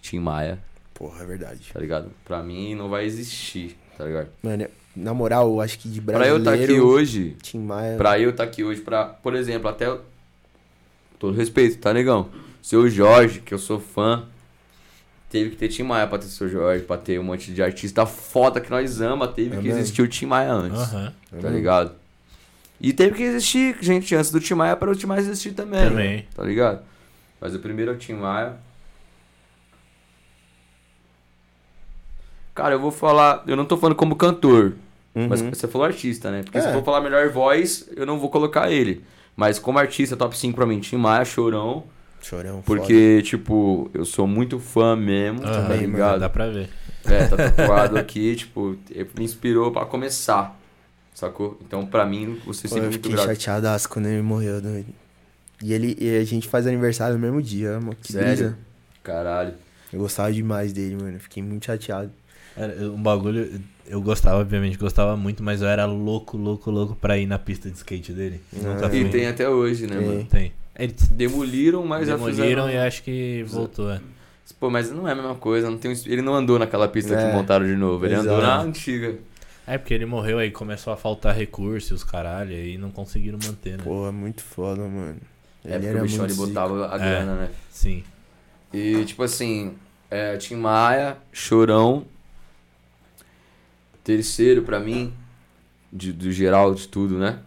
Tim 0.00 0.18
Maia, 0.18 0.58
Porra, 0.94 1.22
é 1.22 1.26
verdade. 1.26 1.70
tá 1.72 1.78
ligado? 1.78 2.10
Pra 2.24 2.42
mim 2.42 2.74
não 2.74 2.88
vai 2.88 3.04
existir, 3.04 3.76
tá 3.98 4.04
ligado? 4.04 4.28
Mano, 4.42 4.66
na 4.96 5.12
moral, 5.12 5.46
eu 5.50 5.60
acho 5.60 5.78
que 5.78 5.90
de 5.90 6.00
Pra 6.00 6.26
eu 6.26 6.38
brasileiro... 6.38 6.62
estar 6.62 6.72
aqui 6.72 6.80
hoje, 6.80 7.36
Tim 7.42 7.58
Maia... 7.58 7.98
Pra 7.98 8.18
eu 8.18 8.30
estar 8.30 8.44
aqui 8.44 8.64
hoje, 8.64 8.80
pra, 8.80 9.04
por 9.04 9.34
exemplo, 9.34 9.68
até. 9.68 9.94
Todo 11.18 11.36
respeito, 11.36 11.76
tá, 11.78 11.92
negão? 11.92 12.30
Seu 12.62 12.88
Jorge, 12.88 13.40
que 13.40 13.52
eu 13.52 13.58
sou 13.58 13.78
fã, 13.78 14.24
teve 15.30 15.50
que 15.50 15.56
ter 15.56 15.68
Tim 15.68 15.84
Maia 15.84 16.06
pra 16.06 16.18
ter 16.18 16.26
seu 16.26 16.48
Jorge, 16.48 16.84
pra 16.84 16.96
ter 16.98 17.18
um 17.18 17.22
monte 17.24 17.52
de 17.52 17.62
artista 17.62 18.04
foda 18.04 18.60
que 18.60 18.68
nós 18.70 19.00
ama, 19.00 19.26
teve 19.28 19.54
É 19.56 19.58
que 19.60 19.68
mesmo? 19.68 19.78
existir 19.80 20.02
o 20.02 20.08
Tim 20.08 20.26
Maia 20.26 20.52
antes, 20.52 20.80
Aham. 20.80 21.12
tá 21.40 21.48
ligado? 21.48 21.92
E 22.80 22.92
teve 22.92 23.16
que 23.16 23.22
existir 23.22 23.76
gente 23.80 24.14
antes 24.14 24.30
do 24.30 24.40
Tim 24.40 24.54
Maia 24.54 24.74
para 24.76 24.90
o 24.90 24.94
Tim 24.94 25.06
Maia 25.06 25.20
existir 25.20 25.52
também, 25.52 25.88
Também. 25.88 26.26
tá 26.34 26.42
ligado? 26.42 26.82
Mas 27.40 27.54
o 27.54 27.58
primeiro 27.58 27.92
é 27.92 27.94
o 27.94 27.98
Tim 27.98 28.14
Maia. 28.14 28.54
Cara, 32.54 32.74
eu 32.74 32.80
vou 32.80 32.90
falar, 32.90 33.42
eu 33.46 33.56
não 33.56 33.64
tô 33.64 33.76
falando 33.76 33.96
como 33.96 34.16
cantor, 34.16 34.74
mas 35.14 35.40
Uhum. 35.40 35.50
você 35.50 35.66
falou 35.68 35.86
artista, 35.86 36.30
né? 36.30 36.42
Porque 36.42 36.58
É. 36.58 36.60
se 36.60 36.68
eu 36.68 36.72
for 36.74 36.84
falar 36.84 37.00
melhor 37.00 37.28
voz, 37.30 37.88
eu 37.96 38.04
não 38.04 38.18
vou 38.18 38.28
colocar 38.28 38.70
ele. 38.70 39.04
Mas 39.36 39.58
como 39.58 39.78
artista, 39.78 40.16
top 40.16 40.36
5 40.36 40.56
pra 40.56 40.66
mim, 40.66 40.80
Tim 40.80 40.96
Maia, 40.96 41.24
Chorão. 41.24 41.84
Chorão, 42.20 42.62
Porque, 42.62 43.22
tipo, 43.22 43.90
eu 43.94 44.04
sou 44.04 44.26
muito 44.26 44.58
fã 44.58 44.94
mesmo, 44.96 45.42
Aham, 45.44 45.68
tá 45.68 45.74
ligado? 45.76 46.20
Dá 46.20 46.28
pra 46.28 46.48
ver. 46.48 46.68
É, 47.04 47.26
tá 47.26 47.36
tatuado 47.36 47.98
aqui, 47.98 48.36
tipo, 48.36 48.76
ele 48.90 49.08
me 49.16 49.24
inspirou 49.24 49.72
pra 49.72 49.84
começar, 49.86 50.58
sacou? 51.14 51.58
Então, 51.66 51.86
pra 51.86 52.04
mim, 52.04 52.38
você 52.44 52.68
Pô, 52.68 52.74
sempre 52.74 52.88
eu 52.88 52.92
fiquei 52.92 53.16
chateadaço 53.16 53.88
quando 53.88 54.06
ele 54.06 54.22
morreu, 54.22 54.60
doido. 54.60 54.88
E 55.62 55.72
ele 55.72 55.96
e 56.00 56.16
a 56.18 56.24
gente 56.24 56.48
faz 56.48 56.66
aniversário 56.66 57.14
no 57.16 57.20
mesmo 57.20 57.42
dia, 57.42 57.78
mano. 57.80 57.96
Que 58.02 58.12
Sério? 58.12 58.28
brisa. 58.28 58.58
Caralho. 59.02 59.54
Eu 59.92 59.98
gostava 59.98 60.32
demais 60.32 60.72
dele, 60.72 60.96
mano. 60.96 61.16
Eu 61.16 61.20
Fiquei 61.20 61.42
muito 61.42 61.66
chateado. 61.66 62.10
Era 62.56 62.74
um 62.90 63.02
bagulho. 63.02 63.60
Eu 63.86 64.00
gostava, 64.00 64.38
obviamente, 64.40 64.78
gostava 64.78 65.16
muito, 65.16 65.42
mas 65.42 65.60
eu 65.62 65.68
era 65.68 65.84
louco, 65.84 66.36
louco, 66.36 66.70
louco 66.70 66.94
pra 66.96 67.18
ir 67.18 67.26
na 67.26 67.38
pista 67.38 67.68
de 67.70 67.76
skate 67.76 68.12
dele. 68.12 68.40
Nunca 68.52 68.86
Ah. 68.86 68.90
fui. 68.90 69.00
E 69.00 69.10
tem 69.10 69.26
até 69.26 69.48
hoje, 69.48 69.86
né, 69.86 69.96
Tem. 69.96 70.06
mano? 70.06 70.24
Tem. 70.26 70.52
Eles 70.82 71.08
Demoliram, 71.08 71.84
mas 71.86 72.06
já 72.08 72.14
demoliram 72.14 72.36
fizeram... 72.66 72.70
e 72.70 72.76
acho 72.78 73.02
que 73.02 73.44
voltou. 73.48 73.90
é. 73.90 74.00
Pô, 74.58 74.68
mas 74.68 74.90
não 74.90 75.06
é 75.08 75.12
a 75.12 75.14
mesma 75.14 75.34
coisa, 75.36 75.70
não 75.70 75.78
tem 75.78 75.92
ele 76.06 76.22
não 76.22 76.34
andou 76.34 76.58
naquela 76.58 76.88
pista 76.88 77.14
É. 77.14 77.30
que 77.30 77.36
montaram 77.36 77.64
de 77.66 77.76
novo, 77.76 78.04
ele 78.04 78.14
andou 78.14 78.40
na 78.42 78.60
antiga. 78.60 79.16
É 79.66 79.78
porque 79.78 79.94
ele 79.94 80.04
morreu 80.06 80.38
aí, 80.38 80.50
começou 80.50 80.92
a 80.92 80.96
faltar 80.96 81.34
recursos, 81.36 82.02
caralho, 82.02 82.50
aí 82.50 82.76
não 82.76 82.90
conseguiram 82.90 83.38
manter, 83.46 83.78
né? 83.78 83.84
Pô, 83.84 84.06
é 84.08 84.10
muito 84.10 84.42
foda, 84.42 84.82
mano. 84.82 85.16
É 85.64 85.78
porque 85.78 85.94
o 85.96 86.02
bichão 86.02 86.24
ele 86.24 86.34
botava 86.34 86.90
a 86.92 86.96
É. 86.96 86.98
grana, 86.98 87.34
né? 87.36 87.50
Sim. 87.70 88.02
E, 88.72 89.04
tipo 89.04 89.22
assim, 89.22 89.74
é, 90.10 90.36
Tim 90.36 90.56
Maia, 90.56 91.16
Chorão. 91.32 92.04
Terceiro, 94.02 94.62
pra 94.62 94.80
mim, 94.80 95.12
de, 95.92 96.12
do 96.12 96.32
geral 96.32 96.74
de 96.74 96.88
tudo, 96.88 97.18
né? 97.18 97.38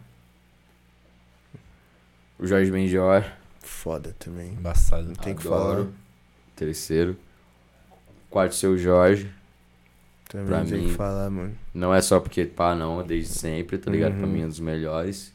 O 2.44 2.48
Jorge 2.48 2.70
Benjor. 2.70 3.24
Foda 3.62 4.14
também. 4.20 4.50
Embaçado. 4.50 5.04
Não 5.08 5.16
tem 5.16 5.34
o 5.34 5.36
que 5.38 5.48
adoro. 5.48 5.76
falar. 5.84 5.88
Terceiro. 6.56 7.16
Quarto, 8.30 8.56
seu 8.56 8.78
Jorge. 8.78 9.30
Também 10.30 10.48
Pra 10.48 10.60
não 10.60 10.66
tem 10.66 10.80
o 10.80 10.82
mim. 10.84 10.90
que 10.90 10.96
falar, 10.96 11.30
mano. 11.30 11.54
Não 11.74 11.94
é 11.94 12.02
só 12.02 12.20
porque, 12.20 12.44
pá, 12.46 12.76
não, 12.76 13.00
é 13.00 13.04
desde 13.04 13.34
sempre, 13.34 13.78
tá 13.78 13.90
ligado? 13.92 14.14
Pra 14.16 14.26
Uhum. 14.26 14.32
mim 14.34 14.42
é 14.42 14.46
um 14.46 14.50
dos 14.50 14.60
melhores. 14.60 15.32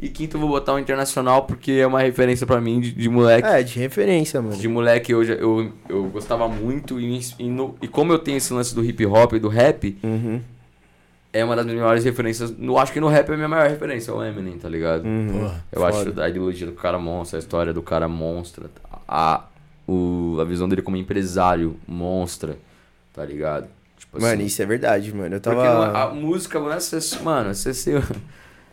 E 0.00 0.08
quinto, 0.08 0.36
eu 0.36 0.40
vou 0.40 0.48
botar 0.48 0.72
o 0.74 0.78
Internacional 0.78 1.44
porque 1.44 1.72
é 1.72 1.86
uma 1.86 2.00
referência 2.00 2.46
pra 2.46 2.58
mim 2.60 2.80
de, 2.80 2.90
de 2.92 3.08
moleque. 3.08 3.46
É, 3.46 3.62
de 3.62 3.78
referência, 3.78 4.40
mano. 4.40 4.56
De 4.56 4.66
moleque 4.66 5.12
eu, 5.12 5.22
eu, 5.22 5.72
eu 5.88 6.04
gostava 6.08 6.48
muito 6.48 6.98
e, 6.98 7.20
e, 7.38 7.48
no- 7.48 7.76
e 7.82 7.86
como 7.86 8.10
eu 8.12 8.18
tenho 8.18 8.38
esse 8.38 8.52
lance 8.52 8.74
do 8.74 8.82
hip 8.82 9.04
hop 9.04 9.34
e 9.34 9.38
do 9.38 9.48
rap, 9.48 9.96
Uhum. 10.02 10.40
É 11.32 11.44
uma 11.44 11.54
das 11.56 11.64
minhas 11.64 11.80
maiores 11.80 12.04
referências. 12.04 12.50
No, 12.56 12.78
acho 12.78 12.92
que 12.92 13.00
no 13.00 13.08
rap 13.08 13.28
é 13.28 13.34
a 13.34 13.36
minha 13.36 13.48
maior 13.48 13.68
referência, 13.68 14.12
o 14.14 14.22
Eminem, 14.22 14.58
tá 14.58 14.68
ligado? 14.68 15.04
Uhum. 15.04 15.28
Porra. 15.40 15.64
Eu 15.72 15.80
foda. 15.80 15.88
acho 16.10 16.20
a 16.20 16.28
ideologia 16.28 16.66
do 16.66 16.72
cara 16.72 16.98
monstra, 16.98 17.38
a 17.38 17.40
história 17.40 17.72
do 17.72 17.82
cara 17.82 18.08
monstra, 18.08 18.70
a, 19.08 19.44
o, 19.86 20.38
a 20.40 20.44
visão 20.44 20.68
dele 20.68 20.82
como 20.82 20.96
empresário 20.96 21.76
monstra, 21.86 22.56
tá 23.12 23.24
ligado? 23.24 23.68
Tipo 23.98 24.20
Mano, 24.20 24.42
isso 24.42 24.60
é 24.62 24.66
verdade, 24.66 25.14
mano. 25.14 25.36
Eu 25.36 25.40
Porque 25.40 25.56
tava. 25.60 25.86
não- 25.88 25.96
a 25.96 26.14
música, 26.14 26.58
não 26.58 26.72
é 26.72 26.80
ser- 26.80 27.22
mano, 27.22 27.54
você, 27.54 27.72
você, 27.74 28.02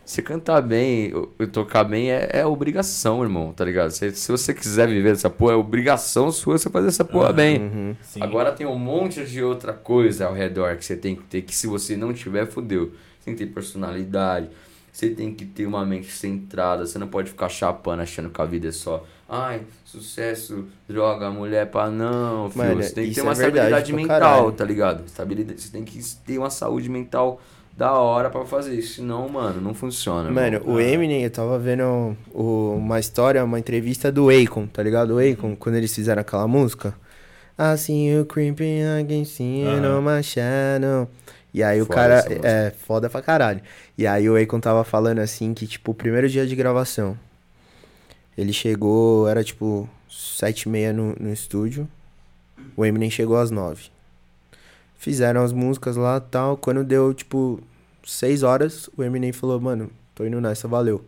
você 0.08 0.22
cantar 0.22 0.62
bem, 0.62 1.12
tocar 1.52 1.84
bem 1.84 2.10
é, 2.10 2.30
é 2.32 2.46
obrigação, 2.46 3.22
irmão, 3.22 3.52
tá 3.52 3.66
ligado? 3.66 3.92
Se, 3.92 4.10
se 4.14 4.32
você 4.32 4.54
quiser 4.54 4.88
viver 4.88 5.12
essa 5.12 5.30
porra, 5.30 5.52
é 5.52 5.56
obrigação 5.58 6.32
sua 6.32 6.58
você 6.58 6.70
fazer 6.70 6.88
essa 6.88 7.04
porra 7.04 7.34
bem. 7.34 7.60
Uhum. 7.60 7.96
Agora 8.22 8.54
tem 8.54 8.66
um 8.66 8.80
monte 8.80 9.26
de 9.26 9.44
outra 9.44 9.74
coisa 9.74 10.28
ao 10.28 10.34
redor 10.34 10.78
que 10.78 10.86
você 10.86 10.96
tem 10.96 11.14
que 11.14 11.24
ter, 11.24 11.42
que 11.42 11.54
se 11.54 11.68
você 11.68 11.98
não 11.98 12.14
tiver, 12.14 12.46
fudeu. 12.46 12.86
Você 13.20 13.26
tem 13.26 13.36
que 13.36 13.46
ter 13.46 13.52
personalidade, 13.52 14.50
você 14.94 15.10
tem 15.10 15.34
que 15.34 15.44
ter 15.44 15.66
uma 15.66 15.86
mente 15.86 16.10
centrada, 16.10 16.86
você 16.86 16.98
não 16.98 17.10
pode 17.10 17.30
ficar 17.30 17.50
chapando 17.50 18.00
achando 18.00 18.30
que 18.30 18.42
a 18.42 18.46
vida 18.46 18.70
é 18.70 18.72
só, 18.72 19.06
ai, 19.28 19.64
sucesso, 19.84 20.68
droga, 20.88 21.30
mulher, 21.30 21.70
pá, 21.70 21.90
não, 21.90 22.50
filho. 22.50 22.66
Mano, 22.66 22.82
você 22.82 22.94
tem 22.94 23.10
que 23.10 23.16
ter 23.16 23.22
uma 23.24 23.32
é 23.32 23.34
estabilidade 23.34 23.92
pra 23.92 24.02
mental, 24.02 24.20
caralho. 24.20 24.52
tá 24.54 24.64
ligado? 24.64 25.06
Estabilidade, 25.06 25.62
você 25.62 25.70
tem 25.70 25.84
que 25.84 26.02
ter 26.26 26.38
uma 26.38 26.50
saúde 26.50 26.88
mental 26.88 27.42
da 27.78 27.94
hora 27.94 28.30
pra 28.32 28.44
fazer 28.44 28.74
isso, 28.76 28.95
senão, 28.95 29.30
mano, 29.30 29.62
não 29.62 29.74
funciona. 29.74 30.32
Mano, 30.32 30.62
o 30.66 30.80
Eminem, 30.80 31.22
eu 31.24 31.30
tava 31.30 31.60
vendo 31.60 32.18
o- 32.34 32.74
uma 32.76 32.99
história, 32.99 33.44
uma 33.45 33.60
entrevista 33.60 34.12
do 34.12 34.30
Akon, 34.32 34.66
tá 34.66 34.82
ligado? 34.82 35.12
O 35.16 35.20
Akon, 35.20 35.56
quando 35.56 35.76
eles 35.76 35.94
fizeram 35.94 36.22
aquela 36.22 36.48
música. 36.48 36.94
See 37.78 38.08
you 38.10 38.26
creeping 38.26 38.82
against 38.99 39.40
you 39.40 40.02
my 40.02 40.22
shadow. 40.24 41.08
E 41.54 41.64
aí 41.64 41.82
o 41.82 41.86
Foda 41.86 41.95
cara. 41.95 42.14
essa 42.16 42.30
música. 42.30 42.48
É, 42.48 42.72
foda 42.72 43.10
pra 43.10 43.22
caralho. 43.22 43.62
E 43.98 44.06
aí 44.08 44.28
o 44.30 44.36
Akon 44.36 44.60
tava 44.60 44.84
falando 44.84 45.20
assim 45.20 45.54
que, 45.54 45.66
tipo, 45.68 45.91
o 45.91 45.95
primeiro 45.95 46.28
dia 46.28 46.45
de 46.48 46.56
gravação. 46.56 47.18
Ele 48.38 48.54
chegou, 48.54 49.28
era 49.28 49.44
tipo 49.44 49.90
sete 50.10 50.64
e 50.64 50.70
meia 50.70 50.94
no, 50.94 51.16
no 51.20 51.32
estúdio. 51.32 51.88
O 52.76 52.86
Eminem 52.86 53.10
chegou 53.10 53.38
às 53.38 53.49
nove. 53.52 53.86
Fizeram 54.98 55.44
as 55.44 55.53
músicas 55.53 55.95
lá 55.95 56.19
tal. 56.19 56.57
Quando 56.57 56.84
deu, 56.84 57.14
tipo, 57.14 57.60
seis 58.06 58.44
horas, 58.44 58.90
o 58.98 59.03
Eminem 59.03 59.32
falou, 59.32 59.60
mano, 59.60 59.90
tô 60.15 60.26
indo 60.26 60.41
nessa, 60.41 60.68
valeu. 60.68 61.06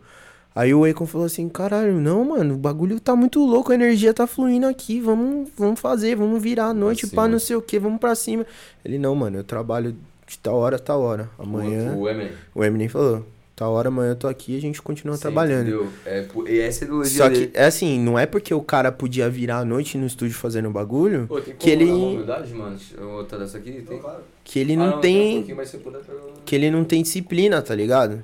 Aí 0.54 0.74
o 0.74 0.84
Akon 0.84 1.06
falou 1.06 1.26
assim, 1.26 1.48
caralho, 1.48 2.00
não, 2.00 2.24
mano, 2.24 2.54
o 2.54 2.58
bagulho 2.58 2.98
tá 2.98 3.14
muito 3.14 3.44
louco, 3.44 3.70
a 3.70 3.74
energia 3.74 4.12
tá 4.12 4.26
fluindo 4.26 4.66
aqui, 4.66 5.00
vamos, 5.00 5.48
vamos 5.56 5.78
fazer, 5.78 6.16
vamos 6.16 6.42
virar 6.42 6.66
a 6.66 6.74
noite 6.74 7.06
cima. 7.06 7.22
pra 7.22 7.28
não 7.28 7.38
sei 7.38 7.54
o 7.54 7.62
que, 7.62 7.78
vamos 7.78 8.00
pra 8.00 8.14
cima. 8.16 8.44
Ele, 8.84 8.98
não, 8.98 9.14
mano, 9.14 9.38
eu 9.38 9.44
trabalho 9.44 9.96
de 10.26 10.38
tal 10.38 10.56
hora 10.56 10.76
a 10.76 10.78
tal 10.78 11.00
hora. 11.02 11.30
Amanhã. 11.38 11.94
O, 11.94 12.00
o 12.00 12.08
Eminem. 12.08 12.32
O 12.54 12.64
Eminem 12.64 12.88
falou, 12.88 13.24
tal 13.60 13.72
hora 13.74 13.88
amanhã 13.88 14.12
eu 14.12 14.16
tô 14.16 14.26
aqui 14.26 14.54
e 14.54 14.56
a 14.56 14.60
gente 14.60 14.80
continua 14.80 15.16
Sim, 15.16 15.20
trabalhando. 15.22 15.68
Entendeu? 15.68 15.92
É, 16.06 16.26
e 16.48 16.58
essa 16.60 16.82
é 16.82 16.84
a 16.84 16.86
ideologia 16.86 17.18
Só 17.18 17.28
dele. 17.28 17.46
que, 17.48 17.58
é 17.58 17.64
assim, 17.66 18.00
não 18.00 18.18
é 18.18 18.24
porque 18.24 18.54
o 18.54 18.62
cara 18.62 18.90
podia 18.90 19.28
virar 19.28 19.58
à 19.58 19.64
noite 19.64 19.98
no 19.98 20.06
estúdio 20.06 20.34
fazendo 20.34 20.70
bagulho 20.70 21.26
Pô, 21.28 21.40
tem 21.40 21.54
que 21.54 21.68
ele- 21.70 21.84
humildade, 21.90 22.54
mano? 22.54 22.78
Outra 23.18 23.38
dessa 23.38 23.58
aqui? 23.58 23.84
Tem? 23.86 24.00
que 24.42 24.58
ele 24.58 24.72
Ah, 24.72 24.76
não 24.78 25.00
tem 25.00 25.44
tem. 25.44 25.54
um- 25.54 26.42
Que 26.44 26.56
ele 26.56 26.70
não 26.70 26.84
tem 26.84 27.02
disciplina, 27.02 27.60
tá 27.60 27.74
ligado? 27.74 28.22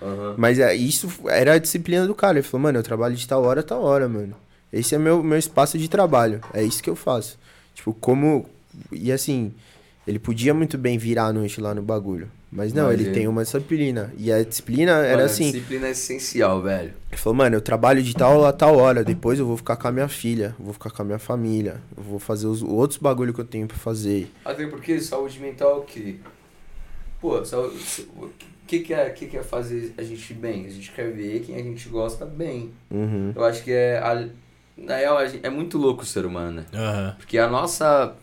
Aham. 0.00 0.34
Mas 0.38 0.58
é, 0.58 0.74
isso 0.74 1.08
era 1.26 1.52
a 1.54 1.58
disciplina 1.58 2.06
do 2.06 2.14
cara. 2.14 2.38
Ele 2.38 2.42
falou, 2.46 2.62
mano, 2.62 2.78
eu 2.78 2.82
trabalho 2.82 3.14
de 3.14 3.28
tal 3.28 3.42
hora 3.44 3.60
a 3.60 3.62
tal 3.62 3.82
hora, 3.82 4.08
mano. 4.08 4.34
Esse 4.72 4.94
é 4.94 4.98
meu, 4.98 5.22
meu 5.22 5.38
espaço 5.38 5.76
de 5.78 5.88
trabalho. 5.88 6.40
É 6.54 6.62
isso 6.62 6.82
que 6.82 6.88
eu 6.90 6.96
faço. 6.96 7.38
Tipo, 7.74 7.92
como. 7.92 8.46
E 8.90 9.12
assim, 9.12 9.52
ele 10.08 10.18
podia 10.18 10.54
muito 10.54 10.76
bem 10.78 10.96
virar 10.98 11.26
à 11.26 11.32
noite 11.32 11.60
lá 11.60 11.74
no 11.74 11.82
bagulho. 11.82 12.30
Mas 12.50 12.72
não, 12.72 12.86
Mas 12.86 12.98
ele 12.98 13.10
tem 13.10 13.28
uma 13.28 13.44
disciplina. 13.44 14.10
E 14.16 14.32
a 14.32 14.42
disciplina 14.42 14.92
era 14.92 15.08
Mano, 15.18 15.22
a 15.22 15.24
assim. 15.26 15.52
disciplina 15.52 15.86
é 15.86 15.90
essencial, 15.90 16.62
velho. 16.62 16.94
Ele 17.10 17.16
falou, 17.20 17.36
mano, 17.36 17.54
eu 17.56 17.60
trabalho 17.60 18.02
de 18.02 18.14
tal 18.14 18.44
a 18.46 18.52
tal 18.52 18.76
hora, 18.78 19.04
depois 19.04 19.38
eu 19.38 19.44
vou 19.46 19.56
ficar 19.58 19.76
com 19.76 19.86
a 19.86 19.92
minha 19.92 20.08
filha, 20.08 20.54
eu 20.58 20.64
vou 20.64 20.72
ficar 20.72 20.90
com 20.90 21.02
a 21.02 21.04
minha 21.04 21.18
família, 21.18 21.76
eu 21.94 22.02
vou 22.02 22.18
fazer 22.18 22.46
os 22.46 22.62
outros 22.62 22.98
bagulho 22.98 23.34
que 23.34 23.40
eu 23.40 23.44
tenho 23.44 23.66
pra 23.68 23.76
fazer. 23.76 24.30
Até 24.44 24.66
porque 24.66 24.98
saúde 24.98 25.38
mental 25.40 25.70
é 25.72 25.74
o 25.74 25.82
quê? 25.82 26.16
Pô, 27.20 27.44
saúde, 27.44 27.76
o 28.16 28.30
que, 28.66 28.78
que, 28.80 28.94
é, 28.94 29.10
que, 29.10 29.26
que 29.26 29.36
é 29.36 29.42
fazer 29.42 29.92
a 29.98 30.02
gente 30.02 30.32
bem? 30.32 30.64
A 30.66 30.70
gente 30.70 30.90
quer 30.92 31.10
ver 31.12 31.40
quem 31.40 31.54
a 31.56 31.62
gente 31.62 31.88
gosta 31.90 32.24
bem. 32.24 32.70
Uhum. 32.90 33.32
Eu 33.36 33.44
acho 33.44 33.62
que 33.62 33.72
é. 33.72 33.98
A, 33.98 34.26
na 34.76 34.96
real, 34.96 35.18
a 35.18 35.26
gente- 35.26 35.44
é 35.44 35.50
muito 35.50 35.76
louco 35.76 36.02
o 36.02 36.06
ser 36.06 36.24
humano, 36.24 36.62
né? 36.62 36.66
Aham. 36.72 37.14
Porque 37.18 37.36
a 37.38 37.48
nossa. 37.48 38.14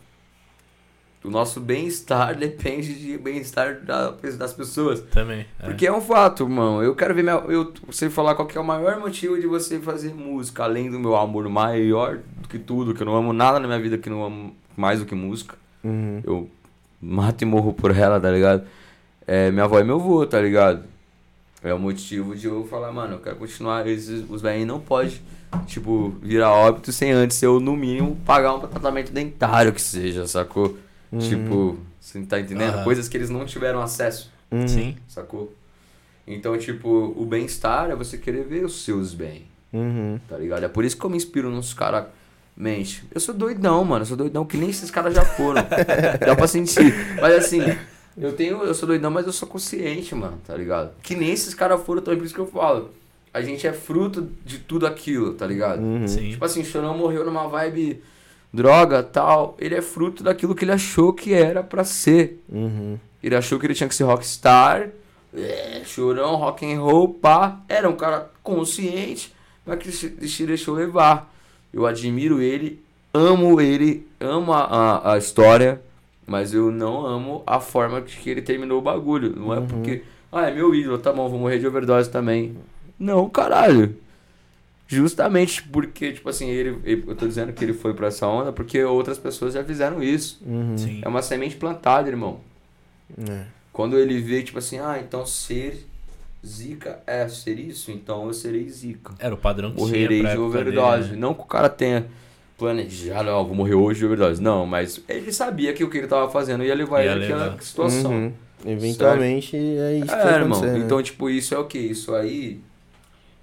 O 1.26 1.30
nosso 1.31 1.60
bem-estar 1.60 2.35
depende 2.38 2.93
de 2.93 3.18
bem-estar 3.18 3.81
da- 3.81 4.11
das 4.38 4.53
pessoas. 4.53 5.02
Também. 5.02 5.45
é. 5.60 5.65
Porque 5.65 5.88
é 5.88 5.91
um 5.91 6.02
fato, 6.02 6.43
irmão. 6.43 6.84
Eu 6.84 6.95
quero 6.95 7.14
ver 7.15 7.23
minha, 7.23 7.35
eu, 7.47 7.73
você 7.88 8.10
falar 8.10 8.35
qual 8.35 8.47
que 8.47 8.57
é 8.57 8.61
o 8.61 8.65
maior 8.65 8.99
motivo 8.99 9.39
de 9.39 9.47
você 9.47 9.80
fazer 9.80 10.14
música, 10.14 10.64
além 10.64 10.89
do 10.91 10.99
meu 10.99 11.15
amor 11.15 11.47
maior 11.49 12.19
do 12.41 12.47
que 12.47 12.60
tudo, 12.60 12.93
que 12.93 13.02
eu 13.02 13.06
não 13.06 13.15
amo 13.15 13.34
nada 13.34 13.60
na 13.60 13.68
minha 13.68 13.80
vida 13.80 13.97
que 13.97 14.10
não 14.10 14.23
amo 14.23 14.56
mais 14.77 14.99
do 14.99 15.06
que 15.06 15.15
música. 15.15 15.56
Uhum. 15.84 16.22
Eu 16.23 16.49
mato 17.02 17.41
e 17.41 17.45
morro 17.45 17.73
por 17.73 17.95
ela, 17.95 18.19
tá 18.19 18.30
ligado? 18.31 18.64
É, 19.27 19.49
minha 19.52 19.65
avó 19.65 19.80
e 19.80 19.84
meu 19.84 19.95
avô, 19.95 20.26
tá 20.26 20.39
ligado? 20.39 20.84
É 21.64 21.73
o 21.73 21.80
motivo 21.80 22.35
de 22.35 22.45
eu 22.45 22.65
falar, 22.68 22.91
mano, 22.91 23.14
eu 23.15 23.19
quero 23.19 23.38
continuar. 23.38 23.88
Esses, 23.88 24.23
os 24.30 24.39
velhinhos 24.41 24.68
não 24.68 24.80
podem, 24.80 25.11
tipo, 25.65 26.14
virar 26.22 26.52
óbito 26.53 26.91
sem 26.91 27.11
antes 27.11 27.41
eu, 27.41 27.60
no 27.60 27.76
mínimo, 27.76 28.15
pagar 28.23 28.53
um 28.53 28.60
tratamento 28.60 29.11
dentário 29.11 29.73
que 29.73 29.81
seja, 29.81 30.27
sacou? 30.27 30.77
Tipo, 31.19 31.77
você 31.99 32.22
tá 32.23 32.40
entendendo? 32.40 32.76
Aham. 32.76 32.84
Coisas 32.84 33.07
que 33.07 33.15
eles 33.18 33.30
não 33.30 33.45
tiveram 33.45 33.82
acesso, 33.82 34.32
Uhum. 34.52 34.68
Sim. 34.68 34.95
sacou? 35.07 35.53
Então, 36.27 36.57
tipo, 36.57 37.14
o 37.15 37.26
bem-estar 37.26 37.90
é 37.91 37.95
você 37.95 38.18
querer 38.18 38.44
ver 38.44 38.65
os 38.65 38.84
seus 38.84 39.14
bem, 39.14 39.45
Uhum. 39.72 40.19
tá 40.27 40.38
ligado? 40.38 40.64
É 40.64 40.68
por 40.68 40.84
isso 40.84 40.98
que 40.98 41.06
eu 41.06 41.10
me 41.10 41.18
inspiro 41.18 41.49
nos 41.49 41.73
caras. 41.73 42.06
Mente, 42.57 43.03
eu 43.14 43.19
sou 43.19 43.36
doidão, 43.36 43.84
mano. 43.84 44.03
Eu 44.03 44.06
sou 44.07 44.15
doidão 44.15 44.45
que 44.45 44.56
nem 44.56 44.69
esses 44.69 44.90
caras 44.90 45.14
já 45.14 45.26
foram. 45.26 45.61
Dá 46.26 46.36
pra 46.38 46.48
sentir. 46.48 46.94
Mas 47.22 47.36
assim, 47.36 47.60
eu 48.18 48.32
tenho. 48.32 48.64
Eu 48.64 48.73
sou 48.73 48.88
doidão, 48.88 49.11
mas 49.11 49.27
eu 49.27 49.34
sou 49.34 49.45
consciente, 49.48 50.15
mano, 50.15 50.40
tá 50.48 50.56
ligado? 50.56 50.91
Que 51.03 51.15
nem 51.15 51.32
esses 51.32 51.53
caras 51.53 51.82
foram 51.84 52.02
também, 52.02 52.18
por 52.18 52.26
isso 52.26 52.34
que 52.34 52.40
eu 52.40 52.48
falo. 52.48 52.91
A 53.34 53.41
gente 53.41 53.68
é 53.68 53.73
fruto 53.73 54.30
de 54.45 54.60
tudo 54.60 54.88
aquilo, 54.88 55.34
tá 55.34 55.45
ligado? 55.45 55.82
Uhum. 55.82 56.07
Sim. 56.07 56.30
Tipo 56.32 56.45
assim, 56.45 56.61
o 56.61 56.65
Chorão 56.65 56.98
morreu 56.98 57.26
numa 57.26 57.45
vibe 57.49 58.02
droga 58.56 59.03
tal. 59.03 59.56
Ele 59.60 59.76
é 59.76 59.82
fruto 59.82 60.23
daquilo 60.23 60.56
que 60.56 60.64
ele 60.64 60.72
achou 60.72 61.14
que 61.14 61.34
era 61.34 61.61
pra 61.61 61.84
ser. 61.84 62.41
Uhum. 62.49 62.98
Ele 63.22 63.36
achou 63.36 63.60
que 63.60 63.65
ele 63.65 63.73
tinha 63.73 63.90
que 63.90 63.95
ser 63.95 64.03
rockstar, 64.03 64.90
é, 65.36 65.82
chorão, 65.86 66.36
rock 66.36 66.65
and 66.65 66.80
roll, 66.80 67.10
pá. 67.10 67.60
Era 67.68 67.90
um 67.90 67.95
cara 67.95 68.32
consciente, 68.41 69.34
mas 69.65 69.80
que 69.80 69.91
se 69.91 70.27
se 70.27 70.45
deixou 70.45 70.73
levar. 70.73 71.34
Eu 71.73 71.86
admiro 71.86 72.41
ele, 72.41 72.82
amo 73.14 73.60
ele, 73.60 74.07
amo 74.19 74.53
a, 74.53 74.64
a, 74.64 75.14
a 75.14 75.18
história, 75.18 75.82
mas 76.26 76.53
eu 76.53 76.72
não 76.72 77.06
amo 77.06 77.44
a 77.45 77.60
forma 77.60 78.02
que 78.02 78.30
ele 78.30 78.41
terminou 78.41 78.80
o 78.80 78.82
bagulho. 78.82 79.36
Não 79.36 79.53
é 79.53 79.60
porque, 79.60 80.03
ah, 80.32 80.48
é 80.48 80.53
meu 80.53 80.73
ídolo, 80.73 80.98
tá 80.98 81.11
bom, 81.11 81.27
vou 81.27 81.40
morrer 81.40 81.60
de 81.60 81.68
overdose 81.68 82.10
também. 82.10 82.56
Não, 82.98 83.27
caralho. 83.30 83.95
Justamente 84.87 85.63
porque, 85.63 86.13
tipo 86.13 86.29
assim, 86.29 86.49
ele, 86.49 86.77
ele- 86.83 87.03
eu 87.07 87.15
tô 87.15 87.27
dizendo 87.27 87.51
que 87.53 87.63
ele 87.63 87.73
foi 87.73 87.93
pra 87.93 88.07
essa 88.07 88.27
onda 88.27 88.51
porque 88.53 88.83
outras 88.83 89.17
pessoas 89.17 89.53
já 89.53 89.63
fizeram 89.63 90.01
isso. 90.03 90.39
Uhum. 90.45 90.77
Sim. 90.77 91.01
É 91.03 91.07
uma 91.07 91.21
semente 91.21 91.55
plantada, 91.55 92.07
irmão. 92.07 92.39
É. 93.29 93.43
Quando 93.73 93.97
ele 93.97 94.19
vê, 94.21 94.43
tipo 94.43 94.59
assim, 94.59 94.79
ah, 94.79 94.97
então 95.03 95.25
ser 95.25 95.85
zica 96.45 96.99
é 97.07 97.27
ser 97.27 97.57
isso, 97.59 97.89
então 97.91 98.27
eu 98.27 98.33
serei 98.33 98.69
zica. 98.69 99.13
Era 99.19 99.33
o 99.33 99.37
padrão 99.37 99.71
que 99.71 99.79
Morrerei 99.79 100.19
tinha 100.19 100.21
pra 100.23 100.31
de 100.33 100.37
overdose. 100.39 101.01
dele, 101.09 101.11
né? 101.13 101.19
Não 101.19 101.33
que 101.33 101.41
o 101.41 101.45
cara 101.45 101.67
tenha 101.67 102.05
planejado, 102.57 103.29
ó, 103.29 103.43
vou 103.43 103.55
morrer 103.55 103.73
hoje 103.75 103.99
de 103.99 104.05
overdose. 104.05 104.41
Não, 104.41 104.65
mas 104.65 105.01
ele 105.09 105.31
sabia 105.33 105.73
que 105.73 105.83
o 105.83 105.89
que 105.89 105.97
ele 105.97 106.07
tava 106.07 106.29
fazendo 106.31 106.63
ia 106.63 106.75
levar 106.75 107.03
Ia 107.03 107.13
ele 107.13 107.25
àquela 107.25 107.59
situação. 107.59 108.11
Uhum. 108.11 108.33
Eventualmente 108.65 109.57
é 109.57 109.97
isso 109.97 110.05
que 110.07 110.13
É, 110.13 110.35
irmão. 110.35 110.61
né? 110.61 110.77
Então, 110.79 111.01
tipo, 111.03 111.29
isso 111.29 111.53
é 111.53 111.57
o 111.57 111.65
que? 111.65 111.77
Isso 111.79 112.13
aí 112.15 112.59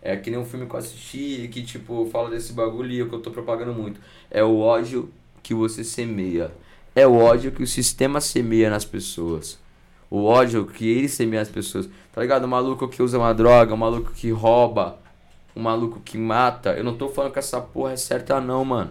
é 0.03 0.17
que 0.17 0.31
nem 0.31 0.39
um 0.39 0.45
filme 0.45 0.67
que 0.67 0.75
eu 0.75 0.79
assisti 0.79 1.49
que, 1.53 1.63
tipo, 1.63 2.09
fala 2.11 2.29
desse 2.29 2.53
bagulho 2.53 2.91
e 2.91 3.01
é 3.01 3.07
que 3.07 3.15
eu 3.15 3.21
tô 3.21 3.31
propagando 3.31 3.73
muito. 3.73 4.01
É 4.29 4.43
o 4.43 4.59
ódio 4.59 5.09
que 5.43 5.55
você 5.55 5.85
semeia. 5.85 6.51
É 6.95 7.07
o 7.07 7.15
ódio 7.15 7.53
que 7.53 7.63
o 7.63 7.67
sistema 7.67 8.21
semeia 8.21 8.69
nas 8.69 8.85
pessoas. 8.85 9.61
O 10.11 10.25
ódio 10.25 10.67
que 10.67 10.87
ele 10.89 11.09
semeia 11.09 11.43
nas 11.43 11.49
pessoas. 11.49 11.89
Tá 12.13 12.21
ligado? 12.21 12.45
O 12.45 12.49
maluco 12.49 12.89
que 12.89 13.01
usa 13.01 13.17
uma 13.17 13.33
droga, 13.33 13.73
o 13.73 13.79
maluco 13.79 14.13
que 14.13 14.31
rouba, 14.31 14.99
o 15.55 15.61
maluco 15.61 16.01
que 16.01 16.19
mata. 16.19 16.73
Eu 16.73 16.83
não 16.83 16.97
tô 16.97 17.09
falando 17.09 17.33
que 17.33 17.39
essa 17.39 17.61
porra 17.61 17.93
é 17.93 17.97
certa, 17.97 18.41
não, 18.41 18.65
mano. 18.65 18.91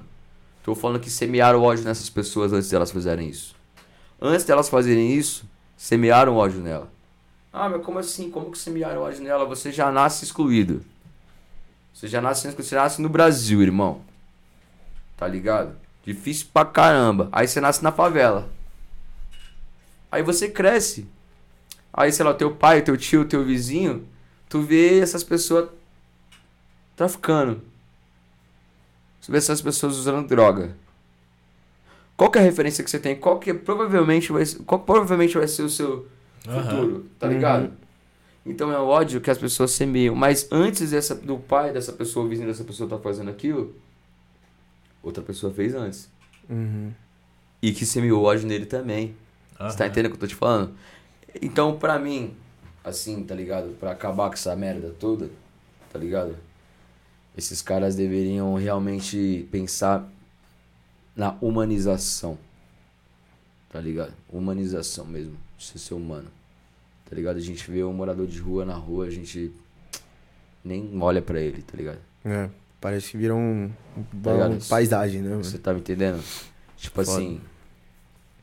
Tô 0.63 0.73
falando 0.73 0.99
que 1.01 1.09
semearam 1.09 1.61
ódio 1.61 1.83
nessas 1.83 2.09
pessoas 2.09 2.53
antes 2.53 2.69
delas 2.69 2.89
fazerem 2.89 3.27
isso. 3.27 3.53
Antes 4.21 4.45
delas 4.45 4.69
fazerem 4.69 5.13
isso, 5.13 5.43
semearam 5.75 6.37
ódio 6.37 6.61
nela. 6.61 6.89
Ah, 7.51 7.67
mas 7.67 7.83
como 7.83 7.99
assim? 7.99 8.31
Como 8.31 8.49
que 8.49 8.57
semearam 8.57 9.01
ódio 9.01 9.21
nela? 9.21 9.43
Você 9.45 9.71
já 9.71 9.91
nasce 9.91 10.23
excluído. 10.23 10.85
Você 11.93 12.07
já 12.07 12.21
nasce, 12.21 12.49
você 12.51 12.75
nasce 12.75 13.01
no 13.01 13.09
Brasil, 13.09 13.61
irmão. 13.61 14.01
Tá 15.17 15.27
ligado? 15.27 15.75
Difícil 16.03 16.47
pra 16.53 16.65
caramba. 16.65 17.29
Aí 17.31 17.47
você 17.47 17.61
nasce 17.61 17.83
na 17.83 17.91
favela. 17.91 18.49
Aí 20.11 20.23
você 20.23 20.49
cresce. 20.49 21.07
Aí, 21.93 22.11
sei 22.11 22.25
lá, 22.25 22.33
teu 22.33 22.55
pai, 22.55 22.81
teu 22.81 22.97
tio, 22.97 23.25
teu 23.25 23.43
vizinho, 23.45 24.07
tu 24.49 24.61
vê 24.61 24.99
essas 24.99 25.23
pessoas 25.23 25.69
traficando. 26.95 27.61
Tu 29.23 29.31
vê 29.31 29.37
essas 29.37 29.61
pessoas 29.61 29.97
usando 29.97 30.27
droga. 30.27 30.75
Qual 32.17 32.29
que 32.31 32.37
é 32.37 32.41
a 32.41 32.43
referência 32.45 32.83
que 32.83 32.89
você 32.89 32.99
tem? 32.99 33.15
Qual 33.15 33.39
que 33.39 33.53
provavelmente 33.53 34.31
vai 34.31 34.45
ser, 34.45 34.59
qual 34.59 34.79
provavelmente 34.81 35.37
vai 35.37 35.47
ser 35.47 35.63
o 35.63 35.69
seu 35.69 36.07
Aham. 36.47 36.63
futuro, 36.63 37.05
tá 37.19 37.27
Uhum. 37.27 37.71
Então 38.45 38.71
é 38.71 38.79
o 38.79 38.87
ódio 38.87 39.21
que 39.21 39.29
as 39.29 39.37
pessoas 39.37 39.71
semeiam. 39.71 40.15
Mas 40.15 40.47
antes 40.51 40.91
dessa, 40.91 41.13
do 41.13 41.37
pai 41.37 41.71
dessa 41.71 41.93
pessoa, 41.93 42.25
o 42.25 42.29
vizinho 42.29 42.47
dessa 42.47 42.63
pessoa 42.63 42.89
tá 42.89 42.97
fazendo 42.97 43.29
aquilo, 43.29 43.75
outra 45.03 45.23
pessoa 45.23 45.53
fez 45.53 45.75
antes. 45.75 46.09
Uhum. 46.49 46.91
E 47.61 47.71
que 47.71 47.85
semeou 47.85 48.23
ódio 48.23 48.47
nele 48.47 48.65
também. 48.65 49.15
Você 49.59 49.77
tá 49.77 49.85
entendendo 49.85 50.07
o 50.07 50.09
que 50.09 50.15
eu 50.15 50.21
tô 50.21 50.27
te 50.27 50.35
falando? 50.35 50.73
Então, 51.39 51.77
pra 51.77 51.99
mim, 51.99 52.35
assim, 52.83 53.23
tá 53.23 53.35
ligado? 53.35 53.77
Pra 53.79 53.91
acabar 53.91 54.27
com 54.27 54.33
essa 54.33 54.55
merda 54.55 54.93
toda, 54.99 55.29
tá 55.93 55.99
ligado? 55.99 56.35
Esses 57.37 57.61
caras 57.61 57.95
deveriam 57.95 58.55
realmente 58.55 59.47
pensar 59.51 60.09
na 61.15 61.37
humanização. 61.39 62.37
Tá 63.69 63.79
ligado? 63.79 64.13
Humanização 64.29 65.05
mesmo. 65.05 65.37
Você 65.57 65.77
ser 65.77 65.93
humano. 65.93 66.27
Tá 67.11 67.15
ligado? 67.17 67.35
A 67.35 67.41
gente 67.41 67.69
vê 67.69 67.83
um 67.83 67.91
morador 67.91 68.25
de 68.25 68.39
rua 68.39 68.63
na 68.63 68.73
rua, 68.73 69.05
a 69.05 69.09
gente 69.09 69.51
nem 70.63 70.89
olha 71.01 71.21
pra 71.21 71.41
ele, 71.41 71.61
tá 71.61 71.75
ligado? 71.75 71.99
É, 72.23 72.49
parece 72.79 73.11
que 73.11 73.17
virou 73.17 73.37
um, 73.37 73.69
Tá 74.23 74.31
uma 74.33 74.57
paisagem, 74.69 75.21
né? 75.21 75.31
mano? 75.31 75.43
Você 75.43 75.57
tá 75.57 75.73
me 75.73 75.81
entendendo? 75.81 76.23
Tipo 76.77 77.03
Foda. 77.03 77.17
assim. 77.17 77.41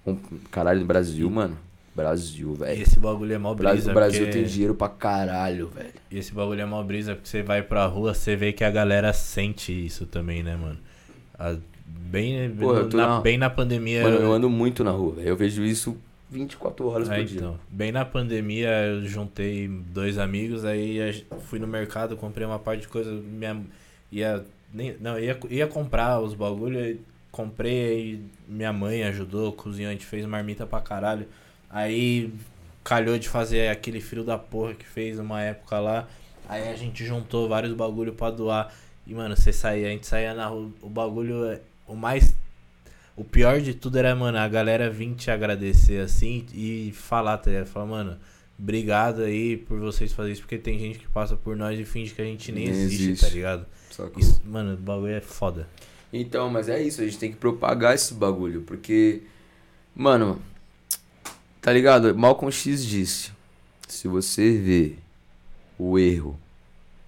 Um, 0.07 0.17
caralho, 0.51 0.81
no 0.81 0.87
Brasil, 0.87 1.31
mano. 1.31 1.57
Brasil, 1.97 2.55
velho. 2.55 2.81
esse 2.83 2.99
bagulho 3.01 3.33
é 3.35 3.39
mó 3.39 3.55
brisa. 3.55 3.91
o 3.91 3.95
Brasil 3.95 4.21
porque... 4.27 4.39
tem 4.39 4.45
dinheiro 4.47 4.75
pra 4.75 4.89
caralho, 4.89 5.69
velho. 5.69 5.95
E 6.11 6.19
esse 6.19 6.33
bagulho 6.35 6.61
é 6.61 6.67
mó 6.67 6.81
brisa 6.83 7.15
porque 7.15 7.29
você 7.29 7.43
vai 7.43 7.63
pra 7.63 7.87
rua, 7.87 8.13
você 8.15 8.37
vê 8.37 8.53
que 8.53 8.63
a 8.63 8.71
galera 8.71 9.13
sente 9.15 9.73
isso 9.73 10.05
também, 10.07 10.43
né, 10.43 10.57
mano? 10.57 10.79
A- 11.39 11.57
Bem, 11.91 12.55
Pô, 12.55 12.73
na, 12.75 12.85
na- 13.17 13.21
bem 13.21 13.37
na 13.39 13.49
pandemia. 13.51 14.03
Mano, 14.03 14.17
eu 14.17 14.31
ando 14.33 14.49
muito 14.49 14.85
na 14.85 14.91
rua, 14.91 15.15
velho. 15.17 15.29
Eu 15.29 15.37
vejo 15.37 15.63
isso 15.65 15.97
24 16.31 16.87
horas 16.89 17.09
É, 17.11 17.17
por 17.17 17.25
dia. 17.25 17.39
então, 17.39 17.59
bem 17.71 17.91
na 17.93 18.05
pandemia 18.05 18.69
eu 18.87 19.07
juntei 19.07 19.67
dois 19.69 20.19
amigos, 20.19 20.65
aí 20.65 21.25
fui 21.47 21.59
no 21.59 21.67
mercado, 21.67 22.17
comprei 22.17 22.47
uma 22.47 22.59
parte 22.59 22.83
de 22.83 22.89
coisa, 22.89 23.11
minha, 23.13 23.61
ia, 24.13 24.45
nem, 24.73 24.97
não, 25.01 25.19
ia, 25.19 25.39
ia 25.49 25.67
comprar 25.67 26.21
os 26.21 26.35
bagulhos, 26.35 26.99
comprei, 27.33 27.87
aí 27.89 28.23
minha 28.47 28.73
mãe 28.73 29.03
ajudou, 29.05 29.53
cozinhou, 29.53 29.89
a 29.91 29.93
gente 29.93 30.05
fez 30.07 30.25
marmita 30.27 30.67
pra 30.67 30.81
caralho. 30.81 31.27
Aí 31.71 32.33
calhou 32.85 33.19
de 33.19 33.29
fazer 33.29 33.69
aquele 33.69 34.01
filho 34.01 34.25
da 34.25 34.39
porra 34.39 34.75
que 34.75 34.85
fez 34.87 35.19
uma 35.19 35.43
época 35.43 35.79
lá. 35.79 36.09
Aí 36.49 36.69
a 36.69 36.77
gente 36.77 37.05
juntou 37.05 37.47
vários 37.49 37.75
bagulho 37.75 38.13
pra 38.15 38.31
doar. 38.31 38.73
E, 39.07 39.13
mano, 39.15 39.37
você 39.37 39.53
saía, 39.53 39.89
a 39.89 39.91
gente 39.91 40.07
saía 40.07 40.33
na 40.35 40.47
rua, 40.47 40.71
o 40.83 40.89
bagulho, 40.89 41.45
é- 41.45 41.61
o 41.87 41.95
mais. 41.95 42.35
O 43.19 43.25
pior 43.25 43.61
de 43.61 43.75
tudo 43.75 43.99
era, 43.99 44.15
mano, 44.15 44.39
a 44.39 44.47
galera 44.47 44.89
vir 44.89 45.13
te 45.17 45.29
agradecer 45.29 46.01
assim 46.01 46.47
e 46.55 46.93
falar, 46.95 47.37
tá 47.39 47.51
ligado? 47.51 47.67
Falar, 47.67 47.87
mano, 47.87 48.17
obrigado 48.57 49.23
aí 49.23 49.57
por 49.57 49.81
vocês 49.81 50.13
fazerem 50.13 50.35
isso, 50.35 50.43
porque 50.43 50.57
tem 50.57 50.79
gente 50.79 51.01
que 51.01 51.09
passa 51.09 51.35
por 51.37 51.57
nós 51.57 51.77
e 51.81 51.85
finge 51.85 52.15
que 52.15 52.23
a 52.23 52.25
gente 52.25 52.53
nem, 52.53 52.67
Nem 52.71 52.75
existe, 52.81 53.03
existe. 53.07 53.27
tá 53.27 53.33
ligado? 53.33 53.67
Isso, 54.17 54.41
mano, 54.45 54.75
o 54.75 54.77
bagulho 54.77 55.15
é 55.15 55.21
foda. 55.21 55.69
Então, 56.13 56.49
mas 56.49 56.69
é 56.69 56.81
isso, 56.81 57.01
a 57.01 57.05
gente 57.05 57.19
tem 57.19 57.33
que 57.33 57.37
propagar 57.37 57.93
esse 57.93 58.15
bagulho, 58.15 58.63
porque, 58.63 59.23
mano, 59.97 60.41
tá 61.61 61.73
ligado? 61.73 62.17
Malcolm 62.17 62.53
X 62.53 62.87
disse: 62.87 63.33
se 63.89 64.07
você 64.07 64.57
vê 64.57 64.95
o 65.77 65.99
erro 65.99 66.39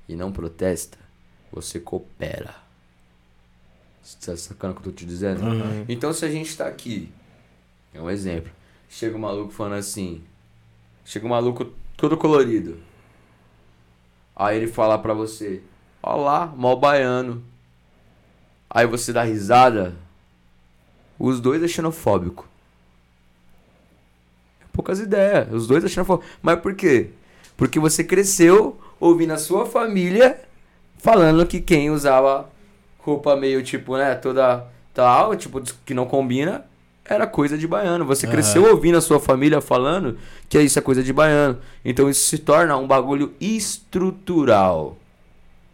e 0.09 0.17
não 0.17 0.33
protesta, 0.33 0.99
você 1.53 1.79
coopera. 1.79 2.60
Você 4.19 4.33
tá 4.33 4.37
sacando 4.37 4.73
o 4.73 4.77
que 4.81 4.89
eu 4.89 4.93
tô 4.93 4.99
te 4.99 5.07
dizendo? 5.07 5.45
Uhum. 5.45 5.85
Então, 5.89 6.13
se 6.13 6.25
a 6.25 6.31
gente 6.31 6.57
tá 6.57 6.67
aqui, 6.67 7.13
é 7.95 8.01
um 8.01 8.11
exemplo. 8.11 8.51
Chega 8.89 9.17
um 9.17 9.21
maluco 9.21 9.53
falando 9.53 9.75
assim. 9.75 10.23
Chega 11.05 11.27
um 11.27 11.31
maluco 11.31 11.67
todo 11.97 12.17
colorido. 12.17 12.79
Aí 14.35 14.57
ele 14.57 14.67
fala 14.67 14.99
pra 14.99 15.15
você: 15.15 15.63
Ó 16.03 16.17
lá, 16.17 16.47
mal 16.47 16.77
baiano. 16.77 17.45
Aí 18.69 18.85
você 18.85 19.13
dá 19.13 19.23
risada. 19.23 19.95
Os 21.17 21.41
dois 21.41 21.63
é 21.63 21.69
xenofóbico. 21.69 22.49
Poucas 24.73 24.99
ideias. 24.99 25.53
Os 25.53 25.69
dois 25.69 25.85
é 25.85 25.89
xenofóbico. 25.89 26.29
Mas 26.43 26.59
por 26.61 26.75
quê? 26.75 27.11
Porque 27.57 27.79
você 27.79 28.03
cresceu 28.03 28.81
ouvindo 28.99 29.33
a 29.35 29.39
sua 29.39 29.67
família 29.67 30.41
falando 30.99 31.47
que 31.47 31.61
quem 31.61 31.91
usava 31.91 32.51
roupa 33.03 33.37
meio 33.37 33.63
tipo, 33.63 33.97
né, 33.97 34.15
toda 34.15 34.67
tal, 34.95 35.35
tipo, 35.37 35.61
que 35.85 35.95
não 35.95 36.07
combina, 36.07 36.65
era 37.05 37.27
coisa 37.27 37.59
de 37.59 37.67
baiano. 37.67 38.05
Você 38.05 38.27
Aham. 38.27 38.33
cresceu 38.35 38.65
ouvindo 38.71 38.99
a 38.99 39.01
sua 39.01 39.19
família 39.19 39.61
falando 39.61 40.17
que 40.49 40.61
isso 40.61 40.79
é 40.79 40.83
coisa 40.83 41.03
de 41.03 41.13
baiano. 41.13 41.59
Então 41.85 42.09
isso 42.09 42.29
se 42.29 42.39
torna 42.39 42.77
um 42.77 42.87
bagulho 42.87 43.33
estrutural 43.41 44.97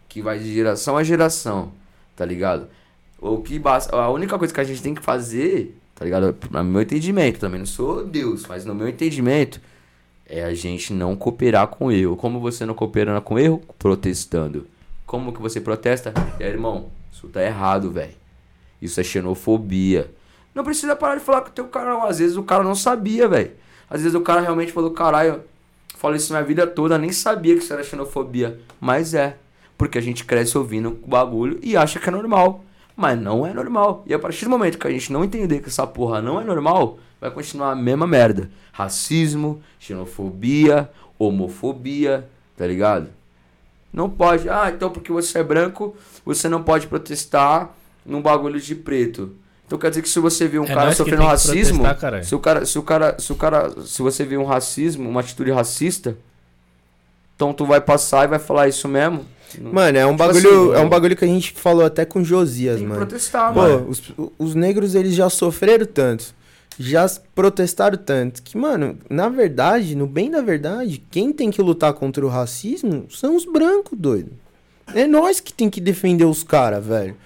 que 0.08 0.22
vai 0.22 0.38
de 0.38 0.52
geração 0.54 0.96
a 0.96 1.04
geração, 1.04 1.72
tá 2.16 2.24
ligado? 2.24 2.68
O 3.20 3.38
que 3.42 3.58
basta, 3.58 3.94
a 3.94 4.10
única 4.10 4.38
coisa 4.38 4.52
que 4.52 4.60
a 4.60 4.64
gente 4.64 4.82
tem 4.82 4.94
que 4.94 5.02
fazer, 5.02 5.76
tá 5.94 6.06
ligado? 6.06 6.34
No 6.50 6.64
meu 6.64 6.80
entendimento, 6.80 7.38
também 7.38 7.58
não 7.58 7.66
sou 7.66 8.02
Deus, 8.02 8.46
mas 8.46 8.64
no 8.64 8.74
meu 8.74 8.88
entendimento 8.88 9.60
é 10.26 10.42
a 10.42 10.54
gente 10.54 10.92
não 10.94 11.14
cooperar 11.14 11.66
com 11.66 11.86
o 11.86 11.92
erro. 11.92 12.16
Como 12.16 12.40
você 12.40 12.64
não 12.64 12.72
coopera 12.72 13.20
com 13.20 13.34
o 13.34 13.38
erro? 13.38 13.62
Protestando. 13.78 14.66
Como 15.04 15.32
que 15.34 15.40
você 15.40 15.60
protesta? 15.60 16.14
É, 16.40 16.48
irmão, 16.48 16.86
isso 17.16 17.28
tá 17.28 17.42
errado, 17.42 17.90
velho. 17.90 18.12
Isso 18.80 19.00
é 19.00 19.04
xenofobia. 19.04 20.10
Não 20.54 20.62
precisa 20.62 20.94
parar 20.94 21.16
de 21.16 21.24
falar 21.24 21.40
com 21.40 21.48
o 21.48 21.52
teu 21.52 21.66
cara, 21.66 21.90
não. 21.90 22.04
Às 22.04 22.18
vezes 22.18 22.36
o 22.36 22.42
cara 22.42 22.62
não 22.62 22.74
sabia, 22.74 23.26
velho. 23.26 23.52
Às 23.88 24.02
vezes 24.02 24.14
o 24.14 24.20
cara 24.20 24.42
realmente 24.42 24.70
falou, 24.70 24.90
caralho, 24.90 25.40
falei 25.96 26.18
isso 26.18 26.32
minha 26.32 26.44
vida 26.44 26.66
toda, 26.66 26.98
nem 26.98 27.10
sabia 27.12 27.56
que 27.56 27.62
isso 27.62 27.72
era 27.72 27.82
xenofobia. 27.82 28.60
Mas 28.78 29.14
é. 29.14 29.38
Porque 29.78 29.96
a 29.96 30.00
gente 30.00 30.24
cresce 30.24 30.58
ouvindo 30.58 30.98
o 31.02 31.08
bagulho 31.08 31.58
e 31.62 31.74
acha 31.74 31.98
que 31.98 32.06
é 32.06 32.12
normal. 32.12 32.62
Mas 32.94 33.18
não 33.18 33.46
é 33.46 33.52
normal. 33.54 34.04
E 34.06 34.12
a 34.12 34.18
partir 34.18 34.44
do 34.44 34.50
momento 34.50 34.78
que 34.78 34.86
a 34.86 34.90
gente 34.90 35.10
não 35.10 35.24
entender 35.24 35.60
que 35.60 35.68
essa 35.68 35.86
porra 35.86 36.20
não 36.20 36.38
é 36.38 36.44
normal, 36.44 36.98
vai 37.18 37.30
continuar 37.30 37.72
a 37.72 37.76
mesma 37.76 38.06
merda. 38.06 38.50
Racismo, 38.72 39.62
xenofobia, 39.78 40.90
homofobia, 41.18 42.28
tá 42.56 42.66
ligado? 42.66 43.08
Não 43.96 44.08
pode. 44.10 44.48
Ah, 44.48 44.70
então 44.72 44.90
porque 44.90 45.10
você 45.10 45.38
é 45.38 45.42
branco, 45.42 45.96
você 46.24 46.48
não 46.48 46.62
pode 46.62 46.86
protestar 46.86 47.70
num 48.04 48.20
bagulho 48.22 48.60
de 48.60 48.74
preto. 48.74 49.32
Então 49.66 49.76
quer 49.78 49.88
dizer 49.88 50.02
que 50.02 50.08
se 50.08 50.20
você 50.20 50.46
vê 50.46 50.60
um 50.60 50.64
É 50.64 50.68
cara 50.74 50.90
que 50.90 50.96
sofrendo 50.96 51.22
que 51.22 51.28
racismo, 51.28 51.82
se 52.22 52.34
o 52.34 52.38
cara, 52.38 52.64
se 52.66 52.78
o 52.78 52.82
cara, 52.82 53.18
se 53.18 53.32
o 53.32 53.34
cara, 53.34 53.74
se 53.84 54.02
você 54.02 54.24
vê 54.24 54.36
um 54.36 54.44
racismo, 54.44 55.08
uma 55.08 55.20
atitude 55.20 55.50
racista, 55.50 56.16
então 57.34 57.52
tu 57.52 57.64
vai 57.66 57.80
passar 57.80 58.24
e 58.24 58.28
vai 58.28 58.38
falar 58.38 58.68
isso 58.68 58.86
mesmo? 58.86 59.24
Não- 59.58 59.72
Mano, 59.72 59.96
é 59.98 60.04
um 60.06 60.10
Tipo 60.10 60.18
bagulho, 60.26 60.72
assim, 60.72 60.80
é 60.82 60.84
um 60.84 60.88
bagulho 60.88 61.16
que 61.16 61.24
a 61.24 61.28
gente 61.28 61.52
falou 61.52 61.84
até 61.84 62.04
com 62.04 62.22
Josias, 62.22 62.76
tem 62.76 62.84
que 62.84 62.88
mano. 62.88 63.00
protestar, 63.06 63.52
Pô, 63.52 63.60
mano. 63.60 63.86
os, 63.88 64.02
os 64.38 64.54
negros 64.54 64.94
eles 64.94 65.14
já 65.14 65.28
sofreram 65.30 65.86
tanto, 65.86 66.34
já 66.78 67.06
protestaram 67.34 67.96
tanto, 67.96 68.42
que, 68.42 68.56
mano, 68.56 68.98
na 69.08 69.28
verdade, 69.28 69.94
no 69.94 70.06
bem 70.06 70.30
da 70.30 70.40
verdade, 70.40 71.02
quem 71.10 71.32
tem 71.32 71.50
que 71.50 71.62
lutar 71.62 71.92
contra 71.94 72.24
o 72.24 72.28
racismo 72.28 73.06
são 73.10 73.36
os 73.36 73.44
brancos, 73.44 73.98
doido. 73.98 74.32
É 74.94 75.06
nós 75.06 75.40
que 75.40 75.52
tem 75.52 75.68
que 75.68 75.80
defender 75.80 76.24
os 76.24 76.44
caras, 76.44 76.84
velho. 76.84 77.16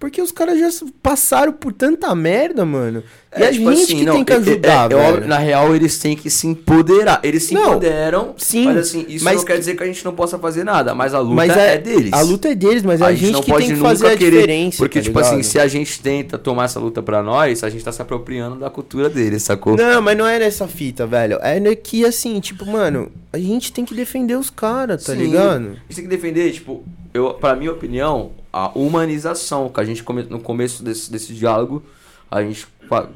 Porque 0.00 0.22
os 0.22 0.30
caras 0.30 0.60
já 0.60 0.68
passaram 1.02 1.52
por 1.52 1.72
tanta 1.72 2.14
merda, 2.14 2.64
mano. 2.64 3.02
e 3.36 3.42
a 3.42 3.50
tipo 3.52 3.68
gente 3.72 3.82
assim, 3.82 3.96
que 3.98 4.04
não, 4.04 4.14
tem 4.14 4.24
que 4.24 4.32
é- 4.32 4.36
é- 4.36 4.38
ajudar, 4.38 4.92
é 4.92 4.94
óbvio, 4.94 5.14
velho. 5.16 5.26
Na 5.26 5.38
real, 5.38 5.74
eles 5.74 5.98
têm 5.98 6.16
que 6.16 6.30
se 6.30 6.46
empoderar. 6.46 7.18
Eles 7.24 7.42
se 7.42 7.52
Não, 7.54 7.70
empoderam, 7.70 8.34
sim, 8.38 8.64
mas 8.66 8.76
assim, 8.76 9.04
isso 9.08 9.24
mas 9.24 9.38
não 9.38 9.44
quer 9.44 9.54
que- 9.54 9.58
dizer 9.58 9.76
que 9.76 9.82
a 9.82 9.86
gente 9.86 10.04
não 10.04 10.14
possa 10.14 10.38
fazer 10.38 10.62
nada. 10.62 10.94
Mas 10.94 11.14
a 11.14 11.18
luta 11.18 11.34
Mas 11.34 11.56
é, 11.56 11.74
é- 11.74 11.78
deles. 11.78 12.12
A 12.12 12.20
luta 12.20 12.48
é 12.48 12.54
deles, 12.54 12.84
mas 12.84 13.00
é 13.00 13.04
a, 13.06 13.12
gente, 13.12 13.32
não 13.32 13.40
que 13.42 13.50
pode 13.50 13.66
tem 13.66 13.74
que 13.74 13.80
fazer 13.82 14.06
a 14.06 14.16
querer- 14.16 14.30
diferença. 14.30 14.78
Porque, 14.78 15.00
tá 15.00 15.04
tipo 15.04 15.18
assim, 15.18 15.30
ligado? 15.32 15.44
se 15.46 15.58
a 15.58 15.66
gente 15.66 16.00
tenta 16.00 16.38
tomar 16.38 16.66
essa 16.66 16.78
luta 16.78 17.02
pra 17.02 17.20
nós, 17.20 17.64
a 17.64 17.68
gente 17.68 17.82
tá 17.84 17.90
se 17.90 18.00
apropriando 18.00 18.54
da 18.56 18.70
cultura 18.70 19.10
deles, 19.10 19.42
sacou? 19.42 19.76
Não, 19.76 20.00
mas 20.00 20.16
não 20.16 20.26
é 20.28 20.38
nessa 20.38 20.68
fita, 20.68 21.08
velho. 21.08 21.38
É 21.42 21.58
que, 21.74 22.04
assim, 22.04 22.38
tipo, 22.38 22.64
mano, 22.64 23.10
a 23.32 23.38
gente 23.38 23.72
tem 23.72 23.84
que 23.84 23.94
defender 23.94 24.36
os 24.36 24.48
caras, 24.48 25.02
tá 25.04 25.12
Sim. 25.12 25.18
ligado? 25.18 25.64
A 25.66 25.68
gente 25.70 25.94
tem 25.96 26.04
que 26.04 26.10
defender, 26.10 26.52
tipo, 26.52 26.84
eu, 27.18 27.34
pra 27.34 27.54
minha 27.54 27.72
opinião, 27.72 28.32
a 28.52 28.68
humanização, 28.70 29.68
que 29.68 29.80
a 29.80 29.84
gente 29.84 30.02
come, 30.02 30.22
no 30.24 30.40
começo 30.40 30.82
desse, 30.82 31.10
desse 31.10 31.34
diálogo, 31.34 31.82
a 32.30 32.42
gente 32.42 32.66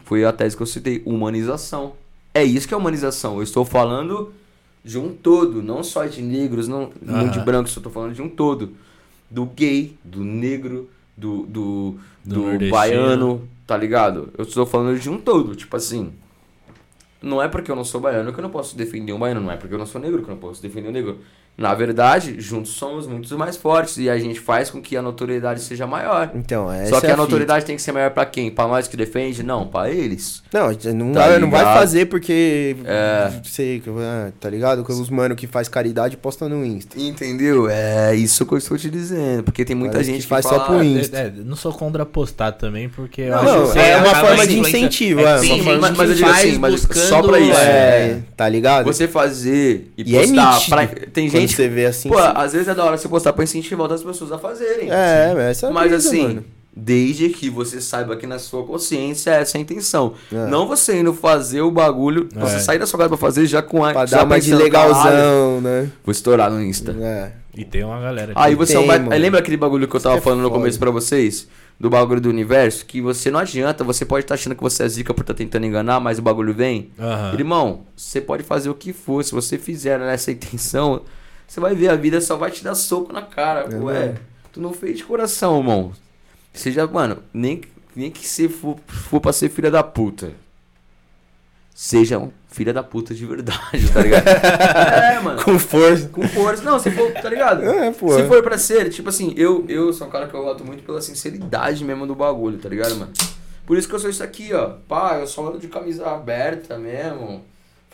foi 0.05 0.25
a 0.25 0.33
tese 0.33 0.57
que 0.57 0.63
eu 0.63 0.67
citei, 0.67 1.03
humanização. 1.05 1.95
É 2.35 2.43
isso 2.45 2.67
que 2.67 2.75
é 2.75 2.77
humanização. 2.77 3.37
Eu 3.37 3.43
estou 3.43 3.65
falando 3.65 4.33
de 4.85 4.99
um 4.99 5.13
todo, 5.13 5.63
não 5.63 5.83
só 5.83 6.07
de 6.07 6.23
negros, 6.23 6.67
não, 6.69 6.91
não 7.01 7.29
de 7.29 7.41
brancos, 7.41 7.75
eu 7.75 7.81
estou 7.81 7.93
falando 7.93 8.15
de 8.15 8.23
um 8.23 8.29
todo. 8.29 8.75
Do 9.31 9.47
gay, 9.47 9.97
do 10.05 10.25
negro, 10.25 10.91
do, 11.17 11.47
do, 11.47 11.95
Do 12.25 12.59
do, 12.59 12.71
baiano, 12.71 13.49
tá 13.67 13.77
ligado? 13.77 14.31
Eu 14.37 14.45
estou 14.45 14.67
falando 14.67 14.99
de 14.99 15.09
um 15.09 15.19
todo, 15.19 15.55
tipo 15.55 15.77
assim. 15.77 16.13
Não 17.21 17.41
é 17.41 17.47
porque 17.47 17.71
eu 17.71 17.77
não 17.77 17.85
sou 17.85 18.01
baiano 18.01 18.33
que 18.33 18.39
eu 18.39 18.43
não 18.43 18.51
posso 18.51 18.77
defender 18.77 19.13
um 19.13 19.19
baiano, 19.19 19.41
não 19.41 19.53
é 19.53 19.57
porque 19.57 19.73
eu 19.73 19.79
não 19.79 19.87
sou 19.87 20.01
negro 20.01 20.23
que 20.23 20.29
eu 20.29 20.35
não 20.35 20.41
posso 20.41 20.61
defender 20.61 20.89
um 20.89 20.93
negro. 20.93 21.19
Na 21.57 21.75
verdade, 21.75 22.37
juntos 22.41 22.73
somos 22.73 23.07
muito 23.07 23.37
mais 23.39 23.57
fortes 23.57 23.99
e 23.99 24.09
a 24.09 24.19
gente 24.19 24.41
faz 24.41 24.71
com 24.71 24.81
que 24.81 24.97
a 24.97 25.03
notoriedade 25.03 25.61
seja 25.61 25.87
maior. 25.87 26.31
Então, 26.35 26.73
essa 26.73 26.89
Só 26.91 27.01
que 27.01 27.07
é 27.07 27.11
a 27.11 27.13
fita. 27.13 27.23
notoriedade 27.23 27.65
tem 27.67 27.77
que 27.77 27.83
ser 27.83 27.93
maior 27.93 28.11
pra 28.11 28.25
quem? 28.25 28.51
Pra 28.51 28.67
nós 28.67 28.89
que 28.89 28.97
defende? 28.97 29.43
Não, 29.43 29.67
pra 29.67 29.91
eles. 29.91 30.43
Não, 30.53 30.71
gente 30.73 30.91
não, 30.95 31.13
Tá 31.13 31.29
vai, 31.29 31.39
não 31.39 31.51
vai 31.51 31.63
fazer 31.65 32.07
porque. 32.07 32.75
É. 32.85 33.31
Sei, 33.45 33.81
que- 33.81 33.91
ah, 33.91 34.33
tá 34.41 34.49
ligado? 34.49 34.83
Que 34.83 34.93
os 34.93 35.11
mano 35.11 35.37
que 35.37 35.47
faz 35.47 35.69
caridade 35.69 36.17
posta 36.17 36.49
no 36.49 36.65
Insta. 36.65 36.99
Entendeu? 36.99 37.69
É 37.69 38.15
isso 38.15 38.47
que 38.47 38.55
eu 38.55 38.59
estou 38.59 38.79
te 38.79 38.89
dizendo. 38.91 39.43
Porque 39.45 39.65
tem 39.65 39.77
muita 39.77 39.93
Parece 39.95 40.11
gente 40.11 40.23
que 40.23 40.29
faz 40.29 40.45
fala, 40.45 40.59
só 40.59 40.65
pro 40.65 40.79
"Ah, 40.79 40.85
Insta. 40.85 41.19
É, 41.19 41.27
é, 41.27 41.33
não 41.45 41.55
sou 41.55 41.73
contra 41.73 42.05
postar 42.07 42.53
também, 42.53 42.89
porque 42.89 43.21
eu 43.23 43.31
Não, 43.31 43.39
acho 43.39 43.59
não, 43.59 43.73
que 43.73 43.79
é 43.79 43.97
uma 43.99 44.15
forma 44.15 44.47
de 44.47 44.59
incentivo, 44.59 45.21
é, 45.21 45.23
é, 45.23 45.27
tem 45.27 45.35
uma 45.35 45.41
gente 45.57 45.65
forma 45.65 45.81
mas- 45.81 45.91
que 45.93 45.97
mas 45.99 46.09
eu 46.11 46.17
digo 46.17 46.29
faz 46.29 46.41
assim, 46.49 46.59
mas 46.59 46.81
só 47.09 47.23
pra 47.23 47.39
isso. 47.39 47.59
É, 47.61 48.19
tá 48.37 48.49
ligado? 48.49 48.85
Você 48.87 49.07
fazer 49.07 49.93
e 49.99 50.11
E 50.13 50.17
é 50.17 50.21
postar. 50.23 50.61
pra- 50.69 50.87
Tem 51.13 51.29
Quando 51.29 51.42
gente. 51.43 51.57
você 51.57 51.69
vê 51.69 51.87
assim. 51.87 52.09
Pô, 52.09 52.17
sim. 52.21 52.33
às 52.35 52.53
vezes 52.53 52.69
é 52.69 52.75
da 52.75 52.85
hora 52.85 52.97
você 52.97 53.09
postar 53.09 53.33
pra 53.33 53.45
incentivar 53.45 53.83
outras 53.83 54.03
pessoas 54.03 54.33
a 54.33 54.39
fazerem. 54.39 54.89
é, 54.91 55.33
mas 55.35 55.45
essa 55.45 55.67
é 55.67 55.69
a 55.69 55.73
Mas 55.73 55.91
brisa, 55.91 56.09
assim, 56.09 56.23
mano. 56.23 56.45
desde 56.75 57.29
que 57.29 57.51
você 57.51 57.81
saiba 57.81 58.17
que 58.17 58.27
na 58.27 58.39
sua 58.39 58.65
consciência 58.65 59.31
essa 59.31 59.57
é 59.57 59.59
a 59.59 59.63
intenção. 59.63 60.15
É. 60.33 60.47
Não 60.47 60.67
você 60.67 60.99
indo 61.01 61.13
fazer 61.13 61.61
o 61.61 61.71
bagulho, 61.71 62.29
É. 62.35 62.41
você 62.41 62.59
sair 62.61 62.79
da 62.79 62.87
sua 62.87 62.99
casa 62.99 63.09
pra 63.11 63.19
fazer 63.19 63.47
já 63.47 63.61
com 63.63 63.85
a. 63.85 63.93
Pra 63.93 64.07
já 64.07 64.19
dar 64.19 64.25
uma 64.25 64.41
de 64.41 64.51
pensando, 64.51 64.71
"Caralho, 64.71 64.93
legalzão, 64.95 65.61
né? 65.61 65.91
Vou 66.05 66.13
estourar 66.13 66.51
no 66.51 66.63
Insta. 66.63 66.97
É. 67.01 67.33
E 67.55 67.67
tem 67.67 67.85
uma 67.85 68.01
galera. 68.01 68.33
Aí 68.35 68.53
que- 68.53 68.59
você 68.59 68.75
Tem, 68.79 68.87
vai. 68.87 68.99
mano. 68.99 69.13
Aí 69.13 69.19
lembra 69.19 69.39
aquele 69.41 69.59
bagulho 69.59 69.87
que 69.87 69.95
eu 69.95 70.01
tava 70.01 70.17
é 70.17 70.21
falando 70.23 70.41
no 70.41 70.51
começo 70.51 70.79
pra 70.79 70.91
vocês? 70.91 71.47
Do 71.79 71.91
bagulho 71.91 72.19
do 72.21 72.31
universo? 72.31 72.87
Que 72.87 73.01
você 73.03 73.31
não 73.31 73.41
adianta, 73.41 73.85
você 73.85 74.07
pode 74.07 74.25
estar 74.25 74.35
achando 74.37 74.55
que 74.55 74.63
você 74.63 74.85
é 74.85 74.89
zica 74.89 75.13
por 75.13 75.21
estar 75.23 75.35
tentando 75.35 75.67
enganar, 75.67 76.01
mas 76.01 76.19
o 76.19 76.23
bagulho 76.23 76.55
vem. 76.55 76.91
Aham. 76.99 77.35
Irmão, 77.35 77.81
você 77.95 78.23
pode 78.23 78.43
fazer 78.43 78.71
o 78.71 78.75
que 78.75 78.93
for. 78.95 79.23
Se 79.23 79.33
você 79.33 79.59
fizer 79.59 79.99
nessa 79.99 80.31
intenção, 80.33 81.03
você 81.47 81.61
vai 81.61 81.75
ver 81.75 81.89
a 81.89 81.97
vida 81.97 82.21
só 82.21 82.37
vai 82.37 82.51
te 82.51 82.65
dar 82.65 82.75
soco 82.75 83.13
na 83.13 83.23
cara. 83.23 83.69
É 83.71 83.79
Ué, 83.79 84.15
tu 84.53 84.61
não 84.61 84.73
fez 84.73 84.99
de 84.99 85.05
coração, 85.05 85.59
irmão. 85.59 85.93
Seja, 86.53 86.87
mano, 86.87 87.23
nem, 87.33 87.63
nem 87.95 88.11
que 88.11 88.27
você 88.27 88.49
for, 88.49 88.79
for 88.87 89.21
pra 89.21 89.33
ser 89.33 89.49
filha 89.49 89.71
da 89.71 89.83
puta. 89.83 90.33
Seja 91.75 92.19
um 92.19 92.31
filha 92.49 92.73
da 92.73 92.83
puta 92.83 93.15
de 93.15 93.25
verdade, 93.25 93.91
tá 93.93 94.03
ligado? 94.03 94.29
é, 94.29 95.21
mano. 95.21 95.43
Com 95.43 95.59
força. 95.59 96.09
Com 96.09 96.29
força. 96.29 96.63
Não, 96.63 96.79
se 96.79 96.91
for, 96.91 97.11
tá 97.13 97.29
ligado? 97.29 97.63
É, 97.73 97.91
pô. 97.91 98.15
Se 98.15 98.25
for 98.29 98.43
pra 98.43 98.59
ser, 98.59 98.91
tipo 98.91 99.09
assim, 99.09 99.33
eu, 99.37 99.65
eu 99.69 99.93
sou 99.93 100.07
um 100.07 100.11
cara 100.11 100.29
que 100.29 100.35
eu 100.35 100.43
gosto 100.43 100.65
muito 100.65 100.85
pela 100.85 101.01
sinceridade 101.01 101.83
mesmo 101.85 102.07
do 102.07 102.15
bagulho, 102.15 102.59
tá 102.59 102.69
ligado, 102.69 102.95
mano? 102.97 103.13
Por 103.67 103.79
isso 103.79 103.89
que 103.89 103.95
eu 103.95 103.99
sou 103.99 104.11
isso 104.11 104.23
aqui, 104.23 104.53
ó. 104.53 104.75
Pá, 104.87 105.17
eu 105.19 105.27
só 105.27 105.47
ando 105.49 105.59
de 105.59 105.69
camisa 105.69 106.11
aberta 106.11 106.79
mesmo. 106.79 107.43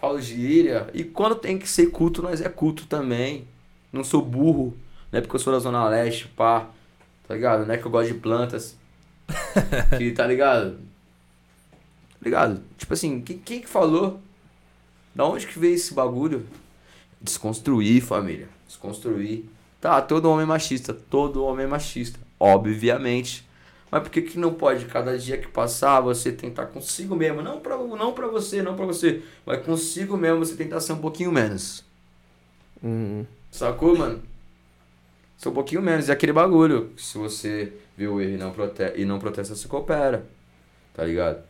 Falo 0.00 0.20
gíria. 0.20 0.88
E 0.94 1.04
quando 1.04 1.36
tem 1.36 1.58
que 1.58 1.68
ser 1.68 1.90
culto, 1.90 2.22
nós 2.22 2.40
é 2.40 2.48
culto 2.48 2.86
também. 2.86 3.46
Não 3.92 4.04
sou 4.04 4.22
burro. 4.22 4.76
Não 5.10 5.18
é 5.18 5.20
porque 5.22 5.36
eu 5.36 5.40
sou 5.40 5.52
da 5.52 5.58
Zona 5.58 5.88
Leste, 5.88 6.28
pá. 6.28 6.68
Tá 7.26 7.34
ligado? 7.34 7.66
Não 7.66 7.74
é 7.74 7.78
que 7.78 7.84
eu 7.84 7.90
gosto 7.90 8.12
de 8.12 8.18
plantas. 8.18 8.76
que, 9.98 10.12
tá 10.12 10.26
ligado? 10.26 10.72
Tá 10.72 12.24
ligado? 12.24 12.62
Tipo 12.76 12.94
assim, 12.94 13.20
quem, 13.20 13.38
quem 13.38 13.60
que 13.60 13.68
falou? 13.68 14.20
Da 15.14 15.26
onde 15.26 15.46
que 15.46 15.58
veio 15.58 15.74
esse 15.74 15.92
bagulho? 15.94 16.46
Desconstruir, 17.20 18.00
família. 18.00 18.48
Desconstruir. 18.66 19.44
Tá, 19.80 20.00
todo 20.00 20.30
homem 20.30 20.44
é 20.44 20.46
machista. 20.46 20.94
Todo 20.94 21.44
homem 21.44 21.64
é 21.64 21.68
machista. 21.68 22.18
Obviamente. 22.38 23.47
Mas 23.90 24.02
por 24.02 24.10
que, 24.10 24.22
que 24.22 24.38
não 24.38 24.54
pode, 24.54 24.84
cada 24.84 25.16
dia 25.18 25.38
que 25.38 25.48
passar, 25.48 26.00
você 26.00 26.30
tentar 26.30 26.66
consigo 26.66 27.16
mesmo? 27.16 27.42
Não 27.42 27.60
pra, 27.60 27.76
não 27.76 28.12
pra 28.12 28.26
você, 28.26 28.62
não 28.62 28.76
pra 28.76 28.84
você. 28.84 29.22
Mas 29.46 29.64
consigo 29.64 30.16
mesmo 30.16 30.44
você 30.44 30.54
tentar 30.54 30.80
ser 30.80 30.92
um 30.92 30.98
pouquinho 30.98 31.32
menos. 31.32 31.84
Uhum. 32.82 33.26
Sacou, 33.50 33.96
mano? 33.96 34.22
Ser 35.36 35.48
um 35.48 35.54
pouquinho 35.54 35.80
menos. 35.80 36.08
É 36.08 36.12
aquele 36.12 36.32
bagulho. 36.32 36.92
Se 36.96 37.16
você 37.16 37.72
vê 37.96 38.06
o 38.06 38.20
erro 38.20 38.34
e 38.34 38.36
não, 38.36 38.50
prote 38.50 38.92
e 38.96 39.04
não 39.04 39.18
protesta, 39.18 39.54
você 39.54 39.66
coopera. 39.66 40.26
Tá 40.92 41.04
ligado? 41.04 41.42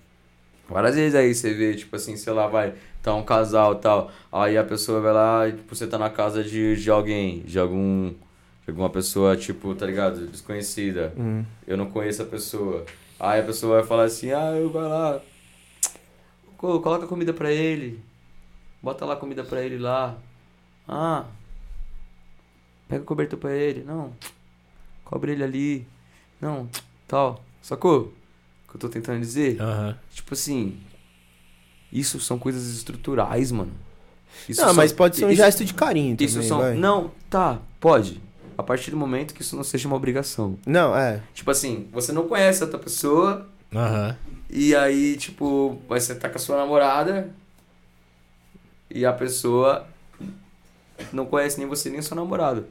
Várias 0.69 0.95
vezes 0.95 1.15
aí 1.15 1.35
você 1.35 1.55
vê, 1.55 1.75
tipo 1.75 1.97
assim, 1.97 2.15
sei 2.17 2.33
lá, 2.33 2.47
vai, 2.47 2.75
tá 3.03 3.15
um 3.15 3.25
casal 3.25 3.73
e 3.73 3.79
tal. 3.79 4.13
Aí 4.31 4.59
a 4.59 4.63
pessoa 4.63 5.01
vai 5.01 5.13
lá 5.13 5.49
e 5.49 5.53
tipo, 5.53 5.75
você 5.75 5.87
tá 5.87 5.99
na 5.99 6.11
casa 6.11 6.45
de, 6.45 6.77
de 6.77 6.91
alguém, 6.91 7.41
de 7.41 7.59
algum. 7.59 8.13
Alguma 8.69 8.91
pessoa, 8.91 9.35
tipo, 9.37 9.75
tá 9.75 9.87
ligado? 9.87 10.27
Desconhecida. 10.27 11.13
Uhum. 11.17 11.45
Eu 11.67 11.77
não 11.77 11.87
conheço 11.91 12.21
a 12.23 12.27
pessoa. 12.27 12.85
Aí 13.19 13.41
a 13.41 13.45
pessoa 13.45 13.79
vai 13.79 13.87
falar 13.89 14.05
assim, 14.05 14.31
ah, 14.31 14.53
eu 14.57 14.71
vai 14.71 14.85
lá. 14.87 15.21
co- 16.57 16.81
Coloca 16.81 17.07
comida 17.07 17.33
pra 17.33 17.51
ele. 17.51 18.01
Bota 18.83 19.05
lá 19.07 19.17
comida 19.17 19.43
pra 19.43 19.63
ele 19.63 19.79
lá. 19.79 20.17
Ah. 20.87 21.25
Pega 22.89 23.03
o 23.03 23.07
cobertor 23.07 23.39
pra 23.39 23.53
ele. 23.55 23.83
Não. 23.85 24.13
Cobre 25.05 25.33
ele 25.33 25.43
ali. 25.45 25.87
Não. 26.41 26.69
Tal. 27.07 27.43
Sacou? 27.63 28.13
O 28.67 28.71
que 28.71 28.77
eu 28.77 28.81
tô 28.81 28.89
tentando 28.89 29.21
dizer? 29.21 29.61
Aham. 29.61 29.97
Tipo 30.13 30.35
assim. 30.35 30.79
Isso 31.91 32.21
são 32.21 32.39
coisas 32.39 32.67
estruturais, 32.69 33.51
mano. 33.51 33.73
Isso 34.47 34.61
Não, 34.61 34.69
são- 34.69 34.77
mas 34.77 34.93
pode 34.93 35.17
ser 35.17 35.25
um 35.25 35.31
isso- 35.31 35.43
gesto 35.43 35.65
de 35.65 35.73
carinho 35.73 36.15
também, 36.15 36.27
Isso 36.27 36.43
são. 36.43 36.59
vai. 36.59 36.75
Não, 36.75 37.11
tá, 37.31 37.59
pode. 37.81 38.21
A 38.59 38.63
partir 38.65 38.91
do 38.91 38.97
momento 38.97 39.33
que 39.35 39.41
isso 39.43 39.55
não 39.55 39.63
seja 39.63 39.87
uma 39.87 39.97
obrigação. 39.97 40.59
Não, 40.67 40.95
é. 40.97 41.23
Tipo 41.33 41.49
assim, 41.53 41.87
você 41.93 42.11
não 42.13 42.27
conhece 42.27 42.61
outra 42.65 42.77
pessoa, 42.79 43.47
Aham. 43.73 44.17
e 44.51 44.75
aí, 44.75 45.17
tipo, 45.17 45.81
você 45.89 46.13
tá 46.15 46.29
com 46.29 46.37
a 46.37 46.41
sua 46.41 46.57
namorada, 46.57 47.31
e 48.91 49.07
a 49.07 49.13
pessoa 49.13 49.87
não 51.13 51.25
conhece 51.25 51.59
nem 51.59 51.69
você 51.69 51.89
nem 51.89 52.01
o 52.01 52.03
seu 52.03 52.17
namorado. 52.17 52.67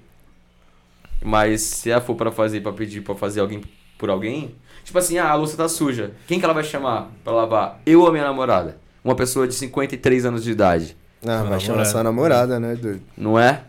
Mas 1.23 1.61
se 1.61 1.89
ela 1.89 2.01
for 2.01 2.15
pra 2.15 2.31
fazer, 2.31 2.61
pra 2.61 2.73
pedir 2.73 3.01
pra 3.01 3.15
fazer 3.15 3.39
alguém 3.39 3.63
por 3.97 4.09
alguém, 4.09 4.53
tipo 4.83 4.97
assim, 4.99 5.17
ah, 5.17 5.29
a 5.29 5.35
louça 5.35 5.55
tá 5.57 5.67
suja. 5.69 6.11
Quem 6.27 6.37
que 6.37 6.45
ela 6.45 6.53
vai 6.53 6.63
chamar 6.63 7.09
pra 7.23 7.33
lavar? 7.33 7.79
Eu 7.85 8.01
ou 8.01 8.07
a 8.07 8.11
minha 8.11 8.23
namorada? 8.25 8.77
Uma 9.03 9.15
pessoa 9.15 9.47
de 9.47 9.53
53 9.55 10.25
anos 10.25 10.43
de 10.43 10.51
idade. 10.51 10.97
Ah, 11.23 11.39
Sua 11.39 11.43
vai 11.49 11.59
chamar 11.59 11.67
namorada. 11.77 11.89
sua 11.89 12.03
namorada, 12.03 12.59
né, 12.59 12.75
doido? 12.75 13.01
Não 13.17 13.39
é? 13.39 13.63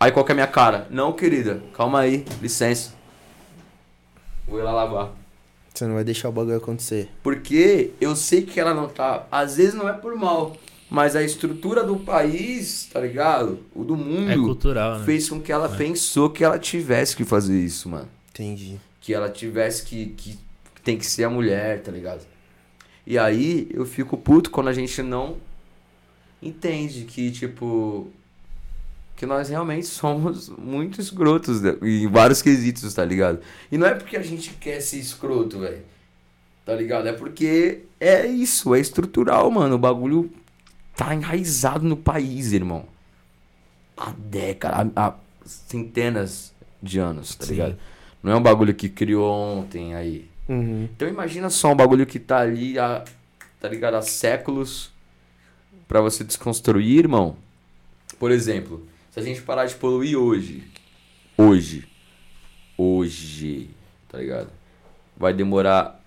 Aí 0.00 0.10
qual 0.10 0.24
que 0.24 0.32
é 0.32 0.34
a 0.34 0.36
minha 0.36 0.46
cara? 0.46 0.86
Não, 0.90 1.12
querida, 1.12 1.62
calma 1.74 2.00
aí, 2.00 2.24
licença. 2.40 2.92
Vou 4.48 4.58
ir 4.58 4.62
lá 4.62 4.72
lavar. 4.72 5.12
Você 5.74 5.86
não 5.86 5.94
vai 5.94 6.04
deixar 6.04 6.30
o 6.30 6.32
bagulho 6.32 6.56
acontecer. 6.56 7.08
Porque 7.22 7.92
eu 8.00 8.16
sei 8.16 8.42
que 8.42 8.58
ela 8.58 8.74
não 8.74 8.88
tá. 8.88 9.26
Às 9.30 9.56
vezes 9.56 9.74
não 9.74 9.88
é 9.88 9.92
por 9.92 10.14
mal. 10.16 10.56
Mas 10.88 11.14
a 11.14 11.22
estrutura 11.22 11.84
do 11.84 11.96
país, 11.96 12.88
tá 12.92 12.98
ligado? 12.98 13.60
O 13.72 13.84
do 13.84 13.94
É 13.94 13.96
mundo 13.96 14.42
cultural, 14.44 14.98
né? 14.98 15.04
fez 15.04 15.28
com 15.28 15.40
que 15.40 15.52
ela 15.52 15.68
pensou 15.68 16.30
que 16.30 16.42
ela 16.42 16.58
tivesse 16.58 17.14
que 17.14 17.24
fazer 17.24 17.56
isso, 17.60 17.88
mano. 17.88 18.08
Entendi. 18.30 18.76
Que 19.00 19.14
ela 19.14 19.28
tivesse 19.30 19.84
que, 19.84 20.06
que 20.16 20.36
tem 20.82 20.98
que 20.98 21.06
ser 21.06 21.24
a 21.24 21.30
mulher, 21.30 21.80
tá 21.82 21.92
ligado? 21.92 22.26
E 23.06 23.16
aí 23.16 23.68
eu 23.72 23.86
fico 23.86 24.16
puto 24.16 24.50
quando 24.50 24.66
a 24.68 24.72
gente 24.72 25.00
não 25.02 25.36
entende 26.42 27.04
que, 27.04 27.30
tipo. 27.30 28.10
Que 29.20 29.26
nós 29.26 29.50
realmente 29.50 29.84
somos 30.00 30.48
muito 30.48 30.98
escrotos 30.98 31.60
né? 31.60 31.76
em 31.82 32.08
vários 32.08 32.40
quesitos, 32.40 32.94
tá 32.94 33.04
ligado? 33.04 33.40
E 33.70 33.76
não 33.76 33.86
é 33.86 33.94
porque 33.94 34.16
a 34.16 34.22
gente 34.22 34.54
quer 34.54 34.80
ser 34.80 34.96
escroto, 34.96 35.58
velho. 35.58 35.82
Tá 36.64 36.74
ligado? 36.74 37.06
É 37.06 37.12
porque 37.12 37.82
é 38.00 38.26
isso, 38.26 38.74
é 38.74 38.80
estrutural, 38.80 39.50
mano. 39.50 39.74
O 39.74 39.78
bagulho 39.78 40.32
tá 40.96 41.14
enraizado 41.14 41.86
no 41.86 41.98
país, 41.98 42.54
irmão. 42.54 42.86
Há 43.94 44.14
décadas, 44.16 44.90
há, 44.96 45.08
há 45.08 45.14
centenas 45.44 46.54
de 46.82 46.98
anos, 46.98 47.34
tá 47.34 47.44
Sim. 47.44 47.52
ligado? 47.52 47.76
Não 48.22 48.32
é 48.32 48.36
um 48.36 48.42
bagulho 48.42 48.74
que 48.74 48.88
criou 48.88 49.30
ontem 49.30 49.94
aí. 49.94 50.30
Uhum. 50.48 50.88
Então 50.96 51.06
imagina 51.06 51.50
só 51.50 51.72
um 51.72 51.76
bagulho 51.76 52.06
que 52.06 52.18
tá 52.18 52.38
ali 52.38 52.78
há, 52.78 53.04
tá 53.60 53.68
ligado, 53.68 53.96
há 53.96 54.02
séculos 54.02 54.90
pra 55.86 56.00
você 56.00 56.24
desconstruir, 56.24 57.00
irmão. 57.00 57.36
Por 58.18 58.30
exemplo, 58.30 58.86
se 59.10 59.18
a 59.18 59.22
gente 59.22 59.42
parar 59.42 59.66
de 59.66 59.74
poluir 59.74 60.16
hoje, 60.16 60.62
hoje, 61.36 61.86
hoje, 62.78 63.70
tá 64.08 64.18
ligado? 64.18 64.50
Vai 65.16 65.34
demorar 65.34 66.00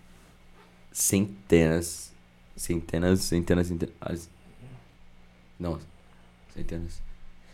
centenas, 0.91 2.13
centenas, 2.55 3.19
centenas, 3.21 3.67
centenas, 3.67 4.29
não, 5.59 5.79
centenas, 6.53 7.01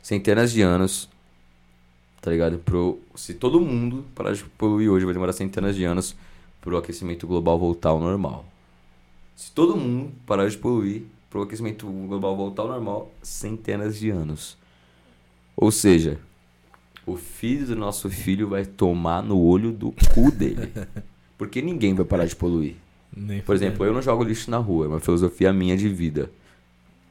centenas 0.03 0.51
de 0.51 0.61
anos, 0.61 1.09
tá 2.21 2.29
ligado? 2.29 2.59
Pro, 2.59 2.99
se 3.15 3.33
todo 3.33 3.59
mundo 3.59 4.05
parar 4.13 4.33
de 4.33 4.43
poluir 4.43 4.89
hoje, 4.89 5.05
vai 5.05 5.13
demorar 5.13 5.33
centenas 5.33 5.75
de 5.75 5.83
anos 5.83 6.15
pro 6.61 6.77
aquecimento 6.77 7.25
global 7.25 7.57
voltar 7.57 7.89
ao 7.89 7.99
normal. 7.99 8.45
Se 9.35 9.51
todo 9.51 9.75
mundo 9.75 10.11
parar 10.27 10.47
de 10.47 10.57
poluir, 10.57 11.05
pro 11.29 11.41
aquecimento 11.41 11.87
global 11.87 12.35
voltar 12.35 12.63
ao 12.63 12.67
normal, 12.67 13.11
centenas 13.23 13.97
de 13.97 14.11
anos. 14.11 14.58
Ou 15.61 15.71
seja, 15.71 16.17
o 17.05 17.17
filho 17.17 17.67
do 17.67 17.75
nosso 17.75 18.09
filho 18.09 18.47
vai 18.47 18.63
tomar 18.63 19.21
no 19.21 19.37
olho 19.37 19.73
do 19.73 19.93
cu 20.13 20.31
dele. 20.31 20.71
Porque 21.37 21.61
ninguém 21.61 21.93
vai 21.93 22.05
parar 22.05 22.25
de 22.25 22.33
poluir. 22.33 22.75
Nem 23.13 23.41
Por 23.41 23.53
exemplo, 23.55 23.85
eu 23.85 23.93
não 23.93 24.01
jogo 24.01 24.23
lixo 24.23 24.49
na 24.49 24.57
rua, 24.57 24.85
é 24.85 24.87
uma 24.87 25.01
filosofia 25.01 25.51
minha 25.51 25.75
de 25.75 25.89
vida. 25.89 26.31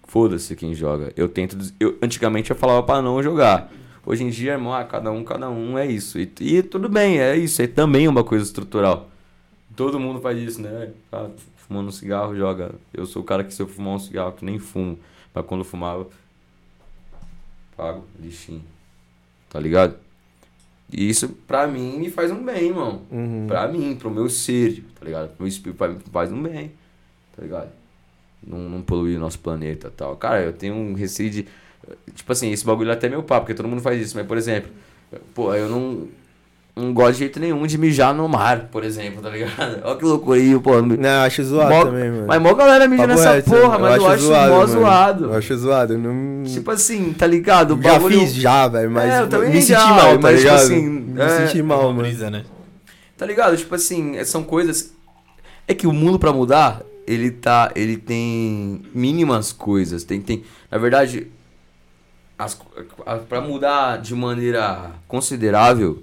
Foda-se 0.05 0.57
quem 0.57 0.75
joga. 0.75 1.13
Eu 1.15 1.29
tento. 1.29 1.59
Eu, 1.79 1.99
antigamente 2.01 2.51
eu 2.51 2.57
falava 2.57 2.83
pra 2.83 3.03
não 3.03 3.23
jogar. 3.23 3.71
Hoje 4.07 4.25
em 4.25 4.31
dia, 4.31 4.53
irmão, 4.53 4.73
ah, 4.73 4.83
cada 4.83 5.13
um, 5.13 5.23
cada 5.23 5.51
um 5.51 5.77
é 5.77 5.87
isso. 5.87 6.19
E, 6.19 6.33
e 6.41 6.63
tudo 6.63 6.89
bem, 6.89 7.21
é 7.21 7.37
isso. 7.37 7.61
É 7.61 7.67
também 7.67 8.09
uma 8.09 8.25
coisa 8.25 8.43
estrutural. 8.47 9.11
Todo 9.77 10.01
mundo 10.01 10.23
faz 10.23 10.39
isso, 10.39 10.63
né? 10.63 10.91
Ah, 11.13 11.29
fumando 11.57 11.89
um 11.89 11.93
cigarro, 11.93 12.35
joga. 12.35 12.75
Eu 12.95 13.05
sou 13.05 13.21
o 13.21 13.25
cara 13.25 13.45
que 13.45 13.53
se 13.53 13.61
eu 13.61 13.69
fumar 13.69 13.97
um 13.97 13.99
cigarro, 13.99 14.33
que 14.33 14.43
nem 14.47 14.59
fumo. 14.59 14.99
Mas 15.35 15.45
quando 15.45 15.61
eu 15.61 15.67
fumava, 15.67 16.07
pago 17.79 18.05
lixinho. 18.21 18.65
Tá 19.49 19.61
ligado? 19.61 19.95
E 20.93 21.09
isso, 21.09 21.29
pra 21.47 21.67
mim, 21.67 21.99
me 21.99 22.11
faz 22.11 22.31
um 22.33 22.45
bem, 22.45 22.69
irmão. 22.69 23.03
Uhum. 23.11 23.47
Pra 23.47 23.69
mim, 23.69 23.95
pro 23.95 24.11
meu 24.11 24.29
ser, 24.29 24.83
tá 24.99 25.05
ligado? 25.07 25.29
Pro 25.29 25.37
meu 25.41 25.49
espírito 25.49 25.79
faz, 25.79 25.97
faz 26.11 26.33
um 26.33 26.43
bem, 26.43 26.73
tá 27.37 27.43
ligado? 27.43 27.71
Não, 28.45 28.59
não 28.59 28.83
poluir 28.83 29.17
o 29.17 29.21
nosso 29.21 29.39
planeta 29.39 29.93
tal. 29.95 30.17
Cara, 30.17 30.43
eu 30.43 30.53
tenho 30.53 30.75
um 30.75 30.95
receio 30.95 31.31
de. 31.31 31.47
Tipo 32.15 32.33
assim, 32.33 32.51
esse 32.51 32.65
bagulho 32.65 32.91
é 32.91 32.95
até 32.95 33.09
meu 33.09 33.23
papo, 33.23 33.47
porque 33.47 33.55
todo 33.55 33.69
mundo 33.69 33.83
faz 33.83 34.01
isso. 34.01 34.17
Mas, 34.17 34.27
por 34.27 34.37
exemplo, 34.37 34.71
pô, 35.35 35.55
eu 35.55 35.69
não. 35.69 36.09
Não 36.81 36.93
gosto 36.95 37.13
de 37.15 37.19
jeito 37.21 37.41
nenhum 37.41 37.67
de 37.67 37.77
mijar 37.77 38.15
no 38.15 38.29
mar, 38.29 38.69
por 38.71 38.85
exemplo, 38.85 39.21
tá 39.21 39.31
ligado? 39.31 39.81
Olha 39.85 39.97
que 39.97 40.05
loucura 40.05 40.39
aí, 40.39 40.59
pô. 40.61 40.81
Não, 40.81 41.09
eu 41.09 41.21
acho 41.23 41.43
zoado 41.45 41.75
Mó- 41.75 41.85
também, 41.87 42.11
mano. 42.11 42.25
Mas 42.29 42.41
mó 42.43 42.55
galera 42.55 42.87
mija 42.87 43.03
Papo 43.07 43.15
nessa 43.19 43.33
reto, 43.33 43.51
porra, 43.51 43.79
mas 43.79 43.97
eu 43.97 44.07
acho, 44.09 44.25
mó 44.25 44.31
mano. 44.59 44.67
zoado. 44.69 45.25
Eu 45.25 45.35
acho 45.35 45.57
zoado. 45.57 45.93
Eu 45.95 45.99
não... 45.99 46.45
Tipo 46.45 46.71
assim, 46.71 47.13
tá 47.13 47.27
ligado? 47.27 47.75
O 47.75 47.83
já 47.83 47.93
bagulho- 47.95 48.21
fiz 48.21 48.35
já, 48.35 48.69
velho, 48.69 48.91
mas 48.91 49.13
É, 49.13 49.21
eu 49.23 49.29
também 49.29 49.51
me 49.51 49.61
já, 49.61 49.79
senti 49.81 49.91
mal, 49.91 50.13
tá 50.15 50.19
mas, 50.21 50.37
tipo 50.41 50.49
ligado? 50.51 50.55
assim, 50.63 50.89
me 50.89 51.21
é, 51.21 51.29
senti 51.47 51.59
É 51.59 51.63
mal, 51.63 51.83
mano. 51.85 51.99
brisa, 52.03 52.31
né? 52.31 52.45
Tá 53.17 53.27
ligado? 53.27 53.57
Tipo 53.57 53.75
assim, 53.75 54.17
é- 54.17 54.25
são 54.25 54.43
coisas. 54.45 54.93
É 55.67 55.75
que 55.75 55.87
o 55.87 55.93
mundo 55.93 56.19
pra 56.19 56.33
mudar, 56.33 56.83
ele 57.07 57.31
tá. 57.31 57.71
Ele 57.75 57.97
tem 57.97 58.83
mínimas 58.95 59.53
coisas. 59.53 60.05
Tem. 60.05 60.21
tem 60.21 60.45
na 60.71 60.79
verdade, 60.79 61.27
as, 62.39 62.57
pra 63.29 63.41
mudar 63.41 63.99
de 63.99 64.15
maneira 64.15 64.93
considerável, 65.09 66.03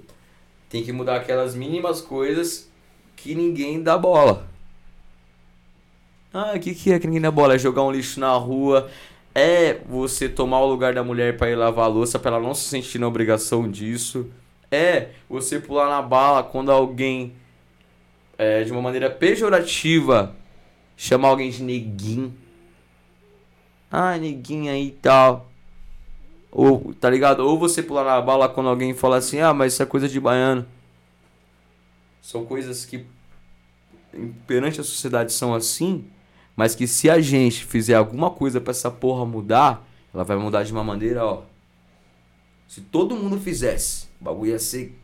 tem 0.68 0.82
que 0.82 0.92
mudar 0.92 1.16
aquelas 1.16 1.54
mínimas 1.54 2.00
coisas 2.00 2.70
que 3.14 3.34
ninguém 3.34 3.82
dá 3.82 3.96
bola. 3.96 4.46
Ah, 6.32 6.52
o 6.54 6.60
que, 6.60 6.74
que 6.74 6.92
é 6.92 6.98
que 6.98 7.06
ninguém 7.06 7.22
dá 7.22 7.30
bola? 7.30 7.54
É 7.54 7.58
jogar 7.58 7.82
um 7.82 7.90
lixo 7.90 8.20
na 8.20 8.32
rua. 8.32 8.90
É 9.34 9.80
você 9.86 10.28
tomar 10.28 10.60
o 10.60 10.66
lugar 10.66 10.94
da 10.94 11.04
mulher 11.04 11.36
pra 11.36 11.50
ir 11.50 11.54
lavar 11.54 11.86
a 11.86 11.88
louça 11.88 12.18
pra 12.18 12.32
ela 12.32 12.40
não 12.40 12.54
se 12.54 12.64
sentir 12.64 12.98
na 12.98 13.06
obrigação 13.06 13.70
disso. 13.70 14.30
É 14.70 15.10
você 15.28 15.60
pular 15.60 15.88
na 15.88 16.02
bala 16.02 16.42
quando 16.42 16.72
alguém, 16.72 17.32
é, 18.36 18.64
de 18.64 18.72
uma 18.72 18.82
maneira 18.82 19.08
pejorativa, 19.08 20.34
chamar 20.96 21.28
alguém 21.28 21.50
de 21.50 21.62
neguinho. 21.62 22.34
Ah, 23.90 24.18
neguinha 24.18 24.72
aí 24.72 24.88
e 24.88 24.90
tal. 24.90 25.50
Ou, 26.58 26.94
tá 26.94 27.10
ligado? 27.10 27.40
Ou 27.40 27.58
você 27.58 27.82
pular 27.82 28.02
na 28.02 28.18
bala 28.18 28.48
quando 28.48 28.70
alguém 28.70 28.94
fala 28.94 29.18
assim, 29.18 29.40
ah, 29.40 29.52
mas 29.52 29.74
isso 29.74 29.82
é 29.82 29.86
coisa 29.86 30.08
de 30.08 30.18
baiano. 30.18 30.64
São 32.22 32.46
coisas 32.46 32.86
que 32.86 33.04
perante 34.46 34.80
a 34.80 34.84
sociedade 34.84 35.34
são 35.34 35.54
assim, 35.54 36.06
mas 36.56 36.74
que 36.74 36.86
se 36.86 37.10
a 37.10 37.20
gente 37.20 37.62
fizer 37.62 37.96
alguma 37.96 38.30
coisa 38.30 38.58
pra 38.58 38.70
essa 38.70 38.90
porra 38.90 39.26
mudar, 39.26 39.86
ela 40.14 40.24
vai 40.24 40.38
mudar 40.38 40.62
de 40.62 40.72
uma 40.72 40.82
maneira, 40.82 41.26
ó. 41.26 41.42
Se 42.66 42.80
todo 42.80 43.14
mundo 43.14 43.38
fizesse, 43.38 44.06
o 44.18 44.24
bagulho 44.24 44.52
ia 44.52 44.58
ser. 44.58 44.98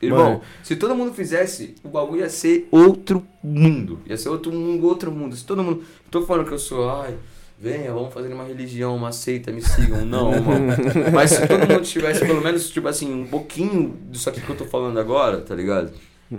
Irmão, 0.00 0.30
Mano. 0.30 0.42
se 0.62 0.76
todo 0.76 0.94
mundo 0.94 1.12
fizesse, 1.12 1.74
o 1.84 1.90
bagulho 1.90 2.20
ia 2.20 2.30
ser 2.30 2.68
outro 2.70 3.22
mundo. 3.42 4.00
Ia 4.06 4.16
ser 4.16 4.30
outro 4.30 4.50
mundo, 4.50 4.86
outro 4.86 5.12
mundo. 5.12 5.36
Se 5.36 5.44
todo 5.44 5.62
mundo. 5.62 5.80
Não 5.80 6.10
tô 6.10 6.22
falando 6.22 6.46
que 6.46 6.54
eu 6.54 6.58
sou, 6.58 6.88
ai, 6.88 7.18
venha, 7.58 7.92
vamos 7.92 8.12
fazer 8.12 8.32
uma 8.32 8.44
religião, 8.44 8.94
uma 8.96 9.12
seita, 9.12 9.50
me 9.52 9.62
sigam. 9.62 10.04
Não, 10.04 10.30
mano. 10.40 10.74
Mas 11.12 11.30
se 11.30 11.46
todo 11.46 11.60
mundo 11.60 11.82
tivesse 11.82 12.20
pelo 12.24 12.42
menos, 12.42 12.68
tipo 12.70 12.86
assim, 12.88 13.12
um 13.12 13.26
pouquinho 13.26 13.94
disso 14.10 14.28
aqui 14.28 14.40
que 14.40 14.50
eu 14.50 14.56
tô 14.56 14.64
falando 14.66 14.98
agora, 15.00 15.38
tá 15.40 15.54
ligado? 15.54 15.90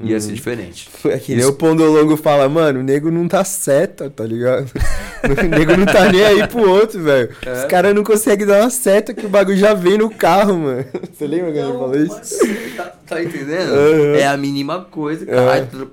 Ia 0.04 0.20
ser 0.20 0.34
diferente. 0.34 0.90
É 1.06 1.18
que 1.18 1.36
nem 1.36 1.46
o 1.46 1.54
Pondolongo 1.54 2.18
fala, 2.18 2.50
mano, 2.50 2.80
o 2.80 2.84
nego 2.84 3.10
não 3.12 3.28
tá 3.28 3.44
seta, 3.46 4.10
tá 4.10 4.26
ligado? 4.26 4.70
o 5.24 5.44
nego 5.58 5.78
não 5.78 5.86
tá 5.86 6.12
nem 6.12 6.24
aí 6.26 6.48
pro 6.48 6.70
outro, 6.70 7.02
velho. 7.02 7.30
É. 7.46 7.52
Os 7.54 7.66
caras 7.66 7.94
não 7.96 8.04
conseguem 8.04 8.46
dar 8.46 8.62
uma 8.62 8.70
seta 8.70 9.14
que 9.14 9.26
o 9.26 9.30
bagulho 9.30 9.58
já 9.58 9.74
vem 9.74 9.98
no 9.98 10.10
carro, 10.10 10.58
mano. 10.58 10.86
Você 11.14 11.26
lembra 11.28 11.52
quando 11.54 11.96
ele 11.96 12.10
falou 12.10 12.20
isso? 12.20 12.40
Tá, 12.76 12.84
tá 13.08 13.24
entendendo? 13.24 13.72
Uhum. 13.72 14.16
É 14.16 14.28
a 14.28 14.36
mínima 14.36 14.82
coisa, 14.92 15.26
caralho. 15.26 15.68
tu- 15.72 15.92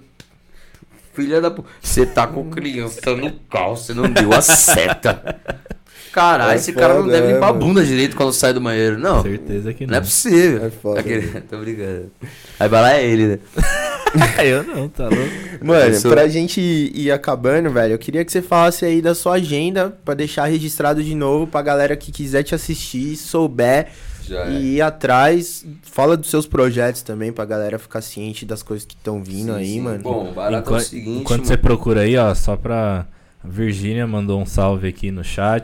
Filha 1.15 1.41
da 1.41 1.51
puta. 1.51 1.69
Você 1.81 2.07
tá 2.07 2.27
com 2.27 2.49
criança 2.51 3.15
no 3.15 3.33
carro, 3.51 3.77
você 3.77 3.93
não 3.93 4.11
deu 4.11 4.33
a 4.33 4.41
seta. 4.41 5.37
Caralho, 6.13 6.53
É 6.53 6.57
esse 6.57 6.73
cara 6.75 6.95
não 6.95 7.07
deve 7.09 7.29
é, 7.29 7.33
limpar 7.35 7.49
a 7.49 7.53
mano. 7.55 7.65
bunda 7.67 7.85
direito 7.85 8.15
quando 8.17 8.33
sai 8.35 8.53
do 8.53 8.61
banheiro. 8.61 8.99
Não, 8.99 9.23
Certeza 9.23 9.73
que 9.73 9.87
não 9.87 9.93
não. 9.93 9.99
é 9.99 10.01
possível. 10.03 10.67
É 10.67 10.71
foda. 10.71 11.01
Aquele- 11.01 11.41
Tô 11.49 11.59
brincando. 11.59 12.11
Aí 12.61 12.69
vai 12.69 12.83
lá 12.83 12.95
é 12.95 13.05
ele, 13.07 13.27
né? 13.29 13.39
eu 14.45 14.63
não, 14.63 14.89
tá 14.91 15.05
louco. 15.05 15.65
Mano, 15.65 15.95
sou- 15.99 16.11
pra 16.11 16.29
gente 16.29 16.61
ir 16.61 17.11
acabando, 17.11 17.71
velho, 17.71 17.95
eu 17.95 17.99
queria 17.99 18.25
que 18.27 18.31
você 18.33 18.43
falasse 18.43 18.85
aí 18.85 19.01
da 19.01 19.15
sua 19.15 19.35
agenda 19.37 19.91
pra 20.05 20.13
deixar 20.13 20.45
registrado 20.47 21.03
de 21.03 21.15
novo 21.15 21.47
pra 21.47 21.63
galera 21.63 21.97
que 21.97 22.13
quiser 22.13 22.43
te 22.43 22.55
assistir, 22.55 23.17
souber 23.17 23.89
Já 24.27 24.47
é. 24.47 24.53
e 24.53 24.75
ir 24.77 24.81
atrás. 24.83 25.65
Fala 25.83 26.17
dos 26.17 26.31
seus 26.31 26.47
projetos 26.47 27.03
também 27.03 27.33
pra 27.33 27.45
galera 27.45 27.79
ficar 27.79 28.01
ciente 28.01 28.45
das 28.47 28.63
coisas 28.63 28.87
que 28.87 28.95
estão 28.95 29.23
vindo 29.23 29.53
Sim, 29.53 29.59
aí, 29.59 29.67
sim. 29.75 29.81
mano. 29.81 30.03
Bom, 30.03 30.33
barato 30.33 30.55
é 30.55 30.57
o 30.57 30.61
Enquanto, 30.61 30.83
seguinte, 30.89 31.21
enquanto 31.21 31.45
você 31.45 31.53
mano. 31.53 31.63
procura 31.63 32.01
aí, 32.03 32.17
ó, 32.17 32.35
só 32.35 32.57
pra. 32.57 33.07
A 33.45 33.49
Virgínia 33.49 34.07
mandou 34.07 34.41
um 34.41 34.47
salve 34.47 34.87
aqui 34.87 35.11
no 35.11 35.25
chat. 35.25 35.61